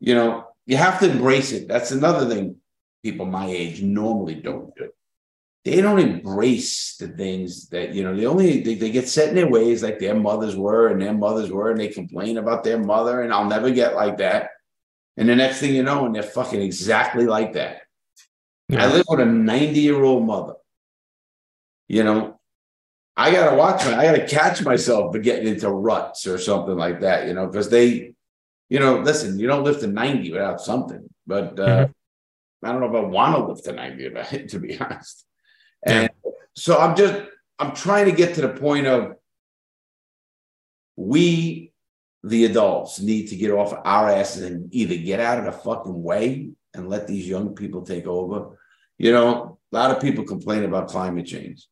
you 0.00 0.14
know, 0.14 0.48
you 0.66 0.76
have 0.76 1.00
to 1.00 1.10
embrace 1.10 1.52
it. 1.52 1.68
That's 1.68 1.90
another 1.90 2.28
thing 2.28 2.56
people 3.02 3.26
my 3.26 3.46
age 3.46 3.82
normally 3.82 4.36
don't 4.36 4.74
do. 4.76 4.88
They 5.64 5.80
don't 5.80 5.98
embrace 5.98 6.96
the 6.96 7.08
things 7.08 7.68
that, 7.68 7.94
you 7.94 8.02
know, 8.02 8.14
they 8.14 8.26
only, 8.26 8.62
they, 8.62 8.74
they 8.74 8.90
get 8.90 9.08
set 9.08 9.30
in 9.30 9.34
their 9.34 9.48
ways 9.48 9.82
like 9.82 9.98
their 9.98 10.14
mothers 10.14 10.56
were 10.56 10.88
and 10.88 11.00
their 11.00 11.12
mothers 11.14 11.50
were, 11.50 11.70
and 11.70 11.80
they 11.80 11.88
complain 11.88 12.36
about 12.38 12.64
their 12.64 12.78
mother, 12.78 13.22
and 13.22 13.32
I'll 13.32 13.48
never 13.48 13.70
get 13.70 13.94
like 13.94 14.18
that. 14.18 14.50
And 15.16 15.28
the 15.28 15.36
next 15.36 15.60
thing 15.60 15.74
you 15.74 15.82
know, 15.82 16.04
and 16.06 16.14
they're 16.14 16.22
fucking 16.22 16.60
exactly 16.60 17.24
like 17.26 17.54
that. 17.54 17.82
I 18.70 18.74
Yeah. 18.74 18.86
live 18.88 19.04
with 19.08 19.20
a 19.20 19.26
90 19.26 19.80
year 19.80 20.02
old 20.02 20.26
mother. 20.26 20.54
You 21.88 22.04
know, 22.04 22.40
I 23.16 23.30
gotta 23.30 23.56
watch 23.56 23.84
my, 23.84 23.96
I 23.96 24.04
gotta 24.04 24.26
catch 24.26 24.62
myself 24.62 25.14
for 25.14 25.18
getting 25.18 25.46
into 25.46 25.68
ruts 25.70 26.26
or 26.26 26.36
something 26.38 26.76
like 26.76 27.00
that, 27.00 27.26
you 27.26 27.34
know, 27.34 27.46
because 27.46 27.68
they, 27.70 28.14
you 28.68 28.78
know, 28.80 28.98
listen, 29.00 29.38
you 29.38 29.46
don't 29.46 29.64
lift 29.64 29.80
to 29.80 29.86
90 29.86 30.32
without 30.32 30.60
something. 30.60 31.08
But 31.26 31.58
uh, 31.58 31.88
I 32.62 32.72
don't 32.72 32.80
know 32.80 32.96
if 32.96 33.04
I 33.04 33.06
want 33.06 33.36
to 33.36 33.44
lift 33.44 33.64
to 33.64 33.72
90, 33.72 34.06
about- 34.06 34.26
to 34.48 34.58
be 34.58 34.78
honest. 34.78 35.24
And 35.86 36.10
so 36.56 36.78
I'm 36.78 36.96
just, 36.96 37.22
I'm 37.58 37.74
trying 37.74 38.06
to 38.06 38.12
get 38.12 38.34
to 38.36 38.42
the 38.42 38.48
point 38.48 38.86
of 38.86 39.12
we, 40.96 41.72
the 42.22 42.46
adults, 42.46 43.00
need 43.00 43.28
to 43.28 43.36
get 43.36 43.50
off 43.50 43.74
our 43.84 44.10
asses 44.10 44.44
and 44.44 44.72
either 44.74 44.96
get 44.96 45.20
out 45.20 45.38
of 45.38 45.44
the 45.44 45.52
fucking 45.52 46.02
way 46.02 46.50
and 46.72 46.88
let 46.88 47.06
these 47.06 47.28
young 47.28 47.54
people 47.54 47.82
take 47.82 48.06
over. 48.06 48.58
You 48.98 49.12
know, 49.12 49.58
a 49.72 49.76
lot 49.76 49.90
of 49.90 50.00
people 50.00 50.24
complain 50.24 50.64
about 50.64 50.88
climate 50.88 51.26
change. 51.26 51.66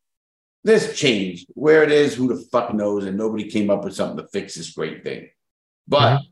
This 0.65 0.97
change. 0.97 1.47
Where 1.55 1.83
it 1.83 1.91
is, 1.91 2.15
who 2.15 2.29
the 2.29 2.45
fuck 2.53 2.75
knows? 2.75 3.05
And 3.05 3.17
nobody 3.17 3.51
came 3.51 3.71
up 3.71 3.85
with 3.85 3.95
something 3.95 4.19
to 4.19 4.29
fix 4.31 4.55
this 4.55 4.71
great 4.73 5.03
thing. 5.03 5.31
But 5.89 6.23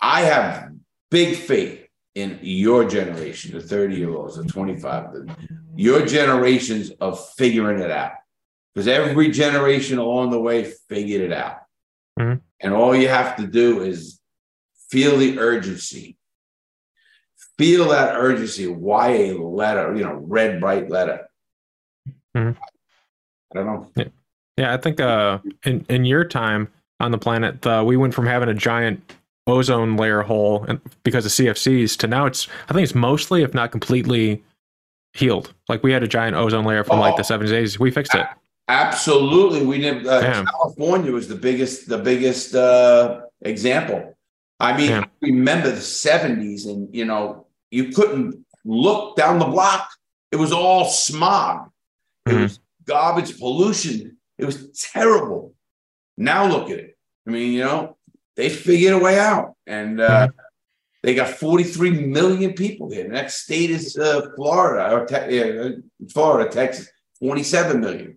I 0.00 0.22
have 0.22 0.72
big 1.10 1.36
faith 1.36 1.86
in 2.14 2.38
your 2.42 2.88
generation, 2.88 3.52
the 3.52 3.62
30 3.62 3.96
year 3.96 4.14
olds, 4.14 4.36
the 4.36 4.44
25, 4.44 5.12
the, 5.12 5.36
your 5.76 6.04
generations 6.06 6.90
of 7.00 7.24
figuring 7.34 7.80
it 7.80 7.90
out. 7.90 8.12
Because 8.74 8.88
every 8.88 9.30
generation 9.30 9.98
along 9.98 10.30
the 10.30 10.40
way 10.40 10.64
figured 10.88 11.22
it 11.22 11.32
out. 11.32 11.58
Mhm. 12.18 12.40
And 12.60 12.74
all 12.74 12.94
you 12.94 13.08
have 13.08 13.36
to 13.36 13.46
do 13.46 13.82
is 13.82 14.20
feel 14.90 15.16
the 15.16 15.38
urgency. 15.38 16.16
Feel 17.56 17.88
that 17.88 18.14
urgency. 18.16 18.66
Why 18.66 19.10
a 19.10 19.32
letter, 19.34 19.94
you 19.96 20.04
know, 20.04 20.14
red, 20.14 20.60
bright 20.60 20.90
letter. 20.90 21.28
Mhm. 22.36 22.56
I 23.52 23.54
don't 23.54 23.66
know. 23.66 24.04
Yeah, 24.56 24.74
I 24.74 24.76
think 24.76 25.00
uh, 25.00 25.38
in 25.64 25.86
in 25.88 26.04
your 26.04 26.24
time 26.24 26.68
on 27.00 27.10
the 27.12 27.18
planet, 27.18 27.64
uh, 27.66 27.82
we 27.86 27.96
went 27.96 28.12
from 28.14 28.26
having 28.26 28.48
a 28.48 28.54
giant 28.54 29.14
ozone 29.48 29.96
layer 29.96 30.22
hole 30.22 30.64
and 30.68 30.80
because 31.04 31.24
of 31.26 31.32
CFCs 31.32 31.96
to 31.98 32.06
now 32.06 32.26
it's 32.26 32.46
I 32.68 32.72
think 32.72 32.84
it's 32.84 32.94
mostly, 32.94 33.42
if 33.42 33.54
not 33.54 33.70
completely, 33.72 34.42
healed. 35.14 35.52
Like 35.68 35.82
we 35.82 35.92
had 35.92 36.02
a 36.02 36.08
giant 36.08 36.36
ozone 36.36 36.64
layer 36.64 36.84
from 36.84 36.98
like 37.00 37.16
the 37.16 37.22
Oh. 37.22 37.24
seventies, 37.24 37.52
eighties. 37.52 37.78
We 37.80 37.90
fixed 37.90 38.14
it. 38.14 38.26
Absolutely, 38.68 39.64
we 39.64 39.78
did. 39.78 40.06
Uh, 40.06 40.44
California 40.44 41.10
was 41.10 41.26
the 41.28 41.34
biggest, 41.34 41.88
the 41.88 41.98
biggest 41.98 42.54
uh, 42.54 43.22
example. 43.42 44.14
I 44.60 44.76
mean, 44.76 44.90
Yeah. 44.90 45.00
I 45.00 45.08
remember 45.22 45.70
the 45.70 45.80
seventies, 45.80 46.66
and 46.66 46.94
you 46.94 47.04
know, 47.04 47.46
you 47.70 47.88
couldn't 47.92 48.44
look 48.64 49.16
down 49.16 49.38
the 49.38 49.46
block; 49.46 49.88
it 50.30 50.36
was 50.36 50.52
all 50.52 50.84
smog. 50.84 51.70
It 52.26 52.30
Mhm. 52.32 52.42
was 52.42 52.60
garbage, 52.84 53.38
pollution. 53.38 54.16
It 54.36 54.44
was 54.44 54.68
terrible. 54.92 55.54
Now 56.18 56.46
look 56.46 56.70
at 56.70 56.78
it. 56.78 56.98
I 57.26 57.30
mean, 57.30 57.52
you 57.52 57.64
know, 57.64 57.96
they 58.38 58.48
figured 58.48 58.92
a 58.94 58.98
way 58.98 59.18
out, 59.18 59.54
and 59.66 60.00
uh, 60.00 60.28
they 61.02 61.14
got 61.14 61.28
forty-three 61.28 61.90
million 62.06 62.52
people 62.54 62.88
here. 62.90 63.02
The 63.02 63.10
next 63.10 63.42
state 63.42 63.68
is 63.70 63.98
uh, 63.98 64.30
Florida, 64.36 64.94
or 64.94 65.04
te- 65.06 65.36
yeah, 65.36 65.70
Florida, 66.12 66.48
Texas, 66.48 66.88
twenty-seven 67.20 67.80
million. 67.80 68.16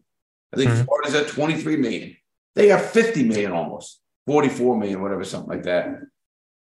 I 0.53 0.57
think 0.57 0.69
Mhm. 0.72 0.86
Florida's 0.86 1.15
at 1.15 1.28
23 1.30 1.78
million. 1.78 2.15
They 2.55 2.67
got 2.67 2.82
50 2.82 3.24
million 3.24 3.53
almost, 3.53 4.01
44 4.28 4.78
million, 4.78 5.01
whatever, 5.01 5.24
something 5.24 5.49
like 5.49 5.63
that. 5.63 6.01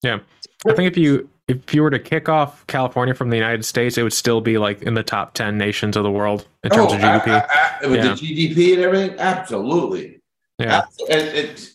Yeah, 0.02 0.20
I 0.66 0.74
think 0.74 0.90
if 0.92 0.98
you 0.98 1.30
if 1.50 1.76
you 1.76 1.84
were 1.84 1.92
to 1.92 2.00
kick 2.00 2.28
off 2.30 2.66
California 2.68 3.14
from 3.14 3.30
the 3.30 3.36
United 3.36 3.64
States, 3.66 3.98
it 4.00 4.04
would 4.04 4.14
still 4.14 4.42
be 4.42 4.58
like 4.58 4.82
in 4.82 4.94
the 4.96 5.04
top 5.04 5.34
ten 5.36 5.58
nations 5.60 5.96
of 5.98 6.04
the 6.04 6.10
world 6.12 6.48
in 6.64 6.72
terms 6.72 6.94
of 6.94 7.00
a- 7.00 7.02
GDP. 7.04 7.28
a- 7.28 7.86
a- 7.86 7.90
with 7.90 8.04
Yeah. 8.04 8.14
the 8.16 8.16
GDP 8.16 8.74
and 8.74 8.82
everything, 8.82 9.20
absolutely. 9.20 10.22
yeah. 10.58 10.84
It 11.10 11.75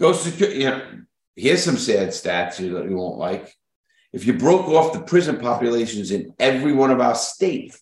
goes 0.00 0.24
to, 0.24 0.54
you 0.58 0.70
know, 0.70 0.82
here's 1.34 1.64
some 1.64 1.76
sad 1.76 2.08
stats 2.08 2.58
you, 2.58 2.74
that 2.74 2.88
you 2.88 2.96
won't 2.96 3.18
like. 3.18 3.52
If 4.12 4.26
you 4.26 4.34
broke 4.34 4.66
off 4.68 4.92
the 4.92 5.00
prison 5.00 5.38
populations 5.38 6.10
in 6.10 6.34
every 6.38 6.72
one 6.72 6.90
of 6.90 7.00
our 7.00 7.14
states, 7.14 7.80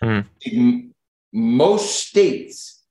Hmm. 0.00 0.20
m- 0.46 0.94
most 1.32 2.06
states 2.08 2.84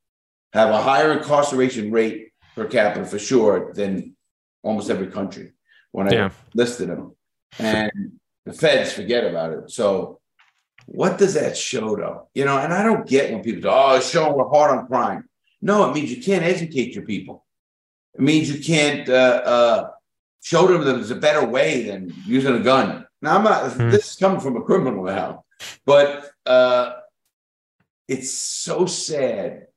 have 0.54 0.70
a 0.70 0.82
higher 0.82 1.14
incarceration 1.18 1.90
rate 1.92 2.32
per 2.56 2.66
capita 2.66 3.06
for 3.06 3.18
sure 3.18 3.74
than 3.74 4.16
almost 4.62 4.90
every 4.90 5.08
country 5.08 5.54
when 5.92 6.10
I 6.10 6.12
Yeah. 6.12 6.30
listed 6.54 6.90
them. 6.90 7.16
And 7.58 8.20
the 8.46 8.52
feds 8.54 8.92
forget 8.92 9.24
about 9.26 9.54
it. 9.54 9.72
So, 9.72 10.20
what 10.86 11.18
does 11.18 11.34
that 11.36 11.58
show, 11.58 11.96
though? 11.96 12.30
You 12.34 12.46
know, 12.46 12.58
and 12.58 12.74
I 12.74 12.84
don't 12.84 13.08
get 13.08 13.32
when 13.32 13.42
people 13.42 13.62
say, 13.62 13.70
oh, 13.72 13.96
it's 13.96 14.10
showing 14.10 14.34
we're 14.38 14.50
hard 14.50 14.78
on 14.78 14.88
crime. 14.88 15.30
No, 15.62 15.90
it 15.90 15.94
means 15.94 16.12
you 16.12 16.22
can't 16.22 16.44
educate 16.44 16.94
your 16.94 17.06
people. 17.06 17.46
It 18.18 18.22
means 18.24 18.50
you 18.52 18.64
can't 18.64 19.08
uh, 19.08 19.42
uh, 19.46 19.90
show 20.42 20.68
them 20.68 20.84
that 20.84 20.94
there's 20.94 21.12
a 21.12 21.16
better 21.16 21.46
way 21.46 21.84
than 21.84 22.14
using 22.26 22.56
a 22.56 22.60
gun. 22.60 23.06
Now, 23.22 23.38
I'm 23.38 23.44
not, 23.44 23.72
Hmm. 23.74 23.90
this 23.90 24.12
is 24.12 24.16
coming 24.16 24.40
from 24.40 24.58
a 24.58 24.62
criminal 24.64 25.04
now, 25.04 25.44
but 25.86 26.30
uh, 26.46 26.94
it's 28.08 28.32
so 28.32 28.86
sad 28.86 29.68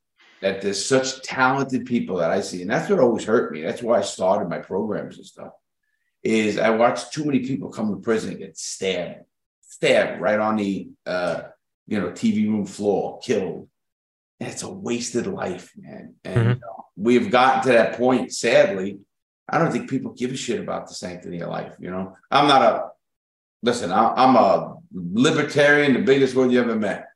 that 0.40 0.62
there's 0.62 0.84
such 0.84 1.22
talented 1.22 1.84
people 1.84 2.16
that 2.18 2.30
I 2.30 2.40
see. 2.40 2.62
And 2.62 2.70
that's 2.70 2.88
what 2.88 2.98
always 3.00 3.24
hurt 3.24 3.52
me. 3.52 3.60
That's 3.62 3.82
why 3.82 3.98
I 3.98 4.02
started 4.02 4.48
my 4.48 4.58
programs 4.58 5.16
and 5.18 5.26
stuff. 5.26 5.52
Is 6.22 6.58
I 6.58 6.70
watched 6.70 7.12
too 7.12 7.24
many 7.24 7.40
people 7.40 7.70
come 7.70 7.90
to 7.90 8.00
prison 8.00 8.30
and 8.30 8.38
get 8.38 8.56
stabbed, 8.56 9.24
stabbed 9.62 10.20
right 10.20 10.38
on 10.38 10.56
the 10.56 10.90
uh, 11.06 11.42
you 11.86 11.98
know 11.98 12.10
TV 12.10 12.46
room 12.46 12.66
floor, 12.66 13.18
killed. 13.20 13.68
And 14.38 14.50
it's 14.50 14.62
a 14.62 14.70
wasted 14.70 15.26
life, 15.26 15.72
man. 15.76 16.14
And 16.24 16.36
Mhm. 16.36 16.56
uh, 16.62 16.82
we've 17.00 17.30
gotten 17.30 17.62
to 17.62 17.68
that 17.70 17.96
point, 17.96 18.32
sadly. 18.32 18.98
I 19.48 19.58
don't 19.58 19.72
think 19.72 19.90
people 19.90 20.12
give 20.12 20.30
a 20.32 20.36
shit 20.36 20.60
about 20.60 20.86
the 20.86 20.94
sanctity 20.94 21.40
of 21.40 21.48
life. 21.48 21.74
You 21.80 21.90
know, 21.90 22.16
I'm 22.30 22.46
not 22.46 22.62
a 22.62 22.90
listen. 23.62 23.90
I'm 23.90 24.36
a 24.36 24.76
libertarian, 24.92 25.94
the 25.94 26.00
biggest 26.00 26.36
one 26.36 26.50
you 26.50 26.60
ever 26.60 26.76
met. 26.76 27.08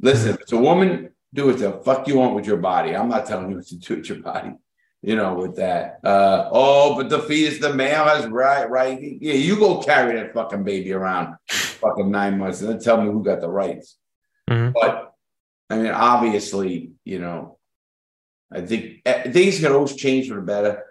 Listen, 0.00 0.30
if 0.30 0.40
it's 0.40 0.52
a 0.52 0.56
woman, 0.56 1.10
do 1.32 1.46
what 1.46 1.58
the 1.58 1.72
fuck 1.84 2.08
you 2.08 2.18
want 2.18 2.34
with 2.34 2.46
your 2.46 2.56
body. 2.56 2.96
I'm 2.96 3.08
not 3.08 3.26
telling 3.26 3.50
you 3.50 3.56
what 3.56 3.66
to 3.66 3.76
do 3.76 3.96
with 3.96 4.08
your 4.08 4.18
body. 4.18 4.52
You 5.02 5.16
know, 5.16 5.34
with 5.34 5.56
that. 5.56 5.98
Uh, 6.04 6.48
oh, 6.52 6.94
but 6.94 7.08
the 7.08 7.18
fetus, 7.20 7.58
the 7.58 7.74
male 7.74 8.04
has 8.04 8.26
right, 8.26 8.70
right. 8.70 9.00
Yeah, 9.20 9.34
you 9.34 9.56
go 9.56 9.82
carry 9.82 10.14
that 10.14 10.32
fucking 10.32 10.62
baby 10.62 10.92
around 10.92 11.36
fucking 11.48 12.08
nine 12.08 12.38
months 12.38 12.60
and 12.60 12.70
then 12.70 12.78
tell 12.78 13.02
me 13.02 13.10
who 13.10 13.24
got 13.24 13.40
the 13.40 13.48
rights. 13.48 13.98
Mhm. 14.48 14.72
But 14.72 15.12
I 15.68 15.78
mean, 15.78 15.90
obviously, 15.90 16.92
you 17.04 17.18
know, 17.18 17.58
I 18.54 18.60
think 18.60 19.02
eh, 19.04 19.30
things 19.30 19.60
can 19.60 19.72
always 19.72 19.96
change 19.96 20.28
for 20.28 20.34
the 20.34 20.42
better, 20.42 20.84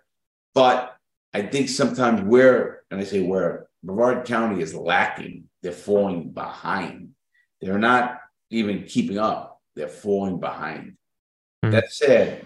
but 0.53 0.95
I 1.33 1.43
think 1.43 1.69
sometimes 1.69 2.21
we're, 2.21 2.81
and 2.91 2.99
I 2.99 3.03
say 3.03 3.21
we're, 3.21 3.65
Brevard 3.83 4.25
County 4.25 4.61
is 4.61 4.75
lacking. 4.75 5.45
They're 5.61 5.71
falling 5.71 6.31
behind. 6.31 7.11
They're 7.61 7.79
not 7.79 8.19
even 8.49 8.83
keeping 8.83 9.17
up. 9.17 9.61
They're 9.75 9.87
falling 9.87 10.39
behind. 10.39 10.97
Mhm. 11.63 11.71
That's 11.71 11.97
sad. 11.97 12.45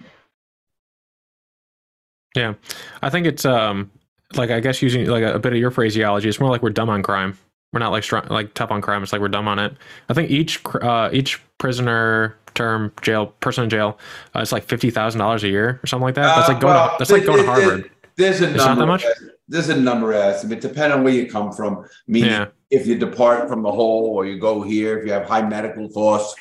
Yeah, 2.36 2.56
I 3.02 3.10
think 3.10 3.26
it's 3.26 3.46
um 3.46 3.92
like 4.36 4.52
I 4.52 4.60
guess 4.60 4.82
using 4.82 5.06
like 5.08 5.24
a, 5.24 5.36
a 5.36 5.40
bit 5.40 5.54
of 5.54 5.60
your 5.60 5.72
phraseology, 5.72 6.28
it's 6.28 6.40
more 6.40 6.50
like 6.50 6.62
we're 6.62 6.70
dumb 6.70 6.90
on 6.90 7.02
crime. 7.02 7.38
We're 7.76 7.80
not 7.80 7.92
like 7.92 8.04
strong, 8.06 8.26
like 8.30 8.54
tough 8.54 8.72
on 8.72 8.80
crime. 8.82 9.04
It's 9.04 9.12
like 9.12 9.20
we're 9.20 9.28
dumb 9.28 9.50
on 9.50 9.60
it. 9.60 9.74
I 10.08 10.14
think 10.14 10.32
each 10.32 10.62
uh, 10.82 11.10
each 11.12 11.42
prisoner 11.58 12.38
term 12.54 12.94
jail 13.02 13.28
person 13.42 13.66
in 13.66 13.70
jail, 13.70 14.00
uh, 14.34 14.40
it's 14.40 14.54
like 14.54 14.64
fifty 14.64 14.90
thousand 14.90 15.20
dollars 15.20 15.44
a 15.44 15.50
year 15.50 15.82
or 15.84 15.86
something 15.88 16.06
like 16.06 16.16
that. 16.16 16.38
That's 16.38 16.48
Uh, 16.48 16.54
like 16.54 16.62
going. 16.62 16.74
well, 16.74 16.88
to, 16.92 16.96
that's 17.00 17.12
like 17.12 17.26
going 17.26 17.40
to 17.44 17.46
Harvard. 17.46 17.92
There's 18.16 18.40
a 18.40 18.48
It's 18.48 18.56
not 18.64 18.78
number. 18.78 18.98
that 18.98 19.04
much? 19.04 19.06
There's 19.50 19.68
a 19.68 19.76
number 19.76 20.14
estimate, 20.14 20.62
depending 20.62 20.94
on 21.00 21.04
where 21.04 21.12
you 21.14 21.30
come 21.30 21.52
from. 21.52 21.86
Meaning, 22.08 22.30
Yeah. 22.32 22.46
if 22.72 22.88
you 22.88 22.98
depart 22.98 23.50
from 23.50 23.62
the 23.62 23.72
whole 23.74 24.06
or 24.06 24.26
you 24.26 24.40
go 24.40 24.62
here, 24.62 24.98
if 24.98 25.06
you 25.06 25.12
have 25.12 25.26
high 25.28 25.46
medical 25.46 25.90
costs, 25.90 26.34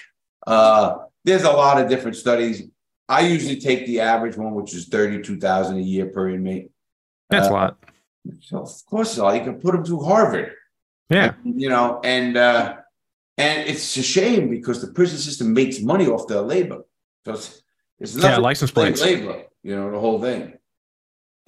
uh, 0.46 0.98
there's 1.24 1.42
a 1.42 1.50
lot 1.50 1.80
of 1.82 1.88
different 1.88 2.16
studies. 2.16 2.62
I 3.08 3.22
usually 3.22 3.58
take 3.58 3.86
the 3.86 3.98
average 4.00 4.36
one, 4.36 4.54
which 4.54 4.72
is 4.72 4.86
thirty-two 4.86 5.40
thousand 5.40 5.78
a 5.78 5.82
year 5.82 6.06
per 6.06 6.28
inmate. 6.30 6.70
That's 7.28 7.48
Uh, 7.48 7.50
a 7.50 7.54
lot. 7.54 7.76
So 8.40 8.58
of 8.58 8.70
course, 8.86 9.18
all 9.18 9.34
you 9.34 9.42
can 9.42 9.54
put 9.60 9.72
them 9.72 9.84
through 9.84 10.04
Harvard. 10.04 10.52
Yeah. 11.10 11.34
you 11.44 11.68
know, 11.68 12.00
and 12.02 12.36
uh, 12.36 12.76
and 13.36 13.68
it's 13.68 13.96
a 13.96 14.02
shame 14.02 14.48
because 14.50 14.80
the 14.80 14.92
prison 14.92 15.18
system 15.18 15.52
makes 15.52 15.80
money 15.80 16.06
off 16.06 16.26
their 16.28 16.40
labor. 16.40 16.84
So 17.26 17.32
it's, 17.34 17.62
it's 17.98 18.16
Yeah. 18.16 18.38
License 18.38 18.70
plates. 18.70 19.02
labor, 19.02 19.42
you 19.62 19.76
know, 19.76 19.90
the 19.90 19.98
whole 20.00 20.20
thing. 20.20 20.54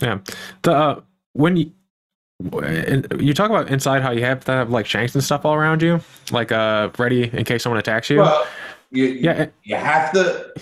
Yeah. 0.03 0.19
The 0.63 0.73
uh, 0.73 1.01
when 1.33 1.57
you 1.57 1.73
and 2.63 3.07
you 3.19 3.33
talk 3.33 3.49
about 3.49 3.71
inside 3.71 4.03
how 4.03 4.11
you 4.11 4.23
have 4.23 4.45
to 4.45 4.53
have 4.53 4.71
like 4.71 4.85
shanks 4.85 5.15
and 5.15 5.25
stuff 5.25 5.45
all 5.47 5.55
around 5.55 5.81
you, 5.81 6.01
like 6.31 6.53
uh 6.53 6.91
ready 6.99 7.31
in 7.33 7.45
case 7.45 7.63
someone 7.63 7.79
attacks 7.79 8.11
you. 8.11 8.19
Well, 8.19 8.47
you, 8.91 9.05
yeah. 9.07 9.45
you, 9.45 9.53
you 9.65 9.77
have 9.77 10.13
to, 10.13 10.53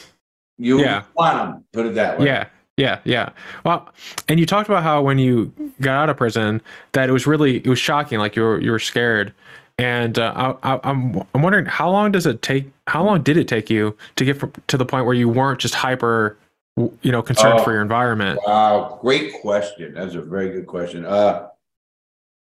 you 0.57 0.81
Yeah. 0.81 1.03
want 1.17 1.37
them, 1.37 1.65
put 1.73 1.87
it 1.87 1.95
that 1.97 2.19
way. 2.21 2.27
Yeah, 2.27 2.47
yeah, 2.77 2.99
yeah. 3.05 3.31
Well, 3.65 3.89
and 4.29 4.41
you 4.41 4.47
talked 4.47 4.69
about 4.69 4.83
how 4.83 5.03
when 5.03 5.19
you 5.19 5.53
got 5.81 5.95
out 5.95 6.11
of 6.11 6.17
prison, 6.17 6.61
that 6.93 7.09
it 7.09 7.13
was 7.13 7.27
really 7.27 7.59
it 7.59 7.67
was 7.69 7.79
shocking. 7.79 8.19
Like 8.19 8.37
you 8.37 8.43
were 8.43 8.61
you 8.61 8.71
were 8.73 8.79
scared, 8.81 9.33
and 9.79 10.19
uh, 10.19 10.55
I, 10.63 10.75
I, 10.75 10.81
I'm 10.85 11.23
I'm 11.35 11.43
wondering 11.43 11.67
how 11.67 11.91
long 11.91 12.11
does 12.13 12.27
it 12.27 12.43
take? 12.43 12.71
How 12.89 13.05
long 13.05 13.23
did 13.23 13.37
it 13.37 13.47
take 13.49 13.71
you 13.71 13.97
to 14.17 14.25
get 14.25 14.39
from, 14.39 14.53
to 14.69 14.77
the 14.77 14.85
point 14.85 15.07
where 15.07 15.15
you 15.15 15.29
weren't 15.29 15.61
just 15.61 15.75
hyper, 15.75 16.37
you 16.77 17.13
know, 17.13 17.23
concerned 17.23 17.61
Oh. 17.61 17.65
for 17.65 17.73
your 17.73 17.83
environment? 17.83 18.41
Wow, 18.45 18.99
great 19.03 19.33
question. 19.41 19.95
That's 19.95 20.15
a 20.15 20.23
very 20.23 20.51
good 20.51 20.67
question. 20.67 21.05
Uh, 21.05 21.49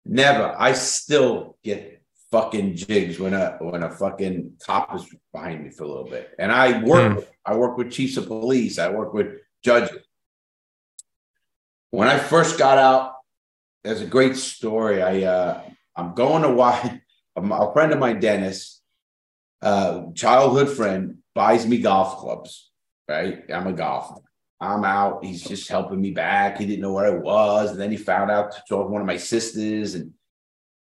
never. 0.06 0.56
I 0.58 0.74
still 0.74 1.58
get 1.64 2.02
fucking 2.32 2.76
jigs 2.76 3.20
when 3.20 3.34
a 3.34 3.58
when 3.60 3.84
a 3.84 3.92
fucking 3.92 4.54
cop 4.66 4.96
is 4.96 5.06
behind 5.34 5.64
me 5.64 5.70
for 5.70 5.84
a 5.84 5.88
little 5.88 6.10
bit, 6.10 6.34
and 6.40 6.52
I 6.52 6.82
work. 6.84 7.14
Hmm. 7.14 7.20
I 7.46 7.56
work 7.56 7.78
with 7.78 7.92
chiefs 7.92 8.16
of 8.16 8.28
police. 8.28 8.80
I 8.80 8.90
work 8.90 9.14
with 9.14 9.28
judges. 9.64 9.98
When 11.94 12.08
I 12.08 12.18
first 12.18 12.58
got 12.58 12.80
out, 12.80 13.14
there's 13.84 14.02
a 14.02 14.08
great 14.08 14.36
story. 14.36 15.04
I 15.04 15.22
uh, 15.26 15.62
I'm 15.96 16.16
going 16.16 16.42
to 16.42 16.50
watch. 16.50 16.92
A 17.36 17.74
friend 17.74 17.92
of 17.92 18.00
mine, 18.00 18.20
Dennis, 18.20 18.82
uh, 19.62 20.06
childhood 20.16 20.70
friend, 20.70 21.18
buys 21.34 21.68
me 21.68 21.80
golf 21.80 22.18
clubs. 22.18 22.72
Right, 23.08 23.44
I'm 23.52 23.68
a 23.68 23.74
golfer. 23.74 24.22
I'm 24.60 24.84
out. 24.84 25.24
He's 25.24 25.44
just 25.44 25.68
helping 25.68 26.00
me 26.02 26.12
back. 26.12 26.58
He 26.58 26.66
didn't 26.66 26.82
know 26.82 26.94
where 26.94 27.08
I 27.08 27.18
was. 27.18 27.72
And 27.72 27.80
then 27.80 27.92
he 27.92 27.98
found 27.98 28.32
out 28.32 28.54
to 28.68 28.78
one 28.78 29.02
of 29.02 29.08
my 29.08 29.18
sisters. 29.18 29.96
And 29.96 30.14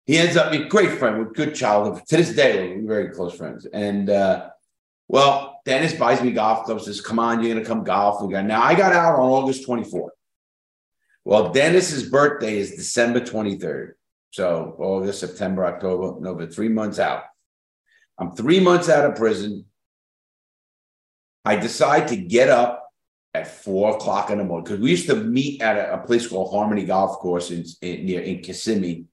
he 0.07 0.18
ends 0.18 0.36
up 0.36 0.51
being 0.51 0.64
a 0.64 0.68
great 0.68 0.99
friend 0.99 1.18
with 1.18 1.34
good 1.34 1.55
childhood. 1.55 2.05
To 2.07 2.16
this 2.16 2.34
day, 2.34 2.76
we're 2.76 2.86
very 2.86 3.11
close 3.11 3.34
friends. 3.36 3.64
And 3.66 4.11
uh, 4.11 4.51
well, 5.09 5.61
Dennis 5.64 5.95
buys 5.95 6.22
me 6.22 6.30
golf 6.32 6.66
clubs, 6.66 6.84
says, 6.84 7.01
Come 7.01 7.18
on, 7.18 7.42
you're 7.42 7.55
gonna 7.55 7.66
come 7.66 7.84
golf. 7.84 8.22
We 8.22 8.32
got 8.32 8.45
now 8.45 8.62
I 8.62 8.74
got 8.76 8.92
out 8.92 9.18
on 9.18 9.28
August 9.28 9.66
24th. 9.68 10.11
Well, 11.24 11.52
Dennis's 11.52 12.08
birthday 12.08 12.58
is 12.58 12.72
December 12.72 13.20
23rd. 13.20 13.92
So 14.30 14.76
August, 14.78 15.20
September, 15.20 15.64
October, 15.64 16.20
November, 16.20 16.52
three 16.52 16.68
months 16.68 16.98
out. 16.98 17.22
I'm 18.18 18.32
three 18.32 18.60
months 18.60 18.88
out 18.88 19.04
of 19.04 19.16
prison. 19.16 19.64
I 21.44 21.56
decide 21.56 22.08
to 22.08 22.16
get 22.16 22.48
up 22.48 22.84
at 23.32 23.48
four 23.48 23.96
o'clock 23.96 24.30
in 24.30 24.38
the 24.38 24.44
morning 24.44 24.64
because 24.64 24.80
we 24.80 24.90
used 24.90 25.08
to 25.08 25.16
meet 25.16 25.60
at 25.62 25.76
a, 25.76 25.94
a 25.94 25.98
place 25.98 26.26
called 26.26 26.52
Harmony 26.52 26.84
Golf 26.84 27.18
Course 27.18 27.50
in, 27.50 27.64
in 27.82 28.06
near 28.06 28.20
in 28.20 28.40
Kissimmee, 28.40 29.06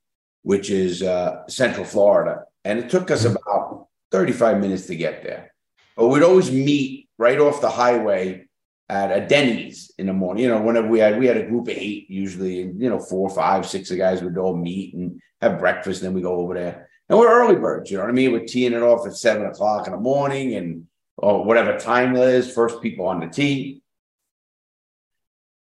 which 0.44 0.70
is 0.70 1.02
uh, 1.02 1.48
Central 1.48 1.86
Florida, 1.86 2.44
and 2.64 2.78
it 2.78 2.90
took 2.90 3.10
us 3.10 3.26
about 3.26 3.88
thirty-five 4.12 4.60
minutes 4.60 4.86
to 4.88 4.96
get 4.96 5.24
there. 5.24 5.54
But 5.98 6.08
we'd 6.08 6.24
always 6.24 6.52
meet 6.52 7.10
right 7.18 7.40
off 7.40 7.62
the 7.62 7.70
highway 7.70 8.48
at 8.92 9.18
a 9.18 9.26
Denny's 9.26 9.90
in 9.98 10.08
the 10.08 10.14
morning. 10.14 10.44
You 10.44 10.50
know, 10.50 10.62
whenever 10.62 10.88
we 10.88 11.00
had 11.00 11.18
we 11.18 11.26
had 11.26 11.38
a 11.38 11.48
group 11.48 11.70
of 11.70 11.76
eight 11.78 12.10
usually, 12.10 12.62
and 12.62 12.80
you 12.80 12.90
know, 12.90 13.00
four, 13.00 13.30
five, 13.30 13.66
six 13.66 13.90
of 13.90 13.98
guys 13.98 14.22
would 14.22 14.38
all 14.38 14.56
meet 14.56 14.94
and 14.94 15.22
have 15.42 15.60
breakfast, 15.60 16.02
and 16.02 16.10
then 16.10 16.14
we 16.14 16.22
go 16.22 16.36
over 16.36 16.54
there. 16.54 16.90
And 17.08 17.18
we're 17.18 17.32
early 17.32 17.56
birds, 17.56 17.90
you 17.90 17.98
know 17.98 18.04
what 18.04 18.10
I 18.10 18.14
mean? 18.14 18.34
We're 18.34 18.46
teeing 18.46 18.74
it 18.74 18.82
off 18.84 19.08
at 19.08 19.16
seven 19.16 19.48
o'clock 19.48 19.88
in 19.88 19.94
the 19.94 20.00
morning, 20.00 20.56
and 20.56 20.88
or 21.18 21.46
whatever 21.46 21.78
time 21.80 22.16
it 22.18 22.28
is, 22.28 22.54
first 22.54 22.82
people 22.82 23.08
on 23.08 23.22
the 23.22 23.28
tee. 23.28 23.82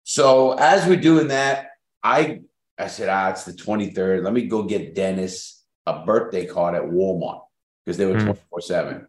So 0.03 0.51
as 0.53 0.85
we're 0.85 0.99
doing 0.99 1.29
that, 1.29 1.69
I 2.03 2.41
I 2.77 2.87
said, 2.87 3.09
ah, 3.09 3.29
it's 3.29 3.45
the 3.45 3.53
23rd. 3.53 4.23
Let 4.23 4.33
me 4.33 4.47
go 4.47 4.63
get 4.63 4.93
Dennis 4.95 5.63
a 5.85 6.03
birthday 6.03 6.45
card 6.45 6.75
at 6.75 6.83
Walmart 6.83 7.43
because 7.85 7.97
they 7.97 8.05
were 8.05 8.19
Hmm. 8.19 8.31
24-7. 8.53 9.07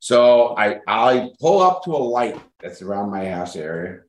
So 0.00 0.56
I 0.56 0.80
I 0.86 1.30
pull 1.40 1.60
up 1.60 1.84
to 1.84 1.94
a 1.94 1.98
light 1.98 2.40
that's 2.60 2.82
around 2.82 3.10
my 3.10 3.26
house 3.26 3.54
area, 3.54 4.00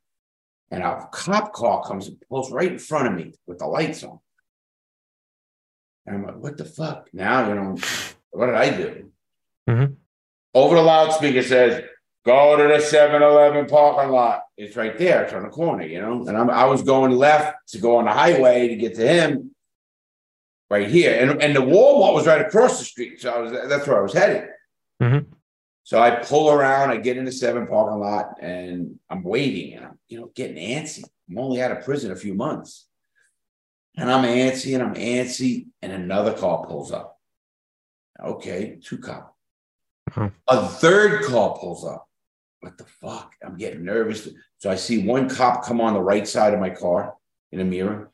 and 0.71 0.81
a 0.83 1.07
cop 1.11 1.53
car 1.53 1.83
comes 1.83 2.07
and 2.07 2.17
pulls 2.29 2.51
right 2.51 2.71
in 2.71 2.79
front 2.79 3.07
of 3.07 3.13
me 3.13 3.33
with 3.45 3.59
the 3.59 3.67
lights 3.67 4.03
on. 4.03 4.19
And 6.05 6.15
I'm 6.15 6.25
like, 6.25 6.37
what 6.37 6.57
the 6.57 6.65
fuck? 6.65 7.09
Now, 7.13 7.47
you 7.47 7.55
know, 7.55 7.77
what 8.31 8.47
did 8.47 8.55
I 8.55 8.69
do? 8.75 9.11
Mhm. 9.69 9.95
Over 10.53 10.75
the 10.75 10.81
loudspeaker 10.81 11.43
says, 11.43 11.83
go 12.25 12.57
to 12.57 12.63
the 12.63 12.79
7-Eleven 12.83 13.67
parking 13.67 14.11
lot. 14.11 14.43
It's 14.57 14.75
right 14.75 14.97
there. 14.97 15.23
It's 15.23 15.33
on 15.33 15.43
the 15.43 15.49
corner, 15.49 15.85
you 15.85 16.01
know. 16.01 16.25
And 16.27 16.35
I'm, 16.35 16.49
I 16.49 16.65
was 16.65 16.81
going 16.81 17.11
left 17.11 17.55
to 17.69 17.77
go 17.77 17.97
on 17.97 18.05
the 18.05 18.11
highway 18.11 18.67
to 18.69 18.75
get 18.75 18.95
to 18.95 19.07
him 19.07 19.51
right 20.69 20.89
here. 20.89 21.19
And, 21.21 21.41
and 21.41 21.55
the 21.55 21.61
Walmart 21.61 22.15
was 22.15 22.25
right 22.25 22.41
across 22.41 22.79
the 22.79 22.85
street. 22.85 23.21
So 23.21 23.31
I 23.31 23.37
was 23.39 23.51
that's 23.51 23.87
where 23.87 23.99
I 23.99 24.01
was 24.01 24.13
headed. 24.13 24.49
Mhm. 25.01 25.25
So 25.83 25.99
I 25.99 26.11
pull 26.11 26.51
around, 26.51 26.91
I 26.91 26.97
get 26.97 27.17
into 27.17 27.31
seven 27.31 27.67
parking 27.67 27.99
lot, 27.99 28.35
and 28.41 28.99
I'm 29.09 29.23
waiting 29.23 29.73
and 29.73 29.85
I'm, 29.85 29.99
you 30.07 30.19
know, 30.19 30.31
getting 30.35 30.57
antsy. 30.57 31.03
I'm 31.29 31.37
only 31.37 31.61
out 31.61 31.71
of 31.71 31.83
prison 31.83 32.11
a 32.11 32.15
few 32.15 32.33
months. 32.33 32.87
And 33.97 34.09
I'm 34.09 34.23
antsy 34.23 34.73
and 34.73 34.83
I'm 34.83 34.95
antsy, 34.95 35.67
and 35.81 35.91
another 35.91 36.33
car 36.33 36.65
pulls 36.65 36.91
up. 36.91 37.19
Okay, 38.23 38.77
two 38.81 38.99
cop. 38.99 39.35
Oh. 40.15 40.31
A 40.47 40.67
third 40.67 41.25
car 41.25 41.57
pulls 41.57 41.85
up. 41.85 42.07
What 42.61 42.77
the 42.77 42.85
fuck? 42.85 43.33
I'm 43.43 43.57
getting 43.57 43.83
nervous. 43.83 44.29
So 44.59 44.69
I 44.69 44.75
see 44.75 45.05
one 45.05 45.27
cop 45.27 45.65
come 45.65 45.81
on 45.81 45.93
the 45.93 46.01
right 46.01 46.27
side 46.27 46.53
of 46.53 46.59
my 46.59 46.69
car 46.69 47.15
in 47.51 47.59
a 47.59 47.65
mirror. 47.65 48.11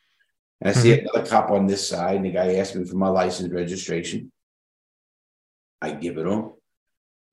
And 0.62 0.70
I 0.70 0.74
see 0.74 0.90
mm-hmm. 0.90 1.06
another 1.08 1.30
cop 1.30 1.52
on 1.52 1.68
this 1.68 1.88
side, 1.88 2.16
and 2.16 2.26
the 2.26 2.32
guy 2.32 2.56
asked 2.56 2.76
me 2.76 2.86
for 2.86 2.96
my 2.96 3.10
license 3.10 3.54
registration. 3.54 4.32
I 5.82 5.92
give 5.92 6.18
it 6.18 6.24
to 6.24 6.32
him. 6.32 6.52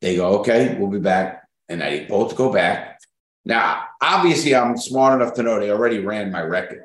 They 0.04 0.16
go, 0.16 0.40
okay, 0.40 0.76
we'll 0.78 0.90
be 0.90 0.98
back. 0.98 1.48
And 1.70 1.80
they 1.80 2.04
both 2.04 2.36
go 2.36 2.52
back. 2.52 3.00
Now, 3.46 3.84
obviously, 4.02 4.54
I'm 4.54 4.76
smart 4.76 5.18
enough 5.18 5.32
to 5.36 5.42
know 5.42 5.58
they 5.58 5.70
already 5.70 6.00
ran 6.00 6.30
my 6.30 6.42
record. 6.42 6.84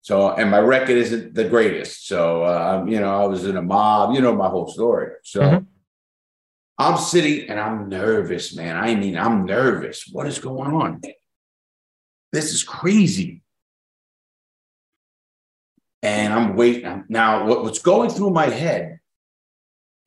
So, 0.00 0.30
and 0.30 0.50
my 0.50 0.60
record 0.60 0.96
isn't 0.96 1.34
the 1.34 1.46
greatest. 1.46 2.06
So, 2.08 2.44
uh, 2.44 2.86
you 2.88 2.98
know, 2.98 3.14
I 3.14 3.26
was 3.26 3.44
in 3.44 3.58
a 3.58 3.62
mob, 3.62 4.14
you 4.14 4.22
know, 4.22 4.34
my 4.34 4.48
whole 4.48 4.68
story. 4.68 5.12
So 5.22 5.42
Mhm. 5.42 5.66
I'm 6.78 6.96
sitting 6.96 7.50
and 7.50 7.60
I'm 7.60 7.90
nervous, 7.90 8.56
man. 8.56 8.78
I 8.78 8.94
mean, 8.94 9.18
I'm 9.18 9.44
nervous. 9.44 10.08
What 10.10 10.26
is 10.26 10.38
going 10.38 10.72
on? 10.72 11.02
This 12.32 12.54
is 12.54 12.64
crazy. 12.64 13.42
And 16.02 16.32
I'm 16.32 16.56
waiting. 16.56 17.04
Now, 17.10 17.46
what, 17.46 17.64
what's 17.64 17.80
going 17.80 18.08
through 18.08 18.30
my 18.30 18.46
head 18.46 19.00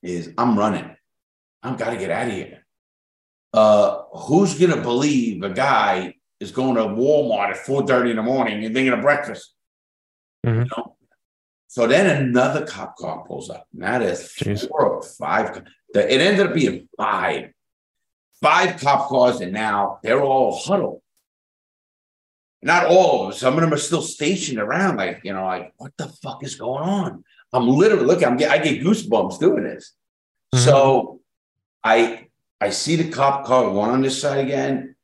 is 0.01 0.33
I'm 0.35 0.57
running. 0.57 0.96
I've 1.63 1.77
got 1.77 1.91
to 1.91 1.97
get 1.97 2.11
out 2.11 2.27
of 2.27 2.33
here. 2.33 2.65
Uh, 3.53 4.03
who's 4.13 4.57
gonna 4.59 4.81
believe 4.81 5.41
a 5.43 5.49
guy 5.49 6.13
is 6.39 6.51
going 6.51 6.75
to 6.75 6.83
Walmart 6.83 7.49
at 7.51 7.57
4:30 7.57 8.11
in 8.11 8.15
the 8.17 8.21
morning 8.23 8.63
and 8.63 8.73
thinking 8.75 8.93
of 8.93 9.01
breakfast? 9.01 9.53
Mhm. 10.45 10.65
You 10.65 10.69
know? 10.77 10.95
So 11.67 11.87
then 11.87 12.05
another 12.23 12.65
cop 12.65 12.95
car 12.97 13.23
pulls 13.25 13.49
up. 13.49 13.67
And 13.73 13.83
that 13.83 14.01
is 14.01 14.19
Jeez. 14.37 14.67
four 14.67 14.85
or 14.97 15.01
five. 15.03 15.63
It 15.95 16.21
ended 16.21 16.47
up 16.47 16.53
being 16.53 16.87
five. 16.97 17.51
five 18.41 18.79
cop 18.79 19.09
cars, 19.09 19.41
and 19.41 19.51
now 19.51 19.99
they're 20.03 20.21
all 20.21 20.55
huddled. 20.55 21.01
Not 22.61 22.85
all 22.85 23.23
of 23.27 23.31
them. 23.31 23.39
Some 23.39 23.55
of 23.55 23.61
them 23.61 23.73
are 23.73 23.77
still 23.77 24.01
stationed 24.03 24.59
around, 24.59 24.97
like 24.97 25.21
you 25.23 25.33
know, 25.33 25.45
like 25.45 25.73
what 25.77 25.93
the 25.97 26.07
fuck 26.07 26.43
is 26.43 26.55
going 26.55 26.83
on? 26.83 27.23
I'm 27.53 27.67
literally 27.67 28.05
look. 28.05 28.23
I'm 28.23 28.33
I 28.33 28.57
get 28.59 28.81
goosebumps 28.83 29.39
doing 29.39 29.63
this. 29.63 29.93
Mhm. 30.53 30.59
So 30.65 31.16
I 31.83 32.27
I 32.59 32.71
see 32.71 32.95
the 32.95 33.11
cop 33.11 33.45
car 33.45 33.69
one 33.69 33.89
on 33.89 34.01
this 34.01 34.21
side 34.21 34.43
again, 34.45 34.95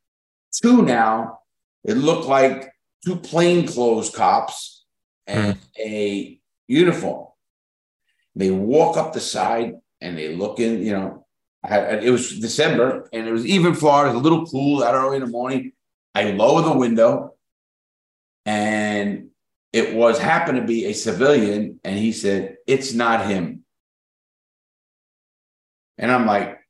two 0.52 0.82
now. 0.82 1.40
It 1.84 1.94
looked 1.94 2.26
like 2.26 2.72
two 3.04 3.16
plainclothes 3.16 4.10
cops 4.10 4.84
and 5.26 5.56
hmm. 5.56 5.62
a 5.78 6.40
uniform. 6.66 7.28
They 8.34 8.50
walk 8.50 8.96
up 8.96 9.12
the 9.12 9.20
side 9.20 9.74
and 10.00 10.18
they 10.18 10.34
look 10.34 10.58
in. 10.60 10.82
You 10.82 10.92
know, 10.92 11.26
I, 11.62 11.78
it 11.96 12.10
was 12.10 12.38
December 12.38 13.08
and 13.12 13.26
it 13.26 13.32
was 13.32 13.46
even 13.46 13.74
Florida, 13.74 14.12
was 14.12 14.20
a 14.20 14.22
little 14.22 14.46
cool 14.46 14.78
that 14.78 14.94
early 14.94 15.16
in 15.16 15.24
the 15.24 15.30
morning. 15.30 15.72
I 16.14 16.30
lower 16.30 16.62
the 16.62 16.76
window, 16.76 17.34
and 18.46 19.30
it 19.72 19.94
was 19.94 20.18
happened 20.18 20.58
to 20.58 20.64
be 20.64 20.86
a 20.86 20.92
civilian, 20.92 21.80
and 21.82 21.98
he 21.98 22.12
said, 22.12 22.56
"It's 22.66 22.94
not 22.94 23.26
him." 23.26 23.64
And 25.98 26.10
I'm 26.10 26.26
like, 26.26 26.63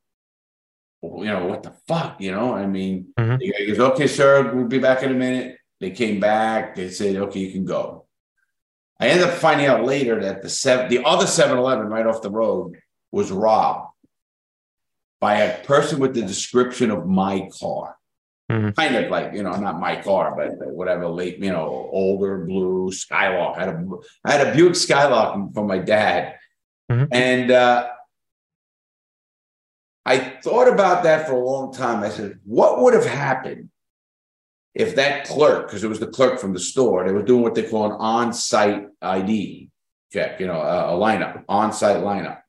you 1.18 1.30
know, 1.32 1.46
what 1.46 1.62
the 1.62 1.72
fuck, 1.88 2.20
you 2.20 2.32
know? 2.32 2.54
I 2.54 2.66
mean, 2.66 3.08
Mhm. 3.18 3.38
he 3.40 3.66
goes, 3.66 3.80
"Okay, 3.92 4.06
sir, 4.06 4.52
we'll 4.54 4.66
be 4.66 4.78
back 4.78 5.02
in 5.02 5.10
a 5.10 5.14
minute." 5.14 5.58
They 5.80 5.90
came 5.90 6.20
back. 6.20 6.74
They 6.74 6.88
said, 6.88 7.16
"Okay, 7.16 7.40
you 7.40 7.52
can 7.52 7.64
go." 7.64 8.06
I 9.00 9.08
ended 9.08 9.26
up 9.28 9.34
finding 9.34 9.66
out 9.66 9.84
later 9.84 10.20
that 10.22 10.42
the 10.42 10.48
seven, 10.48 10.88
the 10.88 11.04
other 11.04 11.26
7-Eleven 11.26 11.86
right 11.88 12.06
off 12.06 12.22
the 12.22 12.30
road 12.30 12.76
was 13.12 13.30
robbed 13.32 13.90
by 15.20 15.34
a 15.40 15.64
person 15.64 15.98
with 15.98 16.14
the 16.14 16.22
description 16.22 16.90
of 16.90 17.06
my 17.06 17.48
car 17.60 17.96
Mhm. 18.50 18.76
kind 18.76 18.94
of 18.96 19.10
like 19.10 19.32
you 19.32 19.42
know 19.42 19.56
not 19.56 19.80
my 19.80 19.96
car 19.96 20.34
but 20.36 20.50
whatever 20.74 21.08
late 21.08 21.38
you 21.38 21.50
know 21.50 21.88
older 21.92 22.44
blue 22.44 22.92
skylark 22.92 23.56
i 23.56 23.60
had 23.64 23.68
a 23.70 23.86
i 24.26 24.32
had 24.32 24.46
a 24.46 24.54
buick 24.54 24.74
skylark 24.76 25.54
from 25.54 25.66
my 25.66 25.78
dad 25.78 26.34
Mhm. 26.92 27.08
and 27.10 27.50
uh 27.50 27.88
i 30.04 30.18
thought 30.18 30.68
about 30.68 31.02
that 31.02 31.26
for 31.26 31.34
a 31.34 31.44
long 31.44 31.72
time 31.72 32.02
i 32.02 32.08
said 32.08 32.38
what 32.44 32.80
would 32.80 32.94
have 32.94 33.06
happened 33.06 33.68
if 34.74 34.96
that 34.96 35.24
clerk 35.26 35.66
because 35.66 35.84
it 35.84 35.88
was 35.88 36.00
the 36.00 36.06
clerk 36.06 36.38
from 36.38 36.52
the 36.52 36.60
store 36.60 37.04
they 37.04 37.12
were 37.12 37.22
doing 37.22 37.42
what 37.42 37.54
they 37.54 37.62
call 37.62 37.86
an 37.86 37.92
on-site 37.92 38.86
id 39.02 39.70
check 40.12 40.40
you 40.40 40.46
know 40.46 40.60
a, 40.60 40.94
a 40.94 40.98
lineup 40.98 41.44
on-site 41.48 42.02
lineup 42.02 42.40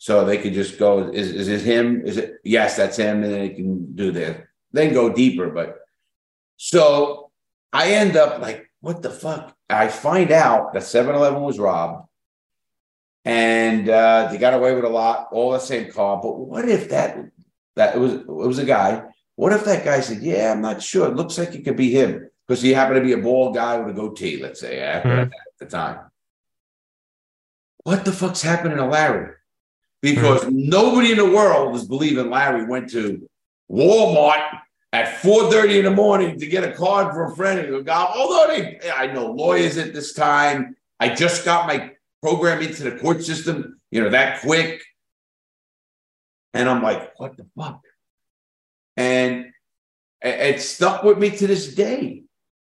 so 0.00 0.24
they 0.24 0.38
could 0.38 0.54
just 0.54 0.78
go 0.78 1.08
is, 1.08 1.30
is 1.30 1.48
it 1.48 1.62
him 1.62 2.02
is 2.04 2.16
it 2.16 2.34
yes 2.44 2.76
that's 2.76 2.96
him 2.96 3.22
and 3.22 3.32
then 3.32 3.40
they 3.40 3.50
can 3.50 3.94
do 3.94 4.10
this 4.12 4.40
then 4.72 4.92
go 4.92 5.12
deeper. 5.12 5.50
But 5.50 5.78
so 6.56 7.30
I 7.72 7.92
end 7.92 8.16
up 8.16 8.40
like, 8.40 8.70
what 8.80 9.02
the 9.02 9.10
fuck? 9.10 9.56
I 9.68 9.88
find 9.88 10.30
out 10.30 10.72
that 10.72 10.82
7 10.82 11.14
Eleven 11.14 11.42
was 11.42 11.58
robbed 11.58 12.07
and 13.28 13.90
uh, 13.90 14.28
they 14.30 14.38
got 14.38 14.54
away 14.54 14.74
with 14.74 14.84
a 14.84 14.88
lot, 14.88 15.28
all 15.32 15.52
the 15.52 15.58
same 15.58 15.92
car. 15.92 16.18
But 16.22 16.38
what 16.38 16.66
if 16.66 16.88
that, 16.88 17.18
that 17.76 17.94
it 17.94 17.98
was, 17.98 18.14
it 18.14 18.26
was 18.26 18.58
a 18.58 18.64
guy. 18.64 19.02
What 19.36 19.52
if 19.52 19.64
that 19.66 19.84
guy 19.84 20.00
said, 20.00 20.22
yeah, 20.22 20.50
I'm 20.50 20.62
not 20.62 20.82
sure. 20.82 21.08
It 21.08 21.14
looks 21.14 21.36
like 21.36 21.54
it 21.54 21.62
could 21.62 21.76
be 21.76 21.90
him 21.90 22.30
because 22.46 22.62
he 22.62 22.72
happened 22.72 22.96
to 22.96 23.04
be 23.04 23.12
a 23.12 23.18
bald 23.18 23.54
guy 23.54 23.76
with 23.78 23.90
a 23.90 23.92
goatee, 24.00 24.42
let's 24.42 24.60
say, 24.60 24.80
at, 24.80 25.04
Mhm. 25.04 25.24
at 25.26 25.30
the 25.60 25.66
time. 25.66 25.98
What 27.84 28.06
the 28.06 28.12
fuck's 28.12 28.40
happening 28.40 28.78
to 28.78 28.86
Larry? 28.86 29.34
Because 30.00 30.46
nobody 30.48 31.10
in 31.12 31.18
the 31.18 31.30
world 31.30 31.76
is 31.76 31.86
believing 31.86 32.30
Larry 32.30 32.64
went 32.64 32.88
to 32.92 33.28
Walmart 33.70 34.42
at 34.94 35.20
4:30 35.20 35.78
in 35.80 35.84
the 35.84 35.90
morning 35.90 36.38
to 36.38 36.46
get 36.46 36.64
a 36.64 36.72
card 36.72 37.12
for 37.12 37.24
a 37.26 37.36
friend 37.36 37.58
and 37.60 37.84
go, 37.84 37.92
although 37.92 38.46
they 38.54 38.78
I 38.90 39.08
know 39.08 39.26
lawyers 39.32 39.76
at 39.76 39.92
this 39.92 40.14
time. 40.14 40.76
I 40.98 41.10
just 41.14 41.44
got 41.44 41.66
my 41.66 41.92
program 42.22 42.62
into 42.62 42.82
the 42.84 42.98
court 42.98 43.22
system, 43.22 43.80
you 43.90 44.02
know, 44.02 44.10
that 44.10 44.40
quick. 44.40 44.82
And 46.54 46.68
I'm 46.68 46.82
like, 46.82 47.12
what 47.18 47.36
the 47.36 47.46
fuck? 47.56 47.80
And 48.96 49.52
it, 50.20 50.60
stuck 50.60 51.04
with 51.04 51.18
me 51.18 51.30
to 51.30 51.46
this 51.46 51.74
day, 51.74 52.24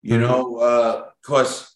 you 0.02 0.18
Mhm. 0.18 0.22
know, 0.22 0.58
uh, 0.58 1.10
because 1.22 1.70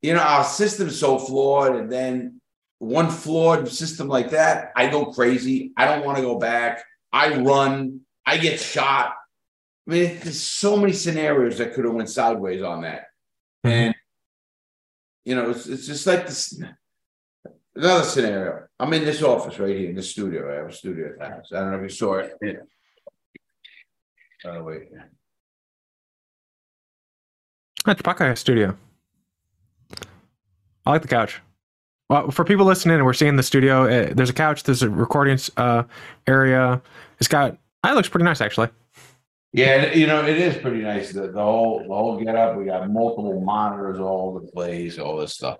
you 0.00 0.14
know, 0.14 0.20
our 0.20 0.44
system's 0.44 0.98
so 0.98 1.18
flawed, 1.18 1.74
and 1.74 1.90
then 1.90 2.40
one 2.78 3.10
flawed 3.10 3.68
system 3.68 4.06
like 4.06 4.30
that, 4.30 4.70
I 4.76 4.88
go 4.88 5.06
crazy. 5.06 5.72
I 5.76 5.86
don't 5.86 6.04
want 6.06 6.18
to 6.18 6.22
go 6.22 6.38
back. 6.38 6.84
I 7.12 7.36
run, 7.38 8.02
I 8.24 8.36
get 8.38 8.60
shot. 8.60 9.14
I 9.88 9.90
mean, 9.90 10.20
there's 10.22 10.40
so 10.40 10.76
many 10.76 10.92
scenarios 10.92 11.58
that 11.58 11.74
could 11.74 11.84
have 11.84 11.94
went 11.94 12.10
sideways 12.10 12.62
on 12.62 12.82
that. 12.82 13.06
Mhm. 13.66 13.70
And 13.70 13.94
you 15.28 15.34
know, 15.34 15.50
it's, 15.50 15.66
it's 15.66 15.86
just 15.86 16.06
like 16.06 16.26
this 16.26 16.58
another 17.76 18.04
scenario. 18.04 18.66
I'm 18.80 18.92
in 18.94 19.04
this 19.04 19.22
office 19.22 19.58
right 19.58 19.76
here 19.76 19.90
in 19.90 19.94
the 19.94 20.02
studio. 20.02 20.50
I 20.50 20.56
have 20.56 20.68
a 20.68 20.72
studio 20.72 21.10
at 21.10 21.18
the 21.18 21.28
house. 21.28 21.52
I 21.52 21.60
don't 21.60 21.72
know 21.72 21.76
if 21.76 21.82
you 21.82 21.88
saw 21.90 22.14
it. 22.14 22.32
Yeah. 22.40 22.52
Oh 24.46 24.62
wait. 24.62 24.88
That's 27.84 28.00
Buckeye 28.00 28.32
Studio. 28.34 28.74
I 30.86 30.92
like 30.92 31.02
the 31.02 31.08
couch. 31.08 31.42
Well, 32.08 32.30
for 32.30 32.46
people 32.46 32.64
listening, 32.64 33.04
we're 33.04 33.12
seeing 33.12 33.36
the 33.36 33.42
studio. 33.42 33.84
Uh, 33.84 34.14
there's 34.14 34.30
a 34.30 34.34
couch. 34.34 34.62
There's 34.62 34.82
a 34.82 34.88
recording 34.88 35.38
uh, 35.58 35.82
area. 36.26 36.80
It's 37.18 37.28
got. 37.28 37.58
It 37.84 37.94
looks 37.94 38.08
pretty 38.08 38.24
nice, 38.24 38.40
actually. 38.40 38.70
Yeah, 39.52 39.92
you 39.94 40.06
know, 40.06 40.24
it 40.26 40.36
is 40.36 40.56
pretty 40.58 40.82
nice. 40.82 41.12
The, 41.12 41.28
the 41.28 41.40
whole 41.42 41.80
the 41.80 41.88
whole 41.88 42.22
get 42.22 42.36
up. 42.36 42.56
We 42.56 42.66
got 42.66 42.88
multiple 42.90 43.40
monitors 43.40 43.98
all 43.98 44.28
over 44.28 44.40
the 44.40 44.52
place, 44.52 44.98
all 44.98 45.16
this 45.16 45.34
stuff. 45.34 45.58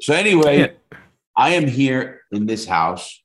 So 0.00 0.12
anyway, 0.14 0.58
Yeah. 0.58 0.98
I 1.34 1.50
am 1.50 1.66
here 1.66 2.20
in 2.30 2.44
this 2.46 2.66
house 2.66 3.22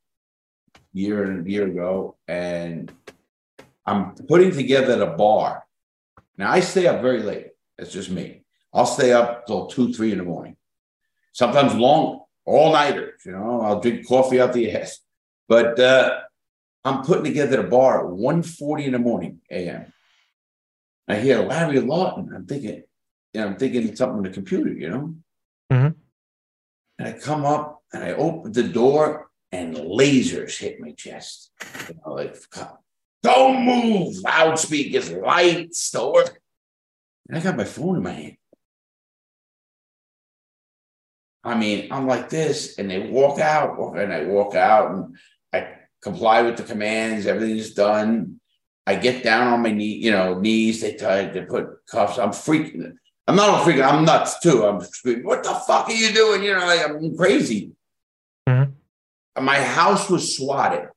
year 0.93 1.23
and 1.25 1.45
year 1.49 1.67
ago, 1.67 2.15
and 2.27 2.91
I'm 3.85 4.15
putting 4.15 4.51
together 4.51 4.95
the 4.97 5.07
bar. 5.07 5.63
Now 6.37 6.51
I 6.51 6.61
stay 6.61 6.87
up 6.87 7.01
very 7.01 7.21
late. 7.21 7.47
It's 7.77 7.91
just 7.91 8.09
me. 8.09 8.43
I'll 8.73 8.85
stay 8.85 9.11
up 9.11 9.45
till 9.45 9.67
two, 9.67 9.93
three 9.93 10.11
in 10.13 10.19
the 10.19 10.23
morning. 10.23 10.55
Sometimes 11.33 11.73
long, 11.75 12.21
all 12.45 12.71
nighters. 12.71 13.21
You 13.25 13.33
know, 13.33 13.61
I'll 13.61 13.79
drink 13.81 14.07
coffee 14.07 14.39
out 14.39 14.53
the 14.53 14.71
ass. 14.71 14.99
But 15.49 15.79
uh, 15.79 16.21
I'm 16.85 17.03
putting 17.03 17.23
together 17.25 17.57
the 17.61 17.67
bar 17.67 17.99
at 18.07 18.17
1.40 18.17 18.85
in 18.85 18.91
the 18.93 18.99
morning 18.99 19.39
a.m. 19.51 19.93
I 21.07 21.15
hear 21.15 21.41
Larry 21.41 21.79
Lawton. 21.79 22.33
I'm 22.35 22.45
thinking, 22.45 22.83
you 23.33 23.41
know, 23.41 23.47
I'm 23.47 23.57
thinking 23.57 23.87
it's 23.87 23.99
something 23.99 24.17
on 24.17 24.23
the 24.23 24.29
computer, 24.29 24.71
you 24.71 24.89
know. 24.89 25.15
Mhm. 25.71 25.95
And 26.99 27.07
I 27.07 27.13
come 27.13 27.45
up 27.45 27.83
and 27.93 28.03
I 28.03 28.13
open 28.13 28.51
the 28.51 28.63
door, 28.63 29.29
and 29.51 29.75
lasers 29.75 30.57
hit 30.57 30.79
my 30.81 30.91
chest. 30.91 31.51
You 31.87 31.95
know, 31.95 32.13
like, 32.13 32.35
don't 33.23 33.63
move, 33.63 34.17
loudspeakers, 34.17 35.11
lights, 35.11 35.89
door. 35.91 36.25
And 37.29 37.37
I 37.37 37.41
got 37.41 37.55
my 37.55 37.63
phone 37.63 37.97
in 37.97 38.03
my 38.03 38.11
hand. 38.11 38.37
I 41.43 41.57
mean, 41.57 41.87
I'm 41.91 42.07
like 42.07 42.29
this, 42.29 42.77
and 42.77 42.91
they 42.91 43.09
walk 43.09 43.39
out, 43.39 43.95
and 43.95 44.11
I 44.11 44.25
walk 44.25 44.55
out, 44.55 44.91
and 44.91 45.17
I 45.53 45.77
comply 46.01 46.41
with 46.41 46.57
the 46.57 46.63
commands. 46.63 47.25
Everything's 47.25 47.73
done. 47.73 48.41
I 48.87 48.95
get 48.95 49.21
down 49.21 49.47
on 49.51 49.61
my 49.61 49.71
knee, 49.71 49.97
you 49.97 50.11
know, 50.11 50.39
knees. 50.39 50.79
They 50.79 50.93
tie, 50.93 51.25
they 51.25 51.41
put 51.41 51.85
cuffs. 51.91 52.17
I'm 52.17 52.29
freaking. 52.29 52.93
I'm 53.27 53.35
not 53.35 53.65
freaking. 53.65 53.85
I'm 53.85 54.05
nuts 54.05 54.39
too. 54.39 54.65
I'm 54.65 54.79
screaming. 54.79 55.25
What 55.25 55.43
the 55.43 55.53
fuck 55.67 55.89
are 55.89 55.91
you 55.91 56.13
doing? 56.13 56.41
You 56.41 56.53
know, 56.53 56.65
like, 56.65 56.87
I'm 56.87 57.15
crazy. 57.17 57.71
Mhm. 58.47 58.71
My 59.41 59.59
house 59.61 60.09
was 60.09 60.37
swatted. 60.37 60.87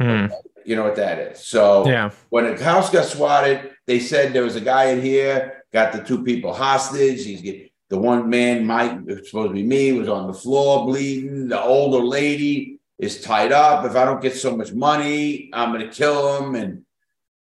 Hmm. 0.00 0.26
You 0.64 0.74
know 0.76 0.84
what 0.84 0.96
that 0.96 1.18
is. 1.18 1.46
So 1.46 1.86
Yeah. 1.86 2.10
when 2.30 2.46
the 2.46 2.64
house 2.64 2.88
got 2.88 3.04
swatted, 3.04 3.72
they 3.86 4.00
said 4.00 4.32
there 4.32 4.44
was 4.44 4.56
a 4.56 4.60
guy 4.60 4.84
in 4.84 5.02
here, 5.02 5.64
got 5.70 5.92
the 5.92 6.02
two 6.02 6.24
people 6.24 6.54
hostage. 6.54 7.24
He's 7.26 7.42
get 7.42 7.70
the 7.90 7.98
one 7.98 8.30
man, 8.30 8.64
Mike, 8.64 9.00
supposed 9.26 9.50
to 9.50 9.54
be 9.54 9.62
me, 9.62 9.92
was 9.92 10.08
on 10.08 10.28
the 10.28 10.32
floor 10.32 10.86
bleeding. 10.86 11.48
The 11.48 11.60
older 11.60 12.02
lady 12.02 12.78
is 12.98 13.20
tied 13.20 13.52
up. 13.52 13.84
If 13.84 13.96
I 13.96 14.06
don't 14.06 14.22
get 14.22 14.34
so 14.34 14.56
much 14.56 14.72
money, 14.72 15.50
I'm 15.52 15.72
gonna 15.72 15.88
kill 15.88 16.38
him. 16.38 16.54
And 16.54 16.84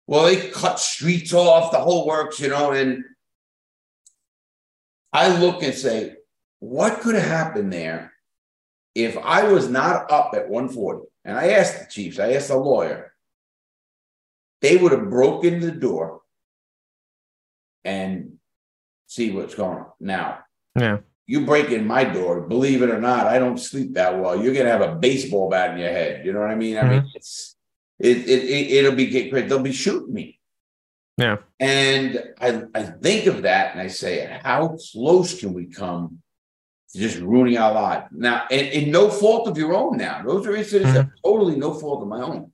well, 0.09 0.25
they 0.25 0.49
cut 0.49 0.79
streets 0.79 1.35
off, 1.35 1.71
the 1.71 1.77
whole 1.77 2.07
works, 2.07 2.39
you 2.39 2.49
know. 2.49 2.71
And 2.71 3.03
I 5.13 5.39
look 5.39 5.61
and 5.61 5.75
say, 5.75 6.15
what 6.57 7.01
could 7.01 7.13
have 7.13 7.27
happened 7.27 7.71
there 7.71 8.11
if 8.95 9.15
I 9.19 9.43
was 9.43 9.69
not 9.69 10.11
up 10.11 10.31
at 10.33 10.49
140? 10.49 11.05
And 11.25 11.37
I 11.37 11.49
asked 11.49 11.77
the 11.77 11.91
chiefs, 11.91 12.17
I 12.17 12.33
asked 12.33 12.47
the 12.47 12.57
lawyer, 12.57 13.13
they 14.61 14.77
would 14.77 14.93
have 14.93 15.11
broken 15.11 15.59
the 15.59 15.71
door 15.71 16.21
and 17.85 18.39
see 19.05 19.29
what's 19.29 19.53
going 19.53 19.77
on. 19.77 19.91
Now, 19.99 20.39
Yeah. 20.75 21.01
you 21.27 21.45
break 21.45 21.69
in 21.69 21.85
my 21.85 22.03
door, 22.03 22.41
believe 22.47 22.81
it 22.81 22.89
or 22.89 22.99
not, 22.99 23.27
I 23.27 23.37
don't 23.37 23.59
sleep 23.59 23.93
that 23.93 24.19
well. 24.19 24.41
You're 24.41 24.55
gonna 24.55 24.71
have 24.71 24.81
a 24.81 24.95
baseball 24.95 25.51
bat 25.51 25.73
in 25.73 25.77
your 25.77 25.91
head. 25.91 26.25
You 26.25 26.33
know 26.33 26.39
what 26.39 26.49
I 26.49 26.55
mean? 26.55 26.79
I 26.79 26.81
mean, 26.81 27.01
mm-hmm. 27.01 27.09
it's 27.13 27.58
It, 27.99 28.17
it, 28.17 28.43
it 28.43 28.71
it'll 28.77 28.95
be 28.95 29.07
get 29.07 29.29
great. 29.29 29.49
They'll 29.49 29.59
be 29.59 29.73
shooting 29.73 30.13
me. 30.13 30.39
Yeah. 31.17 31.37
And 31.59 32.23
I 32.39 32.63
I 32.73 32.83
think 32.83 33.25
of 33.25 33.41
that 33.43 33.73
and 33.73 33.81
I 33.81 33.87
say, 33.87 34.39
how 34.43 34.77
close 34.91 35.39
can 35.39 35.53
we 35.53 35.65
come 35.65 36.19
to 36.91 36.99
just 36.99 37.19
ruining 37.19 37.57
our 37.57 37.73
life 37.73 38.05
now? 38.11 38.45
And, 38.49 38.67
and 38.67 38.91
no 38.91 39.09
fault 39.09 39.47
of 39.47 39.57
your 39.57 39.73
own. 39.73 39.97
Now 39.97 40.23
those 40.25 40.47
are 40.47 40.55
incidents 40.55 40.93
that 40.93 41.05
are 41.05 41.13
totally 41.23 41.57
no 41.57 41.73
fault 41.73 42.01
of 42.01 42.07
my 42.07 42.21
own. 42.21 42.51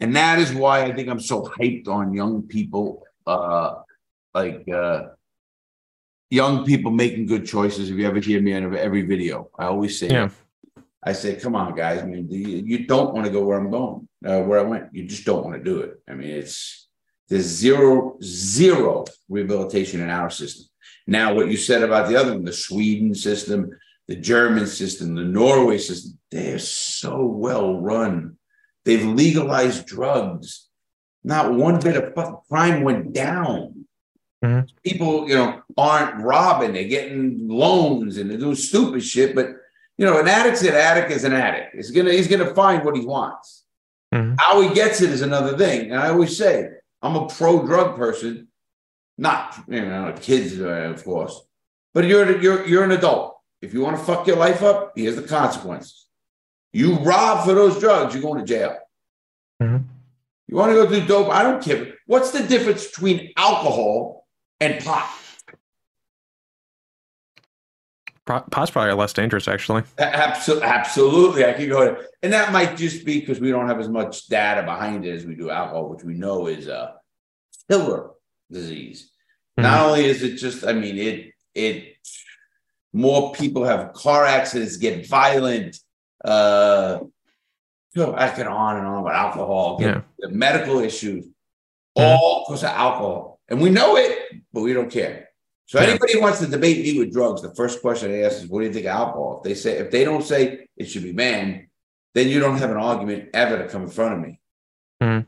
And 0.00 0.16
that 0.16 0.40
is 0.40 0.52
why 0.52 0.82
I 0.82 0.92
think 0.92 1.08
I'm 1.08 1.20
so 1.20 1.42
hyped 1.42 1.86
on 1.86 2.12
young 2.12 2.42
people, 2.42 3.04
uh, 3.24 3.74
like 4.34 4.66
uh, 4.68 5.10
young 6.28 6.64
people 6.64 6.90
making 6.90 7.26
good 7.26 7.46
choices. 7.46 7.88
If 7.88 7.96
you 7.96 8.06
ever 8.08 8.18
hear 8.18 8.40
me 8.40 8.52
on 8.54 8.74
every 8.74 9.02
video, 9.02 9.50
I 9.56 9.66
always 9.66 10.00
say, 10.00 10.08
Yeah. 10.08 10.30
I 11.04 11.12
say, 11.12 11.36
come 11.36 11.54
on, 11.56 11.74
guys. 11.74 12.00
I 12.00 12.06
mean, 12.06 12.28
you 12.30 12.86
don't 12.86 13.12
want 13.12 13.26
to 13.26 13.32
go 13.32 13.44
where 13.44 13.58
I'm 13.58 13.70
going, 13.70 14.08
uh, 14.24 14.40
where 14.42 14.60
I 14.60 14.62
went. 14.62 14.88
You 14.92 15.04
just 15.04 15.24
don't 15.24 15.44
want 15.44 15.56
to 15.56 15.64
do 15.64 15.80
it. 15.80 16.00
I 16.08 16.14
mean, 16.14 16.30
it's 16.30 16.88
there's 17.28 17.46
zero, 17.46 18.18
zero 18.22 19.04
rehabilitation 19.28 20.00
in 20.00 20.10
our 20.10 20.30
system. 20.30 20.66
Now, 21.06 21.34
what 21.34 21.48
you 21.48 21.56
said 21.56 21.82
about 21.82 22.08
the 22.08 22.16
other 22.16 22.34
one, 22.34 22.44
the 22.44 22.52
Sweden 22.52 23.14
system, 23.14 23.70
the 24.08 24.16
German 24.16 24.66
system, 24.66 25.14
the 25.14 25.24
Norway 25.24 25.78
system, 25.78 26.18
they're 26.30 26.58
so 26.58 27.24
well 27.24 27.80
run. 27.80 28.36
They've 28.84 29.04
legalized 29.04 29.86
drugs. 29.86 30.68
Not 31.24 31.54
one 31.54 31.80
bit 31.80 31.96
of 31.96 32.14
crime 32.48 32.82
went 32.82 33.12
down. 33.12 33.86
Mhm. 34.44 34.68
People, 34.84 35.28
you 35.28 35.36
know, 35.36 35.62
aren't 35.78 36.22
robbing, 36.22 36.72
they're 36.72 36.84
getting 36.84 37.46
loans 37.48 38.18
and 38.18 38.28
they're 38.28 38.38
doing 38.38 38.56
stupid 38.56 39.02
shit. 39.02 39.34
But 39.34 39.50
you 39.98 40.06
know, 40.06 40.18
an 40.18 40.26
addict's 40.26 40.62
an 40.62 40.74
addict 40.74 41.12
is 41.12 41.24
an 41.24 41.32
addict. 41.32 41.76
He's 41.76 41.92
gonna 41.92 42.12
he's 42.12 42.28
gonna 42.28 42.54
find 42.54 42.84
what 42.84 42.96
he 42.96 43.06
wants. 43.06 43.61
Mhm. 44.12 44.36
How 44.38 44.60
he 44.60 44.74
gets 44.74 45.00
it 45.00 45.10
is 45.10 45.22
another 45.22 45.56
thing. 45.56 45.90
And 45.90 45.98
I 46.00 46.10
always 46.10 46.36
say, 46.36 46.68
I'm 47.00 47.16
a 47.16 47.26
pro 47.28 47.64
drug 47.66 47.96
person, 47.96 48.48
not 49.16 49.56
you 49.68 49.80
know, 49.84 50.14
kids, 50.20 50.60
uh, 50.60 50.92
of 50.94 51.02
course. 51.04 51.40
But 51.94 52.04
you're 52.04 52.40
you're 52.40 52.66
you're 52.66 52.84
an 52.84 52.92
adult. 52.92 53.36
If 53.60 53.72
you 53.72 53.80
want 53.80 53.96
to 53.96 54.04
fuck 54.04 54.26
your 54.26 54.36
life 54.36 54.62
up, 54.62 54.92
here's 54.96 55.16
the 55.16 55.22
consequences. 55.22 56.06
You 56.72 56.96
rob 56.96 57.44
for 57.46 57.54
those 57.54 57.78
drugs, 57.78 58.14
you're 58.14 58.22
going 58.22 58.40
to 58.40 58.46
jail. 58.46 58.76
Mhm. 59.62 59.84
You 60.48 60.56
want 60.56 60.70
to 60.72 60.74
go 60.74 60.86
do 60.88 61.06
dope? 61.06 61.30
I 61.30 61.42
don't 61.42 61.62
care. 61.62 61.94
What's 62.06 62.30
the 62.32 62.42
difference 62.42 62.86
between 62.86 63.32
alcohol 63.36 64.26
and 64.60 64.82
pot? 64.84 65.08
Pot's 68.26 68.70
probably 68.70 68.90
are 68.90 68.94
less 68.94 69.12
dangerous, 69.12 69.48
actually. 69.48 69.82
Absolutely, 69.98 70.64
absolutely. 70.66 71.44
I 71.44 71.52
could 71.54 71.68
go 71.68 71.84
there. 71.84 72.06
And 72.22 72.32
that 72.32 72.52
might 72.52 72.76
just 72.76 73.04
be 73.04 73.18
because 73.20 73.40
we 73.40 73.50
don't 73.50 73.66
have 73.66 73.80
as 73.80 73.88
much 73.88 74.26
data 74.28 74.62
behind 74.62 75.04
it 75.04 75.12
as 75.14 75.26
we 75.26 75.34
do 75.34 75.50
alcohol, 75.50 75.88
which 75.88 76.04
we 76.04 76.14
know 76.14 76.46
is 76.46 76.68
a 76.68 76.94
killer 77.68 78.10
disease. 78.50 79.10
Not 79.56 79.86
only 79.88 80.04
is 80.06 80.22
it 80.22 80.36
just, 80.36 80.64
I 80.64 80.72
mean, 80.72 80.96
it 80.98 81.32
it 81.54 81.96
more 82.92 83.32
people 83.32 83.64
have 83.64 83.92
car 83.92 84.24
accidents, 84.24 84.76
get 84.76 85.06
violent, 85.08 85.78
uh 86.24 87.00
you 87.94 88.02
know, 88.02 88.14
I 88.16 88.28
can 88.30 88.46
on 88.46 88.78
and 88.78 88.86
on 88.86 89.02
about 89.02 89.14
alcohol, 89.14 89.78
get 89.78 89.88
Yeah. 89.96 90.00
the 90.20 90.28
medical 90.30 90.78
issues, 90.78 91.26
Mhm. 91.26 91.32
all 91.96 92.44
because 92.46 92.62
of 92.62 92.70
alcohol. 92.70 93.40
And 93.48 93.60
we 93.60 93.68
know 93.68 93.96
it, 93.96 94.16
but 94.52 94.62
we 94.62 94.72
don't 94.72 94.90
care. 94.90 95.21
So 95.66 95.80
Yeah. 95.80 95.88
anybody 95.88 96.14
who 96.14 96.20
wants 96.20 96.40
to 96.40 96.46
debate 96.46 96.82
me 96.84 96.98
with 96.98 97.12
drugs, 97.12 97.40
the 97.42 97.54
first 97.54 97.80
question 97.80 98.10
I 98.12 98.22
ask 98.22 98.42
is, 98.42 98.46
what 98.48 98.60
do 98.60 98.66
you 98.66 98.72
think 98.72 98.86
of 98.86 98.92
alcohol? 98.92 99.38
If 99.38 99.48
they 99.48 99.54
say 99.54 99.78
if 99.78 99.90
they 99.90 100.04
don't 100.04 100.24
say 100.24 100.66
it 100.76 100.86
should 100.86 101.02
be 101.04 101.12
banned, 101.12 101.66
then 102.14 102.28
you 102.28 102.40
don't 102.40 102.58
have 102.58 102.70
an 102.70 102.76
argument 102.76 103.30
ever 103.32 103.58
to 103.58 103.68
come 103.68 103.82
in 103.84 103.88
front 103.88 104.14
of 104.14 104.20
me. 104.20 104.40
Mhm. 105.02 105.26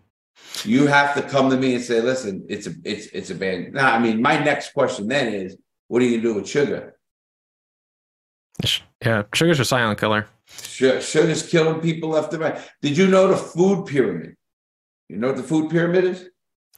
You 0.64 0.86
have 0.88 1.14
to 1.14 1.22
come 1.22 1.48
to 1.50 1.56
me 1.56 1.74
and 1.74 1.82
say, 1.84 2.00
listen, 2.00 2.44
it's 2.48 2.66
a 2.66 2.72
it's 2.84 3.06
it's 3.06 3.30
a 3.30 3.34
ban. 3.34 3.72
Now, 3.72 3.92
I 3.94 3.98
mean, 3.98 4.20
my 4.20 4.42
next 4.42 4.72
question 4.74 5.08
then 5.08 5.32
is, 5.32 5.56
what 5.88 6.02
are 6.02 6.04
you 6.04 6.18
gonna 6.18 6.22
do 6.22 6.34
with 6.34 6.48
sugar? 6.48 6.96
Yeah, 9.04 9.22
sugar's 9.34 9.60
a 9.60 9.64
silent 9.64 9.98
killer. 9.98 10.26
Su- 10.46 11.00
Sugar's 11.00 11.48
killing 11.48 11.80
people 11.80 12.10
left 12.10 12.32
and 12.32 12.42
right. 12.42 12.58
Did 12.82 12.96
you 12.96 13.06
know 13.06 13.28
the 13.28 13.36
food 13.36 13.86
pyramid? 13.86 14.36
You 15.08 15.16
know 15.16 15.28
what 15.28 15.36
the 15.36 15.42
food 15.42 15.70
pyramid 15.70 16.04
is? 16.04 16.28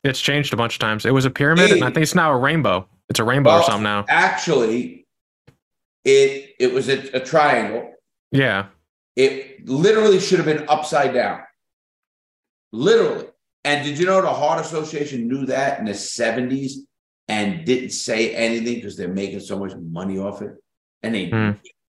It's 0.02 0.20
changed 0.20 0.52
a 0.52 0.57
bunch 0.57 0.74
of 0.74 0.78
times. 0.78 1.04
It 1.04 1.12
was 1.12 1.24
a 1.24 1.30
pyramid, 1.30 1.72
and 1.72 1.82
I 1.84 1.88
think 1.90 1.98
it's 2.02 2.14
now 2.14 2.32
a 2.32 2.36
rainbow. 2.36 2.88
It's 3.09 3.20
a 3.20 3.24
rainbow 3.24 3.59
or 3.59 3.62
something 3.62 3.82
now. 3.84 4.04
Actually, 4.09 5.07
it 6.04 6.54
it 6.59 6.72
was 6.72 6.88
a, 6.88 6.98
a 7.16 7.20
triangle. 7.20 7.92
Yeah, 8.32 8.66
It 9.14 9.66
literally 9.68 10.18
should 10.20 10.38
have 10.38 10.46
been 10.46 10.68
upside 10.68 11.14
down. 11.14 11.40
Literally. 12.72 13.26
And 13.64 13.84
did 13.84 13.98
you 13.98 14.07
know 14.07 14.20
the 14.20 14.32
Heart 14.32 14.64
Association 14.64 15.28
knew 15.28 15.46
that 15.46 15.78
in 15.78 15.86
the 15.86 15.92
70s 15.92 16.72
and 17.28 17.64
didn't 17.64 17.90
say 17.90 18.34
anything 18.34 18.76
because 18.76 18.96
they're 18.96 19.09
making 19.09 19.40
so 19.40 19.59
much 19.59 19.74
money 19.76 20.18
off 20.18 20.42
it? 20.42 20.52
And 21.02 21.14
they 21.14 21.30
Hmm. 21.30 21.50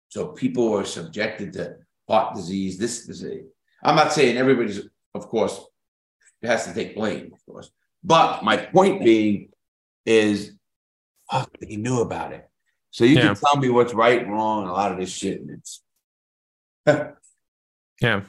so 0.10 0.28
people 0.30 0.70
were 0.72 0.86
subjected 0.86 1.54
to 1.54 1.76
heart 2.08 2.36
disease, 2.36 2.78
this 2.78 3.06
disease. 3.06 3.46
I'm 3.84 3.96
not 3.96 4.14
saying 4.14 4.38
everybody's, 4.38 4.82
of 5.14 5.28
course, 5.28 5.60
has 6.44 6.66
to 6.66 6.74
take 6.74 6.96
blame, 6.96 7.32
of 7.34 7.46
course. 7.46 7.70
But 8.04 8.44
my 8.44 8.58
point 8.58 9.04
being 9.04 9.50
is 10.06 10.54
fuck, 11.32 11.50
knew 11.62 12.02
about 12.02 12.34
it. 12.34 12.48
So 12.92 13.06
you 13.06 13.16
Yeah. 13.16 13.28
can 13.28 13.36
tell 13.36 13.58
me 13.58 13.70
what's 13.70 13.94
right 13.94 14.22
and 14.22 14.32
wrong, 14.32 14.64
and 14.64 14.70
a 14.70 14.74
lot 14.74 14.92
of 14.92 14.98
this 14.98 15.12
shit, 15.12 15.40
and 15.42 15.50
it's 15.52 15.82
yeah. 18.02 18.22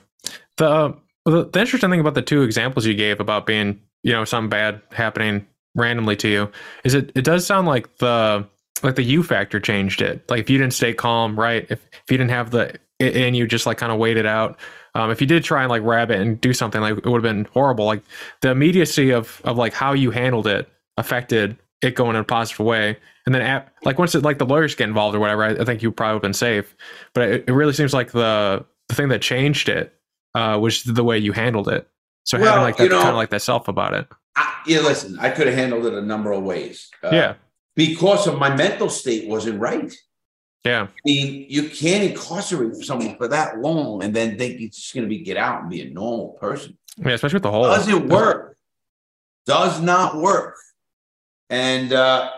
The, 0.57 0.95
the 1.25 1.49
the 1.51 1.61
interesting 1.61 1.91
thing 1.91 2.01
about 2.01 2.15
the 2.15 2.23
two 2.23 2.43
examples 2.43 2.87
you 2.87 2.95
gave 2.95 3.21
about 3.21 3.47
being, 3.47 3.81
you 4.03 4.13
know, 4.13 4.25
something 4.25 4.51
bad 4.51 4.83
happening 4.93 5.47
randomly 5.75 6.15
to 6.17 6.29
you 6.29 6.53
is 6.85 6.95
it 6.95 7.11
it 7.15 7.25
does 7.25 7.47
sound 7.47 7.67
like 7.67 7.97
the 7.99 8.47
like 8.83 8.95
the 8.97 9.03
U 9.03 9.23
factor 9.23 9.59
changed 9.59 10.03
it. 10.03 10.29
Like 10.31 10.41
if 10.41 10.51
you 10.51 10.59
didn't 10.59 10.75
stay 10.75 10.93
calm, 10.93 11.39
right? 11.39 11.67
If 11.71 11.85
if 11.93 12.11
you 12.11 12.19
didn't 12.19 12.31
have 12.31 12.51
the 12.51 12.79
and 13.01 13.35
you 13.37 13.47
just 13.47 13.67
like 13.67 13.79
kind 13.79 13.91
of 13.93 13.99
waited 13.99 14.27
out. 14.27 14.59
Um, 14.95 15.11
if 15.11 15.21
you 15.21 15.27
did 15.27 15.43
try 15.43 15.63
and 15.63 15.71
like 15.71 15.83
grab 15.83 16.11
it 16.11 16.21
and 16.21 16.41
do 16.41 16.53
something, 16.53 16.81
like 16.81 16.99
it 16.99 17.07
would 17.07 17.25
have 17.25 17.35
been 17.35 17.47
horrible. 17.53 17.87
Like 17.87 18.03
the 18.43 18.51
immediacy 18.51 19.11
of 19.11 19.41
of 19.45 19.57
like 19.57 19.73
how 19.73 19.93
you 19.93 20.11
handled 20.11 20.47
it 20.47 20.69
affected 20.99 21.57
it 21.83 21.95
going 21.95 22.17
in 22.17 22.21
a 22.23 22.25
positive 22.25 22.65
way. 22.65 22.97
And 23.27 23.35
then 23.35 23.43
at, 23.43 23.73
like 23.85 23.99
once 23.99 24.15
it 24.15 24.23
like 24.23 24.39
the 24.39 24.47
lawyers 24.47 24.75
get 24.75 24.89
involved 24.89 25.15
or 25.17 25.21
whatever, 25.21 25.45
I, 25.45 25.51
I 25.51 25.65
think 25.65 25.83
you 25.83 25.93
probably 25.93 26.21
been 26.21 26.33
safe. 26.33 26.75
But 27.15 27.29
it, 27.29 27.45
it 27.49 27.53
really 27.53 27.73
seems 27.73 27.93
like 27.93 28.13
the 28.13 28.65
the 28.89 28.95
thing 28.95 29.09
that 29.09 29.23
changed 29.23 29.69
it 29.69 29.95
uh, 30.35 30.59
was 30.61 30.83
the 30.83 31.05
way 31.05 31.19
you 31.19 31.33
handled 31.33 31.69
it. 31.69 31.89
So 32.25 32.39
Well, 32.39 32.49
having 32.49 32.63
like 32.65 32.77
that 32.79 32.85
you 32.85 32.89
know- 32.91 32.99
kind 32.99 33.11
of 33.11 33.17
like 33.17 33.31
that 33.31 33.43
self 33.43 33.69
about 33.69 33.95
it. 33.95 34.07
I, 34.37 34.55
yeah. 34.67 34.81
Listen, 34.81 35.19
I 35.21 35.31
could 35.31 35.47
have 35.47 35.57
handled 35.57 35.85
it 35.87 35.93
a 35.95 36.01
number 36.03 36.33
of 36.33 36.43
ways. 36.43 36.91
Uh, 37.05 37.11
yeah, 37.13 37.35
because 37.77 38.27
of 38.27 38.39
my 38.39 38.55
mental 38.55 38.89
state 38.89 39.29
wasn't 39.29 39.61
right. 39.61 39.93
yeah, 40.65 40.85
I 40.85 40.89
mean, 41.05 41.47
you 41.51 41.69
can't 41.69 42.03
incarcerate 42.05 42.77
someone 42.77 43.17
for 43.17 43.29
that 43.29 43.59
long 43.61 44.03
and 44.03 44.15
then 44.15 44.39
think 44.39 44.61
it's 44.61 44.77
just 44.79 44.95
going 44.95 45.05
to 45.05 45.09
be 45.09 45.19
get 45.23 45.37
out 45.37 45.61
and 45.61 45.71
be 45.71 45.83
a 45.83 45.91
normal 45.91 46.31
person. 46.41 46.79
yeah. 46.97 47.13
Especially 47.13 47.37
with 47.37 47.43
the 47.43 47.51
whole. 47.51 47.65
Doesn't 47.65 48.09
work. 48.09 48.57
Does 49.47 49.81
not 49.81 50.17
work. 50.17 50.57
And 51.51 51.93
uh, 51.93 52.31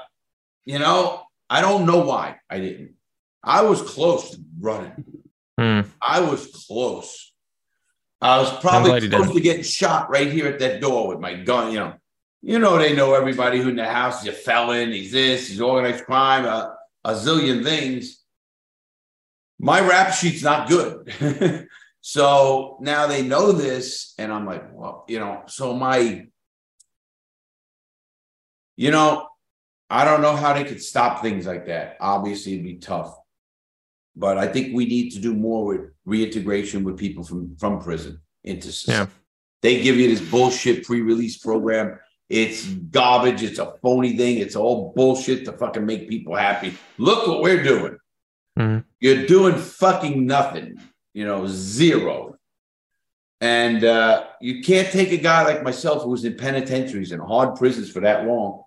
you 0.65 0.79
know, 0.79 1.23
I 1.49 1.61
don't 1.61 1.87
know 1.87 2.01
why 2.01 2.37
I 2.49 2.59
didn't. 2.59 2.95
I 3.43 3.63
was 3.63 3.83
close 3.83 4.31
to 4.31 4.39
running. 4.59 5.05
Hmm. 5.59 5.81
I 6.01 6.21
was 6.21 6.47
close. 6.67 7.33
I 8.21 8.39
was 8.39 8.59
probably 8.61 9.09
close 9.09 9.33
to 9.33 9.41
getting 9.41 9.63
shot 9.63 10.09
right 10.09 10.33
here 10.33 10.47
at 10.47 10.59
that 10.61 10.81
door 10.81 11.09
with 11.09 11.21
my 11.21 11.35
gun. 11.35 11.73
You 11.73 11.79
know, 11.81 11.95
you 12.43 12.59
know 12.59 12.79
they 12.79 12.95
know 12.95 13.15
everybody 13.15 13.61
who 13.61 13.69
in 13.69 13.77
the 13.77 13.85
house. 13.85 14.23
He's 14.23 14.33
a 14.33 14.37
felon. 14.37 14.93
He's 14.93 15.13
this. 15.13 15.49
He's 15.49 15.61
organized 15.61 16.05
crime. 16.05 16.47
A, 16.47 16.75
a 17.05 17.13
zillion 17.13 17.63
things. 17.63 18.23
My 19.59 19.81
rap 19.81 20.13
sheet's 20.13 20.43
not 20.43 20.69
good. 20.69 21.69
so 22.01 22.79
now 22.81 23.07
they 23.07 23.23
know 23.23 23.53
this, 23.53 24.15
and 24.19 24.33
I'm 24.33 24.47
like, 24.47 24.65
well, 24.73 25.05
you 25.07 25.21
know. 25.21 25.43
So 25.47 25.75
my, 25.75 26.27
you 28.77 28.91
know, 28.91 29.29
I 29.91 30.05
don't 30.05 30.23
know 30.23 30.37
how 30.37 30.53
they 30.53 30.65
could 30.65 30.83
stop 30.83 31.23
things 31.23 31.47
like 31.47 31.67
that. 31.67 31.97
Obviously, 32.01 32.55
it'd 32.55 32.65
be 32.65 32.77
tough 32.77 33.17
but 34.17 34.39
I 34.39 34.47
think 34.47 34.75
we 34.75 34.87
need 34.87 35.11
to 35.11 35.19
do 35.19 35.35
more 35.35 35.65
with 35.65 35.91
reintegration 36.05 36.85
with 36.85 36.99
people 36.99 37.25
from 37.25 37.57
from 37.57 37.81
prison 37.81 38.21
into 38.45 38.71
society. 38.71 39.11
Yeah. 39.11 39.19
They 39.63 39.83
give 39.83 39.97
you 39.97 40.09
this 40.09 40.21
bullshit 40.21 40.85
pre-release 40.85 41.39
program. 41.39 41.99
It's 42.29 42.67
garbage. 42.67 43.43
It's 43.43 43.59
a 43.59 43.75
phony 43.83 44.17
thing. 44.17 44.39
It's 44.39 44.57
all 44.57 44.93
bullshit 44.95 45.45
to 45.47 45.53
fucking 45.53 45.85
make 45.85 46.09
people 46.09 46.35
happy. 46.35 46.77
Look 46.99 47.27
what 47.27 47.43
we're 47.43 47.63
doing. 47.63 47.99
Mhm. 48.59 48.85
You're 49.01 49.27
doing 49.27 49.57
fucking 49.57 50.27
nothing. 50.27 50.81
You 51.13 51.25
know, 51.25 51.47
zero. 51.47 52.37
And 53.41 53.85
uh, 53.85 54.27
you 54.41 54.63
can't 54.63 54.91
take 54.91 55.13
a 55.13 55.17
guy 55.17 55.45
like 55.45 55.63
myself 55.63 56.03
who 56.03 56.11
was 56.11 56.25
in 56.25 56.37
penitentiaries 56.37 57.13
and 57.13 57.21
hard 57.21 57.57
prisons 57.57 57.91
for 57.91 58.01
that 58.01 58.27
long 58.27 58.64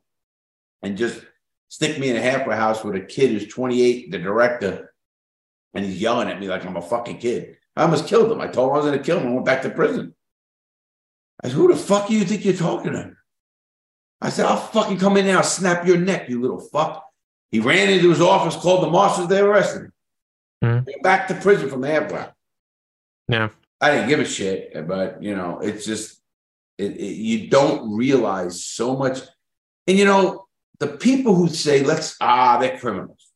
and 0.81 0.97
just 0.97 1.21
stick 1.69 1.99
me 1.99 2.09
in 2.09 2.15
a 2.15 2.21
halfway 2.21 2.55
house 2.55 2.83
with 2.83 2.95
a 2.95 3.01
kid 3.01 3.31
who's 3.31 3.47
28, 3.47 4.11
the 4.11 4.19
director, 4.19 4.93
and 5.73 5.85
he's 5.85 6.01
yelling 6.01 6.29
at 6.29 6.39
me 6.39 6.47
like 6.47 6.65
I'm 6.65 6.77
a 6.77 6.81
fucking 6.81 7.17
kid. 7.17 7.57
I 7.75 7.83
almost 7.83 8.07
killed 8.07 8.31
him. 8.31 8.41
I 8.41 8.47
told 8.47 8.69
him 8.69 8.73
I 8.73 8.77
was 8.77 8.85
going 8.85 8.97
to 8.97 9.03
kill 9.03 9.19
him. 9.19 9.27
I 9.27 9.31
went 9.31 9.45
back 9.45 9.61
to 9.63 9.69
prison. 9.69 10.15
I 11.43 11.47
said, 11.47 11.55
who 11.55 11.67
the 11.67 11.75
fuck 11.75 12.07
do 12.07 12.15
you 12.15 12.25
think 12.25 12.45
you're 12.45 12.55
talking 12.55 12.93
to? 12.93 13.11
I 14.19 14.29
said, 14.29 14.45
I'll 14.45 14.57
fucking 14.57 14.97
come 14.97 15.17
in 15.17 15.27
there, 15.27 15.37
I'll 15.37 15.43
snap 15.43 15.85
your 15.85 15.97
neck, 15.97 16.27
you 16.27 16.41
little 16.41 16.59
fuck. 16.59 17.03
He 17.51 17.59
ran 17.59 17.89
into 17.89 18.09
his 18.09 18.21
office, 18.21 18.55
called 18.55 18.83
the 18.83 18.89
marshals, 18.89 19.27
they 19.27 19.39
arrested 19.39 19.83
him. 19.83 19.93
Mhm. 20.63 21.01
Back 21.03 21.27
to 21.27 21.35
prison 21.35 21.69
from 21.69 21.81
the 21.81 21.89
airport. 21.89 22.33
Yeah. 23.27 23.49
I 23.79 23.91
didn't 23.91 24.09
give 24.09 24.19
a 24.19 24.25
shit, 24.25 24.87
but 24.87 25.21
you 25.21 25.35
know, 25.35 25.59
it's 25.59 25.85
just 25.85 26.19
it, 26.79 26.93
it, 26.97 27.13
you 27.13 27.47
don't 27.47 27.95
realize 27.95 28.63
so 28.63 28.95
much. 28.95 29.19
And 29.85 29.97
you 29.97 30.05
know, 30.05 30.46
the 30.79 30.87
people 30.87 31.35
who 31.35 31.49
say, 31.49 31.83
let's 31.83 32.15
ah, 32.21 32.57
they're 32.59 32.77
criminals. 32.77 33.27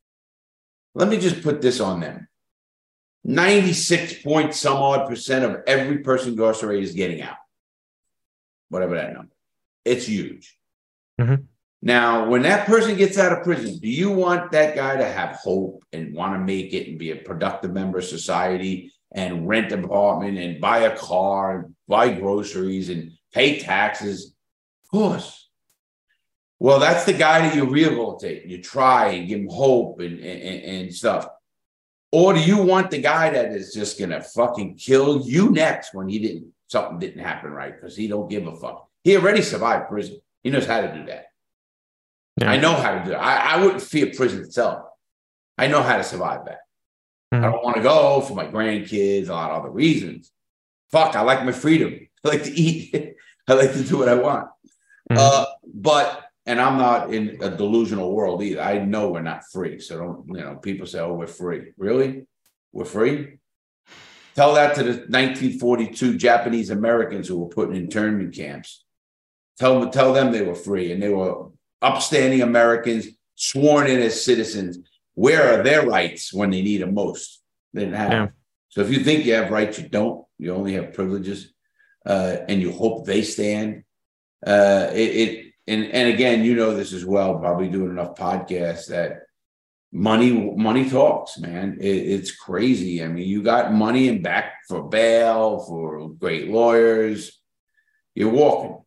Let 0.94 1.08
me 1.08 1.18
just 1.18 1.42
put 1.42 1.62
this 1.62 1.80
on 1.80 2.00
them. 2.00 2.28
96 3.24 4.22
point 4.24 4.54
some 4.54 4.78
odd 4.78 5.08
percent 5.08 5.46
of 5.46 5.62
every 5.68 6.00
person 6.00 6.32
incarcerated 6.32 6.84
is 6.84 6.94
getting 6.94 7.22
out. 7.22 7.38
Whatever 8.70 8.96
that 8.96 9.14
number. 9.14 9.32
It's 9.86 10.08
huge. 10.08 10.58
Mhm. 11.20 11.46
Now, 11.84 12.30
when 12.30 12.44
that 12.44 12.68
person 12.68 12.96
gets 12.96 13.18
out 13.18 13.32
of 13.36 13.44
prison, 13.44 13.80
do 13.80 13.90
you 13.90 14.12
want 14.12 14.52
that 14.52 14.76
guy 14.76 14.98
to 14.98 15.06
have 15.06 15.38
hope 15.38 15.84
and 15.92 16.14
want 16.14 16.36
to 16.36 16.40
make 16.40 16.74
it 16.74 16.88
and 16.88 17.00
be 17.00 17.12
a 17.12 17.16
productive 17.16 17.72
member 17.74 17.98
of 17.98 18.04
society 18.04 18.94
and 19.12 19.48
rent 19.48 19.72
an 19.72 19.84
apartment 19.84 20.38
and 20.38 20.62
buy 20.62 20.80
a 20.80 20.96
car 20.96 21.60
and 21.60 21.76
buy 21.88 22.14
groceries 22.14 22.90
and 22.90 23.12
pay 23.34 23.60
taxes? 23.60 24.36
Of 24.84 24.92
course. 24.92 25.41
Well, 26.62 26.80
that's 26.80 27.06
the 27.06 27.14
guy 27.14 27.40
that 27.42 27.56
you 27.56 27.66
rehabilitate. 27.66 28.44
And 28.44 28.52
you 28.52 28.62
try 28.62 29.08
and 29.14 29.28
give 29.28 29.40
him 29.40 29.50
hope 29.50 30.00
and, 30.00 30.20
and, 30.20 30.64
and 30.64 30.94
stuff. 30.94 31.28
Or 32.12 32.36
do 32.36 32.40
you 32.40 32.62
want 32.62 32.92
the 32.92 33.02
guy 33.02 33.32
that 33.32 33.52
is 33.52 33.74
just 33.74 34.00
gonna 34.00 34.22
fucking 34.22 34.76
kill 34.76 35.22
you 35.26 35.50
next 35.50 35.96
when 35.96 36.08
he 36.08 36.20
didn't 36.20 36.54
something 36.68 37.00
didn't 37.00 37.24
happen 37.24 37.50
right 37.50 37.74
because 37.74 37.98
he 37.98 38.08
don't 38.08 38.30
give 38.30 38.46
a 38.46 38.56
fuck. 38.56 38.88
He 39.04 39.18
already 39.18 39.42
survived 39.42 39.90
prison. 39.90 40.18
He 40.44 40.52
knows 40.52 40.68
how 40.68 40.82
to 40.82 40.94
do 40.94 41.04
that. 41.08 41.26
Yeah. 42.40 42.52
I 42.52 42.58
know 42.58 42.74
how 42.76 42.94
to 42.94 43.04
do 43.06 43.12
it. 43.14 43.16
I, 43.16 43.56
I 43.56 43.64
wouldn't 43.64 43.82
fear 43.82 44.12
prison 44.16 44.42
itself. 44.42 44.86
I 45.58 45.66
know 45.66 45.82
how 45.82 45.98
to 45.98 46.04
survive 46.04 46.46
that. 46.46 46.60
I 47.32 47.38
Mhm. 47.38 47.42
don't 47.42 47.64
want 47.64 47.78
to 47.78 47.82
go 47.82 48.22
for 48.22 48.36
my 48.36 48.46
grandkids, 48.46 49.30
a 49.30 49.34
lot 49.34 49.50
of 49.50 49.62
other 49.62 49.72
reasons. 49.72 50.32
Fuck, 50.92 51.16
I 51.16 51.22
like 51.22 51.44
my 51.44 51.54
freedom. 51.54 52.08
I 52.24 52.28
like 52.28 52.44
to 52.44 52.52
eat. 52.52 53.16
I 53.48 53.54
like 53.54 53.74
to 53.74 53.84
do 53.84 53.98
what 53.98 54.10
I 54.10 54.14
want. 54.14 54.48
Mhm. 55.12 55.18
Uh, 55.18 55.46
but 55.74 56.28
and 56.46 56.60
I'm 56.60 56.78
not 56.78 57.14
in 57.14 57.38
a 57.42 57.56
delusional 57.56 58.14
world 58.14 58.42
either. 58.42 58.62
I 58.62 58.80
know 58.80 59.10
we're 59.10 59.22
not 59.22 59.44
free. 59.52 59.80
So 59.80 59.98
don't, 59.98 60.28
you 60.28 60.44
know, 60.44 60.56
people 60.56 60.88
say, 60.88 61.00
oh, 61.00 61.14
we're 61.14 61.28
free. 61.28 61.72
Really? 61.78 62.26
We're 62.72 62.86
free? 62.86 63.38
Tell 64.36 64.54
that 64.56 64.76
to 64.76 64.84
the 64.84 64.92
1942 64.92 66.18
Japanese 66.18 66.70
Americans 66.70 67.28
who 67.28 67.40
were 67.40 67.50
put 67.50 67.70
in 67.70 67.76
internment 67.76 68.34
camps. 68.34 68.86
Tell 69.60 69.80
them, 69.80 69.92
tell 69.92 70.14
them 70.14 70.32
they 70.32 70.42
were 70.42 70.56
free 70.56 70.92
and 70.92 71.04
they 71.04 71.10
were 71.10 71.50
upstanding 71.82 72.42
Americans 72.42 73.08
sworn 73.36 73.88
in 73.88 74.00
as 74.00 74.24
citizens. 74.24 74.80
Where 75.14 75.60
are 75.60 75.64
their 75.64 75.86
rights 75.86 76.34
when 76.34 76.50
they 76.50 76.62
need 76.62 76.82
them 76.82 76.94
most? 76.94 77.42
They 77.74 77.82
didn't 77.82 77.96
have. 77.96 78.12
Yeah. 78.12 78.28
So 78.70 78.82
if 78.82 78.90
you 78.90 79.04
think 79.04 79.26
you 79.26 79.34
have 79.34 79.52
rights, 79.52 79.78
you 79.78 79.90
don't. 79.90 80.26
You 80.40 80.56
only 80.56 80.74
have 80.74 80.94
privileges, 80.94 81.54
uh, 82.06 82.38
and 82.48 82.62
you 82.62 82.72
hope 82.72 83.06
they 83.06 83.22
stand. 83.22 83.84
Uh, 84.46 84.90
it, 84.94 84.98
it 84.98 85.51
and 85.68 85.86
and 85.86 86.10
again, 86.10 86.44
you 86.44 86.56
know 86.56 86.74
this 86.76 86.94
as 86.94 87.06
well. 87.06 87.40
Probably 87.40 87.70
doing 87.70 87.92
enough 87.92 88.16
podcasts 88.16 88.88
that 88.88 89.24
money 89.92 90.32
money 90.32 90.90
talks, 90.90 91.38
man. 91.38 91.78
It, 91.80 91.86
it's 91.86 92.36
crazy. 92.36 93.04
I 93.04 93.08
mean, 93.08 93.28
you 93.28 93.44
got 93.44 93.74
money 93.74 94.08
and 94.08 94.24
back 94.24 94.54
for 94.68 94.88
bail 94.88 95.60
for 95.60 96.10
great 96.10 96.50
lawyers. 96.50 97.40
You're 98.16 98.30
walking. 98.30 98.84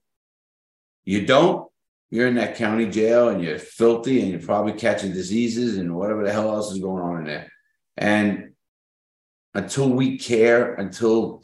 You 1.05 1.27
don't. 1.27 1.69
You're 2.11 2.29
in 2.29 2.37
that 2.37 2.57
county 2.57 2.89
jail 2.89 3.29
and 3.29 3.43
you're 3.43 3.59
filthy 3.59 4.21
and 4.21 4.31
you're 4.31 4.41
probably 4.41 4.73
catching 4.73 5.13
diseases 5.13 5.79
and 5.79 5.97
whatever 5.97 6.25
the 6.25 6.33
hell 6.33 6.53
else 6.55 6.71
is 6.73 6.79
going 6.79 7.03
on 7.03 7.19
in 7.19 7.25
there. 7.25 7.53
And 7.97 8.53
until 9.55 9.89
we 9.91 10.19
care, 10.19 10.75
until 10.75 11.43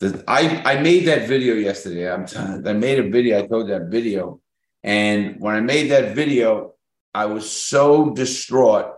the 0.00 0.22
I 0.28 0.62
I 0.64 0.80
made 0.80 1.06
that 1.06 1.28
video 1.28 1.54
yesterday. 1.54 2.10
I'm 2.10 2.26
t- 2.26 2.36
I 2.38 2.72
made 2.72 2.98
a 2.98 3.08
video. 3.08 3.38
I 3.38 3.46
told 3.46 3.68
that 3.70 3.88
video, 3.88 4.40
and 4.86 5.40
when 5.40 5.56
I 5.56 5.60
made 5.60 5.90
that 5.90 6.14
video, 6.14 6.74
I 7.12 7.26
was 7.26 7.50
so 7.50 8.10
distraught 8.10 8.94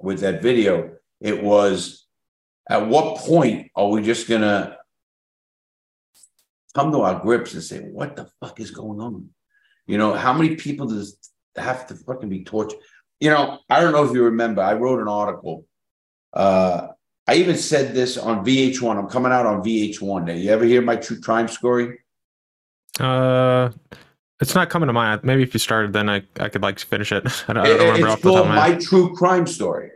with 0.00 0.20
that 0.20 0.40
video. 0.40 0.92
It 1.20 1.42
was 1.42 2.06
at 2.70 2.86
what 2.86 3.18
point 3.18 3.72
are 3.74 3.88
we 3.88 4.02
just 4.02 4.28
gonna 4.28 4.76
come 6.76 6.92
to 6.92 7.00
our 7.00 7.18
grips 7.18 7.54
and 7.54 7.62
say, 7.62 7.80
what 7.80 8.14
the 8.14 8.30
fuck 8.40 8.60
is 8.60 8.70
going 8.70 9.00
on? 9.00 9.30
You 9.86 9.98
know, 9.98 10.14
how 10.14 10.32
many 10.32 10.54
people 10.54 10.86
does 10.86 11.18
have 11.56 11.88
to 11.88 11.96
fucking 11.96 12.28
be 12.28 12.44
tortured? 12.44 12.78
You 13.18 13.30
know, 13.30 13.58
I 13.68 13.80
don't 13.80 13.92
know 13.92 14.04
if 14.04 14.12
you 14.12 14.24
remember, 14.24 14.62
I 14.62 14.74
wrote 14.74 15.00
an 15.00 15.08
article. 15.08 15.66
Uh, 16.32 16.88
I 17.26 17.36
even 17.36 17.56
said 17.56 17.94
this 17.94 18.16
on 18.16 18.44
VH1. 18.44 18.96
I'm 18.96 19.08
coming 19.08 19.32
out 19.32 19.46
on 19.46 19.64
VH1. 19.64 20.26
Now, 20.26 20.34
you 20.34 20.50
ever 20.50 20.64
hear 20.64 20.82
my 20.82 20.96
true 20.96 21.20
crime 21.20 21.48
story? 21.48 21.98
Uh, 23.00 23.70
it's 24.40 24.54
not 24.54 24.68
coming 24.70 24.86
to 24.88 24.92
mind. 24.92 25.22
Maybe 25.24 25.42
if 25.42 25.54
you 25.54 25.60
started, 25.60 25.92
then 25.92 26.10
I, 26.10 26.22
I 26.38 26.48
could 26.48 26.62
like 26.62 26.78
finish 26.78 27.12
it. 27.12 27.24
I 27.48 27.52
don't, 27.52 27.64
I 27.64 27.68
don't 27.68 27.78
remember 27.78 27.96
it's 27.96 28.06
off 28.06 28.20
the 28.22 28.32
top 28.32 28.44
called 28.44 28.48
of 28.48 28.54
my 28.54 28.74
True 28.74 29.14
Crime 29.14 29.46
Story. 29.46 29.90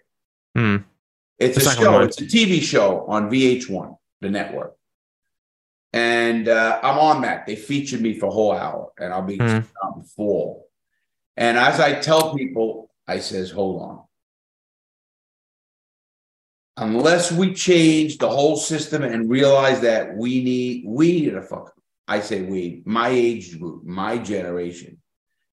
Hmm. 0.56 0.76
It's 1.38 1.56
It's 1.56 1.66
a 1.66 1.68
not 1.68 1.76
coming 1.76 2.08
to 2.08 2.14
show. 2.14 2.22
It's 2.24 2.34
a 2.34 2.36
TV 2.36 2.62
show 2.62 3.06
on 3.06 3.30
VH1, 3.30 3.96
the 4.20 4.30
network. 4.30 4.74
And 5.92 6.48
uh, 6.48 6.78
I'm 6.82 6.98
on 6.98 7.22
that. 7.22 7.46
They 7.46 7.56
featured 7.56 8.00
me 8.00 8.18
for 8.18 8.26
a 8.26 8.30
whole 8.30 8.52
hour, 8.52 8.92
and 8.98 9.12
I'll 9.12 9.22
be 9.22 9.40
out 9.40 9.64
in. 9.96 10.62
And 11.36 11.58
as 11.58 11.80
I 11.80 11.94
tell 11.94 12.34
people, 12.34 12.90
I 13.08 13.18
says, 13.18 13.50
"Hold 13.50 13.82
on. 13.82 14.02
Unless 16.76 17.32
we 17.32 17.54
change 17.54 18.18
the 18.18 18.28
whole 18.28 18.56
system 18.56 19.02
and 19.02 19.28
realize 19.28 19.80
that 19.80 20.16
we 20.16 20.44
need 20.44 20.84
we 20.86 21.22
need 21.22 21.34
a 21.34 21.42
fuck. 21.42 21.74
I 22.10 22.18
say 22.18 22.42
we, 22.42 22.82
my 22.84 23.08
age 23.08 23.56
group, 23.60 23.84
my 23.84 24.18
generation 24.18 24.98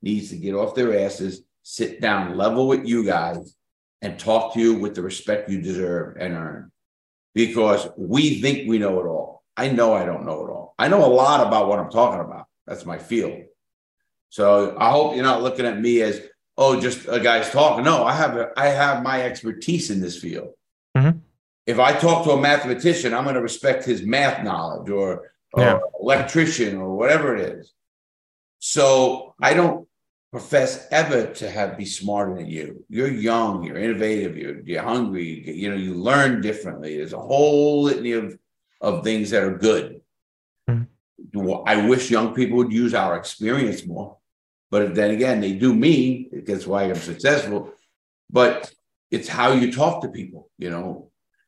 needs 0.01 0.31
to 0.31 0.37
get 0.37 0.55
off 0.55 0.73
their 0.73 0.99
asses, 1.05 1.43
sit 1.61 2.01
down 2.01 2.35
level 2.35 2.67
with 2.67 2.83
you 2.87 3.05
guys, 3.05 3.55
and 4.01 4.17
talk 4.17 4.55
to 4.55 4.59
you 4.59 4.79
with 4.79 4.95
the 4.95 5.03
respect 5.03 5.51
you 5.51 5.61
deserve 5.61 6.17
and 6.19 6.33
earn. 6.33 6.71
Because 7.35 7.87
we 7.95 8.41
think 8.41 8.67
we 8.67 8.79
know 8.79 8.99
it 8.99 9.05
all. 9.05 9.43
I 9.55 9.69
know 9.69 9.93
I 9.93 10.03
don't 10.03 10.25
know 10.25 10.47
it 10.47 10.49
all. 10.49 10.73
I 10.79 10.87
know 10.87 11.05
a 11.05 11.13
lot 11.13 11.45
about 11.45 11.67
what 11.67 11.77
I'm 11.77 11.91
talking 11.91 12.21
about. 12.21 12.47
That's 12.65 12.87
my 12.87 12.97
field. 12.97 13.43
So 14.29 14.75
I 14.79 14.89
hope 14.89 15.13
you're 15.13 15.23
not 15.23 15.43
looking 15.43 15.67
at 15.67 15.79
me 15.79 16.01
as, 16.01 16.19
oh, 16.57 16.81
just 16.81 17.07
a 17.07 17.19
guy's 17.19 17.51
talking. 17.51 17.85
No, 17.85 18.03
I 18.03 18.13
have 18.13 18.35
a, 18.35 18.49
I 18.57 18.69
have 18.69 19.03
my 19.03 19.21
expertise 19.21 19.91
in 19.91 20.01
this 20.01 20.19
field. 20.19 20.53
Mhm. 20.97 21.19
If 21.67 21.77
I 21.77 21.93
talk 21.93 22.23
to 22.23 22.31
a 22.31 22.41
mathematician, 22.41 23.13
I'm 23.13 23.25
going 23.25 23.35
to 23.35 23.41
respect 23.41 23.85
his 23.85 24.01
math 24.01 24.43
knowledge 24.43 24.89
or, 24.89 25.31
or 25.53 25.61
Yeah. 25.63 25.79
electrician 26.01 26.77
or 26.77 26.95
whatever 26.95 27.35
it 27.35 27.41
is. 27.59 27.73
So 28.59 29.35
I 29.41 29.53
don't 29.53 29.87
profess 30.31 30.87
ever 30.91 31.27
to 31.33 31.49
have 31.49 31.77
be 31.77 31.85
smarter 31.85 32.35
than 32.35 32.47
you. 32.47 32.83
You're 32.89 33.11
young, 33.11 33.63
you're 33.63 33.77
innovative, 33.77 34.37
you're 34.37 34.59
you're 34.61 34.83
hungry, 34.83 35.23
you, 35.45 35.53
you 35.53 35.69
know, 35.69 35.75
you 35.77 35.93
learn 35.93 36.41
differently. 36.41 36.97
There's 36.97 37.13
a 37.13 37.19
whole 37.19 37.83
litany 37.83 38.11
of 38.13 38.37
of 38.81 39.03
things 39.03 39.29
that 39.31 39.43
are 39.43 39.57
good. 39.57 40.01
Mhm. 40.69 40.87
I 41.65 41.87
wish 41.87 42.11
young 42.11 42.33
people 42.33 42.57
would 42.57 42.71
use 42.71 42.93
our 42.93 43.17
experience 43.17 43.85
more. 43.85 44.17
But 44.69 44.95
then 44.95 45.11
again, 45.11 45.39
they 45.41 45.53
do 45.53 45.73
me. 45.73 46.29
That's 46.45 46.67
why 46.67 46.83
I'm 46.83 46.95
successful. 46.95 47.73
But 48.29 48.71
it's 49.09 49.27
how 49.29 49.53
you 49.53 49.71
talk 49.71 50.01
to 50.01 50.09
people, 50.09 50.49
you 50.57 50.69
know. 50.69 51.06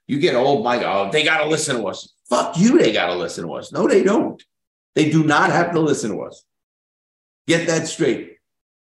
You 0.09 0.19
get 0.19 0.33
old, 0.33 0.63
Mike, 0.63 0.81
oh, 0.83 1.11
they 1.11 1.23
gotta 1.23 1.47
listen 1.47 1.75
to 1.77 1.85
us. 1.87 2.11
Fuck 2.27 2.57
you, 2.57 2.79
they 2.79 2.91
gotta 2.91 3.13
listen 3.13 3.45
to 3.45 3.53
us. 3.53 3.71
No, 3.71 3.87
they 3.87 4.01
don't. 4.01 4.41
They 4.95 5.11
do 5.11 5.23
not 5.23 5.51
have 5.51 5.71
to 5.73 5.79
listen 5.79 6.09
to 6.13 6.21
us. 6.23 6.43
Get 7.47 7.67
that 7.67 7.87
straight. 7.87 8.37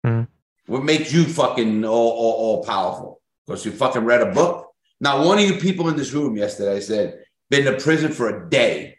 Mhm. 0.06 0.28
What 0.66 0.84
makes 0.84 1.12
you 1.12 1.24
fucking 1.24 1.84
all, 1.84 2.10
all, 2.10 2.32
all 2.44 2.64
powerful? 2.64 3.20
Because 3.44 3.64
you 3.64 3.72
fucking 3.72 4.04
read 4.04 4.20
a 4.22 4.30
book. 4.32 4.68
Now, 5.00 5.26
one 5.26 5.38
of 5.40 5.44
you 5.44 5.56
people 5.58 5.88
in 5.88 5.96
this 5.96 6.12
room 6.12 6.36
yesterday 6.36 6.78
said, 6.80 7.24
been 7.50 7.64
to 7.64 7.80
prison 7.82 8.12
for 8.12 8.28
a 8.28 8.48
day, 8.48 8.98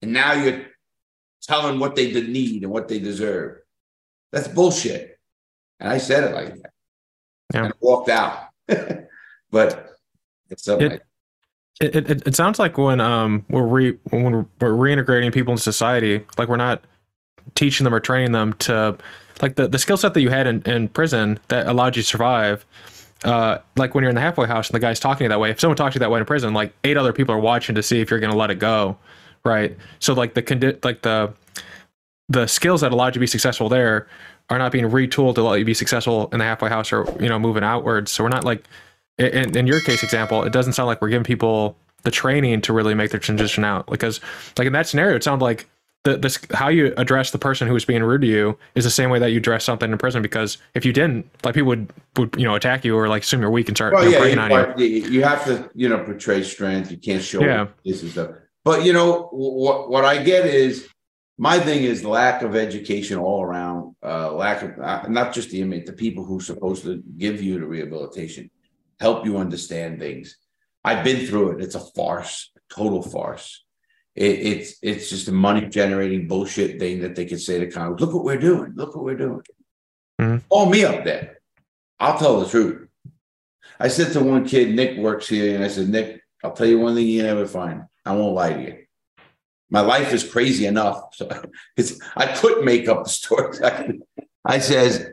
and 0.00 0.10
now 0.14 0.32
you're 0.32 0.62
telling 1.42 1.78
what 1.78 1.96
they 1.96 2.10
need 2.12 2.62
and 2.62 2.72
what 2.72 2.88
they 2.88 2.98
deserve. 2.98 3.58
That's 4.32 4.48
bullshit. 4.48 5.18
And 5.80 5.90
I 5.90 5.98
said 5.98 6.24
it 6.24 6.34
like 6.34 6.54
that. 6.62 6.70
Yeah. 7.52 7.64
And 7.64 7.72
I 7.74 7.76
walked 7.80 8.08
out. 8.08 8.38
but 9.50 9.90
it's 10.48 10.64
something. 10.64 10.92
It- 10.92 10.92
It, 10.94 11.02
it, 11.80 11.94
it- 12.10 12.26
it 12.26 12.34
sounds 12.36 12.58
like 12.58 12.78
when 12.78 13.00
um 13.00 13.44
we're 13.48 13.66
re, 13.66 13.98
when 14.10 14.32
we're, 14.32 14.46
reintegrating 14.60 15.32
people 15.32 15.52
into 15.52 15.62
society, 15.62 16.24
like 16.38 16.48
we're 16.48 16.56
not 16.56 16.82
teaching 17.54 17.84
them 17.84 17.94
or 17.94 18.00
training 18.00 18.32
them 18.32 18.52
to 18.54 18.96
like 19.40 19.56
the, 19.56 19.66
the 19.68 19.78
skill 19.78 19.96
set 19.96 20.14
that 20.14 20.20
you 20.20 20.30
had 20.30 20.46
in, 20.46 20.62
in 20.62 20.88
prison 20.88 21.38
that 21.48 21.66
allowed 21.66 21.96
you 21.96 22.02
to 22.02 22.08
survive. 22.08 22.64
Uh, 23.24 23.58
like 23.76 23.94
when 23.94 24.02
you're 24.02 24.08
in 24.10 24.14
the 24.16 24.20
halfway 24.20 24.46
house 24.46 24.68
and 24.68 24.74
the 24.74 24.80
guy's 24.80 24.98
talking 25.00 25.18
to 25.18 25.24
you 25.24 25.28
that 25.28 25.40
way, 25.40 25.50
if 25.50 25.60
someone 25.60 25.76
talks 25.76 25.92
to 25.94 25.96
you 25.96 26.00
that 26.00 26.10
way 26.10 26.18
in 26.20 26.26
prison, 26.26 26.54
like 26.54 26.72
eight 26.84 26.96
other 26.96 27.12
people 27.12 27.34
are 27.34 27.38
watching 27.40 27.74
to 27.74 27.82
see 27.82 28.00
if 28.00 28.10
you're 28.10 28.20
going 28.20 28.32
to 28.32 28.36
let 28.38 28.50
it 28.50 28.58
go, 28.58 28.96
right? 29.44 29.76
So 30.00 30.12
like 30.12 30.34
the 30.34 30.42
condi- 30.42 30.84
like 30.84 31.02
the 31.02 31.32
the 32.28 32.46
skills 32.46 32.80
that 32.80 32.92
allowed 32.92 33.08
you 33.08 33.12
to 33.14 33.20
be 33.20 33.26
successful 33.26 33.68
there 33.68 34.08
are 34.50 34.58
not 34.58 34.72
being 34.72 34.86
retooled 34.86 35.34
to 35.36 35.42
let 35.42 35.58
you 35.58 35.64
be 35.64 35.74
successful 35.74 36.28
in 36.32 36.38
the 36.38 36.44
halfway 36.44 36.68
house 36.68 36.92
or 36.92 37.04
you 37.20 37.28
know 37.28 37.38
moving 37.38 37.62
outwards. 37.64 38.10
So 38.10 38.24
we're 38.24 38.30
not 38.30 38.44
like 38.44 38.64
in, 39.18 39.56
in 39.56 39.66
your 39.66 39.80
case 39.80 40.02
example, 40.02 40.42
it 40.44 40.52
doesn't 40.52 40.72
sound 40.74 40.86
like 40.86 41.00
we're 41.02 41.08
giving 41.10 41.24
people 41.24 41.76
the 42.02 42.10
training 42.10 42.60
to 42.62 42.72
really 42.72 42.94
make 42.94 43.10
their 43.10 43.20
transition 43.20 43.64
out 43.64 43.86
because 43.86 44.20
like 44.58 44.66
in 44.66 44.72
that 44.72 44.86
scenario, 44.88 45.14
it 45.16 45.22
sounds 45.22 45.40
like 45.42 45.68
the 46.04 46.16
this 46.16 46.38
how 46.52 46.68
you 46.68 46.92
address 46.96 47.30
the 47.30 47.38
person 47.38 47.68
who 47.68 47.76
is 47.76 47.84
being 47.84 48.02
rude 48.02 48.22
to 48.22 48.26
you 48.26 48.58
is 48.74 48.82
the 48.82 48.90
same 48.90 49.08
way 49.08 49.20
that 49.20 49.30
you 49.30 49.36
address 49.38 49.62
something 49.64 49.92
in 49.92 49.96
prison 49.98 50.20
because 50.20 50.58
if 50.74 50.84
you 50.84 50.92
didn't 50.92 51.24
like 51.44 51.54
people 51.54 51.68
would 51.68 51.92
would 52.16 52.34
you 52.36 52.44
know 52.44 52.56
attack 52.56 52.84
you 52.84 52.96
or 52.96 53.08
like 53.08 53.22
assume 53.22 53.40
you're 53.40 53.50
weak 53.50 53.68
and 53.68 53.76
start 53.76 53.92
Well, 53.94 54.10
yeah, 54.10 54.18
bringing 54.18 54.38
you, 54.38 54.56
on 54.56 54.78
you. 54.80 54.86
you, 54.86 55.10
you 55.10 55.22
have 55.22 55.44
to, 55.44 55.70
you 55.74 55.88
know, 55.88 56.02
portray 56.02 56.42
strength. 56.42 56.90
You 56.90 56.96
can't 56.96 57.22
show 57.22 57.40
Yeah. 57.40 57.68
this 57.84 58.02
and 58.02 58.10
stuff. 58.10 58.30
But 58.64 58.84
you 58.84 58.92
know 58.92 59.28
what? 59.32 59.90
What 59.90 60.04
I 60.04 60.22
get 60.22 60.44
is 60.46 60.88
my 61.38 61.60
thing 61.60 61.84
is 61.84 62.04
lack 62.04 62.42
of 62.42 62.56
education 62.56 63.18
all 63.18 63.42
around. 63.42 63.94
Uh, 64.02 64.32
lack 64.32 64.62
of 64.62 64.78
uh, 64.80 65.06
not 65.08 65.32
just 65.32 65.50
the 65.50 65.60
inmate, 65.60 65.86
the 65.86 65.92
people 65.92 66.24
who 66.24 66.38
are 66.38 66.42
supposed 66.42 66.82
to 66.82 67.00
give 67.16 67.40
you 67.40 67.60
the 67.60 67.66
rehabilitation, 67.66 68.50
help 69.02 69.26
you 69.26 69.36
understand 69.36 69.98
things. 69.98 70.36
I've 70.84 71.04
been 71.04 71.26
through 71.26 71.52
it. 71.52 71.62
It's 71.62 71.74
a 71.74 71.80
farce, 71.80 72.50
total 72.70 73.02
farce. 73.02 73.64
It, 74.14 74.38
it's 74.50 74.76
it's 74.82 75.10
just 75.10 75.28
a 75.28 75.32
money 75.32 75.66
generating 75.68 76.28
bullshit 76.28 76.78
thing 76.78 77.00
that 77.02 77.14
they 77.16 77.24
can 77.24 77.38
say 77.38 77.58
to 77.60 77.70
Congress. 77.70 78.00
Look 78.00 78.14
what 78.14 78.24
we're 78.24 78.46
doing. 78.50 78.72
Look 78.74 78.94
what 78.94 79.04
we're 79.04 79.22
doing. 79.26 79.42
Mhm. 80.20 80.42
Call 80.48 80.66
me 80.66 80.84
up 80.84 81.04
there. 81.04 81.38
I'll 81.98 82.18
tell 82.18 82.40
the 82.40 82.48
truth. 82.48 82.88
I 83.80 83.88
said 83.88 84.12
to 84.12 84.20
one 84.20 84.44
kid, 84.44 84.74
Nick 84.74 84.98
works 84.98 85.28
here, 85.28 85.54
and 85.54 85.64
I 85.64 85.68
said, 85.68 85.88
Nick, 85.88 86.20
I'll 86.44 86.52
tell 86.52 86.66
you 86.66 86.78
one 86.78 86.94
thing 86.94 87.06
you 87.06 87.22
never 87.22 87.46
find. 87.46 87.84
I 88.04 88.12
won't 88.14 88.34
lie 88.34 88.52
to 88.52 88.62
you. 88.62 88.76
My 89.70 89.80
life 89.80 90.12
is 90.12 90.30
crazy 90.34 90.66
enough. 90.66 91.14
So 91.14 91.26
it's 91.76 91.98
I 92.16 92.26
couldn't 92.36 92.64
make 92.64 92.88
up 92.88 93.04
the 93.04 93.10
stories. 93.10 93.60
I, 93.62 93.98
I 94.44 94.58
says 94.58 95.06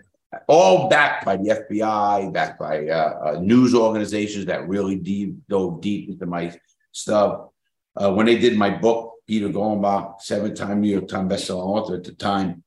all 0.47 0.89
backed 0.89 1.25
by 1.25 1.37
the 1.37 1.49
FBI, 1.49 2.31
backed 2.31 2.59
by 2.59 2.87
uh, 2.87 3.19
uh, 3.35 3.39
news 3.39 3.73
organizations 3.73 4.45
that 4.45 4.67
really 4.67 4.95
deep 4.95 5.35
dove 5.47 5.81
deep 5.81 6.09
into 6.09 6.25
my 6.25 6.55
stuff. 6.91 7.49
Uh, 7.95 8.13
when 8.13 8.25
they 8.25 8.37
did 8.37 8.57
my 8.57 8.69
book, 8.69 9.15
Peter 9.27 9.49
Golenbock, 9.49 10.21
seven-time 10.21 10.81
New 10.81 10.89
York 10.89 11.07
Times 11.07 11.31
bestselling 11.31 11.65
author 11.65 11.95
at 11.95 12.03
the 12.03 12.13
time, 12.13 12.63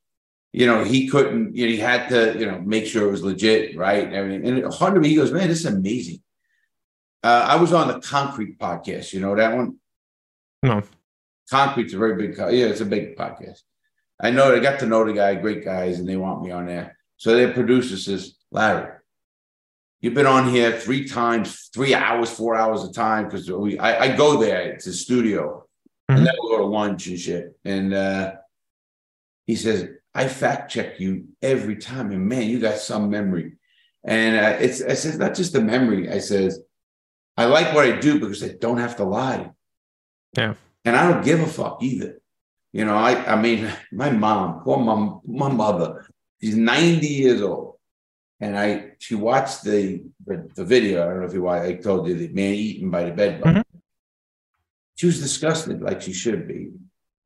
you 0.53 0.67
know, 0.67 0.85
he 0.85 1.09
couldn't, 1.09 1.57
you 1.57 1.67
know, 1.67 1.73
he 1.73 1.79
had 1.79 2.09
to, 2.09 2.39
you 2.39 2.47
know, 2.47 2.61
make 2.61 2.87
sure 2.87 3.09
it 3.09 3.11
was 3.11 3.23
legit, 3.23 3.77
right? 3.77 4.05
And 4.05 4.15
everything. 4.15 4.47
And 4.47 4.59
it 4.59 4.75
hard 4.75 4.95
to 4.95 5.01
me, 5.01 5.09
he 5.09 5.17
goes, 5.17 5.33
man, 5.33 5.49
this 5.49 5.61
is 5.61 5.67
amazing. 5.67 6.21
Uh, 7.23 7.47
I 7.49 7.57
was 7.57 7.73
on 7.73 7.89
the 7.89 8.01
Concrete 8.01 8.59
podcast. 8.59 9.13
You 9.13 9.21
know 9.21 9.35
that 9.35 9.57
one? 9.57 9.77
No. 10.63 10.83
Concrete's 11.49 11.95
a 11.95 11.99
very 11.99 12.17
big, 12.17 12.37
yeah, 12.37 12.67
it's 12.67 12.81
a 12.81 12.87
big 12.87 13.17
podcast. 13.17 13.61
I 14.21 14.31
know 14.31 14.51
they 14.51 14.61
got 14.61 14.81
to 14.81 14.87
know 14.87 15.05
the 15.05 15.13
guy, 15.13 15.35
great 15.37 15.65
guys, 15.65 15.99
and 15.99 16.09
they 16.09 16.17
want 16.17 16.43
me 16.43 16.51
on 16.51 16.67
there. 16.67 16.97
So 17.23 17.37
their 17.37 17.53
producer 17.53 17.97
says, 17.97 18.35
Larry, 18.51 18.91
you've 20.01 20.13
been 20.13 20.27
on 20.27 20.49
here 20.51 20.73
three 20.73 21.07
times, 21.07 21.71
three 21.73 21.95
hours, 21.95 22.29
four 22.31 22.57
hours 22.57 22.83
a 22.83 22.93
time, 22.93 23.27
because 23.27 23.49
we 23.49 23.79
I, 23.79 24.07
I 24.07 24.17
go 24.17 24.41
there, 24.41 24.73
it's 24.73 24.89
a 24.89 24.93
studio, 24.93 25.65
Mhm. 26.11 26.17
and 26.17 26.27
then 26.27 26.35
we 26.43 26.49
go 26.51 26.59
to 26.59 26.65
lunch 26.65 27.07
and 27.07 27.17
shit. 27.17 27.57
And 27.65 27.95
uh 27.95 28.33
he 29.47 29.55
says, 29.55 29.89
I 30.13 30.27
fact 30.27 30.73
check 30.73 30.99
you 30.99 31.29
every 31.41 31.77
time, 31.77 32.11
and 32.11 32.27
man, 32.29 32.49
you 32.51 32.59
got 32.59 32.79
some 32.79 33.09
memory. 33.09 33.53
And 34.03 34.35
uh, 34.45 34.57
it's 34.59 34.83
I 34.83 34.95
said, 34.95 35.21
not 35.21 35.37
just 35.37 35.53
the 35.53 35.61
memory. 35.63 36.11
I 36.11 36.19
says, 36.19 36.59
I 37.37 37.45
like 37.45 37.73
what 37.73 37.87
I 37.87 38.01
do 38.01 38.19
because 38.19 38.43
I 38.43 38.49
don't 38.61 38.79
have 38.79 38.97
to 38.97 39.05
lie. 39.05 39.53
Yeah. 40.37 40.55
And 40.85 40.97
I 40.97 41.09
don't 41.09 41.25
give 41.25 41.39
a 41.41 41.47
fuck 41.47 41.85
either. 41.85 42.21
You 42.73 42.85
know, 42.85 42.97
I 42.97 43.13
I 43.35 43.37
mean, 43.41 43.71
my 43.93 44.11
mom, 44.11 44.65
poor 44.65 44.79
mom, 44.79 45.21
my 45.25 45.49
mother, 45.49 46.05
she's 46.43 46.57
90 46.57 47.07
years 47.07 47.43
old. 47.43 47.77
And 48.41 48.59
I 48.59 48.93
she 48.99 49.15
watched 49.15 49.63
the 49.63 50.03
the, 50.27 50.51
the 50.57 50.65
video. 50.65 51.03
I 51.03 51.11
don't 51.11 51.21
know 51.21 51.27
if 51.27 51.33
you 51.35 51.43
watched, 51.43 51.65
I 51.65 51.75
told 51.75 52.09
you 52.09 52.15
the 52.15 52.29
man 52.29 52.55
eaten 52.55 52.91
by 52.91 53.05
the 53.05 53.13
bed 53.13 53.41
bug. 53.41 53.55
Mhm. 53.57 53.63
She 54.97 55.07
was 55.07 55.21
disgusted 55.21 55.81
like 55.81 56.03
she 56.03 56.13
should 56.13 56.49
be. 56.49 56.71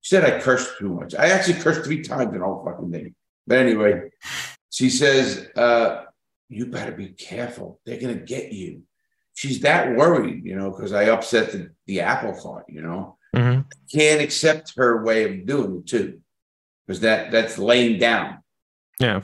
She 0.03 0.15
said 0.15 0.25
I 0.25 0.41
cursed 0.41 0.79
too 0.79 0.91
much. 0.95 1.15
I 1.15 1.27
actually 1.31 1.61
cursed 1.61 1.85
three 1.85 2.03
times 2.03 2.35
in 2.35 2.43
all 2.43 2.65
fucking 2.65 2.93
thing. 2.93 3.15
But 3.47 3.59
anyway, 3.59 4.11
she 4.71 4.91
says, 4.91 5.49
uh, 5.57 6.05
you 6.49 6.67
better 6.67 6.93
be 6.93 7.09
careful. 7.09 7.81
They're 7.87 8.01
gonna 8.01 8.15
get 8.15 8.53
you. 8.53 8.83
She's 9.35 9.61
that 9.61 9.97
worried, 9.97 10.45
you 10.45 10.57
know, 10.57 10.71
because 10.71 10.93
I 10.93 11.05
upset 11.05 11.53
the, 11.53 11.71
the 11.87 12.01
apple 12.01 12.35
cart, 12.41 12.67
you 12.69 12.83
know. 12.83 13.17
hmm 13.35 13.61
Can't 13.93 14.21
accept 14.21 14.75
her 14.77 15.03
way 15.03 15.25
of 15.25 15.47
doing 15.47 15.79
it 15.79 15.87
too. 15.87 16.21
Because 16.87 17.01
that 17.01 17.31
that's 17.31 17.57
laying 17.59 17.99
down. 17.99 18.39
Yeah. 18.99 19.23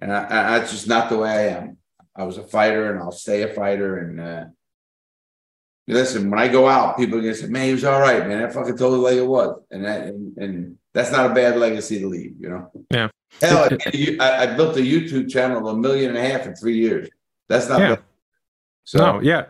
And 0.00 0.12
I, 0.12 0.24
I, 0.24 0.58
that's 0.58 0.70
just 0.70 0.88
not 0.88 1.08
the 1.08 1.18
way 1.18 1.30
I 1.30 1.58
am. 1.58 1.76
I 2.14 2.24
was 2.24 2.38
a 2.38 2.42
fighter 2.42 2.90
and 2.92 3.00
I'll 3.00 3.12
stay 3.12 3.42
a 3.42 3.52
fighter. 3.52 3.98
And 3.98 4.20
uh, 4.20 4.44
listen, 5.86 6.30
when 6.30 6.38
I 6.38 6.48
go 6.48 6.68
out, 6.68 6.96
people 6.96 7.18
are 7.18 7.22
gonna 7.22 7.34
say, 7.34 7.46
"Man, 7.46 7.66
he 7.66 7.72
was 7.72 7.84
all 7.84 8.00
right, 8.00 8.26
man. 8.26 8.44
I 8.44 8.50
fucking 8.50 8.76
told 8.76 8.94
it 8.94 8.98
like 8.98 9.16
it 9.16 9.26
was," 9.26 9.60
and 9.70 9.84
that 9.84 10.06
and, 10.06 10.36
and 10.36 10.78
that's 10.94 11.10
not 11.10 11.30
a 11.30 11.34
bad 11.34 11.56
legacy 11.56 12.00
to 12.00 12.08
leave, 12.08 12.34
you 12.40 12.48
know. 12.48 12.70
Yeah. 12.90 13.08
Hell, 13.40 13.68
I, 14.20 14.20
I, 14.20 14.46
built 14.56 14.76
a 14.76 14.80
YouTube 14.80 15.30
channel 15.30 15.58
of 15.58 15.76
a 15.76 15.78
million 15.78 16.16
and 16.16 16.18
a 16.18 16.28
half 16.28 16.46
in 16.46 16.56
three 16.56 16.76
years. 16.76 17.08
That's 17.48 17.68
not. 17.68 17.80
Yeah. 17.80 17.88
bad. 17.96 18.04
So 18.84 18.98
no, 18.98 19.20
yeah. 19.20 19.46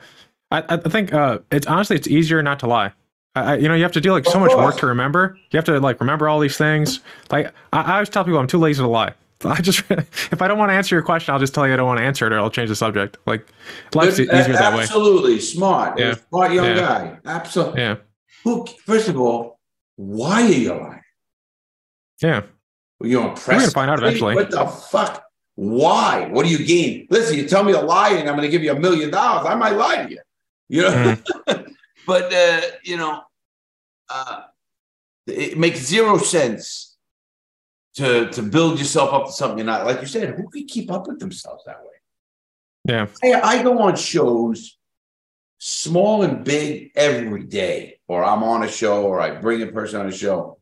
I, 0.50 0.64
I 0.68 0.76
think 0.76 1.12
uh, 1.12 1.38
it's 1.50 1.66
honestly 1.66 1.96
it's 1.96 2.08
easier 2.08 2.42
not 2.42 2.58
to 2.60 2.66
lie. 2.66 2.92
I, 3.34 3.56
you 3.56 3.68
know, 3.68 3.74
you 3.74 3.82
have 3.82 3.92
to 3.92 4.00
do 4.00 4.12
like 4.12 4.24
so 4.24 4.40
much 4.40 4.52
work 4.54 4.76
to 4.78 4.86
remember. 4.86 5.38
You 5.50 5.58
have 5.58 5.64
to 5.66 5.78
like 5.78 6.00
remember 6.00 6.28
all 6.28 6.40
these 6.40 6.56
things. 6.56 7.00
Like 7.30 7.52
I, 7.72 7.82
I 7.82 7.92
always 7.94 8.08
tell 8.08 8.24
people, 8.24 8.40
I'm 8.40 8.46
too 8.46 8.58
lazy 8.58 8.82
to 8.82 8.88
lie. 8.88 9.14
I 9.44 9.60
just 9.60 9.84
if 9.90 10.42
I 10.42 10.48
don't 10.48 10.58
want 10.58 10.70
to 10.70 10.74
answer 10.74 10.94
your 10.94 11.02
question, 11.02 11.32
I'll 11.32 11.38
just 11.40 11.54
tell 11.54 11.66
you 11.66 11.72
I 11.74 11.76
don't 11.76 11.86
want 11.86 11.98
to 12.00 12.04
answer 12.04 12.26
it, 12.26 12.32
or 12.32 12.38
I'll 12.40 12.50
change 12.50 12.68
the 12.70 12.76
subject. 12.76 13.18
Like 13.26 13.46
life's 13.94 14.18
easier 14.18 14.32
uh, 14.32 14.46
that 14.58 14.74
way. 14.74 14.82
Absolutely 14.82 15.38
smart. 15.40 15.98
Yeah. 15.98 16.14
Smart 16.28 16.52
young 16.52 16.64
Yeah. 16.66 16.74
guy. 16.76 17.18
Absolutely. 17.24 17.80
Yeah, 17.82 17.96
Who? 18.44 18.66
First 18.84 19.08
of 19.08 19.18
all, 19.20 19.60
why 19.96 20.42
are 20.42 20.48
you 20.50 20.68
lying? 20.74 21.02
yeah. 22.22 22.42
Were 23.00 23.06
you 23.06 23.20
We're 23.20 23.34
gonna 23.46 23.70
find 23.70 23.90
out 23.90 23.98
eventually. 24.00 24.34
What 24.34 24.50
the 24.50 24.66
fuck? 24.66 25.22
Why? 25.54 26.26
What 26.30 26.44
do 26.44 26.50
you 26.52 26.64
gain? 26.64 27.06
Listen, 27.10 27.36
you 27.36 27.48
tell 27.48 27.62
me 27.62 27.72
a 27.72 27.80
lie 27.80 28.10
and 28.10 28.28
I'm 28.28 28.34
going 28.36 28.42
to 28.46 28.50
give 28.50 28.62
you 28.62 28.72
a 28.72 28.78
million 28.78 29.10
dollars. 29.10 29.46
I 29.46 29.54
might 29.56 29.72
lie 29.76 30.04
to 30.04 30.10
you. 30.10 30.20
You 30.68 30.82
know, 30.82 31.16
Mm. 31.48 31.74
but 32.06 32.32
uh, 32.32 32.60
you 32.84 32.96
know, 32.96 33.22
uh, 34.08 34.42
it 35.26 35.58
makes 35.58 35.78
zero 35.80 36.18
sense 36.18 36.87
to 37.98 38.30
to 38.30 38.42
build 38.42 38.78
yourself 38.78 39.12
up 39.12 39.26
to 39.26 39.32
something 39.32 39.58
you're 39.58 39.66
not. 39.66 39.84
Like 39.84 40.00
you 40.00 40.06
said, 40.06 40.34
who 40.36 40.48
can 40.48 40.66
keep 40.66 40.90
up 40.90 41.08
with 41.08 41.18
themselves 41.18 41.64
that 41.66 41.80
way? 41.82 41.88
Yeah. 42.84 43.06
I, 43.22 43.58
I 43.58 43.62
go 43.62 43.80
on 43.80 43.96
shows, 43.96 44.78
small 45.58 46.22
and 46.22 46.44
big, 46.44 46.92
every 46.94 47.42
day, 47.42 47.98
or 48.06 48.24
I'm 48.24 48.44
on 48.44 48.62
a 48.62 48.68
show, 48.68 49.02
or 49.04 49.20
I 49.20 49.32
bring 49.32 49.62
a 49.62 49.66
person 49.66 50.00
on 50.00 50.06
a 50.06 50.12
show. 50.12 50.58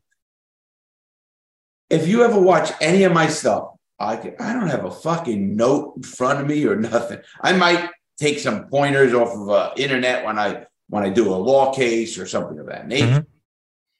If 1.89 2.07
you 2.07 2.23
ever 2.23 2.39
watch 2.39 2.71
any 2.81 3.03
of 3.03 3.13
my 3.13 3.27
stuff, 3.27 3.69
I 3.99 4.17
can, 4.17 4.35
I 4.39 4.53
don't 4.53 4.67
have 4.67 4.83
a 4.83 4.91
fucking 4.91 5.55
note 5.55 5.93
in 5.97 6.03
front 6.03 6.41
of 6.41 6.47
me 6.47 6.65
or 6.65 6.75
nothing. 6.93 7.19
I 7.41 7.53
might 7.53 7.89
take 8.19 8.39
some 8.39 8.67
pointers 8.67 9.13
off 9.13 9.29
of 9.29 9.49
uh, 9.49 9.73
internet 9.77 10.25
when 10.25 10.39
I 10.39 10.65
when 10.89 11.03
I 11.03 11.09
do 11.09 11.33
a 11.33 11.35
law 11.35 11.73
case 11.73 12.17
or 12.17 12.25
something 12.25 12.57
of 12.57 12.65
that 12.67 12.87
nature. 12.87 13.21
Mhm. 13.21 13.25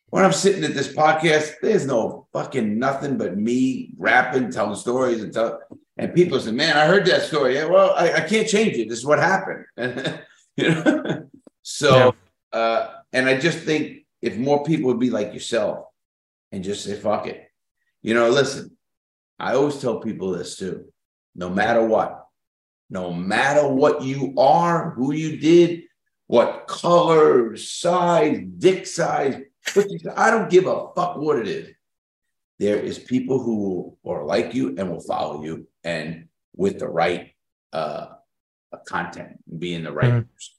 When 0.09 0.23
I'm 0.23 0.31
sitting 0.31 0.63
at 0.63 0.73
this 0.73 0.93
podcast, 0.93 1.55
there's 1.61 1.85
no 1.85 2.27
fucking 2.31 2.79
nothing 2.79 3.17
but 3.17 3.37
me 3.37 3.93
rapping, 3.97 4.51
telling 4.51 4.75
stories, 4.75 5.21
and 5.21 5.33
tell, 5.33 5.59
and 5.97 6.13
people 6.13 6.39
say, 6.39 6.51
"Man, 6.51 6.77
I 6.77 6.85
heard 6.85 7.05
that 7.07 7.23
story." 7.23 7.55
Yeah, 7.55 7.65
well, 7.65 7.93
I, 7.95 8.13
I 8.13 8.21
can't 8.21 8.47
change 8.47 8.77
it. 8.77 8.87
This 8.87 8.99
is 8.99 9.05
what 9.05 9.19
happened. 9.19 9.65
you 10.55 10.69
know. 10.69 11.27
So, 11.61 12.15
uh, 12.53 12.87
and 13.11 13.27
I 13.27 13.37
just 13.37 13.59
think 13.59 14.05
if 14.21 14.37
more 14.37 14.63
people 14.63 14.87
would 14.87 14.99
be 14.99 15.09
like 15.09 15.33
yourself 15.33 15.87
and 16.53 16.63
just 16.63 16.85
say, 16.85 16.95
"Fuck 16.95 17.27
it," 17.27 17.43
you 18.01 18.13
know. 18.13 18.29
Listen, 18.29 18.77
I 19.37 19.55
always 19.55 19.81
tell 19.81 19.99
people 19.99 20.31
this 20.31 20.57
too. 20.57 20.85
No 21.35 21.49
matter 21.49 21.85
what, 21.85 22.27
no 22.89 23.11
matter 23.11 23.67
what 23.67 24.03
you 24.03 24.33
are, 24.37 24.91
who 24.91 25.11
you 25.11 25.37
did, 25.37 25.83
what 26.27 26.67
color, 26.67 27.57
size, 27.57 28.39
dick 28.57 28.87
size, 28.87 29.41
what 29.76 29.89
you- 29.89 30.11
I 30.15 30.32
don't 30.32 30.49
give 30.49 30.65
a 30.68 30.91
fuck 30.95 31.18
what 31.18 31.39
it 31.39 31.47
is. 31.47 31.76
There 32.59 32.78
is 32.80 32.97
people 32.99 33.39
who 33.39 33.97
are 34.05 34.24
like 34.24 34.53
you 34.53 34.76
and 34.78 34.89
will 34.89 35.01
follow 35.01 35.43
you, 35.43 35.68
and 35.84 36.28
with 36.55 36.80
the 36.80 36.88
right 36.88 37.34
uh, 37.74 38.07
content, 38.86 39.38
being 39.59 39.84
the 39.84 39.91
right. 39.91 40.11
Mhm. 40.11 40.28
person. 40.34 40.53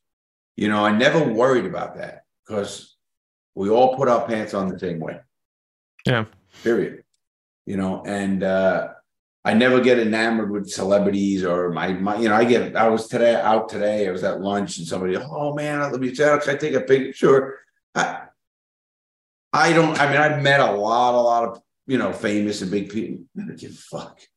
You 0.57 0.69
know, 0.69 0.85
I 0.85 0.93
never 0.97 1.25
worried 1.33 1.65
about 1.67 1.97
that 1.97 2.25
because 2.47 2.97
we 3.55 3.71
all 3.71 3.97
put 3.97 4.09
our 4.09 4.27
pants 4.27 4.55
on 4.55 4.69
the 4.69 4.79
same 4.79 5.01
way. 5.01 5.21
Yeah. 6.07 6.27
Period. 6.63 7.05
You 7.67 7.77
know, 7.77 8.03
and 8.05 8.43
uh, 8.43 8.93
I 9.45 9.55
never 9.55 9.81
get 9.81 9.99
enamored 9.99 10.51
with 10.51 10.69
celebrities 10.71 11.45
or 11.45 11.71
my, 11.73 11.93
my, 11.95 12.19
you 12.19 12.29
know, 12.29 12.35
I 12.35 12.45
get, 12.45 12.77
I 12.77 12.89
was 12.89 13.09
today 13.09 13.35
out 13.35 13.69
today, 13.69 14.07
I 14.07 14.11
was 14.11 14.25
at 14.25 14.41
lunch 14.41 14.79
and 14.79 14.87
somebody, 14.87 15.17
oh 15.17 15.55
man, 15.55 15.81
let 15.91 16.01
me, 16.01 16.11
can 16.15 16.41
I 16.47 16.55
take 16.57 16.75
a 16.75 16.81
picture? 16.83 17.59
I, 19.53 19.72
don't. 19.72 19.99
I 20.01 20.09
mean, 20.09 20.16
I've 20.16 20.42
met 20.42 20.61
a 20.61 20.72
lot, 20.72 21.14
a 21.14 21.20
lot 21.20 21.44
of 21.44 21.62
you 21.86 21.99
know 21.99 22.12
famous 22.12 22.62
and 22.62 22.70
big 22.70 22.90
people. 22.90 23.24
I 23.36 23.46
don't 23.46 23.59
give 23.59 23.72
a 23.72 23.74
fuck. 23.74 24.20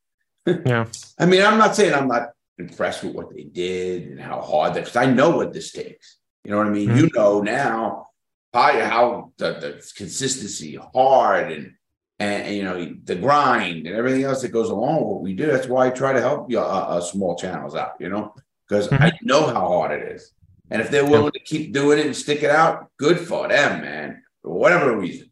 Yeah. 0.66 0.88
I 1.20 1.28
mean, 1.28 1.43
I'm 1.43 1.59
not 1.59 1.76
saying 1.76 1.93
I'm 1.93 2.07
not 2.07 2.30
impressed 2.57 3.03
with 3.03 3.14
what 3.14 3.30
they 3.32 3.43
did 3.43 4.07
and 4.07 4.20
how 4.20 4.41
hard 4.41 4.74
that 4.74 4.86
because 4.86 4.95
I 4.95 5.05
know 5.05 5.38
what 5.38 5.53
this 5.53 5.72
takes. 5.72 6.18
You 6.43 6.49
know 6.49 6.57
what 6.57 6.66
I 6.66 6.72
mean? 6.72 6.89
Mhm. 6.89 6.97
You 6.97 7.09
know 7.14 7.41
now 7.41 8.07
how 8.51 8.80
how 8.80 9.34
the, 9.38 9.53
the 9.53 9.91
consistency 9.95 10.80
hard 10.93 11.51
and, 11.51 11.74
and 12.20 12.43
and, 12.43 12.55
you 12.55 12.64
know 12.64 12.95
the 13.03 13.16
grind 13.16 13.86
and 13.86 13.95
everything 13.95 14.24
else 14.24 14.41
that 14.41 14.49
goes 14.49 14.70
along 14.72 14.97
with 14.97 15.07
what 15.07 15.22
we 15.22 15.34
do. 15.36 15.45
That's 15.45 15.68
why 15.68 15.88
I 15.88 15.89
try 15.91 16.14
to 16.14 16.22
help 16.22 16.49
you 16.49 16.59
uh, 16.59 16.64
uh, 16.64 17.01
small 17.01 17.36
channels 17.36 17.76
out. 17.76 17.93
You 17.99 18.09
know, 18.09 18.34
because 18.68 18.91
I 18.91 19.12
know 19.22 19.45
how 19.45 19.68
hard 19.68 19.91
it 19.91 20.12
is. 20.12 20.32
And 20.72 20.82
if 20.82 20.89
they're 20.89 21.05
willing 21.05 21.34
to 21.34 21.39
keep 21.39 21.74
doing 21.74 21.99
it 21.99 22.05
and 22.05 22.16
stick 22.16 22.43
it 22.43 22.49
out, 22.49 22.89
good 22.97 23.20
for 23.20 23.47
them, 23.47 23.82
man. 23.82 24.24
For 24.44 24.52
whatever 24.54 24.98
reason, 24.98 25.32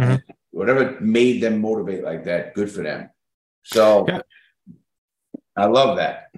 Mhm. 0.00 0.22
whatever 0.50 0.96
made 1.00 1.40
them 1.42 1.60
motivate 1.60 2.04
like 2.04 2.24
that, 2.24 2.54
good 2.54 2.70
for 2.70 2.82
them. 2.82 3.10
So 3.64 4.06
Yeah. 4.08 4.20
I 5.56 5.66
love 5.66 5.96
that. 5.96 6.30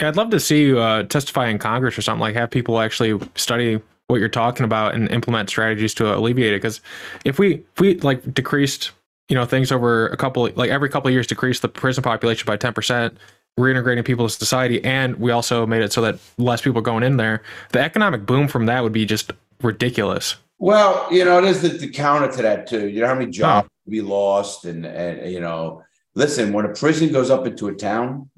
Yeah, 0.00 0.08
I'd 0.08 0.16
love 0.16 0.30
to 0.30 0.40
see 0.40 0.62
you 0.66 0.78
uh, 0.80 1.04
testify 1.04 1.48
in 1.48 1.58
Congress 1.58 1.96
or 1.96 2.02
something 2.02 2.20
like 2.20 2.34
have 2.34 2.50
people 2.50 2.80
actually 2.80 3.18
study 3.36 3.80
what 4.08 4.20
you're 4.20 4.28
talking 4.28 4.64
about 4.64 4.94
and 4.94 5.08
implement 5.10 5.48
strategies 5.48 5.94
to 5.94 6.14
alleviate 6.14 6.52
it. 6.52 6.56
Because 6.56 6.80
if 7.24 7.38
we 7.38 7.54
if 7.74 7.80
we 7.80 7.94
like 8.00 8.34
decreased, 8.34 8.90
you 9.28 9.34
know, 9.34 9.44
things 9.44 9.72
over 9.72 10.08
a 10.08 10.16
couple 10.16 10.48
like 10.56 10.70
every 10.70 10.88
couple 10.88 11.08
of 11.08 11.12
years 11.14 11.26
decrease 11.26 11.60
the 11.60 11.68
prison 11.68 12.02
population 12.02 12.44
by 12.46 12.56
ten 12.56 12.72
percent, 12.72 13.16
reintegrating 13.58 14.04
people 14.04 14.26
to 14.28 14.34
society, 14.34 14.84
and 14.84 15.16
we 15.16 15.30
also 15.30 15.64
made 15.66 15.82
it 15.82 15.92
so 15.92 16.00
that 16.02 16.18
less 16.38 16.60
people 16.60 16.78
are 16.80 16.82
going 16.82 17.02
in 17.02 17.16
there, 17.16 17.42
the 17.72 17.80
economic 17.80 18.26
boom 18.26 18.48
from 18.48 18.66
that 18.66 18.82
would 18.82 18.92
be 18.92 19.06
just 19.06 19.32
ridiculous. 19.62 20.36
Well, 20.58 21.08
you 21.12 21.24
know, 21.24 21.40
there's 21.40 21.60
the, 21.60 21.68
the 21.68 21.88
counter 21.88 22.30
to 22.32 22.42
that 22.42 22.66
too. 22.66 22.88
You 22.88 23.00
know 23.02 23.08
how 23.08 23.14
many 23.14 23.30
jobs 23.30 23.68
would 23.84 23.90
be 23.92 24.00
lost, 24.00 24.64
and 24.64 24.86
and 24.86 25.30
you 25.30 25.40
know, 25.40 25.82
listen, 26.14 26.52
when 26.52 26.64
a 26.64 26.72
prison 26.72 27.12
goes 27.12 27.30
up 27.30 27.46
into 27.46 27.68
a 27.68 27.74
town, 27.74 28.30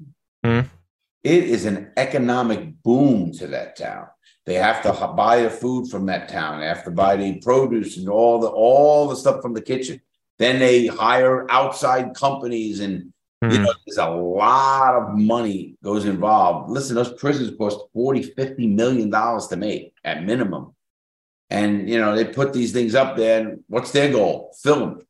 Mhm. 0.45 0.69
it 1.23 1.43
is 1.45 1.65
an 1.65 1.91
economic 1.97 2.81
boom 2.83 3.31
to 3.33 3.47
that 3.47 3.77
town. 3.77 4.07
They 4.45 4.55
have 4.55 4.81
to 4.83 4.91
buy 5.15 5.43
the 5.43 5.49
food 5.49 5.89
from 5.89 6.07
that 6.07 6.27
town. 6.27 6.59
They 6.59 6.65
have 6.67 6.83
to 6.85 6.91
buy 6.91 7.15
the 7.15 7.39
produce 7.39 7.97
and 7.97 8.09
all 8.09 8.39
the 8.39 8.47
all 8.47 9.07
the 9.07 9.15
stuff 9.15 9.41
from 9.41 9.53
the 9.53 9.61
kitchen. 9.61 10.01
Then 10.39 10.59
they 10.59 10.87
hire 10.87 11.49
outside 11.49 12.15
companies, 12.15 12.79
and 12.81 13.13
you 13.43 13.47
Mhm. 13.59 13.63
know, 13.63 13.73
there's 13.87 13.97
a 13.97 14.09
lot 14.09 14.95
of 14.95 15.15
money 15.15 15.77
goes 15.81 16.03
involved. 16.05 16.69
Listen, 16.69 16.95
those 16.95 17.13
prisons 17.13 17.55
cost 17.57 17.79
40, 17.93 18.21
50 18.23 18.67
million 18.67 19.09
dollars 19.09 19.47
to 19.47 19.55
make 19.55 19.93
at 20.03 20.25
minimum. 20.25 20.73
And 21.49 21.89
you 21.89 21.99
know, 21.99 22.15
they 22.15 22.25
put 22.25 22.53
these 22.53 22.71
things 22.71 22.95
up 22.95 23.17
there, 23.17 23.41
and 23.41 23.63
what's 23.67 23.91
their 23.91 24.11
goal? 24.11 24.55
Fill 24.61 24.79
them. 24.79 25.01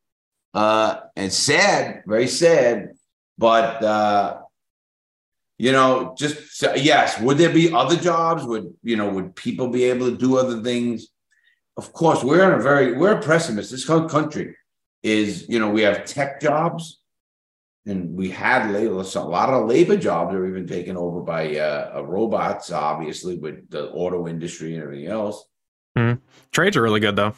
Uh, 0.54 1.02
and 1.16 1.32
sad, 1.32 2.04
very 2.08 2.28
sad, 2.28 2.92
but 3.38 3.84
uh, 3.84 4.38
you 5.58 5.72
know, 5.74 6.16
just 6.18 6.64
yes, 6.78 7.20
would 7.20 7.38
there 7.38 7.54
be 7.54 7.74
other 7.74 7.98
jobs? 7.98 8.46
Would 8.46 8.74
you 8.82 8.96
know, 8.96 9.10
would 9.10 9.36
people 9.36 9.68
be 9.68 9.84
able 9.86 10.10
to 10.10 10.18
do 10.18 10.38
other 10.38 10.62
things? 10.64 11.08
Of 11.76 11.94
course, 11.94 12.24
we're 12.24 12.52
in 12.52 12.60
a 12.60 12.64
very 12.64 12.98
we're 12.98 13.20
a 13.20 13.22
pessimist. 13.22 13.72
This 13.72 13.86
whole 13.86 14.08
country 14.08 14.56
is, 15.04 15.48
you 15.50 15.60
know, 15.60 15.70
we 15.70 15.82
have 15.82 16.06
tech 16.06 16.42
jobs, 16.42 17.02
and 17.86 18.16
we 18.16 18.30
had. 18.30 18.74
A 18.74 18.80
lot 19.20 19.50
of 19.50 19.68
labor 19.68 19.98
jobs 19.98 20.34
are 20.34 20.48
even 20.48 20.66
taken 20.66 20.96
over 20.96 21.22
by 21.22 21.58
uh, 21.58 22.02
robots, 22.02 22.72
obviously, 22.72 23.38
with 23.38 23.70
the 23.70 23.90
auto 23.92 24.28
industry 24.28 24.74
and 24.74 24.84
everything 24.84 25.08
else. 25.08 25.44
Trades 26.52 26.76
are 26.78 26.82
really 26.82 27.00
good 27.00 27.16
though. 27.16 27.34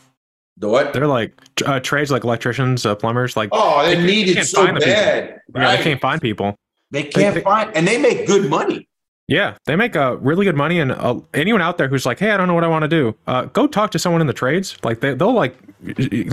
The 0.57 0.68
what? 0.70 0.93
They're 0.93 1.07
like 1.07 1.34
uh, 1.66 1.80
trades 1.80 2.12
like 2.12 2.24
electricians, 2.24 2.86
uh, 2.86 2.95
plumbers, 2.95 3.36
like 3.38 3.49
Oh, 3.51 3.84
they 3.84 3.95
They 3.95 4.05
need 4.05 4.30
it 4.30 4.45
so 4.45 4.66
find 4.66 4.78
the 4.78 4.82
bad. 4.82 5.41
yeah, 5.55 5.76
they 5.78 5.84
can't 5.84 6.01
find 6.01 6.22
people. 6.22 6.55
They 6.91 7.03
can't 7.03 7.36
they- 7.36 7.41
find, 7.41 7.76
and 7.76 7.88
they 7.88 7.97
make 7.97 8.28
good 8.28 8.49
money. 8.49 8.88
Yeah, 9.28 9.55
they 9.66 9.78
make 9.78 9.95
uh, 9.95 10.18
really 10.18 10.43
good 10.43 10.57
money, 10.57 10.80
and 10.82 10.91
uh, 10.91 11.20
anyone 11.34 11.62
out 11.62 11.78
there 11.78 11.88
who's 11.88 12.05
like, 12.05 12.20
"Hey, 12.20 12.32
I 12.32 12.38
don't 12.38 12.47
know 12.49 12.53
what 12.53 12.66
I 12.66 12.68
want 12.68 12.84
to 12.84 12.89
do," 12.89 13.16
uh, 13.28 13.45
go 13.45 13.66
talk 13.66 13.91
to 13.91 13.99
someone 13.99 14.20
in 14.20 14.28
the 14.28 14.34
trades. 14.34 14.76
Like 14.84 14.99
they, 14.99 15.14
they'll 15.14 15.34
like 15.34 15.55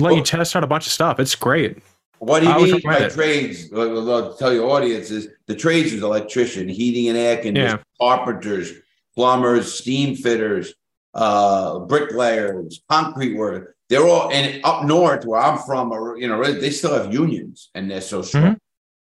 let 0.00 0.16
you 0.16 0.22
test 0.22 0.56
out 0.56 0.64
a 0.64 0.66
bunch 0.66 0.86
of 0.86 0.92
stuff. 0.92 1.20
It's 1.20 1.36
great. 1.36 1.78
What 2.18 2.40
do 2.40 2.48
you 2.48 2.54
would 2.56 2.70
mean 2.72 2.80
by 2.82 2.96
it. 2.98 3.12
trades? 3.12 3.68
Well, 3.70 4.10
I'll 4.12 4.34
tell 4.34 4.52
your 4.52 4.68
audience 4.70 5.12
is 5.12 5.28
the 5.46 5.54
trades 5.54 5.92
is 5.92 6.02
electrician, 6.02 6.68
heating 6.68 7.08
and 7.08 7.16
air 7.16 7.36
conditioning, 7.36 7.84
carpenters, 8.00 8.72
plumbers, 9.14 9.72
steam 9.72 10.16
fitters, 10.16 10.74
uh, 11.18 11.80
bricklayers, 11.80 12.80
concrete 12.88 13.34
work. 13.34 13.74
They're 13.88 14.06
all 14.06 14.30
and 14.30 14.64
up 14.64 14.84
north 14.84 15.24
where 15.24 15.40
I'm 15.40 15.58
from, 15.58 15.90
or 15.90 16.16
you 16.16 16.28
know, 16.28 16.44
they 16.44 16.70
still 16.70 16.94
have 16.94 17.12
unions 17.12 17.70
and 17.74 17.90
they're 17.90 18.00
so 18.00 18.22
strong. 18.22 18.58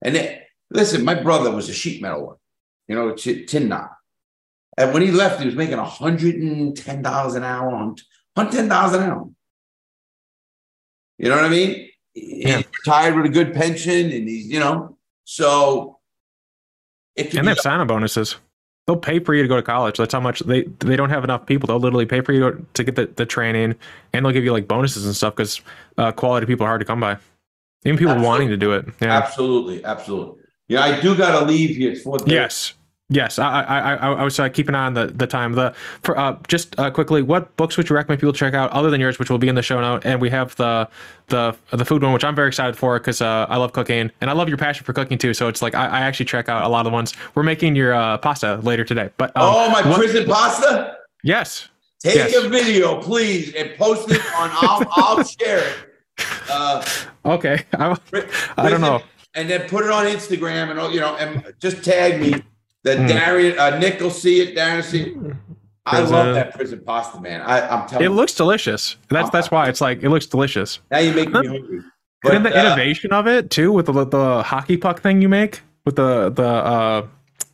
And 0.02 0.16
they, 0.16 0.42
listen, 0.72 1.06
my 1.06 1.14
brother 1.14 1.52
was 1.52 1.70
a 1.70 1.74
sheet 1.74 2.02
metal 2.02 2.26
worker, 2.26 2.40
you 2.88 2.96
know, 2.96 3.14
tin 3.14 3.70
knot. 3.70 3.92
And 4.76 4.94
when 4.94 5.04
he 5.04 5.12
left, 5.12 5.40
he 5.40 5.46
was 5.46 5.56
making 5.56 5.78
hundred 5.78 6.36
and 6.36 6.76
ten 6.76 7.02
dollars 7.04 7.36
an 7.36 7.44
hour 7.44 7.70
on 7.76 7.96
on 8.36 8.50
ten 8.50 8.68
dollars 8.70 8.96
an 8.96 9.04
hour. 9.04 9.30
You 11.20 11.30
know 11.30 11.36
what 11.36 11.46
I 11.46 11.50
mean? 11.50 11.90
Yeah. 12.16 12.58
He's 12.58 12.66
retired 12.80 13.16
with 13.18 13.26
a 13.26 13.30
good 13.30 13.54
pension, 13.54 14.12
and 14.12 14.28
he's 14.28 14.48
you 14.48 14.60
know 14.60 14.98
so. 15.26 16.00
It 17.16 17.36
And 17.36 17.46
they 17.46 17.52
have 17.52 17.60
sign-on 17.60 17.86
bonuses. 17.86 18.38
They'll 18.90 18.98
pay 18.98 19.20
for 19.20 19.36
you 19.36 19.44
to 19.44 19.48
go 19.48 19.56
to 19.56 19.62
college. 19.62 19.98
That's 19.98 20.12
how 20.12 20.20
much 20.20 20.40
they 20.40 20.64
they 20.80 20.96
don't 20.96 21.12
have 21.12 21.24
enough 21.24 21.46
people. 21.46 21.68
They'll 21.68 21.78
literally 21.80 22.08
pay 22.08 22.22
for 22.22 22.34
you 22.34 22.66
to, 22.74 22.84
get 22.84 22.96
the, 22.96 23.06
the 23.06 23.24
training, 23.24 23.76
and 24.14 24.26
they'll 24.26 24.34
give 24.34 24.44
you 24.44 24.52
like 24.52 24.68
bonuses 24.68 25.06
and 25.06 25.16
stuff 25.16 25.36
because 25.36 25.62
uh, 26.00 26.12
quality 26.12 26.48
people 26.48 26.66
are 26.66 26.70
hard 26.70 26.82
to 26.82 26.86
come 26.86 27.00
by. 27.00 27.16
Even 27.86 28.00
people 28.00 28.14
Absolutely. 28.14 28.26
wanting 28.28 28.48
to 28.50 28.58
do 28.58 28.74
it. 28.74 28.88
Yeah. 29.00 29.16
absolutely, 29.16 29.86
absolutely. 29.86 30.42
Yeah, 30.70 30.82
I 30.82 31.00
do 31.00 31.16
got 31.16 31.40
to 31.40 31.46
leave 31.46 31.76
here. 31.76 31.92
It's 31.92 32.02
four. 32.02 32.18
Yes. 32.26 32.74
Yes, 33.12 33.40
I 33.40 33.62
I 33.64 33.80
I, 33.96 34.12
I 34.12 34.24
was 34.24 34.40
uh, 34.40 34.50
keeping 34.50 34.76
on 34.76 34.94
the 34.94 35.08
the 35.08 35.26
time. 35.26 35.54
The 35.54 35.74
for 36.04 36.16
uh, 36.18 36.38
just 36.48 36.78
uh, 36.80 36.92
quickly, 36.92 37.24
what 37.24 37.56
books 37.58 37.76
would 37.76 37.90
you 37.90 37.96
recommend 37.96 38.20
people 38.22 38.34
check 38.34 38.54
out 38.54 38.70
other 38.72 38.92
than 38.92 39.02
yours, 39.02 39.18
which 39.18 39.32
will 39.32 39.40
be 39.40 39.48
in 39.48 39.56
the 39.56 39.64
show 39.64 39.82
note? 39.82 40.06
And 40.06 40.22
we 40.22 40.30
have 40.30 40.56
the 40.58 40.88
the 41.28 41.56
the 41.72 41.86
food 41.86 42.04
one, 42.04 42.14
which 42.14 42.24
I'm 42.24 42.36
very 42.36 42.50
excited 42.50 42.78
for 42.78 43.00
because 43.00 43.20
uh, 43.20 43.48
I 43.50 43.58
love 43.58 43.74
cooking 43.74 44.12
and 44.22 44.30
I 44.30 44.34
love 44.34 44.48
your 44.48 44.60
passion 44.60 44.86
for 44.86 44.94
cooking 44.94 45.18
too. 45.18 45.34
So 45.34 45.48
it's 45.48 45.64
like 45.64 45.74
I, 45.74 45.88
I 45.88 46.00
actually 46.02 46.28
check 46.28 46.50
out 46.50 46.64
a 46.64 46.68
lot 46.70 46.82
of 46.82 46.86
the 46.86 46.94
ones. 46.94 47.14
We're 47.34 47.42
making 47.42 47.76
your 47.76 47.94
uh, 47.96 48.20
pasta 48.20 48.58
later 48.58 48.84
today, 48.84 49.10
but 49.18 49.36
um, 49.36 49.42
oh, 49.56 49.70
my 49.72 49.82
what- 49.90 49.98
prison 49.98 50.28
pasta. 50.28 50.98
yes, 51.24 51.68
Take 52.02 52.16
Yes. 52.16 52.36
a 52.36 52.48
video, 52.48 53.02
please, 53.02 53.54
and 53.56 53.76
post 53.76 54.10
it 54.12 54.22
on. 54.38 54.50
I'll, 54.54 54.86
I'll 54.92 55.24
share 55.40 55.60
it. 55.68 55.76
Uh, 56.50 56.86
okay, 57.26 57.66
I, 57.74 57.98
I 58.56 58.70
don't 58.70 58.82
know. 58.82 59.02
And 59.34 59.50
then 59.50 59.68
put 59.68 59.84
it 59.84 59.90
on 59.92 60.06
Instagram 60.06 60.70
and 60.70 60.80
all, 60.80 60.92
you 60.92 61.00
know, 61.00 61.16
and 61.18 61.54
just 61.60 61.84
tag 61.84 62.22
me. 62.22 62.42
That 62.84 62.98
Mm. 63.00 63.08
Darian, 63.10 63.60
uh, 63.60 63.78
Nick 63.78 64.00
will 64.00 64.10
see 64.10 64.40
it. 64.42 64.56
Darren 64.56 64.84
see 64.84 65.02
it. 65.04 65.18
I 65.86 65.98
Prison. 66.00 66.16
love 66.16 66.36
that 66.36 66.54
prison 66.56 66.82
pasta, 66.86 67.20
man. 67.20 67.42
I, 67.42 67.68
I'm 67.68 67.88
telling 67.90 68.06
It 68.06 68.10
you. 68.10 68.16
looks 68.16 68.34
delicious. 68.36 68.96
That's 69.10 69.30
that's 69.32 69.50
why 69.52 69.68
it's 69.70 69.82
like 69.82 70.04
it 70.04 70.10
looks 70.10 70.28
delicious. 70.28 70.80
Now 70.92 71.00
you 71.00 71.14
make 71.14 71.30
me 71.30 71.34
hungry. 71.34 71.82
and 72.26 72.34
then 72.34 72.44
the 72.44 72.56
uh, 72.58 72.62
innovation 72.66 73.12
of 73.12 73.28
it 73.28 73.50
too, 73.50 73.72
with 73.72 73.88
the 73.88 74.06
the 74.06 74.44
hockey 74.44 74.78
puck 74.78 75.02
thing 75.02 75.22
you 75.22 75.28
make 75.30 75.62
with 75.86 75.96
the 75.96 76.30
the 76.30 76.44
uh 76.48 77.06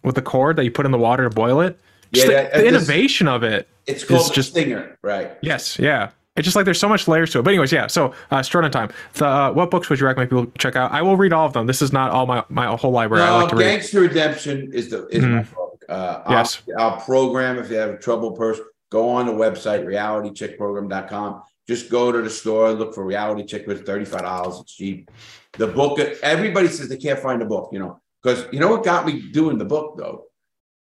with 0.03 0.15
the 0.15 0.21
cord 0.21 0.57
that 0.57 0.63
you 0.65 0.71
put 0.71 0.85
in 0.85 0.91
the 0.91 0.97
water 0.97 1.23
to 1.23 1.33
boil 1.33 1.61
it. 1.61 1.79
Just 2.11 2.27
Yeah, 2.27 2.29
the, 2.29 2.33
that- 2.43 2.53
the 2.53 2.57
that- 2.61 2.67
innovation 2.67 3.27
of 3.27 3.43
it. 3.43 3.67
it's 3.87 4.03
called 4.03 4.33
just- 4.33 4.49
stinger, 4.51 4.97
right? 5.01 5.31
Yes, 5.41 5.79
yeah. 5.79 6.09
It's 6.35 6.43
just 6.45 6.55
like 6.55 6.65
there's 6.65 6.79
so 6.79 6.89
much 6.89 7.07
layers 7.07 7.31
to 7.31 7.39
it. 7.39 7.43
But 7.43 7.51
anyways, 7.51 7.71
yeah. 7.71 7.87
So 7.87 8.13
uh, 8.29 8.43
straight 8.43 8.65
on 8.65 8.71
time. 8.71 8.91
The 9.13 9.25
uh, 9.25 9.51
what 9.53 9.71
books 9.71 9.89
would 9.89 9.99
you 9.99 10.05
recommend 10.05 10.29
people 10.29 10.47
check 10.57 10.75
out? 10.75 10.91
I 10.91 11.01
will 11.01 11.15
read 11.15 11.31
all 11.31 11.45
of 11.45 11.53
them. 11.53 11.65
This 11.65 11.81
is 11.81 11.93
not 11.93 12.11
all 12.11 12.25
my 12.25 12.43
my 12.49 12.75
whole 12.75 12.91
library. 12.91 13.23
I 13.23 13.29
No, 13.29 13.37
like 13.37 13.49
to 13.49 13.55
read. 13.55 13.63
Gangster 13.65 14.01
Redemption 14.01 14.71
is 14.73 14.89
the 14.89 15.07
is 15.07 15.23
my 15.23 15.43
book. 15.43 15.81
Uh, 15.87 16.21
Yes. 16.29 16.61
I'll 16.77 16.97
program 16.99 17.57
if 17.59 17.69
you 17.69 17.77
have 17.77 17.91
a 17.91 17.97
trouble 17.97 18.31
person. 18.31 18.65
Go 18.91 19.09
on 19.09 19.25
the 19.27 19.31
website 19.31 19.85
realitycheckprogram.com. 19.85 21.41
Just 21.67 21.89
go 21.89 22.11
to 22.11 22.21
the 22.21 22.29
store, 22.29 22.71
look 22.73 22.93
for 22.93 23.03
Reality 23.03 23.43
Check 23.43 23.65
with 23.65 23.85
thirty 23.85 24.05
five 24.05 24.21
dollars. 24.21 24.59
It's 24.61 24.75
cheap. 24.75 25.09
The 25.53 25.67
book. 25.67 25.99
Everybody 26.21 26.67
says 26.67 26.89
they 26.89 26.97
can't 26.97 27.19
find 27.19 27.41
the 27.41 27.45
book. 27.45 27.69
You 27.71 27.79
know, 27.79 27.99
because 28.21 28.45
you 28.51 28.59
know 28.59 28.69
what 28.69 28.83
got 28.83 29.05
me 29.05 29.31
doing 29.31 29.57
the 29.57 29.65
book 29.65 29.97
though. 29.97 30.25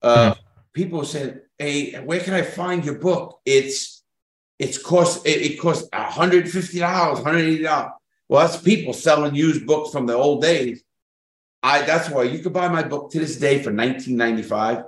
Uh, 0.02 0.36
People 0.72 1.04
said, 1.04 1.42
"Hey, 1.58 1.96
where 2.00 2.20
can 2.20 2.34
I 2.34 2.44
find 2.44 2.86
your 2.86 3.00
book?" 3.00 3.40
It's 3.46 3.99
it's 4.60 4.78
cost 4.78 5.26
it, 5.26 5.42
it 5.42 5.60
costs 5.60 5.88
one 5.92 6.04
hundred 6.04 6.50
fifty 6.50 6.80
dollars, 6.80 7.20
one 7.22 7.34
hundred 7.34 7.46
eighty 7.48 7.64
dollars. 7.64 7.92
Well, 8.28 8.46
that's 8.48 8.62
people 8.62 8.94
selling 8.94 9.34
used 9.34 9.66
books 9.66 9.92
from 9.92 10.06
the 10.06 10.14
old 10.16 10.42
days. 10.42 10.84
I 11.64 11.82
that's 11.84 12.10
why 12.10 12.24
you 12.24 12.40
could 12.40 12.54
buy 12.54 12.68
my 12.68 12.84
book 12.84 13.12
to 13.12 13.20
this 13.20 13.38
day 13.38 13.56
for 13.64 13.72
1995. 13.74 14.84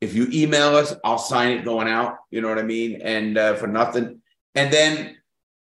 If 0.00 0.14
you 0.14 0.28
email 0.32 0.74
us, 0.76 0.94
I'll 1.04 1.18
sign 1.18 1.58
it 1.58 1.64
going 1.64 1.86
out. 1.88 2.16
You 2.30 2.40
know 2.40 2.48
what 2.48 2.58
I 2.58 2.62
mean? 2.62 3.00
And 3.02 3.36
uh, 3.36 3.54
for 3.56 3.66
nothing. 3.66 4.22
And 4.54 4.72
then 4.72 5.16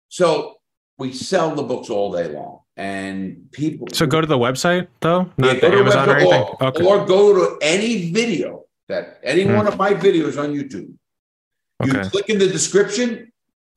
so 0.08 0.56
we 0.98 1.12
sell 1.12 1.54
the 1.54 1.62
books 1.62 1.88
all 1.90 2.12
day 2.12 2.28
long. 2.28 2.60
And 2.76 3.50
people 3.50 3.88
So 3.92 4.06
go 4.06 4.20
to 4.20 4.26
the 4.26 4.38
website 4.38 4.86
though, 5.00 5.22
Yeah, 5.38 5.52
not 5.52 5.60
go 5.60 5.70
to 5.70 5.76
Amazon 5.78 6.08
or 6.10 6.12
website 6.14 6.20
anything. 6.20 6.42
or, 6.42 6.64
Okay. 6.68 6.84
or 6.84 7.06
go 7.06 7.34
to 7.34 7.58
any 7.62 8.12
video 8.12 8.64
that 8.88 9.18
any 9.24 9.42
Hmm. 9.44 9.54
one 9.54 9.66
of 9.66 9.76
my 9.78 9.94
videos 9.94 10.38
on 10.42 10.52
YouTube. 10.54 10.92
You 11.84 11.92
Okay. 11.98 12.08
click 12.10 12.28
in 12.28 12.38
the 12.38 12.46
description, 12.48 13.27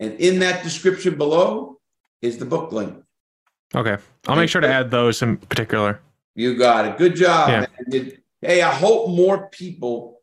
and 0.02 0.20
in 0.20 0.40
that 0.40 0.64
description 0.64 1.18
below, 1.18 1.80
is 2.22 2.38
the 2.38 2.46
book 2.46 2.72
link. 2.72 3.02
Okay, 3.74 3.98
I'll 4.28 4.36
make 4.36 4.50
sure 4.50 4.60
to 4.60 4.68
add 4.68 4.92
those 4.92 5.22
in 5.22 5.38
particular. 5.38 6.02
You 6.36 6.58
got 6.58 6.86
it. 6.86 6.98
Good 6.98 7.16
job. 7.16 7.68
Yeah. 7.90 8.02
Hey, 8.42 8.62
I 8.62 8.74
hope 8.74 9.10
more 9.10 9.48
people 9.50 10.22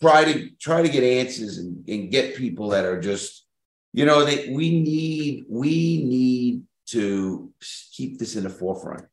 try 0.00 0.24
to 0.30 0.50
try 0.60 0.82
to 0.82 0.88
get 0.88 1.02
answers 1.02 1.58
and, 1.58 1.88
and 1.88 2.10
get 2.10 2.36
people 2.36 2.68
that 2.68 2.84
are 2.84 3.00
just, 3.00 3.46
you 3.92 4.04
know, 4.04 4.24
that 4.24 4.48
we 4.50 4.80
need 4.82 5.46
we 5.48 6.04
need 6.04 6.62
to 6.88 7.52
keep 7.92 8.18
this 8.18 8.36
in 8.36 8.44
the 8.44 8.50
forefront. 8.50 9.06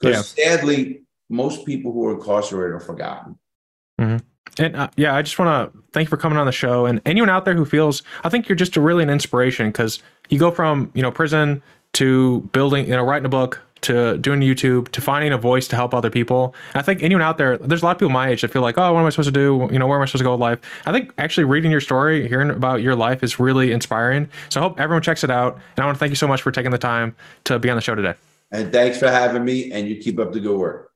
Because 0.00 0.28
sadly, 0.28 1.02
most 1.28 1.64
people 1.64 1.92
who 1.92 2.06
are 2.08 2.14
incarcerated 2.14 2.74
are 2.74 2.80
forgotten. 2.80 3.38
Mm-hmm. 4.00 4.26
And 4.58 4.76
uh, 4.76 4.88
yeah, 4.96 5.14
I 5.14 5.22
just 5.22 5.38
want 5.38 5.72
to 5.72 5.78
thank 5.92 6.06
you 6.06 6.10
for 6.10 6.16
coming 6.16 6.38
on 6.38 6.46
the 6.46 6.52
show. 6.52 6.86
And 6.86 7.00
anyone 7.06 7.30
out 7.30 7.44
there 7.44 7.54
who 7.54 7.64
feels, 7.64 8.02
I 8.24 8.28
think 8.28 8.48
you're 8.48 8.56
just 8.56 8.76
a 8.76 8.80
really 8.80 9.02
an 9.02 9.10
inspiration 9.10 9.68
because 9.68 10.02
you 10.28 10.38
go 10.38 10.50
from 10.50 10.90
you 10.94 11.02
know 11.02 11.10
prison 11.10 11.62
to 11.94 12.40
building, 12.52 12.86
you 12.86 12.92
know, 12.92 13.02
writing 13.02 13.26
a 13.26 13.30
book 13.30 13.60
to 13.82 14.16
doing 14.18 14.40
YouTube 14.40 14.88
to 14.92 15.00
finding 15.00 15.32
a 15.32 15.38
voice 15.38 15.68
to 15.68 15.76
help 15.76 15.92
other 15.92 16.10
people. 16.10 16.54
And 16.72 16.80
I 16.80 16.82
think 16.82 17.02
anyone 17.02 17.22
out 17.22 17.36
there, 17.36 17.58
there's 17.58 17.82
a 17.82 17.84
lot 17.84 17.92
of 17.92 17.98
people 17.98 18.10
my 18.10 18.28
age 18.28 18.42
that 18.42 18.50
feel 18.50 18.62
like, 18.62 18.78
oh, 18.78 18.92
what 18.92 19.00
am 19.00 19.06
I 19.06 19.10
supposed 19.10 19.26
to 19.26 19.32
do? 19.32 19.68
You 19.72 19.78
know, 19.78 19.86
where 19.86 19.98
am 19.98 20.02
I 20.02 20.06
supposed 20.06 20.20
to 20.20 20.24
go 20.24 20.32
with 20.32 20.40
life? 20.40 20.60
I 20.86 20.92
think 20.92 21.12
actually 21.18 21.44
reading 21.44 21.70
your 21.70 21.80
story, 21.80 22.26
hearing 22.28 22.50
about 22.50 22.80
your 22.80 22.94
life 22.94 23.22
is 23.22 23.38
really 23.38 23.72
inspiring. 23.72 24.28
So 24.48 24.60
I 24.60 24.62
hope 24.62 24.80
everyone 24.80 25.02
checks 25.02 25.24
it 25.24 25.30
out. 25.30 25.54
And 25.76 25.82
I 25.82 25.86
want 25.86 25.96
to 25.96 25.98
thank 25.98 26.10
you 26.10 26.16
so 26.16 26.28
much 26.28 26.42
for 26.42 26.52
taking 26.52 26.70
the 26.70 26.78
time 26.78 27.14
to 27.44 27.58
be 27.58 27.68
on 27.68 27.76
the 27.76 27.82
show 27.82 27.94
today. 27.94 28.14
And 28.50 28.72
thanks 28.72 28.98
for 28.98 29.08
having 29.08 29.44
me. 29.44 29.72
And 29.72 29.88
you 29.88 29.96
keep 29.96 30.18
up 30.18 30.32
the 30.32 30.40
good 30.40 30.56
work. 30.56 30.91